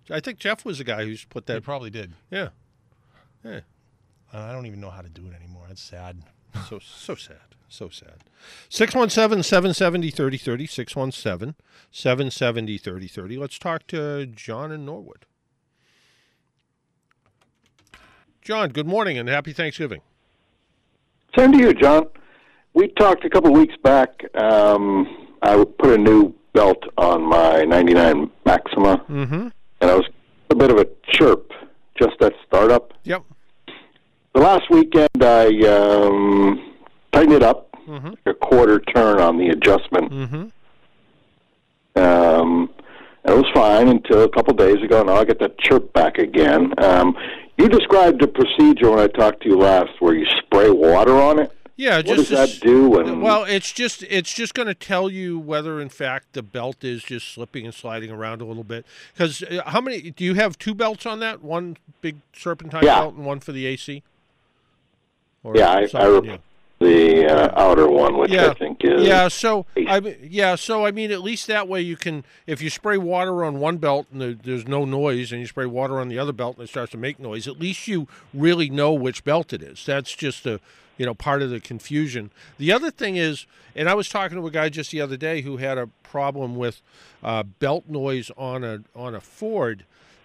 I 0.09 0.21
think 0.21 0.39
Jeff 0.39 0.65
was 0.65 0.79
the 0.79 0.85
guy 0.85 1.05
who's 1.05 1.25
put 1.25 1.47
that. 1.47 1.65
probably 1.65 1.91
did. 1.91 2.13
Yeah. 2.31 2.51
Yeah. 3.45 3.61
I 4.33 4.53
don't 4.53 4.67
even 4.67 4.81
know 4.81 4.91
how 4.91 5.03
to 5.03 5.09
do 5.09 5.27
it 5.27 5.35
anymore. 5.35 5.67
It's 5.69 5.83
sad. 5.83 6.23
So 6.69 6.79
so 6.79 7.17
sad. 7.17 7.52
So 7.73 7.89
sad. 7.89 8.25
617 8.69 9.43
770 9.43 10.11
3030. 10.11 10.67
617 10.67 11.55
770 11.91 12.77
3030. 12.79 13.39
Let's 13.39 13.59
talk 13.59 13.87
to 13.87 14.27
John 14.27 14.71
in 14.71 14.85
Norwood. 14.85 15.25
John, 18.43 18.71
good 18.71 18.87
morning 18.87 19.17
and 19.17 19.27
happy 19.29 19.55
Thanksgiving. 19.55 20.03
Same 21.39 21.53
to 21.53 21.59
you, 21.59 21.73
John. 21.73 22.09
We 22.75 22.89
talked 22.89 23.25
a 23.25 23.31
couple 23.31 23.51
weeks 23.55 23.75
back. 23.83 24.23
Um, 24.35 25.29
I 25.41 25.65
put 25.79 25.93
a 25.93 25.99
new 25.99 26.35
belt 26.53 26.83
on 26.99 27.23
my 27.23 27.65
99 27.65 28.31
Maxima, 28.45 28.99
Mm-hmm. 29.09 29.49
and 29.81 29.91
I 29.91 29.95
was 29.95 30.07
a 30.51 30.55
bit 30.55 30.71
of 30.71 30.77
a 30.77 30.87
chirp 31.09 31.53
just 31.99 32.21
at 32.21 32.35
startup. 32.47 32.93
Yep. 33.05 33.23
The 34.35 34.41
last 34.41 34.65
weekend, 34.71 35.09
I 35.23 35.47
um, 35.69 36.72
tightened 37.13 37.35
it 37.35 37.43
up, 37.43 37.69
Mhm. 37.87 38.17
a 38.27 38.35
quarter 38.35 38.79
turn 38.81 39.21
on 39.21 39.37
the 39.39 39.49
adjustment, 39.49 40.11
Mm-hmm. 40.13 40.43
um, 41.97 42.71
and 43.25 43.35
it 43.35 43.37
was 43.37 43.51
fine 43.55 43.89
until 43.89 44.23
a 44.23 44.29
couple 44.29 44.55
days 44.55 44.83
ago. 44.83 45.03
Now 45.03 45.17
I 45.17 45.25
get 45.25 45.39
that 45.41 45.59
chirp 45.59 45.93
back 45.93 46.19
again. 46.19 46.73
Um, 46.79 47.17
you 47.59 47.69
described 47.69 48.21
the 48.21 48.27
procedure 48.29 48.91
when 48.91 48.99
I 48.99 49.07
talked 49.09 49.43
to 49.43 49.49
you 49.49 49.57
last, 49.59 49.91
where 50.01 50.15
you 50.15 50.27
spray 50.27 50.71
water 50.71 51.15
on 51.21 51.39
it. 51.39 51.53
Yeah, 51.77 51.97
What 51.97 52.07
just 52.07 52.31
does 52.31 52.61
that 52.61 52.61
do? 52.67 52.99
And 53.01 53.23
Well, 53.23 53.45
it's 53.45 53.73
just 53.73 54.03
it's 54.05 54.33
just 54.35 54.55
going 54.55 54.69
to 54.69 54.75
tell 54.75 55.11
you 55.11 55.39
whether 55.39 55.81
in 55.81 55.89
fact 55.89 56.35
the 56.35 56.43
belt 56.43 56.85
is 56.85 57.03
just 57.03 57.33
slipping 57.33 57.65
and 57.65 57.75
sliding 57.75 58.11
around 58.11 58.41
a 58.41 58.45
little 58.45 58.63
bit. 58.63 58.85
Because 59.13 59.43
uh, 59.43 59.63
how 59.67 59.81
many 59.81 60.11
do 60.11 60.23
you 60.25 60.35
have? 60.35 60.59
Two 60.59 60.75
belts 60.75 61.07
on 61.07 61.19
that? 61.21 61.43
One 61.43 61.77
big 62.01 62.17
serpentine 62.35 62.85
Yeah. 62.85 63.01
belt 63.01 63.15
and 63.15 63.25
one 63.25 63.41
for 63.41 63.53
the 63.53 63.67
AC. 63.67 64.03
Or 65.43 65.57
Yeah, 65.57 65.71
I- 65.73 65.89
I 65.95 66.05
the 66.83 67.27
uh, 67.27 67.61
outer 67.61 67.89
one, 67.89 68.19
which 68.19 68.31
yeah. 68.31 68.49
I 68.49 68.55
think 68.55 68.85
is 68.85 69.07
yeah. 69.07 69.29
So 69.29 69.67
I 69.89 70.01
mean, 70.01 70.17
yeah. 70.23 70.55
So 70.55 70.85
I 70.85 70.91
mean, 70.91 71.11
at 71.11 71.23
least 71.23 71.47
that 71.47 71.69
way 71.69 71.81
you 71.81 71.97
can, 71.97 72.25
if 72.47 72.61
you 72.61 72.71
spray 72.71 72.99
water 72.99 73.45
on 73.45 73.59
one 73.59 73.79
belt 73.79 74.07
and 74.13 74.41
there's 74.43 74.67
no 74.67 74.85
noise, 74.85 75.33
and 75.33 75.41
you 75.41 75.47
spray 75.47 75.67
water 75.67 76.01
on 76.01 76.09
the 76.09 76.19
other 76.19 76.33
belt 76.33 76.57
and 76.57 76.65
it 76.65 76.69
starts 76.69 76.93
to 76.93 76.99
make 76.99 77.19
noise, 77.19 77.47
at 77.47 77.59
least 77.59 77.89
you 77.89 78.09
really 78.35 78.69
know 78.69 78.93
which 78.93 79.25
belt 79.25 79.53
it 79.53 79.63
is. 79.63 79.85
That's 79.87 80.15
just 80.15 80.47
a 80.47 80.61
you 80.99 81.07
know 81.07 81.15
part 81.15 81.43
of 81.43 81.51
the 81.51 81.61
confusion. 81.61 82.31
The 82.59 82.73
other 82.73 82.91
thing 82.91 83.17
is, 83.17 83.47
and 83.75 83.89
I 83.89 83.95
was 83.95 84.09
talking 84.09 84.39
to 84.39 84.47
a 84.47 84.51
guy 84.51 84.69
just 84.69 84.91
the 84.91 85.01
other 85.01 85.17
day 85.17 85.43
who 85.43 85.57
had 85.57 85.79
a 85.79 85.89
problem 86.03 86.57
with 86.57 86.83
uh, 87.23 87.43
belt 87.43 87.85
noise 87.89 88.31
on 88.37 88.65
a 88.65 88.83
on 88.95 89.15
a 89.15 89.21
Ford. 89.21 89.85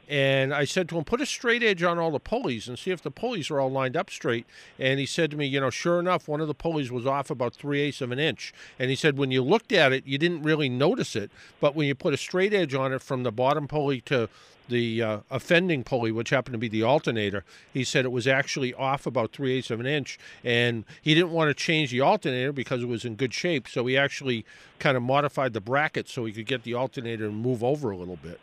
And 0.09 0.53
I 0.53 0.63
said 0.63 0.87
to 0.89 0.97
him, 0.97 1.03
put 1.03 1.19
a 1.19 1.25
straight 1.25 1.61
edge 1.61 1.83
on 1.83 1.99
all 1.99 2.11
the 2.11 2.19
pulleys 2.19 2.69
and 2.69 2.79
see 2.79 2.91
if 2.91 3.01
the 3.01 3.11
pulleys 3.11 3.51
are 3.51 3.59
all 3.59 3.69
lined 3.69 3.97
up 3.97 4.09
straight. 4.09 4.45
And 4.79 4.99
he 4.99 5.05
said 5.05 5.31
to 5.31 5.37
me, 5.37 5.45
you 5.45 5.59
know, 5.59 5.69
sure 5.69 5.99
enough, 5.99 6.29
one 6.29 6.39
of 6.39 6.47
the 6.47 6.53
pulleys 6.53 6.91
was 6.91 7.05
off 7.05 7.29
about 7.29 7.53
three 7.53 7.81
eighths 7.81 8.01
of 8.01 8.11
an 8.11 8.19
inch. 8.19 8.53
And 8.79 8.89
he 8.89 8.95
said, 8.95 9.17
when 9.17 9.31
you 9.31 9.43
looked 9.43 9.73
at 9.73 9.91
it, 9.91 10.07
you 10.07 10.17
didn't 10.17 10.43
really 10.43 10.69
notice 10.69 11.15
it. 11.15 11.29
But 11.59 11.75
when 11.75 11.87
you 11.87 11.95
put 11.95 12.13
a 12.13 12.17
straight 12.17 12.53
edge 12.53 12.73
on 12.73 12.93
it 12.93 13.01
from 13.01 13.23
the 13.23 13.31
bottom 13.31 13.67
pulley 13.67 13.99
to 14.01 14.29
the 14.69 15.01
uh, 15.01 15.19
offending 15.29 15.83
pulley, 15.83 16.11
which 16.11 16.29
happened 16.29 16.53
to 16.53 16.57
be 16.57 16.67
the 16.69 16.83
alternator, 16.83 17.43
he 17.73 17.83
said 17.83 18.05
it 18.05 18.11
was 18.11 18.27
actually 18.27 18.73
off 18.73 19.05
about 19.05 19.33
three 19.33 19.57
eighths 19.57 19.71
of 19.71 19.81
an 19.81 19.85
inch. 19.85 20.17
And 20.41 20.85
he 21.01 21.15
didn't 21.15 21.31
want 21.31 21.49
to 21.49 21.53
change 21.53 21.91
the 21.91 22.01
alternator 22.01 22.53
because 22.53 22.81
it 22.81 22.87
was 22.87 23.03
in 23.03 23.15
good 23.15 23.33
shape. 23.33 23.67
So 23.67 23.85
he 23.85 23.97
actually 23.97 24.45
kind 24.79 24.95
of 24.95 25.03
modified 25.03 25.51
the 25.51 25.61
bracket 25.61 26.07
so 26.07 26.23
he 26.23 26.31
could 26.31 26.45
get 26.45 26.63
the 26.63 26.75
alternator 26.75 27.25
and 27.25 27.41
move 27.41 27.61
over 27.61 27.91
a 27.91 27.97
little 27.97 28.17
bit. 28.17 28.39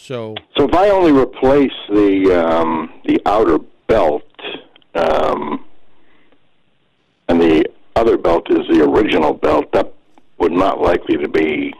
So 0.00 0.34
So 0.56 0.64
if 0.68 0.74
I 0.74 0.90
only 0.90 1.12
replace 1.12 1.72
the 1.88 2.46
um, 2.46 2.92
the 3.04 3.20
outer 3.26 3.58
belt, 3.86 4.22
um, 4.94 5.64
and 7.28 7.40
the 7.40 7.64
other 7.96 8.16
belt 8.16 8.50
is 8.50 8.66
the 8.68 8.84
original 8.84 9.34
belt, 9.34 9.72
that 9.72 9.92
would 10.38 10.52
not 10.52 10.80
likely 10.80 11.16
to 11.16 11.28
be 11.28 11.74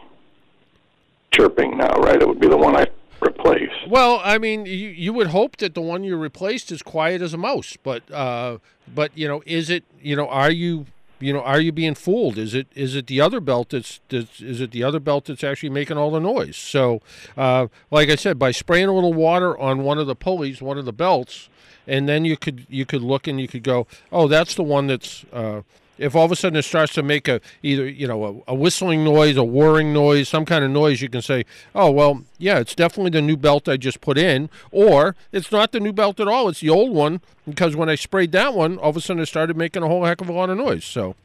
chirping 1.31 1.77
now, 1.77 1.93
right? 1.95 2.21
It 2.21 2.27
would 2.27 2.39
be 2.39 2.47
the 2.47 2.57
one 2.57 2.75
I 2.75 2.85
replace. 3.21 3.71
Well, 3.87 4.21
I 4.23 4.37
mean, 4.37 4.65
you, 4.65 4.89
you 4.89 5.13
would 5.13 5.27
hope 5.27 5.57
that 5.57 5.73
the 5.73 5.81
one 5.81 6.03
you 6.03 6.15
replaced 6.17 6.71
is 6.71 6.81
quiet 6.81 7.21
as 7.21 7.33
a 7.33 7.37
mouse, 7.37 7.77
but 7.81 8.09
uh, 8.11 8.57
but 8.93 9.17
you 9.17 9.27
know, 9.27 9.41
is 9.45 9.69
it? 9.69 9.83
You 10.01 10.15
know, 10.15 10.27
are 10.27 10.51
you? 10.51 10.85
You 11.19 11.33
know, 11.33 11.41
are 11.41 11.59
you 11.59 11.71
being 11.71 11.95
fooled? 11.95 12.37
Is 12.37 12.53
it 12.53 12.67
is 12.75 12.95
it 12.95 13.07
the 13.07 13.19
other 13.19 13.39
belt 13.39 13.69
that's, 13.69 13.99
that's 14.09 14.41
is 14.41 14.61
it 14.61 14.71
the 14.71 14.83
other 14.83 14.99
belt 14.99 15.25
that's 15.25 15.43
actually 15.43 15.69
making 15.69 15.97
all 15.97 16.11
the 16.11 16.19
noise? 16.19 16.55
So, 16.55 17.01
uh, 17.35 17.67
like 17.91 18.09
I 18.09 18.15
said, 18.15 18.39
by 18.39 18.51
spraying 18.51 18.87
a 18.87 18.93
little 18.93 19.13
water 19.13 19.57
on 19.57 19.83
one 19.83 19.97
of 19.97 20.07
the 20.07 20.15
pulleys, 20.15 20.61
one 20.61 20.77
of 20.77 20.85
the 20.85 20.93
belts, 20.93 21.49
and 21.85 22.07
then 22.07 22.23
you 22.23 22.37
could 22.37 22.65
you 22.69 22.85
could 22.85 23.01
look 23.01 23.27
and 23.27 23.39
you 23.39 23.47
could 23.47 23.63
go, 23.63 23.87
oh, 24.11 24.27
that's 24.27 24.55
the 24.55 24.63
one 24.63 24.87
that's. 24.87 25.25
Uh, 25.33 25.61
if 25.99 26.15
all 26.15 26.25
of 26.25 26.31
a 26.31 26.35
sudden 26.35 26.57
it 26.57 26.63
starts 26.63 26.93
to 26.93 27.03
make 27.03 27.27
a 27.27 27.39
either 27.61 27.87
you 27.87 28.07
know 28.07 28.43
a, 28.47 28.51
a 28.53 28.55
whistling 28.55 29.03
noise, 29.03 29.37
a 29.37 29.43
whirring 29.43 29.93
noise, 29.93 30.27
some 30.29 30.45
kind 30.45 30.63
of 30.63 30.71
noise, 30.71 31.01
you 31.01 31.09
can 31.09 31.21
say, 31.21 31.45
"Oh 31.75 31.91
well, 31.91 32.23
yeah, 32.39 32.57
it's 32.59 32.73
definitely 32.73 33.11
the 33.11 33.21
new 33.21 33.37
belt 33.37 33.69
I 33.69 33.77
just 33.77 34.01
put 34.01 34.17
in," 34.17 34.49
or 34.71 35.15
it's 35.31 35.51
not 35.51 35.71
the 35.71 35.79
new 35.79 35.93
belt 35.93 36.19
at 36.19 36.27
all; 36.27 36.49
it's 36.49 36.61
the 36.61 36.69
old 36.69 36.91
one 36.95 37.21
because 37.47 37.75
when 37.75 37.89
I 37.89 37.95
sprayed 37.95 38.31
that 38.31 38.53
one, 38.55 38.77
all 38.79 38.89
of 38.89 38.97
a 38.97 39.01
sudden 39.01 39.21
it 39.21 39.27
started 39.27 39.55
making 39.57 39.83
a 39.83 39.87
whole 39.87 40.05
heck 40.05 40.21
of 40.21 40.29
a 40.29 40.33
lot 40.33 40.49
of 40.49 40.57
noise. 40.57 40.85
So 40.85 41.15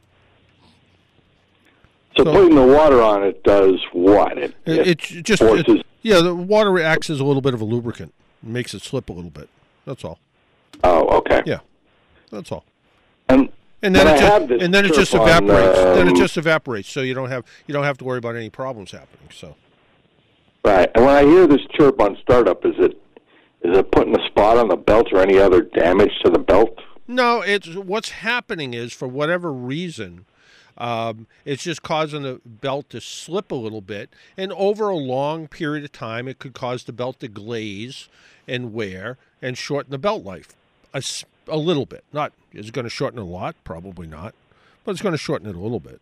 So, 2.17 2.25
putting 2.25 2.55
the 2.55 2.63
water 2.67 3.03
on 3.03 3.25
it 3.25 3.43
does 3.43 3.81
what? 3.93 4.39
It, 4.39 4.55
it, 4.67 4.87
it's 4.87 5.09
just 5.09 5.43
forces. 5.43 5.65
it- 5.81 5.87
yeah, 6.03 6.21
the 6.21 6.35
water 6.35 6.79
acts 6.81 7.09
as 7.09 7.19
a 7.19 7.25
little 7.25 7.41
bit 7.41 7.55
of 7.55 7.63
a 7.63 7.65
lubricant, 7.65 8.13
makes 8.43 8.75
it 8.75 8.83
slip 8.83 9.09
a 9.09 9.13
little 9.13 9.31
bit. 9.31 9.49
That's 9.87 10.05
all. 10.05 10.19
oh, 10.85 11.09
okay. 11.19 11.43
Yeah, 11.47 11.61
that's 12.31 12.53
all. 12.53 12.65
And 13.29 13.49
And 13.85 13.95
then 13.95 14.07
it 14.07 14.19
just 14.19 14.63
and 14.63 14.75
then 14.75 14.87
it 14.87 14.95
just 14.95 15.15
on, 15.15 15.29
evaporates. 15.29 15.79
then 15.79 16.09
it 16.09 16.13
um, 16.13 16.17
just 16.17 16.39
evaporates, 16.39 16.91
so 16.91 17.03
you 17.03 17.13
don't 17.13 17.29
have 17.29 17.45
you 17.67 17.75
don't 17.75 17.85
have 17.85 17.99
to 17.99 18.05
worry 18.05 18.17
about 18.17 18.35
any 18.35 18.49
problems 18.49 18.93
happening. 18.93 19.29
So. 19.31 19.57
Right. 20.65 20.91
And 20.95 21.05
when 21.05 21.15
I 21.15 21.23
hear 21.23 21.47
this 21.47 21.61
chirp 21.75 22.01
on 22.01 22.17
startup, 22.23 22.65
is 22.65 22.75
it 22.79 22.99
is 23.63 23.77
it 23.77 23.93
putting 23.93 24.19
a 24.19 24.27
spot 24.27 24.57
on 24.57 24.69
the 24.69 24.77
belt 24.77 25.13
or 25.13 25.21
any 25.21 25.39
other 25.39 25.61
damage 25.61 26.13
to 26.25 26.31
the 26.31 26.39
belt? 26.39 26.79
No, 27.07 27.43
it's 27.43 27.75
what's 27.75 28.11
happening 28.11 28.73
is 28.73 28.95
for 28.95 29.07
whatever 29.07 29.53
reason, 29.53 30.25
um, 30.79 31.27
it's 31.45 31.65
just 31.65 31.83
causing 31.83 32.23
the 32.23 32.41
belt 32.47 32.89
to 32.89 33.03
slip 33.03 33.53
a 33.53 33.55
little 33.55 33.83
bit, 33.83 34.09
and 34.39 34.51
over 34.55 34.89
a 34.89 34.97
long 34.97 35.47
period 35.47 35.85
of 35.85 35.93
time, 35.93 36.27
it 36.27 36.39
could 36.39 36.55
cause 36.55 36.85
the 36.85 36.93
belt 36.95 37.21
to 37.21 37.29
glaze 37.29 38.09
and 38.49 38.73
wear 38.73 39.19
and 39.43 39.59
shorten 39.59 39.91
the 39.91 39.99
belt 39.99 40.25
life 40.25 40.55
a 41.49 41.57
little 41.57 41.87
bit. 41.87 42.05
Not 42.13 42.33
is 42.53 42.71
going 42.71 42.85
to 42.85 42.91
shorten 42.91 43.19
a 43.19 43.25
lot? 43.25 43.57
Probably 43.65 44.07
not, 44.07 44.35
but 44.85 44.93
it's 44.93 45.03
going 45.03 45.13
to 45.13 45.19
shorten 45.19 45.49
it 45.49 45.57
a 45.57 45.61
little 45.61 45.81
bit. 45.81 46.01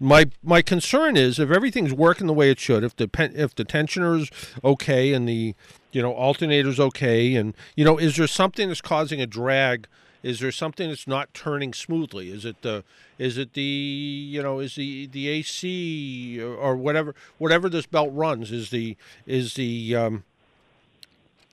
My 0.00 0.30
my 0.42 0.62
concern 0.62 1.16
is 1.16 1.38
if 1.38 1.50
everything's 1.50 1.92
working 1.92 2.26
the 2.26 2.32
way 2.32 2.50
it 2.50 2.60
should, 2.60 2.84
if 2.84 2.94
the 2.94 3.08
pen, 3.08 3.32
if 3.34 3.54
the 3.54 3.64
tensioner's 3.64 4.30
okay 4.62 5.12
and 5.12 5.28
the 5.28 5.54
you 5.90 6.02
know 6.02 6.14
alternator's 6.14 6.78
okay, 6.78 7.34
and 7.34 7.54
you 7.74 7.84
know 7.84 7.98
is 7.98 8.16
there 8.16 8.28
something 8.28 8.68
that's 8.68 8.80
causing 8.80 9.20
a 9.20 9.26
drag? 9.26 9.88
Is 10.22 10.40
there 10.40 10.52
something 10.52 10.88
that's 10.88 11.06
not 11.06 11.32
turning 11.32 11.72
smoothly? 11.72 12.30
Is 12.30 12.44
it 12.44 12.62
the 12.62 12.84
is 13.18 13.38
it 13.38 13.54
the 13.54 13.62
you 13.62 14.42
know 14.42 14.60
is 14.60 14.76
the 14.76 15.06
the 15.06 15.28
AC 15.28 16.40
or, 16.40 16.54
or 16.54 16.76
whatever 16.76 17.14
whatever 17.38 17.68
this 17.68 17.86
belt 17.86 18.10
runs 18.12 18.52
is 18.52 18.70
the 18.70 18.96
is 19.26 19.54
the 19.54 19.96
um, 19.96 20.24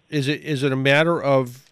is 0.09 0.27
it 0.27 0.41
is 0.41 0.61
it 0.61 0.71
a 0.71 0.75
matter 0.75 1.21
of 1.21 1.65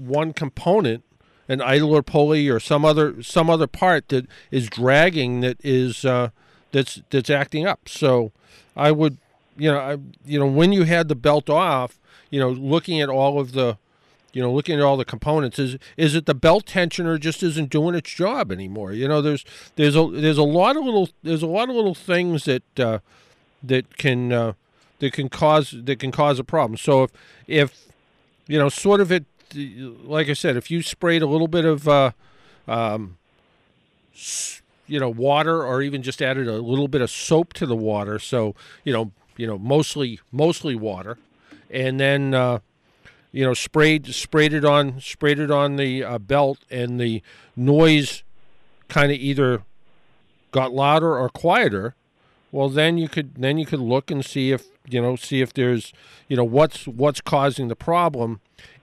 one 0.00 0.32
component 0.32 1.04
an 1.50 1.60
idler 1.60 2.00
pulley 2.00 2.48
or 2.48 2.60
some 2.60 2.84
other 2.84 3.20
some 3.24 3.50
other 3.50 3.66
part 3.66 4.08
that 4.08 4.24
is 4.52 4.68
dragging 4.68 5.40
that 5.40 5.56
is 5.64 6.04
uh, 6.04 6.30
that's 6.70 7.02
that's 7.10 7.28
acting 7.28 7.66
up. 7.66 7.88
So 7.88 8.30
I 8.76 8.92
would 8.92 9.18
you 9.56 9.70
know 9.70 9.78
I 9.78 9.96
you 10.24 10.38
know 10.38 10.46
when 10.46 10.72
you 10.72 10.84
had 10.84 11.08
the 11.08 11.16
belt 11.16 11.50
off, 11.50 11.98
you 12.30 12.38
know 12.38 12.50
looking 12.50 13.00
at 13.00 13.08
all 13.08 13.40
of 13.40 13.50
the 13.50 13.78
you 14.32 14.40
know 14.40 14.52
looking 14.52 14.76
at 14.76 14.82
all 14.82 14.96
the 14.96 15.04
components 15.04 15.58
is 15.58 15.76
is 15.96 16.14
it 16.14 16.26
the 16.26 16.34
belt 16.34 16.66
tensioner 16.66 17.18
just 17.18 17.42
isn't 17.42 17.68
doing 17.68 17.96
its 17.96 18.14
job 18.14 18.52
anymore? 18.52 18.92
You 18.92 19.08
know 19.08 19.20
there's 19.20 19.44
there's 19.74 19.96
a 19.96 20.06
there's 20.06 20.38
a 20.38 20.44
lot 20.44 20.76
of 20.76 20.84
little 20.84 21.08
there's 21.24 21.42
a 21.42 21.48
lot 21.48 21.68
of 21.68 21.74
little 21.74 21.96
things 21.96 22.44
that 22.44 22.78
uh, 22.78 23.00
that 23.60 23.96
can 23.98 24.32
uh, 24.32 24.52
that 25.00 25.12
can 25.12 25.28
cause 25.28 25.74
that 25.76 25.98
can 25.98 26.12
cause 26.12 26.38
a 26.38 26.44
problem. 26.44 26.76
So 26.76 27.02
if 27.02 27.10
if 27.48 27.86
you 28.46 28.56
know 28.56 28.68
sort 28.68 29.00
of 29.00 29.10
it 29.10 29.24
like 29.54 30.28
I 30.28 30.34
said, 30.34 30.56
if 30.56 30.70
you 30.70 30.82
sprayed 30.82 31.22
a 31.22 31.26
little 31.26 31.48
bit 31.48 31.64
of, 31.64 31.88
uh, 31.88 32.12
um, 32.66 33.18
you 34.86 35.00
know, 35.00 35.08
water, 35.08 35.64
or 35.64 35.82
even 35.82 36.02
just 36.02 36.20
added 36.20 36.48
a 36.48 36.58
little 36.58 36.88
bit 36.88 37.00
of 37.00 37.10
soap 37.10 37.52
to 37.54 37.66
the 37.66 37.76
water, 37.76 38.18
so 38.18 38.54
you 38.84 38.92
know, 38.92 39.12
you 39.36 39.46
know, 39.46 39.58
mostly 39.58 40.20
mostly 40.32 40.74
water, 40.74 41.18
and 41.70 41.98
then 42.00 42.34
uh, 42.34 42.58
you 43.32 43.44
know, 43.44 43.54
sprayed 43.54 44.06
sprayed 44.06 44.52
it 44.52 44.64
on 44.64 45.00
sprayed 45.00 45.38
it 45.38 45.50
on 45.50 45.76
the 45.76 46.02
uh, 46.02 46.18
belt, 46.18 46.58
and 46.70 47.00
the 47.00 47.22
noise 47.56 48.22
kind 48.88 49.12
of 49.12 49.18
either 49.18 49.62
got 50.50 50.72
louder 50.72 51.16
or 51.16 51.28
quieter. 51.28 51.94
Well, 52.52 52.68
then 52.68 52.98
you 52.98 53.08
could 53.08 53.36
then 53.36 53.58
you 53.58 53.66
could 53.66 53.80
look 53.80 54.10
and 54.10 54.24
see 54.24 54.50
if 54.50 54.66
you 54.88 55.00
know 55.00 55.14
see 55.16 55.40
if 55.40 55.52
there's 55.54 55.92
you 56.28 56.36
know 56.36 56.44
what's 56.44 56.86
what's 56.86 57.20
causing 57.20 57.68
the 57.68 57.76
problem, 57.76 58.40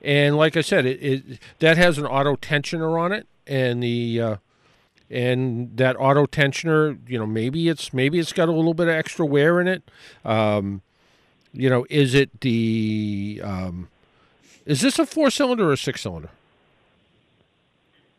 and 0.08 0.38
like 0.38 0.56
I 0.56 0.62
said, 0.62 0.86
it, 0.86 1.04
it 1.04 1.40
that 1.60 1.76
has 1.76 1.98
an 1.98 2.06
auto 2.06 2.38
tensioner 2.38 2.98
on 2.98 3.12
it, 3.12 3.28
and 3.46 3.84
the 3.84 4.22
uh, 4.22 4.36
and 5.10 5.76
that 5.76 5.98
auto 6.00 6.26
tensioner, 6.26 6.98
you 7.10 7.20
know, 7.20 7.26
maybe 7.26 7.68
it's 7.68 7.94
maybe 7.94 8.18
it's 8.18 8.32
got 8.32 8.48
a 8.48 8.54
little 8.54 8.74
bit 8.74 8.88
of 8.88 8.94
extra 8.94 9.26
wear 9.26 9.60
in 9.60 9.68
it. 9.68 9.84
Um, 10.24 10.82
you 11.52 11.70
know, 11.70 11.86
is 11.90 12.14
it 12.14 12.40
the 12.40 13.42
um, 13.44 13.90
is 14.66 14.80
this 14.80 14.98
a 14.98 15.06
four 15.06 15.30
cylinder 15.30 15.70
or 15.70 15.74
a 15.74 15.78
six 15.78 16.02
cylinder? 16.02 16.30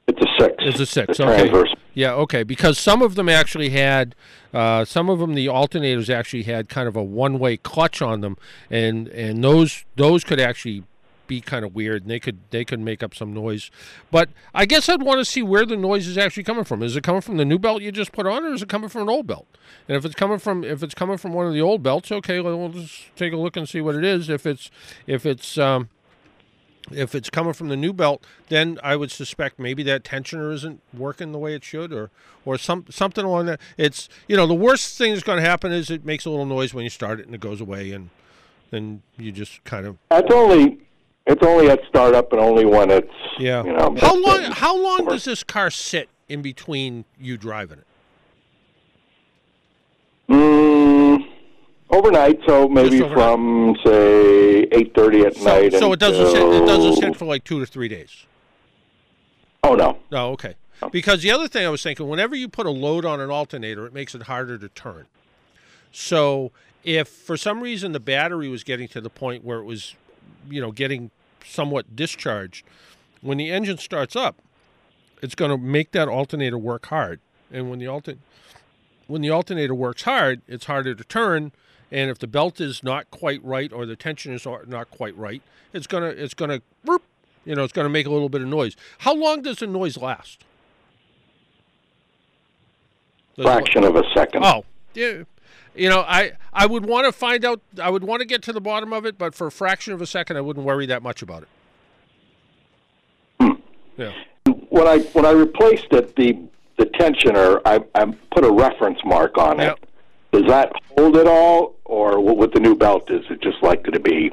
It's 0.06 0.20
a 0.20 0.42
six. 0.42 0.54
It's 0.58 0.80
a 0.80 0.86
six. 0.86 1.16
The 1.16 1.24
okay. 1.24 1.38
transverse. 1.38 1.74
Yeah. 1.94 2.12
Okay. 2.12 2.42
Because 2.42 2.78
some 2.78 3.00
of 3.00 3.14
them 3.14 3.30
actually 3.30 3.70
had, 3.70 4.14
uh, 4.52 4.84
some 4.84 5.08
of 5.08 5.20
them 5.20 5.32
the 5.32 5.46
alternators 5.46 6.10
actually 6.10 6.42
had 6.42 6.68
kind 6.68 6.86
of 6.86 6.96
a 6.96 7.02
one-way 7.02 7.56
clutch 7.56 8.02
on 8.02 8.20
them, 8.20 8.36
and 8.70 9.08
and 9.08 9.42
those 9.42 9.86
those 9.96 10.22
could 10.22 10.38
actually 10.38 10.84
be 11.28 11.40
kind 11.40 11.64
of 11.64 11.74
weird, 11.74 12.02
and 12.02 12.10
they 12.10 12.18
could 12.18 12.38
they 12.50 12.64
could 12.64 12.80
make 12.80 13.02
up 13.02 13.14
some 13.14 13.32
noise. 13.32 13.70
But 14.10 14.30
I 14.54 14.66
guess 14.66 14.88
I'd 14.88 15.02
want 15.02 15.18
to 15.20 15.24
see 15.24 15.42
where 15.42 15.64
the 15.64 15.76
noise 15.76 16.08
is 16.08 16.18
actually 16.18 16.42
coming 16.42 16.64
from. 16.64 16.82
Is 16.82 16.96
it 16.96 17.04
coming 17.04 17.20
from 17.20 17.36
the 17.36 17.44
new 17.44 17.58
belt 17.58 17.82
you 17.82 17.92
just 17.92 18.12
put 18.12 18.26
on, 18.26 18.44
or 18.44 18.52
is 18.52 18.62
it 18.62 18.68
coming 18.68 18.88
from 18.88 19.02
an 19.02 19.08
old 19.08 19.26
belt? 19.26 19.46
And 19.86 19.96
if 19.96 20.04
it's 20.04 20.14
coming 20.14 20.38
from 20.38 20.64
if 20.64 20.82
it's 20.82 20.94
coming 20.94 21.18
from 21.18 21.32
one 21.32 21.46
of 21.46 21.52
the 21.52 21.60
old 21.60 21.82
belts, 21.82 22.10
okay, 22.10 22.40
well, 22.40 22.58
we'll 22.58 22.70
just 22.70 23.14
take 23.14 23.32
a 23.32 23.36
look 23.36 23.56
and 23.56 23.68
see 23.68 23.80
what 23.80 23.94
it 23.94 24.04
is. 24.04 24.28
If 24.28 24.46
it's 24.46 24.70
if 25.06 25.24
it's 25.24 25.56
um, 25.58 25.88
if 26.90 27.14
it's 27.14 27.30
coming 27.30 27.52
from 27.52 27.68
the 27.68 27.76
new 27.76 27.92
belt, 27.92 28.24
then 28.48 28.78
I 28.82 28.96
would 28.96 29.10
suspect 29.10 29.58
maybe 29.58 29.82
that 29.84 30.04
tensioner 30.04 30.52
isn't 30.52 30.80
working 30.92 31.32
the 31.32 31.38
way 31.38 31.54
it 31.54 31.64
should, 31.64 31.92
or 31.92 32.10
or 32.44 32.58
some 32.58 32.86
something 32.90 33.24
along 33.24 33.46
that. 33.46 33.60
It's 33.76 34.08
you 34.26 34.36
know 34.36 34.46
the 34.46 34.54
worst 34.54 34.96
thing 34.98 35.12
that's 35.12 35.24
going 35.24 35.42
to 35.42 35.48
happen 35.48 35.72
is 35.72 35.90
it 35.90 36.04
makes 36.04 36.24
a 36.24 36.30
little 36.30 36.46
noise 36.46 36.74
when 36.74 36.84
you 36.84 36.90
start 36.90 37.20
it 37.20 37.26
and 37.26 37.34
it 37.34 37.40
goes 37.40 37.60
away, 37.60 37.92
and 37.92 38.10
then 38.70 39.02
you 39.16 39.32
just 39.32 39.62
kind 39.64 39.86
of 39.86 39.98
It's 40.10 40.32
only 40.32 40.78
It's 41.28 41.42
only 41.46 41.68
at 41.68 41.80
startup 41.88 42.32
and 42.32 42.40
only 42.40 42.64
when 42.64 42.90
it's 42.90 43.12
Yeah. 43.38 43.62
you 43.62 43.72
know. 43.74 43.94
How 44.00 44.14
long? 44.20 44.42
How 44.44 44.76
long 44.76 45.04
does 45.06 45.24
this 45.24 45.44
car 45.44 45.70
sit 45.70 46.08
in 46.28 46.40
between 46.42 47.04
you 47.20 47.36
driving 47.36 47.78
it? 47.78 47.84
Mm, 50.32 51.26
overnight, 51.90 52.38
so 52.46 52.68
maybe 52.68 53.02
overnight. 53.02 53.12
from 53.14 53.76
say 53.84 54.62
eight 54.72 54.94
thirty 54.94 55.20
at 55.22 55.36
So, 55.36 55.44
night. 55.44 55.72
so 55.72 55.92
it 55.92 56.00
doesn't 56.00 56.26
sit. 56.28 56.42
It 56.42 56.66
doesn't 56.66 56.96
sit 56.96 57.16
for 57.16 57.24
like 57.26 57.44
two 57.44 57.60
to 57.60 57.66
three 57.66 57.88
days. 57.88 58.24
Oh 59.62 59.74
no. 59.74 59.98
No, 60.10 60.30
okay. 60.32 60.54
Because 60.92 61.22
the 61.22 61.30
other 61.32 61.48
thing 61.48 61.66
I 61.66 61.70
was 61.70 61.82
thinking, 61.82 62.08
whenever 62.08 62.36
you 62.36 62.48
put 62.48 62.64
a 62.64 62.70
load 62.70 63.04
on 63.04 63.20
an 63.20 63.30
alternator, 63.30 63.84
it 63.84 63.92
makes 63.92 64.14
it 64.14 64.22
harder 64.22 64.56
to 64.58 64.68
turn. 64.68 65.06
So 65.90 66.52
if 66.84 67.08
for 67.08 67.36
some 67.36 67.60
reason 67.60 67.92
the 67.92 68.00
battery 68.00 68.48
was 68.48 68.62
getting 68.62 68.86
to 68.88 69.00
the 69.00 69.10
point 69.10 69.44
where 69.44 69.58
it 69.58 69.64
was, 69.64 69.96
you 70.48 70.60
know, 70.60 70.70
getting 70.70 71.10
somewhat 71.48 71.96
discharged, 71.96 72.64
when 73.20 73.38
the 73.38 73.50
engine 73.50 73.78
starts 73.78 74.14
up, 74.14 74.36
it's 75.22 75.34
going 75.34 75.50
to 75.50 75.58
make 75.58 75.92
that 75.92 76.08
alternator 76.08 76.58
work 76.58 76.86
hard. 76.86 77.20
And 77.50 77.70
when 77.70 77.78
the 77.78 77.86
alter 77.86 78.16
when 79.06 79.22
the 79.22 79.30
alternator 79.30 79.74
works 79.74 80.02
hard, 80.02 80.42
it's 80.46 80.66
harder 80.66 80.94
to 80.94 81.02
turn. 81.04 81.52
And 81.90 82.10
if 82.10 82.18
the 82.18 82.26
belt 82.26 82.60
is 82.60 82.82
not 82.82 83.10
quite 83.10 83.42
right 83.42 83.72
or 83.72 83.86
the 83.86 83.96
tension 83.96 84.34
is 84.34 84.46
not 84.66 84.90
quite 84.90 85.16
right, 85.16 85.42
it's 85.72 85.86
gonna 85.86 86.08
it's 86.08 86.34
gonna 86.34 86.60
you 87.46 87.54
know 87.54 87.64
it's 87.64 87.72
gonna 87.72 87.88
make 87.88 88.06
a 88.06 88.10
little 88.10 88.28
bit 88.28 88.42
of 88.42 88.48
noise. 88.48 88.76
How 88.98 89.14
long 89.14 89.40
does 89.42 89.58
the 89.58 89.66
noise 89.66 89.96
last? 89.96 90.44
Does 93.36 93.46
it- 93.46 93.48
Fraction 93.48 93.84
of 93.84 93.96
a 93.96 94.02
second. 94.14 94.44
Oh, 94.44 94.64
yeah. 94.94 95.22
You 95.74 95.88
know, 95.88 96.00
I 96.00 96.32
I 96.52 96.66
would 96.66 96.86
want 96.86 97.06
to 97.06 97.12
find 97.12 97.44
out. 97.44 97.60
I 97.80 97.90
would 97.90 98.04
want 98.04 98.20
to 98.20 98.26
get 98.26 98.42
to 98.42 98.52
the 98.52 98.60
bottom 98.60 98.92
of 98.92 99.06
it, 99.06 99.18
but 99.18 99.34
for 99.34 99.46
a 99.46 99.52
fraction 99.52 99.92
of 99.92 100.02
a 100.02 100.06
second, 100.06 100.36
I 100.36 100.40
wouldn't 100.40 100.66
worry 100.66 100.86
that 100.86 101.02
much 101.02 101.22
about 101.22 101.42
it. 101.42 101.48
Hmm. 103.40 103.52
Yeah. 103.96 104.12
When 104.70 104.86
I 104.86 104.98
when 105.12 105.24
I 105.24 105.30
replaced 105.30 105.92
it, 105.92 106.16
the 106.16 106.38
the 106.78 106.86
tensioner, 106.86 107.60
I, 107.64 107.80
I 107.94 108.06
put 108.32 108.44
a 108.44 108.50
reference 108.50 108.98
mark 109.04 109.36
on 109.38 109.60
it. 109.60 109.78
Does 110.32 110.46
that 110.46 110.72
hold 110.96 111.16
it 111.16 111.26
all, 111.26 111.74
or 111.84 112.20
what 112.20 112.36
with 112.36 112.52
the 112.52 112.60
new 112.60 112.76
belt 112.76 113.10
is 113.10 113.24
it 113.30 113.40
just 113.40 113.62
likely 113.62 113.92
to 113.92 114.00
be? 114.00 114.30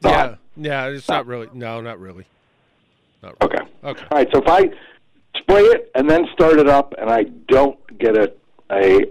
Yeah. 0.00 0.36
Yeah. 0.56 0.86
It's 0.86 1.08
not 1.08 1.26
really. 1.26 1.48
No, 1.52 1.80
not 1.80 1.98
really. 1.98 2.26
Not 3.22 3.36
really. 3.40 3.54
Okay. 3.54 3.70
Okay. 3.84 4.04
All 4.10 4.18
right. 4.18 4.28
So 4.32 4.40
if 4.42 4.48
I 4.48 4.70
spray 5.38 5.62
it 5.62 5.90
and 5.94 6.08
then 6.08 6.26
start 6.32 6.58
it 6.58 6.68
up, 6.68 6.94
and 6.98 7.10
I 7.10 7.24
don't 7.48 7.78
get 7.98 8.16
a 8.16 8.32
a 8.70 9.04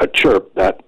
a 0.00 0.06
chirp, 0.08 0.54
that 0.54 0.82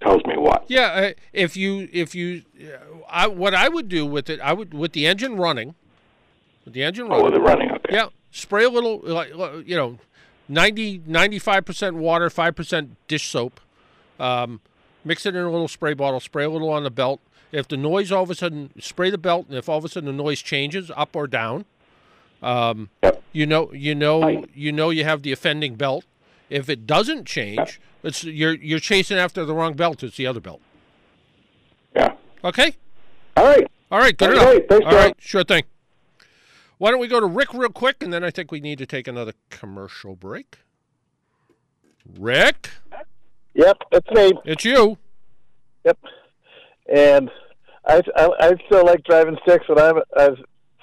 tells 0.00 0.24
me 0.24 0.36
what. 0.36 0.64
Yeah, 0.68 0.86
uh, 0.86 1.12
if 1.32 1.56
you 1.56 1.88
if 1.92 2.14
you, 2.14 2.42
uh, 2.60 2.98
I 3.10 3.26
what 3.26 3.54
I 3.54 3.68
would 3.68 3.88
do 3.88 4.06
with 4.06 4.30
it, 4.30 4.40
I 4.40 4.52
would 4.52 4.72
with 4.72 4.92
the 4.92 5.06
engine 5.06 5.36
running, 5.36 5.74
with 6.64 6.74
the 6.74 6.82
engine 6.82 7.06
Oh, 7.06 7.10
running. 7.10 7.24
with 7.24 7.34
it 7.34 7.40
running, 7.40 7.70
okay. 7.72 7.94
Yeah, 7.94 8.06
spray 8.30 8.64
a 8.64 8.70
little, 8.70 9.00
like 9.04 9.34
like, 9.34 9.66
you 9.68 9.76
know, 9.76 9.98
95 10.48 11.64
percent 11.64 11.96
water, 11.96 12.30
five 12.30 12.54
percent 12.56 12.96
dish 13.08 13.28
soap. 13.28 13.60
Um, 14.18 14.60
mix 15.04 15.26
it 15.26 15.34
in 15.34 15.42
a 15.42 15.50
little 15.50 15.68
spray 15.68 15.94
bottle. 15.94 16.20
Spray 16.20 16.44
a 16.44 16.50
little 16.50 16.70
on 16.70 16.84
the 16.84 16.90
belt. 16.90 17.20
If 17.50 17.68
the 17.68 17.76
noise 17.76 18.10
all 18.10 18.22
of 18.22 18.30
a 18.30 18.34
sudden 18.34 18.70
spray 18.80 19.10
the 19.10 19.18
belt, 19.18 19.46
and 19.48 19.56
if 19.58 19.68
all 19.68 19.78
of 19.78 19.84
a 19.84 19.88
sudden 19.88 20.06
the 20.06 20.22
noise 20.22 20.40
changes 20.40 20.90
up 20.96 21.14
or 21.14 21.26
down, 21.26 21.64
um, 22.42 22.88
you 23.32 23.46
know 23.46 23.72
you 23.72 23.94
know 23.94 24.44
you 24.54 24.72
know 24.72 24.90
you 24.90 25.04
have 25.04 25.22
the 25.22 25.32
offending 25.32 25.74
belt. 25.74 26.04
If 26.52 26.68
it 26.68 26.86
doesn't 26.86 27.26
change, 27.26 27.80
it's 28.02 28.24
you're 28.24 28.54
you're 28.54 28.78
chasing 28.78 29.16
after 29.16 29.44
the 29.44 29.54
wrong 29.54 29.72
belt. 29.74 30.02
It's 30.02 30.16
the 30.16 30.26
other 30.26 30.40
belt. 30.40 30.60
Yeah. 31.96 32.14
Okay. 32.44 32.76
All 33.36 33.44
right. 33.44 33.66
All 33.90 33.98
right. 33.98 34.16
Good 34.16 34.28
All 34.30 34.34
enough. 34.34 34.46
right, 34.46 34.68
thanks, 34.68 34.86
All 34.86 34.92
right. 34.94 35.14
Sure 35.18 35.44
thing. 35.44 35.64
Why 36.78 36.90
don't 36.90 37.00
we 37.00 37.08
go 37.08 37.20
to 37.20 37.26
Rick 37.26 37.54
real 37.54 37.70
quick, 37.70 38.02
and 38.02 38.12
then 38.12 38.22
I 38.22 38.30
think 38.30 38.50
we 38.50 38.60
need 38.60 38.76
to 38.78 38.86
take 38.86 39.08
another 39.08 39.32
commercial 39.50 40.14
break. 40.14 40.58
Rick, 42.18 42.70
Yep, 43.54 43.78
it's 43.92 44.10
me. 44.10 44.32
it's 44.44 44.64
you. 44.64 44.98
Yep. 45.84 45.98
And 46.92 47.30
I, 47.86 48.02
I, 48.16 48.28
I 48.40 48.54
still 48.66 48.84
like 48.84 49.04
driving 49.04 49.36
sticks 49.46 49.68
when 49.68 49.78
I'm 49.78 49.98
I 50.16 50.22
have 50.22 50.36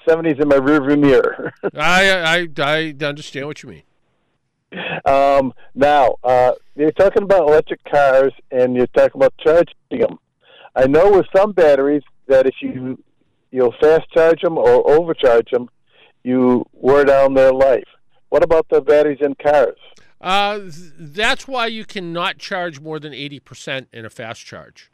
seventies 0.08 0.36
in 0.40 0.48
my 0.48 0.56
rearview 0.56 0.98
mirror. 0.98 1.52
I, 1.76 2.10
I 2.38 2.48
I 2.58 2.94
understand 3.04 3.46
what 3.46 3.62
you 3.62 3.68
mean. 3.68 3.82
Um, 5.04 5.52
now 5.74 6.16
uh, 6.22 6.52
you're 6.76 6.92
talking 6.92 7.22
about 7.22 7.48
electric 7.48 7.82
cars, 7.84 8.32
and 8.50 8.76
you're 8.76 8.86
talking 8.88 9.20
about 9.20 9.34
charging 9.38 9.74
them. 9.90 10.18
I 10.76 10.86
know 10.86 11.10
with 11.10 11.26
some 11.34 11.52
batteries 11.52 12.02
that 12.28 12.46
if 12.46 12.54
you 12.60 13.02
you'll 13.50 13.74
fast 13.80 14.10
charge 14.12 14.42
them 14.42 14.56
or 14.56 14.88
overcharge 14.88 15.50
them, 15.50 15.68
you 16.22 16.64
wear 16.72 17.04
down 17.04 17.34
their 17.34 17.52
life. 17.52 17.88
What 18.28 18.44
about 18.44 18.68
the 18.70 18.80
batteries 18.80 19.18
in 19.20 19.34
cars? 19.34 19.78
Uh, 20.20 20.60
that's 20.98 21.48
why 21.48 21.66
you 21.66 21.84
cannot 21.84 22.38
charge 22.38 22.78
more 22.78 23.00
than 23.00 23.12
80% 23.12 23.86
in 23.92 24.04
a 24.04 24.10
fast 24.10 24.44
charge. 24.44 24.90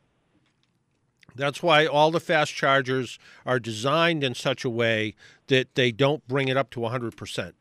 That's 1.34 1.62
why 1.62 1.84
all 1.84 2.10
the 2.10 2.20
fast 2.20 2.54
chargers 2.54 3.18
are 3.44 3.58
designed 3.58 4.24
in 4.24 4.34
such 4.34 4.64
a 4.64 4.70
way 4.70 5.14
that 5.48 5.74
they 5.74 5.92
don't 5.92 6.26
bring 6.26 6.48
it 6.48 6.56
up 6.56 6.70
to 6.70 6.80
100%. 6.80 7.52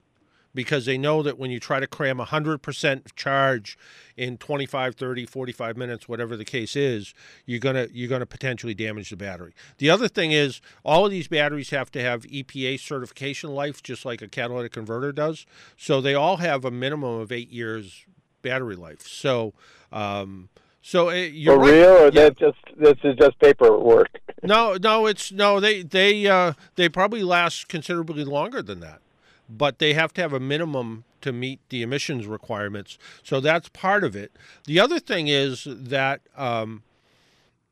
Because 0.55 0.85
they 0.85 0.97
know 0.97 1.21
that 1.21 1.37
when 1.37 1.51
you 1.51 1.59
try 1.59 1.79
to 1.79 1.85
cram 1.87 2.17
100% 2.17 3.15
charge 3.15 3.77
in 4.17 4.37
25, 4.37 4.95
30, 4.95 5.25
45 5.25 5.77
minutes, 5.77 6.07
whatever 6.09 6.35
the 6.37 6.45
case 6.45 6.75
is, 6.75 7.13
you're 7.45 7.59
going 7.59 7.75
to 7.75 7.89
you're 7.93 8.09
going 8.09 8.21
to 8.21 8.25
potentially 8.25 8.73
damage 8.73 9.09
the 9.11 9.17
battery. 9.17 9.53
The 9.77 9.89
other 9.89 10.07
thing 10.07 10.31
is 10.31 10.61
all 10.83 11.05
of 11.05 11.11
these 11.11 11.27
batteries 11.27 11.69
have 11.71 11.91
to 11.91 12.01
have 12.01 12.23
EPA 12.23 12.79
certification 12.79 13.51
life 13.51 13.83
just 13.83 14.05
like 14.05 14.21
a 14.21 14.27
catalytic 14.27 14.71
converter 14.71 15.11
does. 15.11 15.45
So 15.77 16.01
they 16.01 16.15
all 16.15 16.37
have 16.37 16.65
a 16.65 16.71
minimum 16.71 17.19
of 17.19 17.31
8 17.31 17.51
years 17.51 18.05
battery 18.41 18.75
life. 18.77 19.05
So 19.07 19.53
um 19.91 20.49
so 20.81 21.09
uh, 21.09 21.13
you're 21.13 21.55
For 21.55 21.63
right. 21.63 21.73
real, 21.73 21.89
or 21.89 22.11
Yeah. 22.11 22.29
that 22.29 22.37
just 22.37 22.57
this 22.77 22.95
is 23.03 23.15
just 23.17 23.39
paperwork? 23.39 24.09
No, 24.43 24.77
no, 24.79 25.07
it's 25.07 25.31
no. 25.31 25.59
They 25.59 25.81
they 25.81 26.27
uh, 26.27 26.53
they 26.75 26.87
probably 26.89 27.23
last 27.23 27.67
considerably 27.67 28.23
longer 28.23 28.61
than 28.61 28.81
that, 28.81 29.01
but 29.49 29.79
they 29.79 29.93
have 29.93 30.13
to 30.13 30.21
have 30.21 30.33
a 30.33 30.39
minimum 30.39 31.03
to 31.21 31.31
meet 31.31 31.59
the 31.69 31.81
emissions 31.81 32.27
requirements. 32.27 32.97
So 33.23 33.39
that's 33.39 33.69
part 33.69 34.03
of 34.03 34.15
it. 34.15 34.31
The 34.65 34.79
other 34.79 34.99
thing 34.99 35.27
is 35.27 35.67
that 35.67 36.21
um, 36.37 36.83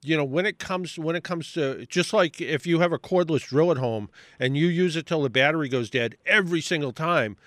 you 0.02 0.18
know 0.18 0.24
when 0.24 0.46
it 0.46 0.60
comes 0.60 0.98
when 0.98 1.16
it 1.16 1.24
comes 1.24 1.54
to 1.54 1.86
just 1.86 2.14
like 2.14 2.42
if 2.42 2.66
you 2.66 2.80
have 2.80 2.92
a 2.92 3.00
cordless 3.00 3.48
drill 3.48 3.72
at 3.72 3.78
home 3.78 4.10
and 4.40 4.58
you 4.58 4.68
use 4.68 4.96
it 4.96 5.06
till 5.06 5.22
the 5.22 5.30
battery 5.30 5.70
goes 5.70 5.90
dead 5.90 6.16
every 6.26 6.62
single 6.62 6.92
time, 6.92 7.38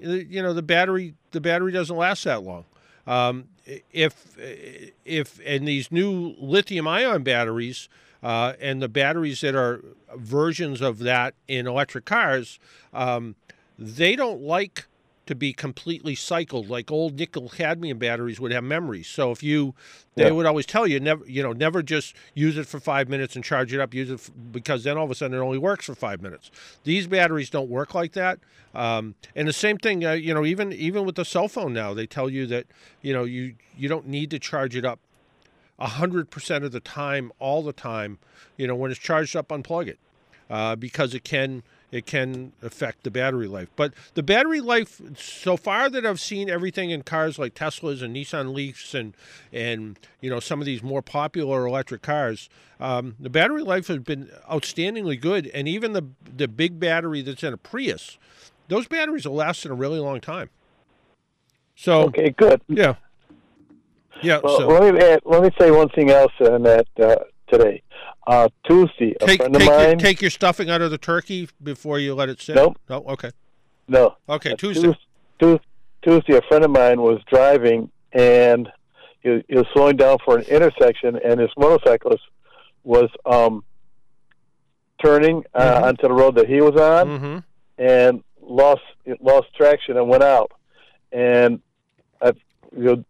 you 0.00 0.42
know 0.42 0.52
the 0.52 0.62
battery 0.62 1.14
the 1.32 1.40
battery 1.40 1.72
doesn't 1.72 1.96
last 1.96 2.24
that 2.24 2.42
long. 2.42 2.64
Um, 3.06 3.48
if 3.92 4.36
if 5.04 5.40
and 5.44 5.66
these 5.66 5.92
new 5.92 6.34
lithium 6.38 6.88
ion 6.88 7.22
batteries 7.22 7.88
uh, 8.22 8.54
and 8.60 8.82
the 8.82 8.88
batteries 8.88 9.40
that 9.42 9.54
are 9.54 9.82
versions 10.16 10.80
of 10.80 11.00
that 11.00 11.34
in 11.46 11.66
electric 11.66 12.04
cars, 12.04 12.58
um, 12.92 13.36
they 13.78 14.16
don't 14.16 14.40
like 14.40 14.86
to 15.26 15.34
be 15.34 15.52
completely 15.52 16.14
cycled 16.14 16.70
like 16.70 16.90
old 16.90 17.18
nickel 17.18 17.48
cadmium 17.48 17.98
batteries 17.98 18.38
would 18.38 18.52
have 18.52 18.62
memories. 18.62 19.08
So 19.08 19.32
if 19.32 19.42
you, 19.42 19.74
they 20.14 20.24
Yeah. 20.24 20.30
would 20.30 20.46
always 20.46 20.66
tell 20.66 20.86
you 20.86 21.00
never, 21.00 21.26
you 21.26 21.42
know, 21.42 21.52
never 21.52 21.82
just 21.82 22.14
use 22.32 22.56
it 22.56 22.66
for 22.66 22.78
five 22.78 23.08
minutes 23.08 23.34
and 23.34 23.44
charge 23.44 23.74
it 23.74 23.80
up. 23.80 23.92
Use 23.92 24.08
it 24.08 24.14
f- 24.14 24.30
because 24.52 24.84
then 24.84 24.96
all 24.96 25.04
of 25.04 25.10
a 25.10 25.16
sudden 25.16 25.36
it 25.36 25.40
only 25.40 25.58
works 25.58 25.86
for 25.86 25.96
five 25.96 26.22
minutes. 26.22 26.50
These 26.84 27.08
batteries 27.08 27.50
don't 27.50 27.68
work 27.68 27.92
like 27.92 28.12
that. 28.12 28.38
Um, 28.72 29.16
and 29.34 29.48
the 29.48 29.52
same 29.52 29.78
thing, 29.78 30.04
uh, 30.04 30.12
you 30.12 30.32
know, 30.32 30.44
even 30.44 30.72
even 30.72 31.04
with 31.04 31.16
the 31.16 31.24
cell 31.24 31.48
phone 31.48 31.72
now, 31.72 31.92
they 31.92 32.06
tell 32.06 32.30
you 32.30 32.46
that 32.46 32.66
you 33.02 33.12
know 33.12 33.24
you 33.24 33.54
you 33.76 33.88
don't 33.88 34.06
need 34.06 34.30
to 34.30 34.38
charge 34.38 34.76
it 34.76 34.84
up 34.84 35.00
hundred 35.78 36.30
percent 36.30 36.64
of 36.64 36.72
the 36.72 36.80
time, 36.80 37.32
all 37.38 37.62
the 37.62 37.72
time. 37.72 38.18
You 38.56 38.66
know, 38.66 38.74
when 38.74 38.90
it's 38.90 39.00
charged 39.00 39.36
up, 39.36 39.48
unplug 39.48 39.88
it 39.88 39.98
uh, 40.48 40.76
because 40.76 41.14
it 41.14 41.24
can 41.24 41.62
it 41.92 42.06
can 42.06 42.52
affect 42.62 43.04
the 43.04 43.10
battery 43.10 43.46
life. 43.46 43.68
But 43.76 43.94
the 44.14 44.22
battery 44.22 44.60
life, 44.60 45.00
so 45.16 45.56
far 45.56 45.88
that 45.90 46.04
I've 46.04 46.20
seen 46.20 46.50
everything 46.50 46.90
in 46.90 47.02
cars 47.02 47.38
like 47.38 47.54
Teslas 47.54 48.02
and 48.02 48.14
Nissan 48.14 48.54
Leafs 48.54 48.94
and 48.94 49.14
and 49.52 49.98
you 50.20 50.30
know 50.30 50.40
some 50.40 50.60
of 50.60 50.66
these 50.66 50.82
more 50.82 51.02
popular 51.02 51.66
electric 51.66 52.02
cars, 52.02 52.48
um, 52.80 53.14
the 53.20 53.30
battery 53.30 53.62
life 53.62 53.86
has 53.88 53.98
been 54.00 54.30
outstandingly 54.50 55.20
good. 55.20 55.46
And 55.48 55.68
even 55.68 55.92
the 55.92 56.08
the 56.24 56.48
big 56.48 56.80
battery 56.80 57.22
that's 57.22 57.42
in 57.42 57.52
a 57.52 57.58
Prius, 57.58 58.18
those 58.68 58.88
batteries 58.88 59.26
will 59.26 59.36
last 59.36 59.64
in 59.64 59.70
a 59.70 59.74
really 59.74 60.00
long 60.00 60.20
time. 60.20 60.50
So 61.76 62.04
okay, 62.04 62.30
good. 62.30 62.60
Yeah. 62.68 62.94
Yeah. 64.22 64.40
Well, 64.42 64.58
so 64.58 64.66
let 64.68 64.94
me 64.94 65.00
add, 65.00 65.20
let 65.24 65.42
me 65.42 65.50
say 65.58 65.70
one 65.70 65.90
thing 65.90 66.10
else 66.10 66.32
on 66.40 66.62
that 66.62 66.86
uh, 66.98 67.16
today. 67.48 67.82
Uh, 68.26 68.48
Tuesday, 68.64 69.14
a 69.20 69.26
take 69.26 69.38
friend 69.40 69.54
of 69.54 69.62
take 69.62 69.70
your, 69.70 69.96
take 69.96 70.20
your 70.22 70.30
stuffing 70.30 70.68
out 70.68 70.82
of 70.82 70.90
the 70.90 70.98
turkey 70.98 71.48
before 71.62 71.98
you 72.00 72.14
let 72.14 72.28
it 72.28 72.40
sit. 72.40 72.56
Nope. 72.56 72.76
No. 72.88 72.96
Okay. 73.08 73.30
no. 73.88 74.16
Okay. 74.28 74.52
Uh, 74.52 74.56
Tuesday. 74.56 74.82
Tues- 74.88 74.96
Tues- 75.38 75.60
Tuesday, 76.02 76.36
a 76.36 76.42
friend 76.42 76.64
of 76.64 76.70
mine 76.70 77.00
was 77.00 77.20
driving 77.30 77.90
and 78.12 78.68
he, 79.20 79.28
was- 79.30 79.42
he 79.48 79.54
was 79.56 79.66
slowing 79.72 79.96
down 79.96 80.18
for 80.24 80.36
an 80.38 80.44
intersection, 80.44 81.18
and 81.24 81.38
his 81.40 81.50
motorcyclist 81.56 82.22
was 82.84 83.08
um, 83.26 83.64
turning 85.04 85.44
uh, 85.54 85.82
onto 85.84 86.02
the 86.08 86.12
road 86.14 86.34
that 86.36 86.48
he 86.48 86.60
was 86.60 86.74
on, 86.80 87.06
Mm-hmm. 87.08 87.38
and 87.78 88.22
lost 88.40 88.82
it 89.04 89.20
lost 89.22 89.48
traction 89.56 89.96
and 89.96 90.08
went 90.08 90.22
out. 90.22 90.52
And 91.12 91.60
I, 92.22 92.32
the 92.72 93.04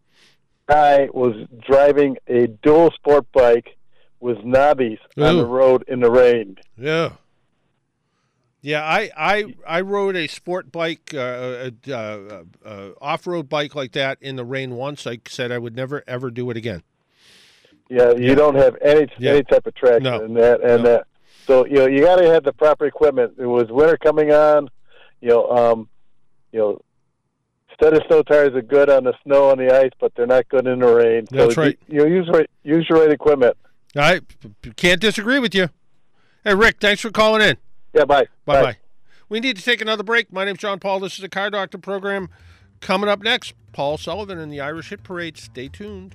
guy 0.67 1.09
was 1.13 1.35
driving 1.61 2.17
a 2.27 2.47
dual 2.47 2.91
sport 2.93 3.31
bike 3.33 3.76
with 4.27 4.39
knobbies 4.39 4.98
on 5.16 5.36
the 5.36 5.47
road 5.47 5.85
in 5.86 6.01
the 6.01 6.11
rain. 6.11 6.57
Yeah. 6.77 7.12
Yeah, 8.61 8.82
I 8.82 9.11
I 9.16 9.55
I 9.65 9.81
rode 9.82 10.16
a 10.16 10.27
sport 10.27 10.73
bike, 10.73 11.12
uh, 11.15 11.19
uh, 11.19 11.70
uh, 11.89 12.43
uh, 12.65 12.89
off-road 13.01 13.48
bike 13.48 13.77
like 13.77 13.93
that 13.93 14.19
in 14.20 14.35
the 14.35 14.44
rain 14.44 14.74
once. 14.74 15.07
I 15.07 15.20
said 15.28 15.53
I 15.53 15.59
would 15.59 15.77
never 15.77 16.03
ever 16.09 16.32
do 16.32 16.51
it 16.51 16.57
again. 16.57 16.82
Yeah, 17.89 18.11
you 18.15 18.35
don't 18.35 18.57
have 18.57 18.77
any 18.82 19.07
Yeah. 19.19 19.32
any 19.35 19.44
type 19.44 19.69
of 19.69 19.74
traction 19.77 20.03
No. 20.03 20.24
in 20.24 20.35
that, 20.35 20.61
and 20.62 20.82
No. 20.82 20.90
that. 20.90 21.07
So 21.47 21.65
you 21.66 21.74
know 21.77 21.86
you 21.86 22.01
got 22.01 22.16
to 22.16 22.27
have 22.27 22.43
the 22.43 22.53
proper 22.53 22.86
equipment. 22.86 23.35
It 23.39 23.47
was 23.47 23.69
winter 23.70 23.97
coming 23.97 24.32
on, 24.32 24.69
you 25.20 25.28
know. 25.28 25.48
Um, 25.48 25.89
you 26.51 26.59
know, 26.59 26.81
studded 27.74 28.03
snow 28.09 28.23
tires 28.23 28.55
are 28.57 28.62
good 28.62 28.90
on 28.90 29.05
the 29.05 29.15
snow 29.23 29.51
on 29.51 29.59
the 29.59 29.73
ice, 29.73 29.93
but 30.01 30.12
they're 30.16 30.27
not 30.27 30.48
good 30.48 30.66
in 30.66 30.81
the 30.81 30.93
rain. 30.93 31.27
So 31.28 31.36
That's 31.36 31.57
right. 31.57 31.78
You, 31.86 31.98
you 32.03 32.09
know, 32.09 32.16
use 32.16 32.28
right, 32.31 32.51
use 32.65 32.86
your 32.89 32.98
right 33.01 33.12
equipment. 33.12 33.57
I 33.97 34.20
can't 34.77 35.01
disagree 35.01 35.39
with 35.39 35.55
you. 35.55 35.70
Hey, 36.44 36.55
Rick, 36.55 36.77
thanks 36.81 37.01
for 37.01 37.10
calling 37.10 37.43
in. 37.43 37.56
Yeah, 37.93 38.05
bye. 38.05 38.27
Bye 38.44 38.62
bye. 38.62 38.77
We 39.28 39.40
need 39.40 39.56
to 39.56 39.62
take 39.62 39.81
another 39.81 40.02
break. 40.02 40.32
My 40.32 40.44
name's 40.44 40.59
John 40.59 40.78
Paul. 40.78 41.01
This 41.01 41.14
is 41.14 41.20
the 41.20 41.28
Car 41.28 41.51
Doctor 41.51 41.78
program. 41.78 42.28
Coming 42.81 43.09
up 43.09 43.23
next, 43.23 43.55
Paul 43.73 43.98
Sullivan 43.98 44.39
and 44.39 44.52
the 44.52 44.60
Irish 44.60 44.90
Hit 44.90 45.02
Parade. 45.02 45.36
Stay 45.36 45.68
tuned. 45.68 46.14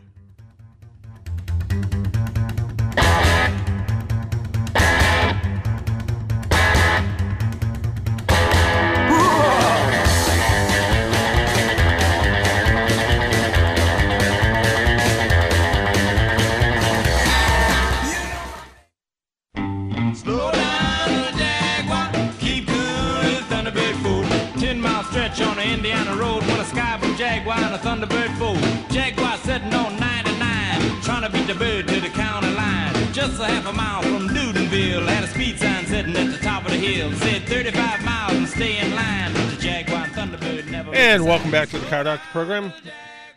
Mile 25.31 25.35
stretch 25.35 25.47
on 25.47 25.57
the 25.57 25.63
Indiana 25.63 26.15
road 26.15 26.41
when 26.43 26.59
a 26.59 26.65
sky 26.65 26.97
blue 26.97 27.15
Jaguar 27.15 27.57
and 27.57 27.75
a 27.75 27.77
Thunderbird 27.77 28.37
fool. 28.37 28.55
Jaguar 28.93 29.37
sitting 29.37 29.73
on 29.73 29.99
99, 29.99 31.01
trying 31.01 31.23
to 31.23 31.29
beat 31.29 31.47
the 31.47 31.55
bird 31.55 31.87
to 31.87 31.99
the 31.99 32.09
county 32.09 32.53
line. 32.53 32.93
Just 33.13 33.39
a 33.39 33.45
half 33.45 33.65
a 33.67 33.73
mile 33.73 34.01
from 34.01 34.27
Newtonville, 34.29 35.07
had 35.07 35.23
a 35.23 35.27
speed 35.27 35.59
sign 35.59 35.85
sitting 35.85 36.15
at 36.15 36.31
the 36.31 36.37
top 36.37 36.65
of 36.65 36.71
the 36.71 36.77
hill. 36.77 37.11
Said 37.13 37.43
35 37.43 38.05
miles 38.05 38.33
and 38.33 38.47
stay 38.47 38.77
in 38.79 38.95
line. 38.95 39.33
But 39.33 39.49
the 39.51 39.61
Jaguar 39.61 40.05
and 40.05 40.13
Thunderbird 40.13 40.71
never. 40.71 40.93
And 40.93 41.25
welcome 41.25 41.51
back 41.51 41.69
to 41.69 41.79
the 41.79 41.87
Car 41.87 42.03
Doctor 42.03 42.27
program. 42.31 42.73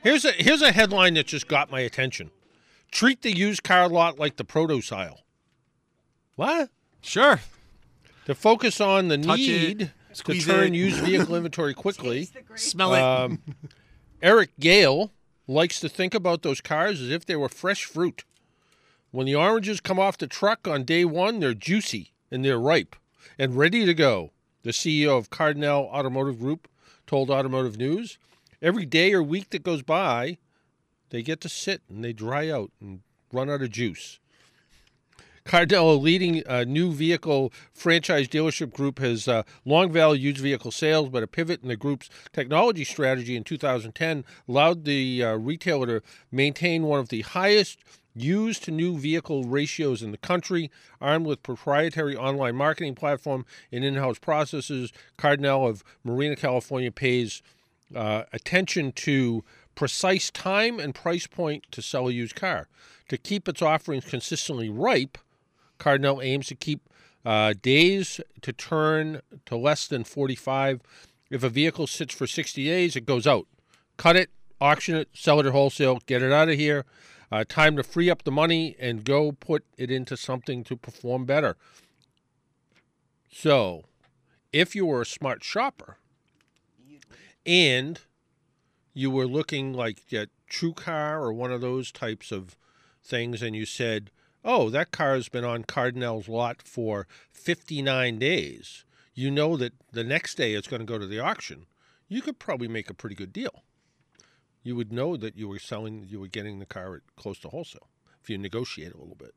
Here's 0.02 0.24
a 0.24 0.32
here's 0.32 0.62
a 0.62 0.72
headline 0.72 1.14
that 1.14 1.26
just 1.26 1.48
got 1.48 1.70
my 1.70 1.80
attention. 1.80 2.30
Treat 2.90 3.22
the 3.22 3.36
used 3.36 3.62
car 3.64 3.88
lot 3.88 4.18
like 4.18 4.36
the 4.36 4.44
proto 4.44 4.80
style. 4.80 5.20
What? 6.36 6.70
Sure. 7.00 7.40
To 8.26 8.34
focus 8.34 8.80
on 8.80 9.08
the 9.08 9.18
Touch 9.18 9.40
it, 9.40 9.90
need 10.20 10.34
to 10.34 10.40
squeeze 10.40 10.46
turn 10.46 10.74
it. 10.74 10.78
used 10.78 11.00
vehicle 11.00 11.34
inventory 11.34 11.74
quickly. 11.84 12.30
Smell 12.56 12.94
it. 12.94 13.00
Um, 13.00 13.42
Eric 14.22 14.50
Gale 14.58 15.12
likes 15.46 15.80
to 15.80 15.88
think 15.88 16.14
about 16.14 16.42
those 16.42 16.60
cars 16.60 17.00
as 17.00 17.10
if 17.10 17.26
they 17.26 17.36
were 17.36 17.48
fresh 17.48 17.84
fruit. 17.84 18.24
When 19.10 19.26
the 19.26 19.34
oranges 19.34 19.80
come 19.80 19.98
off 19.98 20.18
the 20.18 20.26
truck 20.26 20.66
on 20.66 20.84
day 20.84 21.04
one, 21.04 21.40
they're 21.40 21.54
juicy 21.54 22.12
and 22.30 22.44
they're 22.44 22.58
ripe 22.58 22.96
and 23.38 23.56
ready 23.56 23.84
to 23.84 23.94
go. 23.94 24.32
The 24.62 24.70
CEO 24.70 25.18
of 25.18 25.30
Cardinal 25.30 25.84
Automotive 25.84 26.38
Group 26.38 26.68
told 27.06 27.30
Automotive 27.30 27.76
News 27.76 28.18
every 28.62 28.86
day 28.86 29.12
or 29.12 29.22
week 29.22 29.50
that 29.50 29.62
goes 29.62 29.82
by, 29.82 30.38
they 31.10 31.22
get 31.22 31.40
to 31.42 31.48
sit 31.48 31.82
and 31.88 32.02
they 32.02 32.12
dry 32.12 32.48
out 32.50 32.72
and 32.80 33.00
run 33.32 33.50
out 33.50 33.62
of 33.62 33.70
juice. 33.70 34.18
Cardell, 35.46 35.92
a 35.92 35.96
leading 35.96 36.42
uh, 36.46 36.64
new 36.64 36.90
vehicle 36.90 37.52
franchise 37.74 38.26
dealership 38.28 38.72
group, 38.72 38.98
has 38.98 39.28
uh, 39.28 39.42
long 39.66 39.92
valued 39.92 40.22
used 40.22 40.38
vehicle 40.38 40.70
sales, 40.70 41.10
but 41.10 41.22
a 41.22 41.26
pivot 41.26 41.62
in 41.62 41.68
the 41.68 41.76
group's 41.76 42.08
technology 42.32 42.82
strategy 42.82 43.36
in 43.36 43.44
2010 43.44 44.24
allowed 44.48 44.84
the 44.84 45.22
uh, 45.22 45.34
retailer 45.34 46.00
to 46.00 46.06
maintain 46.32 46.84
one 46.84 46.98
of 46.98 47.10
the 47.10 47.20
highest 47.20 47.78
used 48.16 48.64
to 48.64 48.70
new 48.70 48.96
vehicle 48.96 49.44
ratios 49.44 50.02
in 50.02 50.12
the 50.12 50.18
country. 50.18 50.70
Armed 50.98 51.26
with 51.26 51.42
proprietary 51.42 52.16
online 52.16 52.56
marketing 52.56 52.94
platform 52.94 53.44
and 53.70 53.84
in-house 53.84 54.18
processes, 54.18 54.92
Cardinal 55.18 55.68
of 55.68 55.84
Marina, 56.02 56.36
California, 56.36 56.90
pays 56.90 57.42
uh, 57.94 58.22
attention 58.32 58.92
to 58.92 59.44
precise 59.74 60.30
time 60.30 60.80
and 60.80 60.94
price 60.94 61.26
point 61.26 61.64
to 61.70 61.82
sell 61.82 62.08
a 62.08 62.12
used 62.12 62.34
car. 62.34 62.66
To 63.08 63.18
keep 63.18 63.46
its 63.46 63.60
offerings 63.60 64.06
consistently 64.06 64.70
ripe, 64.70 65.18
Cardinal 65.84 66.22
aims 66.22 66.46
to 66.46 66.54
keep 66.54 66.88
uh, 67.26 67.52
days 67.60 68.18
to 68.40 68.54
turn 68.54 69.20
to 69.44 69.54
less 69.54 69.86
than 69.86 70.02
45. 70.02 70.80
If 71.30 71.42
a 71.42 71.50
vehicle 71.50 71.86
sits 71.86 72.14
for 72.14 72.26
60 72.26 72.64
days, 72.64 72.96
it 72.96 73.04
goes 73.04 73.26
out. 73.26 73.46
Cut 73.98 74.16
it, 74.16 74.30
auction 74.62 74.94
it, 74.94 75.10
sell 75.12 75.40
it 75.40 75.46
at 75.46 75.52
wholesale, 75.52 76.00
get 76.06 76.22
it 76.22 76.32
out 76.32 76.48
of 76.48 76.54
here. 76.54 76.86
Uh, 77.30 77.44
time 77.46 77.76
to 77.76 77.82
free 77.82 78.08
up 78.08 78.24
the 78.24 78.30
money 78.30 78.76
and 78.80 79.04
go 79.04 79.32
put 79.32 79.62
it 79.76 79.90
into 79.90 80.16
something 80.16 80.64
to 80.64 80.74
perform 80.74 81.26
better. 81.26 81.54
So, 83.30 83.82
if 84.54 84.74
you 84.74 84.86
were 84.86 85.02
a 85.02 85.06
smart 85.06 85.44
shopper 85.44 85.98
and 87.44 88.00
you 88.94 89.10
were 89.10 89.26
looking 89.26 89.74
like 89.74 89.98
at 90.14 90.30
TrueCar 90.50 91.20
or 91.20 91.34
one 91.34 91.52
of 91.52 91.60
those 91.60 91.92
types 91.92 92.32
of 92.32 92.56
things, 93.02 93.42
and 93.42 93.54
you 93.54 93.66
said, 93.66 94.10
"Oh, 94.44 94.68
that 94.70 94.90
car's 94.90 95.28
been 95.28 95.44
on 95.44 95.64
Cardinal's 95.64 96.28
lot 96.28 96.62
for 96.62 97.06
59 97.32 98.18
days," 98.18 98.84
you 99.14 99.30
know 99.30 99.56
that 99.56 99.72
the 99.92 100.04
next 100.04 100.34
day 100.36 100.54
it's 100.54 100.68
going 100.68 100.80
to 100.80 100.86
go 100.86 100.98
to 100.98 101.06
the 101.06 101.18
auction. 101.20 101.66
You 102.08 102.20
could 102.22 102.38
probably 102.38 102.68
make 102.68 102.90
a 102.90 102.94
pretty 102.94 103.16
good 103.16 103.32
deal. 103.32 103.64
You 104.62 104.76
would 104.76 104.92
know 104.92 105.16
that 105.16 105.36
you 105.36 105.48
were 105.48 105.58
selling, 105.58 106.04
you 106.08 106.20
were 106.20 106.28
getting 106.28 106.58
the 106.58 106.66
car 106.66 106.96
at 106.96 107.02
close 107.16 107.38
to 107.40 107.48
wholesale 107.48 107.88
if 108.22 108.30
you 108.30 108.38
negotiate 108.38 108.92
a 108.92 108.98
little 108.98 109.14
bit. 109.16 109.34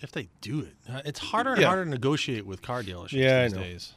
If 0.00 0.10
they 0.10 0.28
do 0.40 0.60
it, 0.60 0.74
it's 1.04 1.20
harder 1.20 1.52
and 1.52 1.60
Yeah. 1.60 1.68
harder 1.68 1.84
to 1.84 1.90
negotiate 1.90 2.44
with 2.44 2.60
car 2.62 2.82
dealerships 2.82 3.12
Yeah, 3.12 3.44
these 3.44 3.52
days. 3.52 3.92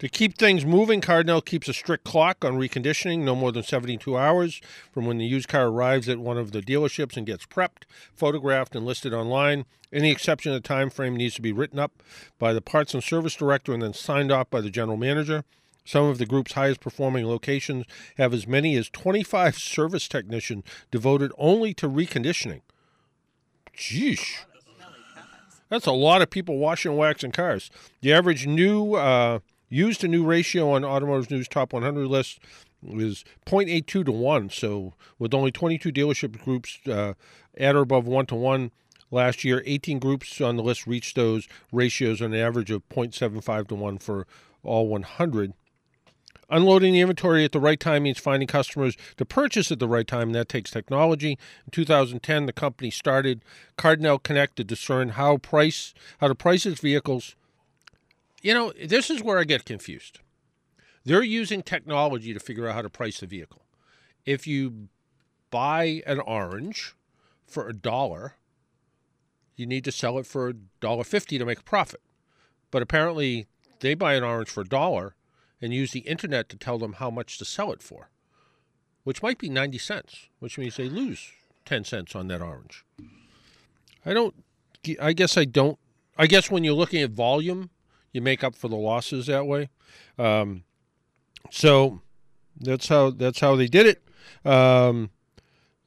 To 0.00 0.08
keep 0.08 0.38
things 0.38 0.64
moving, 0.64 1.02
Cardinal 1.02 1.42
keeps 1.42 1.68
a 1.68 1.74
strict 1.74 2.04
clock 2.04 2.42
on 2.42 2.56
reconditioning, 2.56 3.18
no 3.18 3.36
more 3.36 3.52
than 3.52 3.62
72 3.62 4.16
hours 4.16 4.62
from 4.90 5.04
when 5.04 5.18
the 5.18 5.26
used 5.26 5.46
car 5.46 5.68
arrives 5.68 6.08
at 6.08 6.18
one 6.18 6.38
of 6.38 6.52
the 6.52 6.62
dealerships 6.62 7.18
and 7.18 7.26
gets 7.26 7.44
prepped, 7.44 7.82
photographed, 8.14 8.74
and 8.74 8.86
listed 8.86 9.12
online. 9.12 9.66
Any 9.92 10.10
exception 10.10 10.52
to 10.52 10.58
the 10.58 10.66
time 10.66 10.88
frame 10.88 11.16
needs 11.16 11.34
to 11.34 11.42
be 11.42 11.52
written 11.52 11.78
up 11.78 12.02
by 12.38 12.54
the 12.54 12.62
parts 12.62 12.94
and 12.94 13.04
service 13.04 13.34
director 13.34 13.74
and 13.74 13.82
then 13.82 13.92
signed 13.92 14.32
off 14.32 14.48
by 14.48 14.62
the 14.62 14.70
general 14.70 14.96
manager. 14.96 15.44
Some 15.84 16.04
of 16.04 16.16
the 16.16 16.24
group's 16.24 16.52
highest 16.52 16.80
performing 16.80 17.26
locations 17.26 17.84
have 18.16 18.32
as 18.32 18.46
many 18.46 18.76
as 18.76 18.88
25 18.88 19.58
service 19.58 20.08
technicians 20.08 20.64
devoted 20.90 21.30
only 21.36 21.74
to 21.74 21.86
reconditioning. 21.86 22.62
Jeesh. 23.76 24.44
That's 25.68 25.86
a 25.86 25.92
lot 25.92 26.22
of 26.22 26.30
people 26.30 26.56
washing 26.56 26.92
and 26.92 26.98
waxing 26.98 27.32
cars. 27.32 27.70
The 28.00 28.14
average 28.14 28.46
new 28.46 28.94
uh, 28.94 29.40
used 29.70 30.00
to 30.02 30.08
new 30.08 30.24
ratio 30.24 30.72
on 30.72 30.84
Automotive 30.84 31.30
News 31.30 31.48
Top 31.48 31.72
100 31.72 32.06
list 32.06 32.40
is 32.86 33.24
0.82 33.46 34.04
to 34.04 34.12
1. 34.12 34.50
So, 34.50 34.94
with 35.18 35.32
only 35.32 35.50
22 35.50 35.90
dealership 35.90 36.42
groups 36.42 36.78
uh, 36.86 37.14
at 37.56 37.76
or 37.76 37.80
above 37.80 38.06
1 38.06 38.26
to 38.26 38.34
1 38.34 38.70
last 39.10 39.44
year, 39.44 39.62
18 39.64 39.98
groups 39.98 40.40
on 40.40 40.56
the 40.56 40.62
list 40.62 40.86
reached 40.86 41.16
those 41.16 41.48
ratios 41.72 42.20
on 42.20 42.34
an 42.34 42.40
average 42.40 42.70
of 42.70 42.86
0.75 42.88 43.68
to 43.68 43.74
1 43.74 43.98
for 43.98 44.26
all 44.62 44.88
100. 44.88 45.54
Unloading 46.52 46.94
the 46.94 47.00
inventory 47.00 47.44
at 47.44 47.52
the 47.52 47.60
right 47.60 47.78
time 47.78 48.02
means 48.02 48.18
finding 48.18 48.48
customers 48.48 48.96
to 49.16 49.24
purchase 49.24 49.70
at 49.70 49.78
the 49.78 49.86
right 49.86 50.06
time, 50.06 50.28
and 50.28 50.34
that 50.34 50.48
takes 50.48 50.72
technology. 50.72 51.38
In 51.64 51.70
2010, 51.70 52.46
the 52.46 52.52
company 52.52 52.90
started 52.90 53.44
Cardinal 53.76 54.18
Connect 54.18 54.56
to 54.56 54.64
discern 54.64 55.10
how 55.10 55.36
price 55.36 55.94
how 56.18 56.26
to 56.26 56.34
price 56.34 56.66
its 56.66 56.80
vehicles. 56.80 57.36
You 58.40 58.54
know, 58.54 58.72
this 58.72 59.10
is 59.10 59.22
where 59.22 59.38
I 59.38 59.44
get 59.44 59.64
confused. 59.64 60.20
They're 61.04 61.22
using 61.22 61.62
technology 61.62 62.32
to 62.32 62.40
figure 62.40 62.68
out 62.68 62.74
how 62.74 62.82
to 62.82 62.90
price 62.90 63.20
the 63.20 63.26
vehicle. 63.26 63.62
If 64.24 64.46
you 64.46 64.88
buy 65.50 66.02
an 66.06 66.20
orange 66.20 66.94
for 67.46 67.68
a 67.68 67.72
dollar, 67.72 68.34
you 69.56 69.66
need 69.66 69.84
to 69.84 69.92
sell 69.92 70.18
it 70.18 70.26
for 70.26 70.48
a 70.48 70.54
dollar 70.80 71.04
fifty 71.04 71.38
to 71.38 71.44
make 71.44 71.60
a 71.60 71.64
profit. 71.64 72.00
But 72.70 72.82
apparently, 72.82 73.46
they 73.80 73.94
buy 73.94 74.14
an 74.14 74.24
orange 74.24 74.48
for 74.48 74.60
a 74.60 74.68
dollar 74.68 75.14
and 75.60 75.74
use 75.74 75.92
the 75.92 76.00
internet 76.00 76.48
to 76.50 76.56
tell 76.56 76.78
them 76.78 76.94
how 76.94 77.10
much 77.10 77.38
to 77.38 77.44
sell 77.44 77.72
it 77.72 77.82
for, 77.82 78.10
which 79.04 79.22
might 79.22 79.38
be 79.38 79.50
90 79.50 79.76
cents, 79.78 80.28
which 80.38 80.56
means 80.56 80.76
they 80.76 80.88
lose 80.88 81.32
10 81.66 81.84
cents 81.84 82.14
on 82.14 82.28
that 82.28 82.40
orange. 82.40 82.84
I 84.06 84.14
don't, 84.14 84.34
I 85.00 85.12
guess 85.12 85.36
I 85.36 85.44
don't 85.44 85.78
I 86.20 86.26
guess 86.26 86.50
when 86.50 86.64
you're 86.64 86.74
looking 86.74 87.02
at 87.02 87.12
volume, 87.12 87.70
you 88.12 88.20
make 88.20 88.42
up 88.42 88.54
for 88.54 88.68
the 88.68 88.76
losses 88.76 89.26
that 89.26 89.46
way. 89.46 89.68
Um, 90.18 90.64
so 91.50 92.00
that's 92.58 92.88
how 92.88 93.10
that's 93.10 93.40
how 93.40 93.56
they 93.56 93.66
did 93.66 93.86
it. 93.86 94.50
Um, 94.50 95.10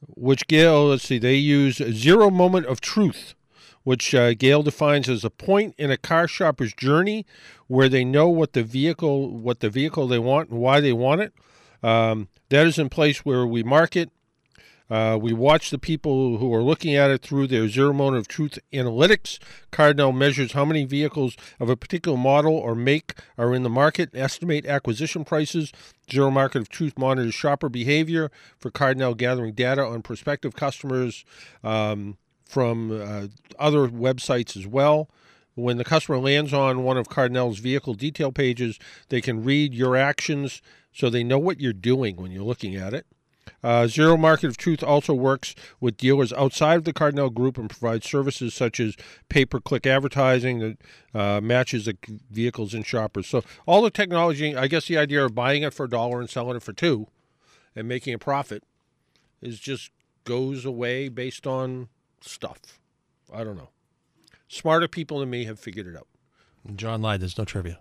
which 0.08 0.48
Gale, 0.48 0.88
let's 0.88 1.04
see, 1.04 1.18
they 1.18 1.36
use 1.36 1.78
zero 1.78 2.30
moment 2.30 2.66
of 2.66 2.82
truth, 2.82 3.36
which 3.84 4.14
uh, 4.14 4.34
Gale 4.34 4.64
defines 4.64 5.08
as 5.08 5.24
a 5.24 5.30
point 5.30 5.76
in 5.78 5.92
a 5.92 5.98
car 5.98 6.28
shopper's 6.28 6.74
journey 6.74 7.26
where 7.68 7.88
they 7.88 8.04
know 8.04 8.28
what 8.28 8.54
the 8.54 8.64
vehicle 8.64 9.32
what 9.32 9.60
the 9.60 9.70
vehicle 9.70 10.08
they 10.08 10.20
want 10.20 10.50
and 10.50 10.60
why 10.60 10.80
they 10.80 10.94
want 10.94 11.22
it. 11.22 11.34
Um, 11.82 12.30
that 12.50 12.66
is 12.66 12.80
in 12.80 12.90
place 12.90 13.26
where 13.26 13.46
we 13.46 13.64
market. 13.64 14.10
Uh, 14.94 15.18
we 15.18 15.34
watch 15.34 15.72
the 15.72 15.80
people 15.80 16.38
who 16.38 16.54
are 16.54 16.62
looking 16.62 16.94
at 16.94 17.10
it 17.10 17.24
through 17.24 17.48
their 17.48 17.68
zero 17.68 17.92
moment 17.92 18.16
of 18.16 18.28
truth 18.28 18.60
analytics. 18.72 19.40
Cardinal 19.72 20.12
measures 20.12 20.52
how 20.52 20.64
many 20.64 20.86
vehicles 20.86 21.36
of 21.60 21.68
a 21.68 21.76
particular 21.76 22.16
model 22.16 22.54
or 22.56 22.76
make 22.76 23.16
are 23.36 23.56
in 23.56 23.64
the 23.64 23.72
market, 23.72 24.12
estimate 24.14 24.68
acquisition 24.68 25.26
prices. 25.26 25.72
Zero 26.12 26.30
market 26.30 26.60
of 26.60 26.70
truth 26.70 26.96
monitors 26.96 27.34
shopper 27.34 27.70
behavior 27.70 28.30
for 28.60 28.70
Cardinal, 28.70 29.16
gathering 29.16 29.54
data 29.54 29.84
on 29.84 30.04
prospective 30.04 30.56
customers 30.56 31.26
um, 31.64 32.16
from 32.46 32.92
uh, 32.92 33.28
other 33.58 33.88
websites 33.88 34.56
as 34.56 34.68
well. 34.68 35.10
When 35.56 35.78
the 35.78 35.84
customer 35.84 36.20
lands 36.20 36.54
on 36.54 36.84
one 36.84 36.98
of 37.00 37.10
Cardinal's 37.10 37.58
vehicle 37.58 37.96
detail 37.96 38.32
pages, 38.32 38.78
they 39.10 39.22
can 39.22 39.44
read 39.44 39.74
your 39.74 39.96
actions 39.96 40.62
so 40.92 41.10
they 41.10 41.24
know 41.24 41.40
what 41.40 41.60
you're 41.60 41.74
doing 41.74 42.16
when 42.16 42.32
you're 42.32 42.44
looking 42.44 42.76
at 42.76 42.94
it. 42.94 43.08
Uh, 43.64 43.88
Zero 43.88 44.18
Market 44.18 44.48
of 44.48 44.58
Truth 44.58 44.84
also 44.84 45.14
works 45.14 45.56
with 45.80 45.96
dealers 45.98 46.34
outside 46.34 46.76
of 46.76 46.84
the 46.84 46.94
Cardinal 46.94 47.30
Group 47.30 47.58
and 47.58 47.70
provides 47.70 48.08
services 48.08 48.54
such 48.54 48.80
as 48.80 48.96
pay 49.30 49.46
per 49.46 49.60
click 49.60 49.86
advertising 49.88 50.60
that 50.60 50.78
uh, 51.14 51.40
matches 51.42 51.86
the 51.86 51.98
vehicles 52.30 52.74
and 52.74 52.86
shoppers. 52.86 53.28
So, 53.28 53.44
all 53.66 53.82
the 53.82 53.90
technology, 53.90 54.56
I 54.56 54.68
guess 54.68 54.88
the 54.88 54.98
idea 54.98 55.24
of 55.24 55.34
buying 55.34 55.64
it 55.64 55.74
for 55.74 55.86
a 55.86 55.90
dollar 55.90 56.20
and 56.20 56.30
selling 56.30 56.58
it 56.58 56.64
for 56.64 56.74
two 56.74 57.08
and 57.76 57.88
making 57.88 58.14
a 58.14 58.20
profit 58.20 58.64
is 59.42 59.60
just 59.60 59.92
goes 60.26 60.66
away 60.66 61.10
based 61.10 61.48
on 61.48 61.88
stuff. 62.22 62.80
I 63.34 63.44
don't 63.44 63.58
know. 63.58 63.70
Smarter 64.48 64.88
people 64.88 65.20
than 65.20 65.30
me 65.30 65.46
have 65.46 65.60
figured 65.60 65.88
it 65.88 65.96
out. 65.96 66.08
John 66.76 67.02
lied. 67.02 67.22
There's 67.22 67.38
no 67.38 67.46
trivia. 67.46 67.80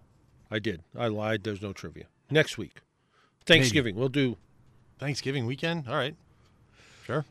I 0.51 0.59
did. 0.59 0.83
I 0.97 1.09
lied. 1.09 1.45
There's 1.45 1.63
no 1.63 1.73
trivia. 1.73 2.07
Next 2.31 2.57
week, 2.57 2.81
Thanksgiving, 3.45 3.97
we'll 3.97 4.09
do. 4.09 4.37
Thanksgiving 5.03 5.47
weekend. 5.47 5.89
All 5.89 5.95
right. 5.97 6.15
Sure. 7.05 7.25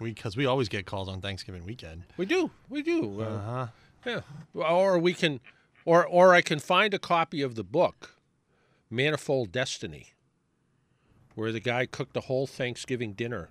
We 0.00 0.12
because 0.12 0.36
we 0.36 0.46
always 0.46 0.68
get 0.68 0.86
calls 0.86 1.08
on 1.08 1.20
Thanksgiving 1.20 1.64
weekend. 1.64 2.04
We 2.16 2.26
do. 2.26 2.50
We 2.68 2.82
do. 2.82 3.20
Uh, 3.22 3.24
Uh-huh. 3.24 3.66
Yeah. 4.04 4.20
Or 4.54 4.98
we 4.98 5.12
can, 5.14 5.40
or 5.84 6.06
or 6.06 6.32
I 6.32 6.42
can 6.42 6.60
find 6.60 6.94
a 6.94 6.98
copy 6.98 7.42
of 7.42 7.56
the 7.56 7.64
book, 7.64 8.14
Manifold 8.88 9.50
Destiny, 9.50 10.12
where 11.34 11.50
the 11.50 11.58
guy 11.60 11.86
cooked 11.86 12.16
a 12.16 12.20
whole 12.20 12.46
Thanksgiving 12.46 13.14
dinner 13.14 13.48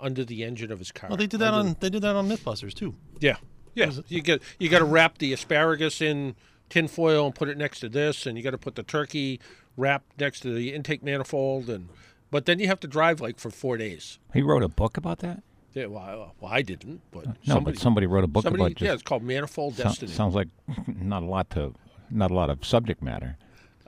under 0.00 0.24
the 0.24 0.44
engine 0.44 0.72
of 0.72 0.78
his 0.78 0.92
car. 0.92 1.10
Well, 1.10 1.16
they 1.18 1.26
did 1.26 1.40
that 1.40 1.52
Under- 1.52 1.70
on 1.70 1.76
they 1.80 1.90
did 1.90 2.02
that 2.02 2.16
on 2.16 2.28
MythBusters 2.28 2.72
too. 2.74 2.94
Yeah. 3.20 3.36
Yeah. 3.74 3.90
You 4.08 4.22
get 4.22 4.40
you 4.58 4.68
got 4.70 4.78
to 4.78 4.84
wrap 4.86 5.18
the 5.18 5.32
asparagus 5.34 6.00
in 6.00 6.36
tinfoil 6.70 7.26
and 7.26 7.34
put 7.34 7.48
it 7.48 7.58
next 7.58 7.80
to 7.80 7.88
this, 7.90 8.24
and 8.26 8.36
you 8.38 8.42
got 8.42 8.50
to 8.52 8.58
put 8.58 8.76
the 8.76 8.82
turkey 8.82 9.40
wrap 9.76 10.04
next 10.18 10.40
to 10.40 10.52
the 10.54 10.72
intake 10.74 11.02
manifold, 11.02 11.68
and 11.68 11.88
but 12.30 12.46
then 12.46 12.58
you 12.58 12.66
have 12.68 12.80
to 12.80 12.86
drive 12.88 13.20
like 13.20 13.38
for 13.38 13.50
four 13.50 13.76
days. 13.76 14.18
He 14.34 14.42
wrote 14.42 14.62
a 14.62 14.68
book 14.68 14.96
about 14.96 15.18
that. 15.20 15.42
Yeah, 15.74 15.86
well, 15.86 16.02
I, 16.02 16.14
well, 16.40 16.52
I 16.52 16.62
didn't, 16.62 17.02
but 17.12 17.26
No, 17.26 17.34
somebody, 17.54 17.76
but 17.76 17.82
somebody 17.82 18.06
wrote 18.06 18.24
a 18.24 18.28
book 18.28 18.42
somebody, 18.42 18.62
about 18.64 18.70
just. 18.76 18.86
yeah, 18.86 18.94
it's 18.94 19.02
called 19.02 19.22
Manifold 19.22 19.76
so- 19.76 19.84
Destiny. 19.84 20.10
sounds 20.10 20.34
like 20.34 20.48
not 20.86 21.22
a 21.22 21.26
lot 21.26 21.50
to, 21.50 21.74
not 22.10 22.30
a 22.30 22.34
lot 22.34 22.50
of 22.50 22.64
subject 22.64 23.02
matter. 23.02 23.36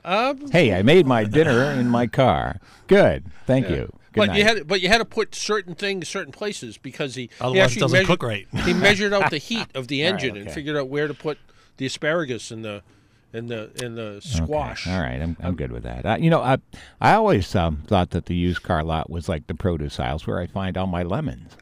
Um, 0.05 0.49
Hey, 0.51 0.73
I 0.73 0.81
made 0.83 1.05
my 1.05 1.23
dinner 1.25 1.63
in 1.71 1.89
my 1.89 2.07
car. 2.07 2.59
Good, 2.87 3.25
thank 3.45 3.65
Yeah. 3.69 3.75
you. 3.75 3.93
Good 4.13 4.19
but 4.19 4.25
night. 4.27 4.37
you 4.39 4.43
had 4.43 4.67
but 4.67 4.81
you 4.81 4.89
had 4.89 4.97
to 4.97 5.05
put 5.05 5.33
certain 5.35 5.73
things 5.73 6.09
certain 6.09 6.33
places 6.33 6.77
because 6.77 7.15
he 7.15 7.23
he 7.23 7.29
Otherwise 7.39 7.57
it 7.57 7.63
actually 7.63 7.79
doesn't 7.81 7.93
measured, 7.99 8.07
cook 8.19 8.23
right. 8.23 8.47
he 8.65 8.73
measured 8.73 9.13
out 9.13 9.29
the 9.31 9.37
heat 9.37 9.67
of 9.73 9.87
the 9.87 10.03
engine 10.09 10.35
and 10.35 10.47
okay. 10.47 10.53
figured 10.55 10.75
out 10.75 10.89
where 10.89 11.07
to 11.07 11.13
put 11.13 11.37
the 11.77 11.85
asparagus 11.85 12.51
and 12.51 12.65
the 12.65 12.83
and 13.33 13.49
the 13.49 13.71
and 13.83 13.97
the 13.97 14.01
Okay, 14.17 14.19
squash. 14.21 14.87
All 14.87 14.99
right, 14.99 15.21
I'm, 15.21 15.37
I'm 15.41 15.55
good 15.55 15.71
with 15.71 15.83
that. 15.83 16.05
I, 16.05 16.17
you 16.17 16.29
know, 16.29 16.41
I 16.41 16.57
I 16.99 17.13
always 17.13 17.55
um, 17.55 17.83
thought 17.87 18.11
that 18.11 18.25
the 18.25 18.35
used 18.35 18.63
car 18.63 18.83
lot 18.83 19.09
was 19.09 19.29
like 19.29 19.47
the 19.47 19.55
produce 19.55 19.99
aisles 19.99 20.27
where 20.27 20.39
I 20.39 20.47
find 20.47 20.77
all 20.77 20.87
my 20.87 21.03
lemons. 21.03 21.53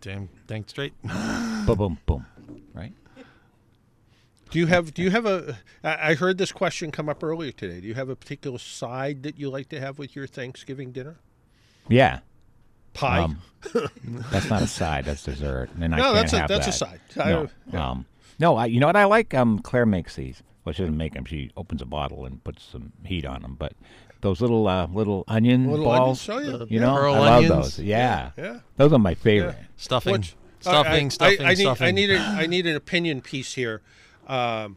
Damn, 0.00 0.28
thanks 0.46 0.70
straight. 0.70 0.92
boom, 1.02 1.76
boom, 1.76 1.98
boom. 2.06 2.26
Right. 2.74 2.92
Do 4.50 4.58
you 4.58 4.66
have 4.66 4.94
do 4.94 5.02
you 5.02 5.10
have 5.10 5.26
a? 5.26 5.58
I 5.84 6.14
heard 6.14 6.38
this 6.38 6.52
question 6.52 6.90
come 6.90 7.08
up 7.08 7.22
earlier 7.22 7.52
today. 7.52 7.80
Do 7.80 7.86
you 7.88 7.94
have 7.94 8.08
a 8.08 8.16
particular 8.16 8.58
side 8.58 9.22
that 9.24 9.38
you 9.38 9.50
like 9.50 9.68
to 9.70 9.80
have 9.80 9.98
with 9.98 10.16
your 10.16 10.26
Thanksgiving 10.26 10.90
dinner? 10.92 11.16
Yeah. 11.88 12.20
Pie. 12.94 13.20
Um, 13.24 13.38
that's 14.32 14.48
not 14.48 14.62
a 14.62 14.66
side. 14.66 15.04
That's 15.04 15.22
dessert. 15.22 15.70
And 15.80 15.94
I 15.94 15.98
No, 15.98 16.02
can't 16.14 16.14
that's 16.14 16.32
a- 16.32 16.46
that's 16.48 16.66
a 16.66 16.72
side. 16.72 17.00
No, 17.16 17.48
I- 17.72 17.76
um, 17.76 18.06
no. 18.38 18.56
I, 18.56 18.66
you 18.66 18.80
know 18.80 18.86
what 18.86 18.96
I 18.96 19.04
like? 19.04 19.34
Um, 19.34 19.58
Claire 19.58 19.86
makes 19.86 20.16
these. 20.16 20.42
Well, 20.68 20.74
she 20.74 20.82
doesn't 20.82 20.98
make 20.98 21.14
them. 21.14 21.24
She 21.24 21.50
opens 21.56 21.80
a 21.80 21.86
bottle 21.86 22.26
and 22.26 22.44
puts 22.44 22.62
some 22.62 22.92
heat 23.04 23.24
on 23.24 23.40
them. 23.40 23.56
But 23.58 23.72
those 24.20 24.42
little 24.42 24.68
uh, 24.68 24.86
little 24.88 25.24
onion 25.26 25.70
Little 25.70 25.86
balls, 25.86 26.28
onions, 26.28 26.54
oh, 26.54 26.58
yeah. 26.58 26.66
you 26.68 26.78
know, 26.78 26.94
Pearl 26.94 27.14
I 27.14 27.18
love 27.18 27.48
those. 27.48 27.78
Yeah. 27.78 28.32
Yeah, 28.36 28.44
yeah. 28.44 28.60
Those 28.76 28.92
are 28.92 28.98
my 28.98 29.14
favorite. 29.14 29.56
Stuffing, 29.78 30.12
Which- 30.12 30.36
stuffing, 30.60 31.06
I, 31.06 31.08
stuffing, 31.08 31.40
I, 31.40 31.44
I 31.44 31.48
need, 31.54 31.56
stuffing. 31.56 31.86
I 31.86 31.90
need, 31.92 32.10
a, 32.10 32.18
I 32.18 32.46
need 32.46 32.66
an 32.66 32.76
opinion 32.76 33.22
piece 33.22 33.54
here. 33.54 33.80
Um, 34.26 34.76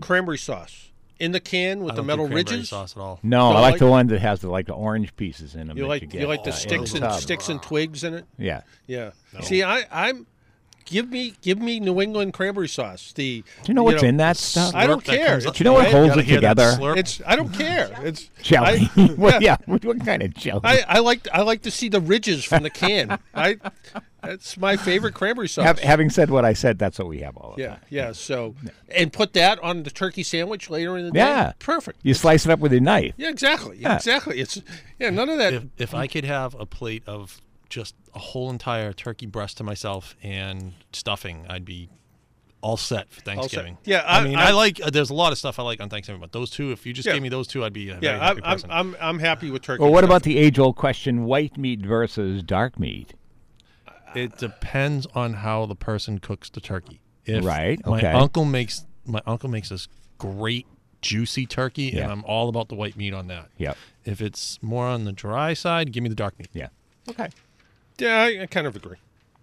cranberry 0.00 0.38
sauce 0.38 0.90
in 1.20 1.30
the 1.30 1.38
can 1.38 1.84
with 1.84 1.92
I 1.92 1.96
the 1.96 2.02
metal 2.02 2.26
ridges. 2.26 2.70
sauce 2.70 2.96
at 2.96 3.00
all. 3.00 3.20
No, 3.22 3.50
I 3.50 3.60
like, 3.60 3.72
like- 3.72 3.78
the 3.78 3.86
one 3.86 4.08
that 4.08 4.20
has 4.20 4.40
the 4.40 4.50
like 4.50 4.66
the 4.66 4.72
orange 4.72 5.14
pieces 5.14 5.54
in 5.54 5.68
them. 5.68 5.76
You 5.76 5.86
like 5.86 6.02
you, 6.02 6.08
you, 6.08 6.18
get, 6.20 6.28
like 6.28 6.42
the 6.42 6.50
uh, 6.50 6.54
sticks 6.54 6.92
and 6.94 7.02
tub. 7.02 7.20
sticks 7.20 7.48
and 7.48 7.62
twigs 7.62 8.02
in 8.02 8.14
it. 8.14 8.24
Yeah. 8.36 8.62
Yeah. 8.88 9.12
See, 9.42 9.62
I, 9.62 9.84
I'm 9.92 10.26
give 10.90 11.08
me 11.08 11.34
give 11.40 11.58
me 11.58 11.80
New 11.80 12.00
England 12.00 12.34
cranberry 12.34 12.68
sauce. 12.68 13.12
The 13.12 13.42
Do 13.62 13.68
you 13.68 13.74
know 13.74 13.84
what's 13.84 14.02
in 14.02 14.18
that 14.18 14.36
stuff? 14.36 14.74
I 14.74 14.86
don't 14.86 15.02
care. 15.02 15.28
comes 15.28 15.44
It's 15.44 15.46
up- 15.46 15.54
Do 15.54 15.62
you 15.62 15.64
know 15.64 15.72
what 15.72 15.84
right? 15.84 15.94
holds 15.94 16.16
it 16.16 16.26
together? 16.26 16.76
It's 16.96 17.22
I 17.26 17.36
don't 17.36 17.52
care. 17.52 17.90
It's 18.02 18.28
Jelly. 18.42 18.90
I- 18.96 19.14
well, 19.18 19.42
yeah. 19.42 19.56
What 19.66 19.82
kind 20.04 20.22
of 20.22 20.34
jelly? 20.34 20.60
I, 20.64 20.84
I 20.86 20.98
like 20.98 21.26
I 21.32 21.42
like 21.42 21.62
to 21.62 21.70
see 21.70 21.88
the 21.88 22.00
ridges 22.00 22.44
from 22.44 22.64
the 22.64 22.70
can. 22.70 23.18
I 23.34 23.56
that's 24.22 24.58
my 24.58 24.76
favorite 24.76 25.14
cranberry 25.14 25.48
sauce. 25.48 25.64
Have, 25.64 25.78
having 25.78 26.10
said 26.10 26.30
what 26.30 26.44
I 26.44 26.52
said, 26.52 26.78
that's 26.78 26.98
what 26.98 27.08
we 27.08 27.20
have 27.20 27.36
all 27.36 27.54
the 27.56 27.62
yeah, 27.62 27.68
time. 27.68 27.80
yeah. 27.88 28.12
So 28.12 28.54
and 28.90 29.12
put 29.12 29.32
that 29.34 29.58
on 29.60 29.84
the 29.84 29.90
turkey 29.90 30.22
sandwich 30.22 30.68
later 30.68 30.98
in 30.98 31.06
the 31.06 31.12
day. 31.12 31.20
Yeah. 31.20 31.52
perfect. 31.58 32.00
You 32.02 32.12
slice 32.14 32.44
it 32.44 32.50
up 32.50 32.58
with 32.58 32.72
a 32.72 32.80
knife. 32.80 33.14
Yeah, 33.16 33.30
exactly. 33.30 33.78
Yeah. 33.78 33.96
Exactly. 33.96 34.40
It's 34.40 34.60
yeah, 34.98 35.10
none 35.10 35.28
of 35.28 35.38
that. 35.38 35.54
If, 35.54 35.64
if 35.78 35.94
I 35.94 36.06
could 36.06 36.24
have 36.24 36.54
a 36.58 36.66
plate 36.66 37.02
of 37.06 37.40
just 37.70 37.94
a 38.14 38.18
whole 38.18 38.50
entire 38.50 38.92
turkey 38.92 39.26
breast 39.26 39.56
to 39.58 39.64
myself 39.64 40.14
and 40.22 40.72
stuffing, 40.92 41.46
I'd 41.48 41.64
be 41.64 41.88
all 42.62 42.76
set 42.76 43.08
for 43.10 43.22
Thanksgiving. 43.22 43.78
Yeah, 43.84 44.00
I, 44.06 44.18
I- 44.20 44.24
mean, 44.24 44.36
I- 44.36 44.48
I, 44.48 44.50
like. 44.50 44.80
Uh, 44.82 44.90
there's 44.90 45.08
a 45.08 45.14
lot 45.14 45.32
of 45.32 45.38
stuff 45.38 45.58
I 45.58 45.62
like 45.62 45.80
on 45.80 45.88
Thanksgiving, 45.88 46.20
but 46.20 46.32
those 46.32 46.50
two, 46.50 46.72
if 46.72 46.84
you 46.84 46.92
just 46.92 47.06
Yeah. 47.06 47.14
gave 47.14 47.22
me 47.22 47.30
those 47.30 47.46
two, 47.46 47.64
I'd 47.64 47.72
be 47.72 47.88
a 47.88 47.94
very 47.94 48.04
yeah, 48.04 48.18
happy 48.18 48.40
I'm, 48.44 48.58
I'm. 48.64 48.70
I'm 48.70 48.96
I'm 49.00 49.18
happy 49.18 49.50
with 49.50 49.62
turkey. 49.62 49.82
Well, 49.82 49.92
what 49.92 50.04
about 50.04 50.24
the 50.24 50.36
age-old 50.36 50.76
question: 50.76 51.24
white 51.24 51.56
meat 51.56 51.80
versus 51.80 52.42
dark 52.42 52.78
meat? 52.78 53.14
It 54.14 54.36
depends 54.36 55.06
on 55.14 55.34
how 55.34 55.66
the 55.66 55.76
person 55.76 56.18
cooks 56.18 56.50
the 56.50 56.60
turkey. 56.60 57.00
If 57.24 57.44
Right, 57.44 57.80
My 57.86 57.98
okay. 57.98 58.12
uncle 58.12 58.44
makes 58.44 58.84
my 59.06 59.22
uncle 59.26 59.48
makes 59.48 59.68
this 59.70 59.88
great 60.18 60.66
juicy 61.00 61.46
turkey, 61.46 61.92
Yeah. 61.94 62.02
and 62.02 62.12
I'm 62.12 62.24
all 62.24 62.48
about 62.48 62.68
the 62.68 62.74
white 62.74 62.96
meat 62.96 63.14
on 63.14 63.28
that. 63.28 63.48
Yep. 63.56 63.76
If 64.04 64.20
it's 64.20 64.58
more 64.62 64.86
on 64.86 65.04
the 65.04 65.12
dry 65.12 65.54
side, 65.54 65.92
give 65.92 66.02
me 66.02 66.08
the 66.08 66.14
dark 66.14 66.38
meat. 66.38 66.48
Yeah. 66.52 66.68
Okay. 67.08 67.28
Yeah, 68.00 68.22
I, 68.22 68.42
I 68.42 68.46
kind 68.46 68.66
of 68.66 68.76
agree. 68.76 68.96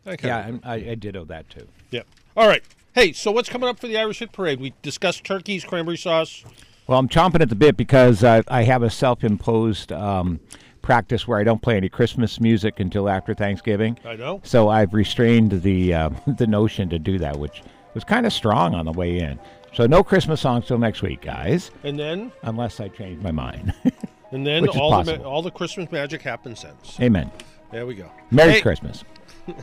I 0.05 0.15
kind 0.15 0.23
Yeah, 0.23 0.39
of 0.39 0.47
agree. 0.55 0.59
I, 0.63 0.73
I, 0.73 0.91
I 0.91 0.95
ditto 0.95 1.25
that 1.25 1.49
too. 1.49 1.67
yeah. 1.91 2.01
All 2.35 2.47
right. 2.47 2.63
Hey, 2.93 3.13
so 3.13 3.31
what's 3.31 3.49
coming 3.49 3.69
up 3.69 3.79
for 3.79 3.87
the 3.87 3.97
Irish 3.97 4.19
Hit 4.19 4.31
Parade? 4.31 4.59
We 4.59 4.73
discussed 4.81 5.23
turkeys, 5.23 5.63
cranberry 5.63 5.97
sauce. 5.97 6.43
Well, 6.87 6.97
I'm 6.97 7.07
chomping 7.09 7.41
at 7.41 7.49
the 7.49 7.55
bit 7.55 7.77
because 7.77 8.23
uh, 8.23 8.41
I 8.47 8.63
have 8.63 8.81
a 8.81 8.89
self-imposed 8.89 9.91
um, 9.91 10.39
practice 10.81 11.27
where 11.27 11.37
I 11.37 11.43
don't 11.43 11.61
play 11.61 11.77
any 11.77 11.89
Christmas 11.89 12.39
music 12.39 12.79
until 12.79 13.09
after 13.09 13.33
Thanksgiving. 13.33 13.99
I 14.05 14.15
know. 14.15 14.41
So 14.43 14.69
I've 14.69 14.93
restrained 14.93 15.61
the 15.61 15.93
uh, 15.93 16.09
the 16.27 16.47
notion 16.47 16.89
to 16.89 16.97
do 16.97 17.19
that, 17.19 17.37
which 17.37 17.61
was 17.93 18.03
kind 18.03 18.25
of 18.25 18.33
strong 18.33 18.73
on 18.73 18.85
the 18.85 18.93
way 18.93 19.19
in. 19.19 19.37
So 19.73 19.85
no 19.85 20.03
Christmas 20.03 20.41
songs 20.41 20.65
till 20.65 20.79
next 20.79 21.01
week, 21.03 21.21
guys, 21.21 21.69
And 21.83 21.99
then 21.99 22.31
unless 22.43 22.79
I 22.79 22.87
change 22.87 23.21
my 23.21 23.31
mind. 23.31 23.73
and 24.31 24.47
then 24.47 24.67
all 24.69 25.03
the 25.03 25.17
ma- 25.17 25.23
all 25.23 25.41
the 25.41 25.51
Christmas 25.51 25.91
magic 25.91 26.21
happens 26.21 26.61
since. 26.61 26.99
Amen. 26.99 27.29
There 27.71 27.85
we 27.85 27.95
go. 27.95 28.11
Merry 28.31 28.53
hey. 28.53 28.61
Christmas. 28.61 29.03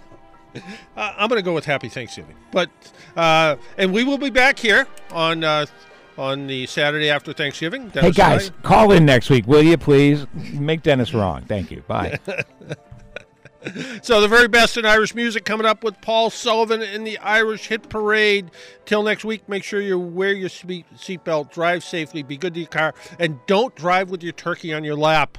Uh, 0.96 1.12
I'm 1.18 1.28
going 1.28 1.40
to 1.40 1.44
go 1.44 1.52
with 1.52 1.64
Happy 1.64 1.88
Thanksgiving. 1.88 2.36
But 2.52 2.70
uh, 3.16 3.56
and 3.76 3.92
we 3.92 4.04
will 4.04 4.18
be 4.18 4.30
back 4.30 4.56
here 4.56 4.86
on 5.10 5.42
uh, 5.42 5.66
on 6.16 6.46
the 6.46 6.66
Saturday 6.66 7.10
after 7.10 7.32
Thanksgiving. 7.32 7.88
Dennis 7.88 8.16
hey 8.16 8.22
guys, 8.22 8.52
call 8.62 8.92
in 8.92 9.04
next 9.04 9.30
week, 9.30 9.46
will 9.46 9.62
you 9.62 9.76
please? 9.76 10.26
Make 10.52 10.82
Dennis 10.82 11.12
wrong. 11.12 11.42
Thank 11.42 11.70
you. 11.70 11.82
Bye. 11.88 12.18
so 14.02 14.20
the 14.20 14.28
very 14.28 14.48
best 14.48 14.76
in 14.76 14.86
Irish 14.86 15.14
music 15.14 15.44
coming 15.44 15.66
up 15.66 15.82
with 15.82 16.00
Paul 16.00 16.30
Sullivan 16.30 16.82
in 16.82 17.04
the 17.04 17.18
Irish 17.18 17.66
Hit 17.66 17.88
Parade. 17.88 18.50
Till 18.84 19.02
next 19.02 19.24
week, 19.24 19.48
make 19.48 19.64
sure 19.64 19.80
you 19.80 19.98
wear 19.98 20.32
your 20.32 20.48
seatbelt, 20.48 21.50
drive 21.50 21.82
safely, 21.82 22.22
be 22.22 22.36
good 22.36 22.54
to 22.54 22.60
your 22.60 22.68
car, 22.68 22.94
and 23.18 23.40
don't 23.46 23.74
drive 23.74 24.10
with 24.10 24.22
your 24.22 24.32
turkey 24.32 24.72
on 24.72 24.84
your 24.84 24.96
lap. 24.96 25.38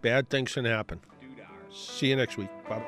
Bad 0.00 0.30
things 0.30 0.54
can 0.54 0.64
happen. 0.64 1.00
See 1.74 2.08
you 2.08 2.14
next 2.14 2.36
week. 2.36 2.48
Bye. 2.68 2.82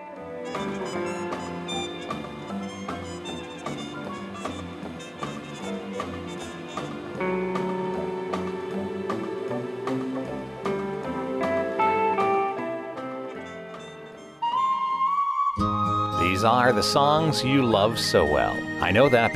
These 16.21 16.45
are 16.45 16.73
the 16.73 16.83
songs 16.83 17.43
you 17.43 17.65
love 17.65 17.99
so 17.99 18.25
well. 18.25 18.55
I 18.81 18.93
know 18.93 19.09
that 19.09 19.35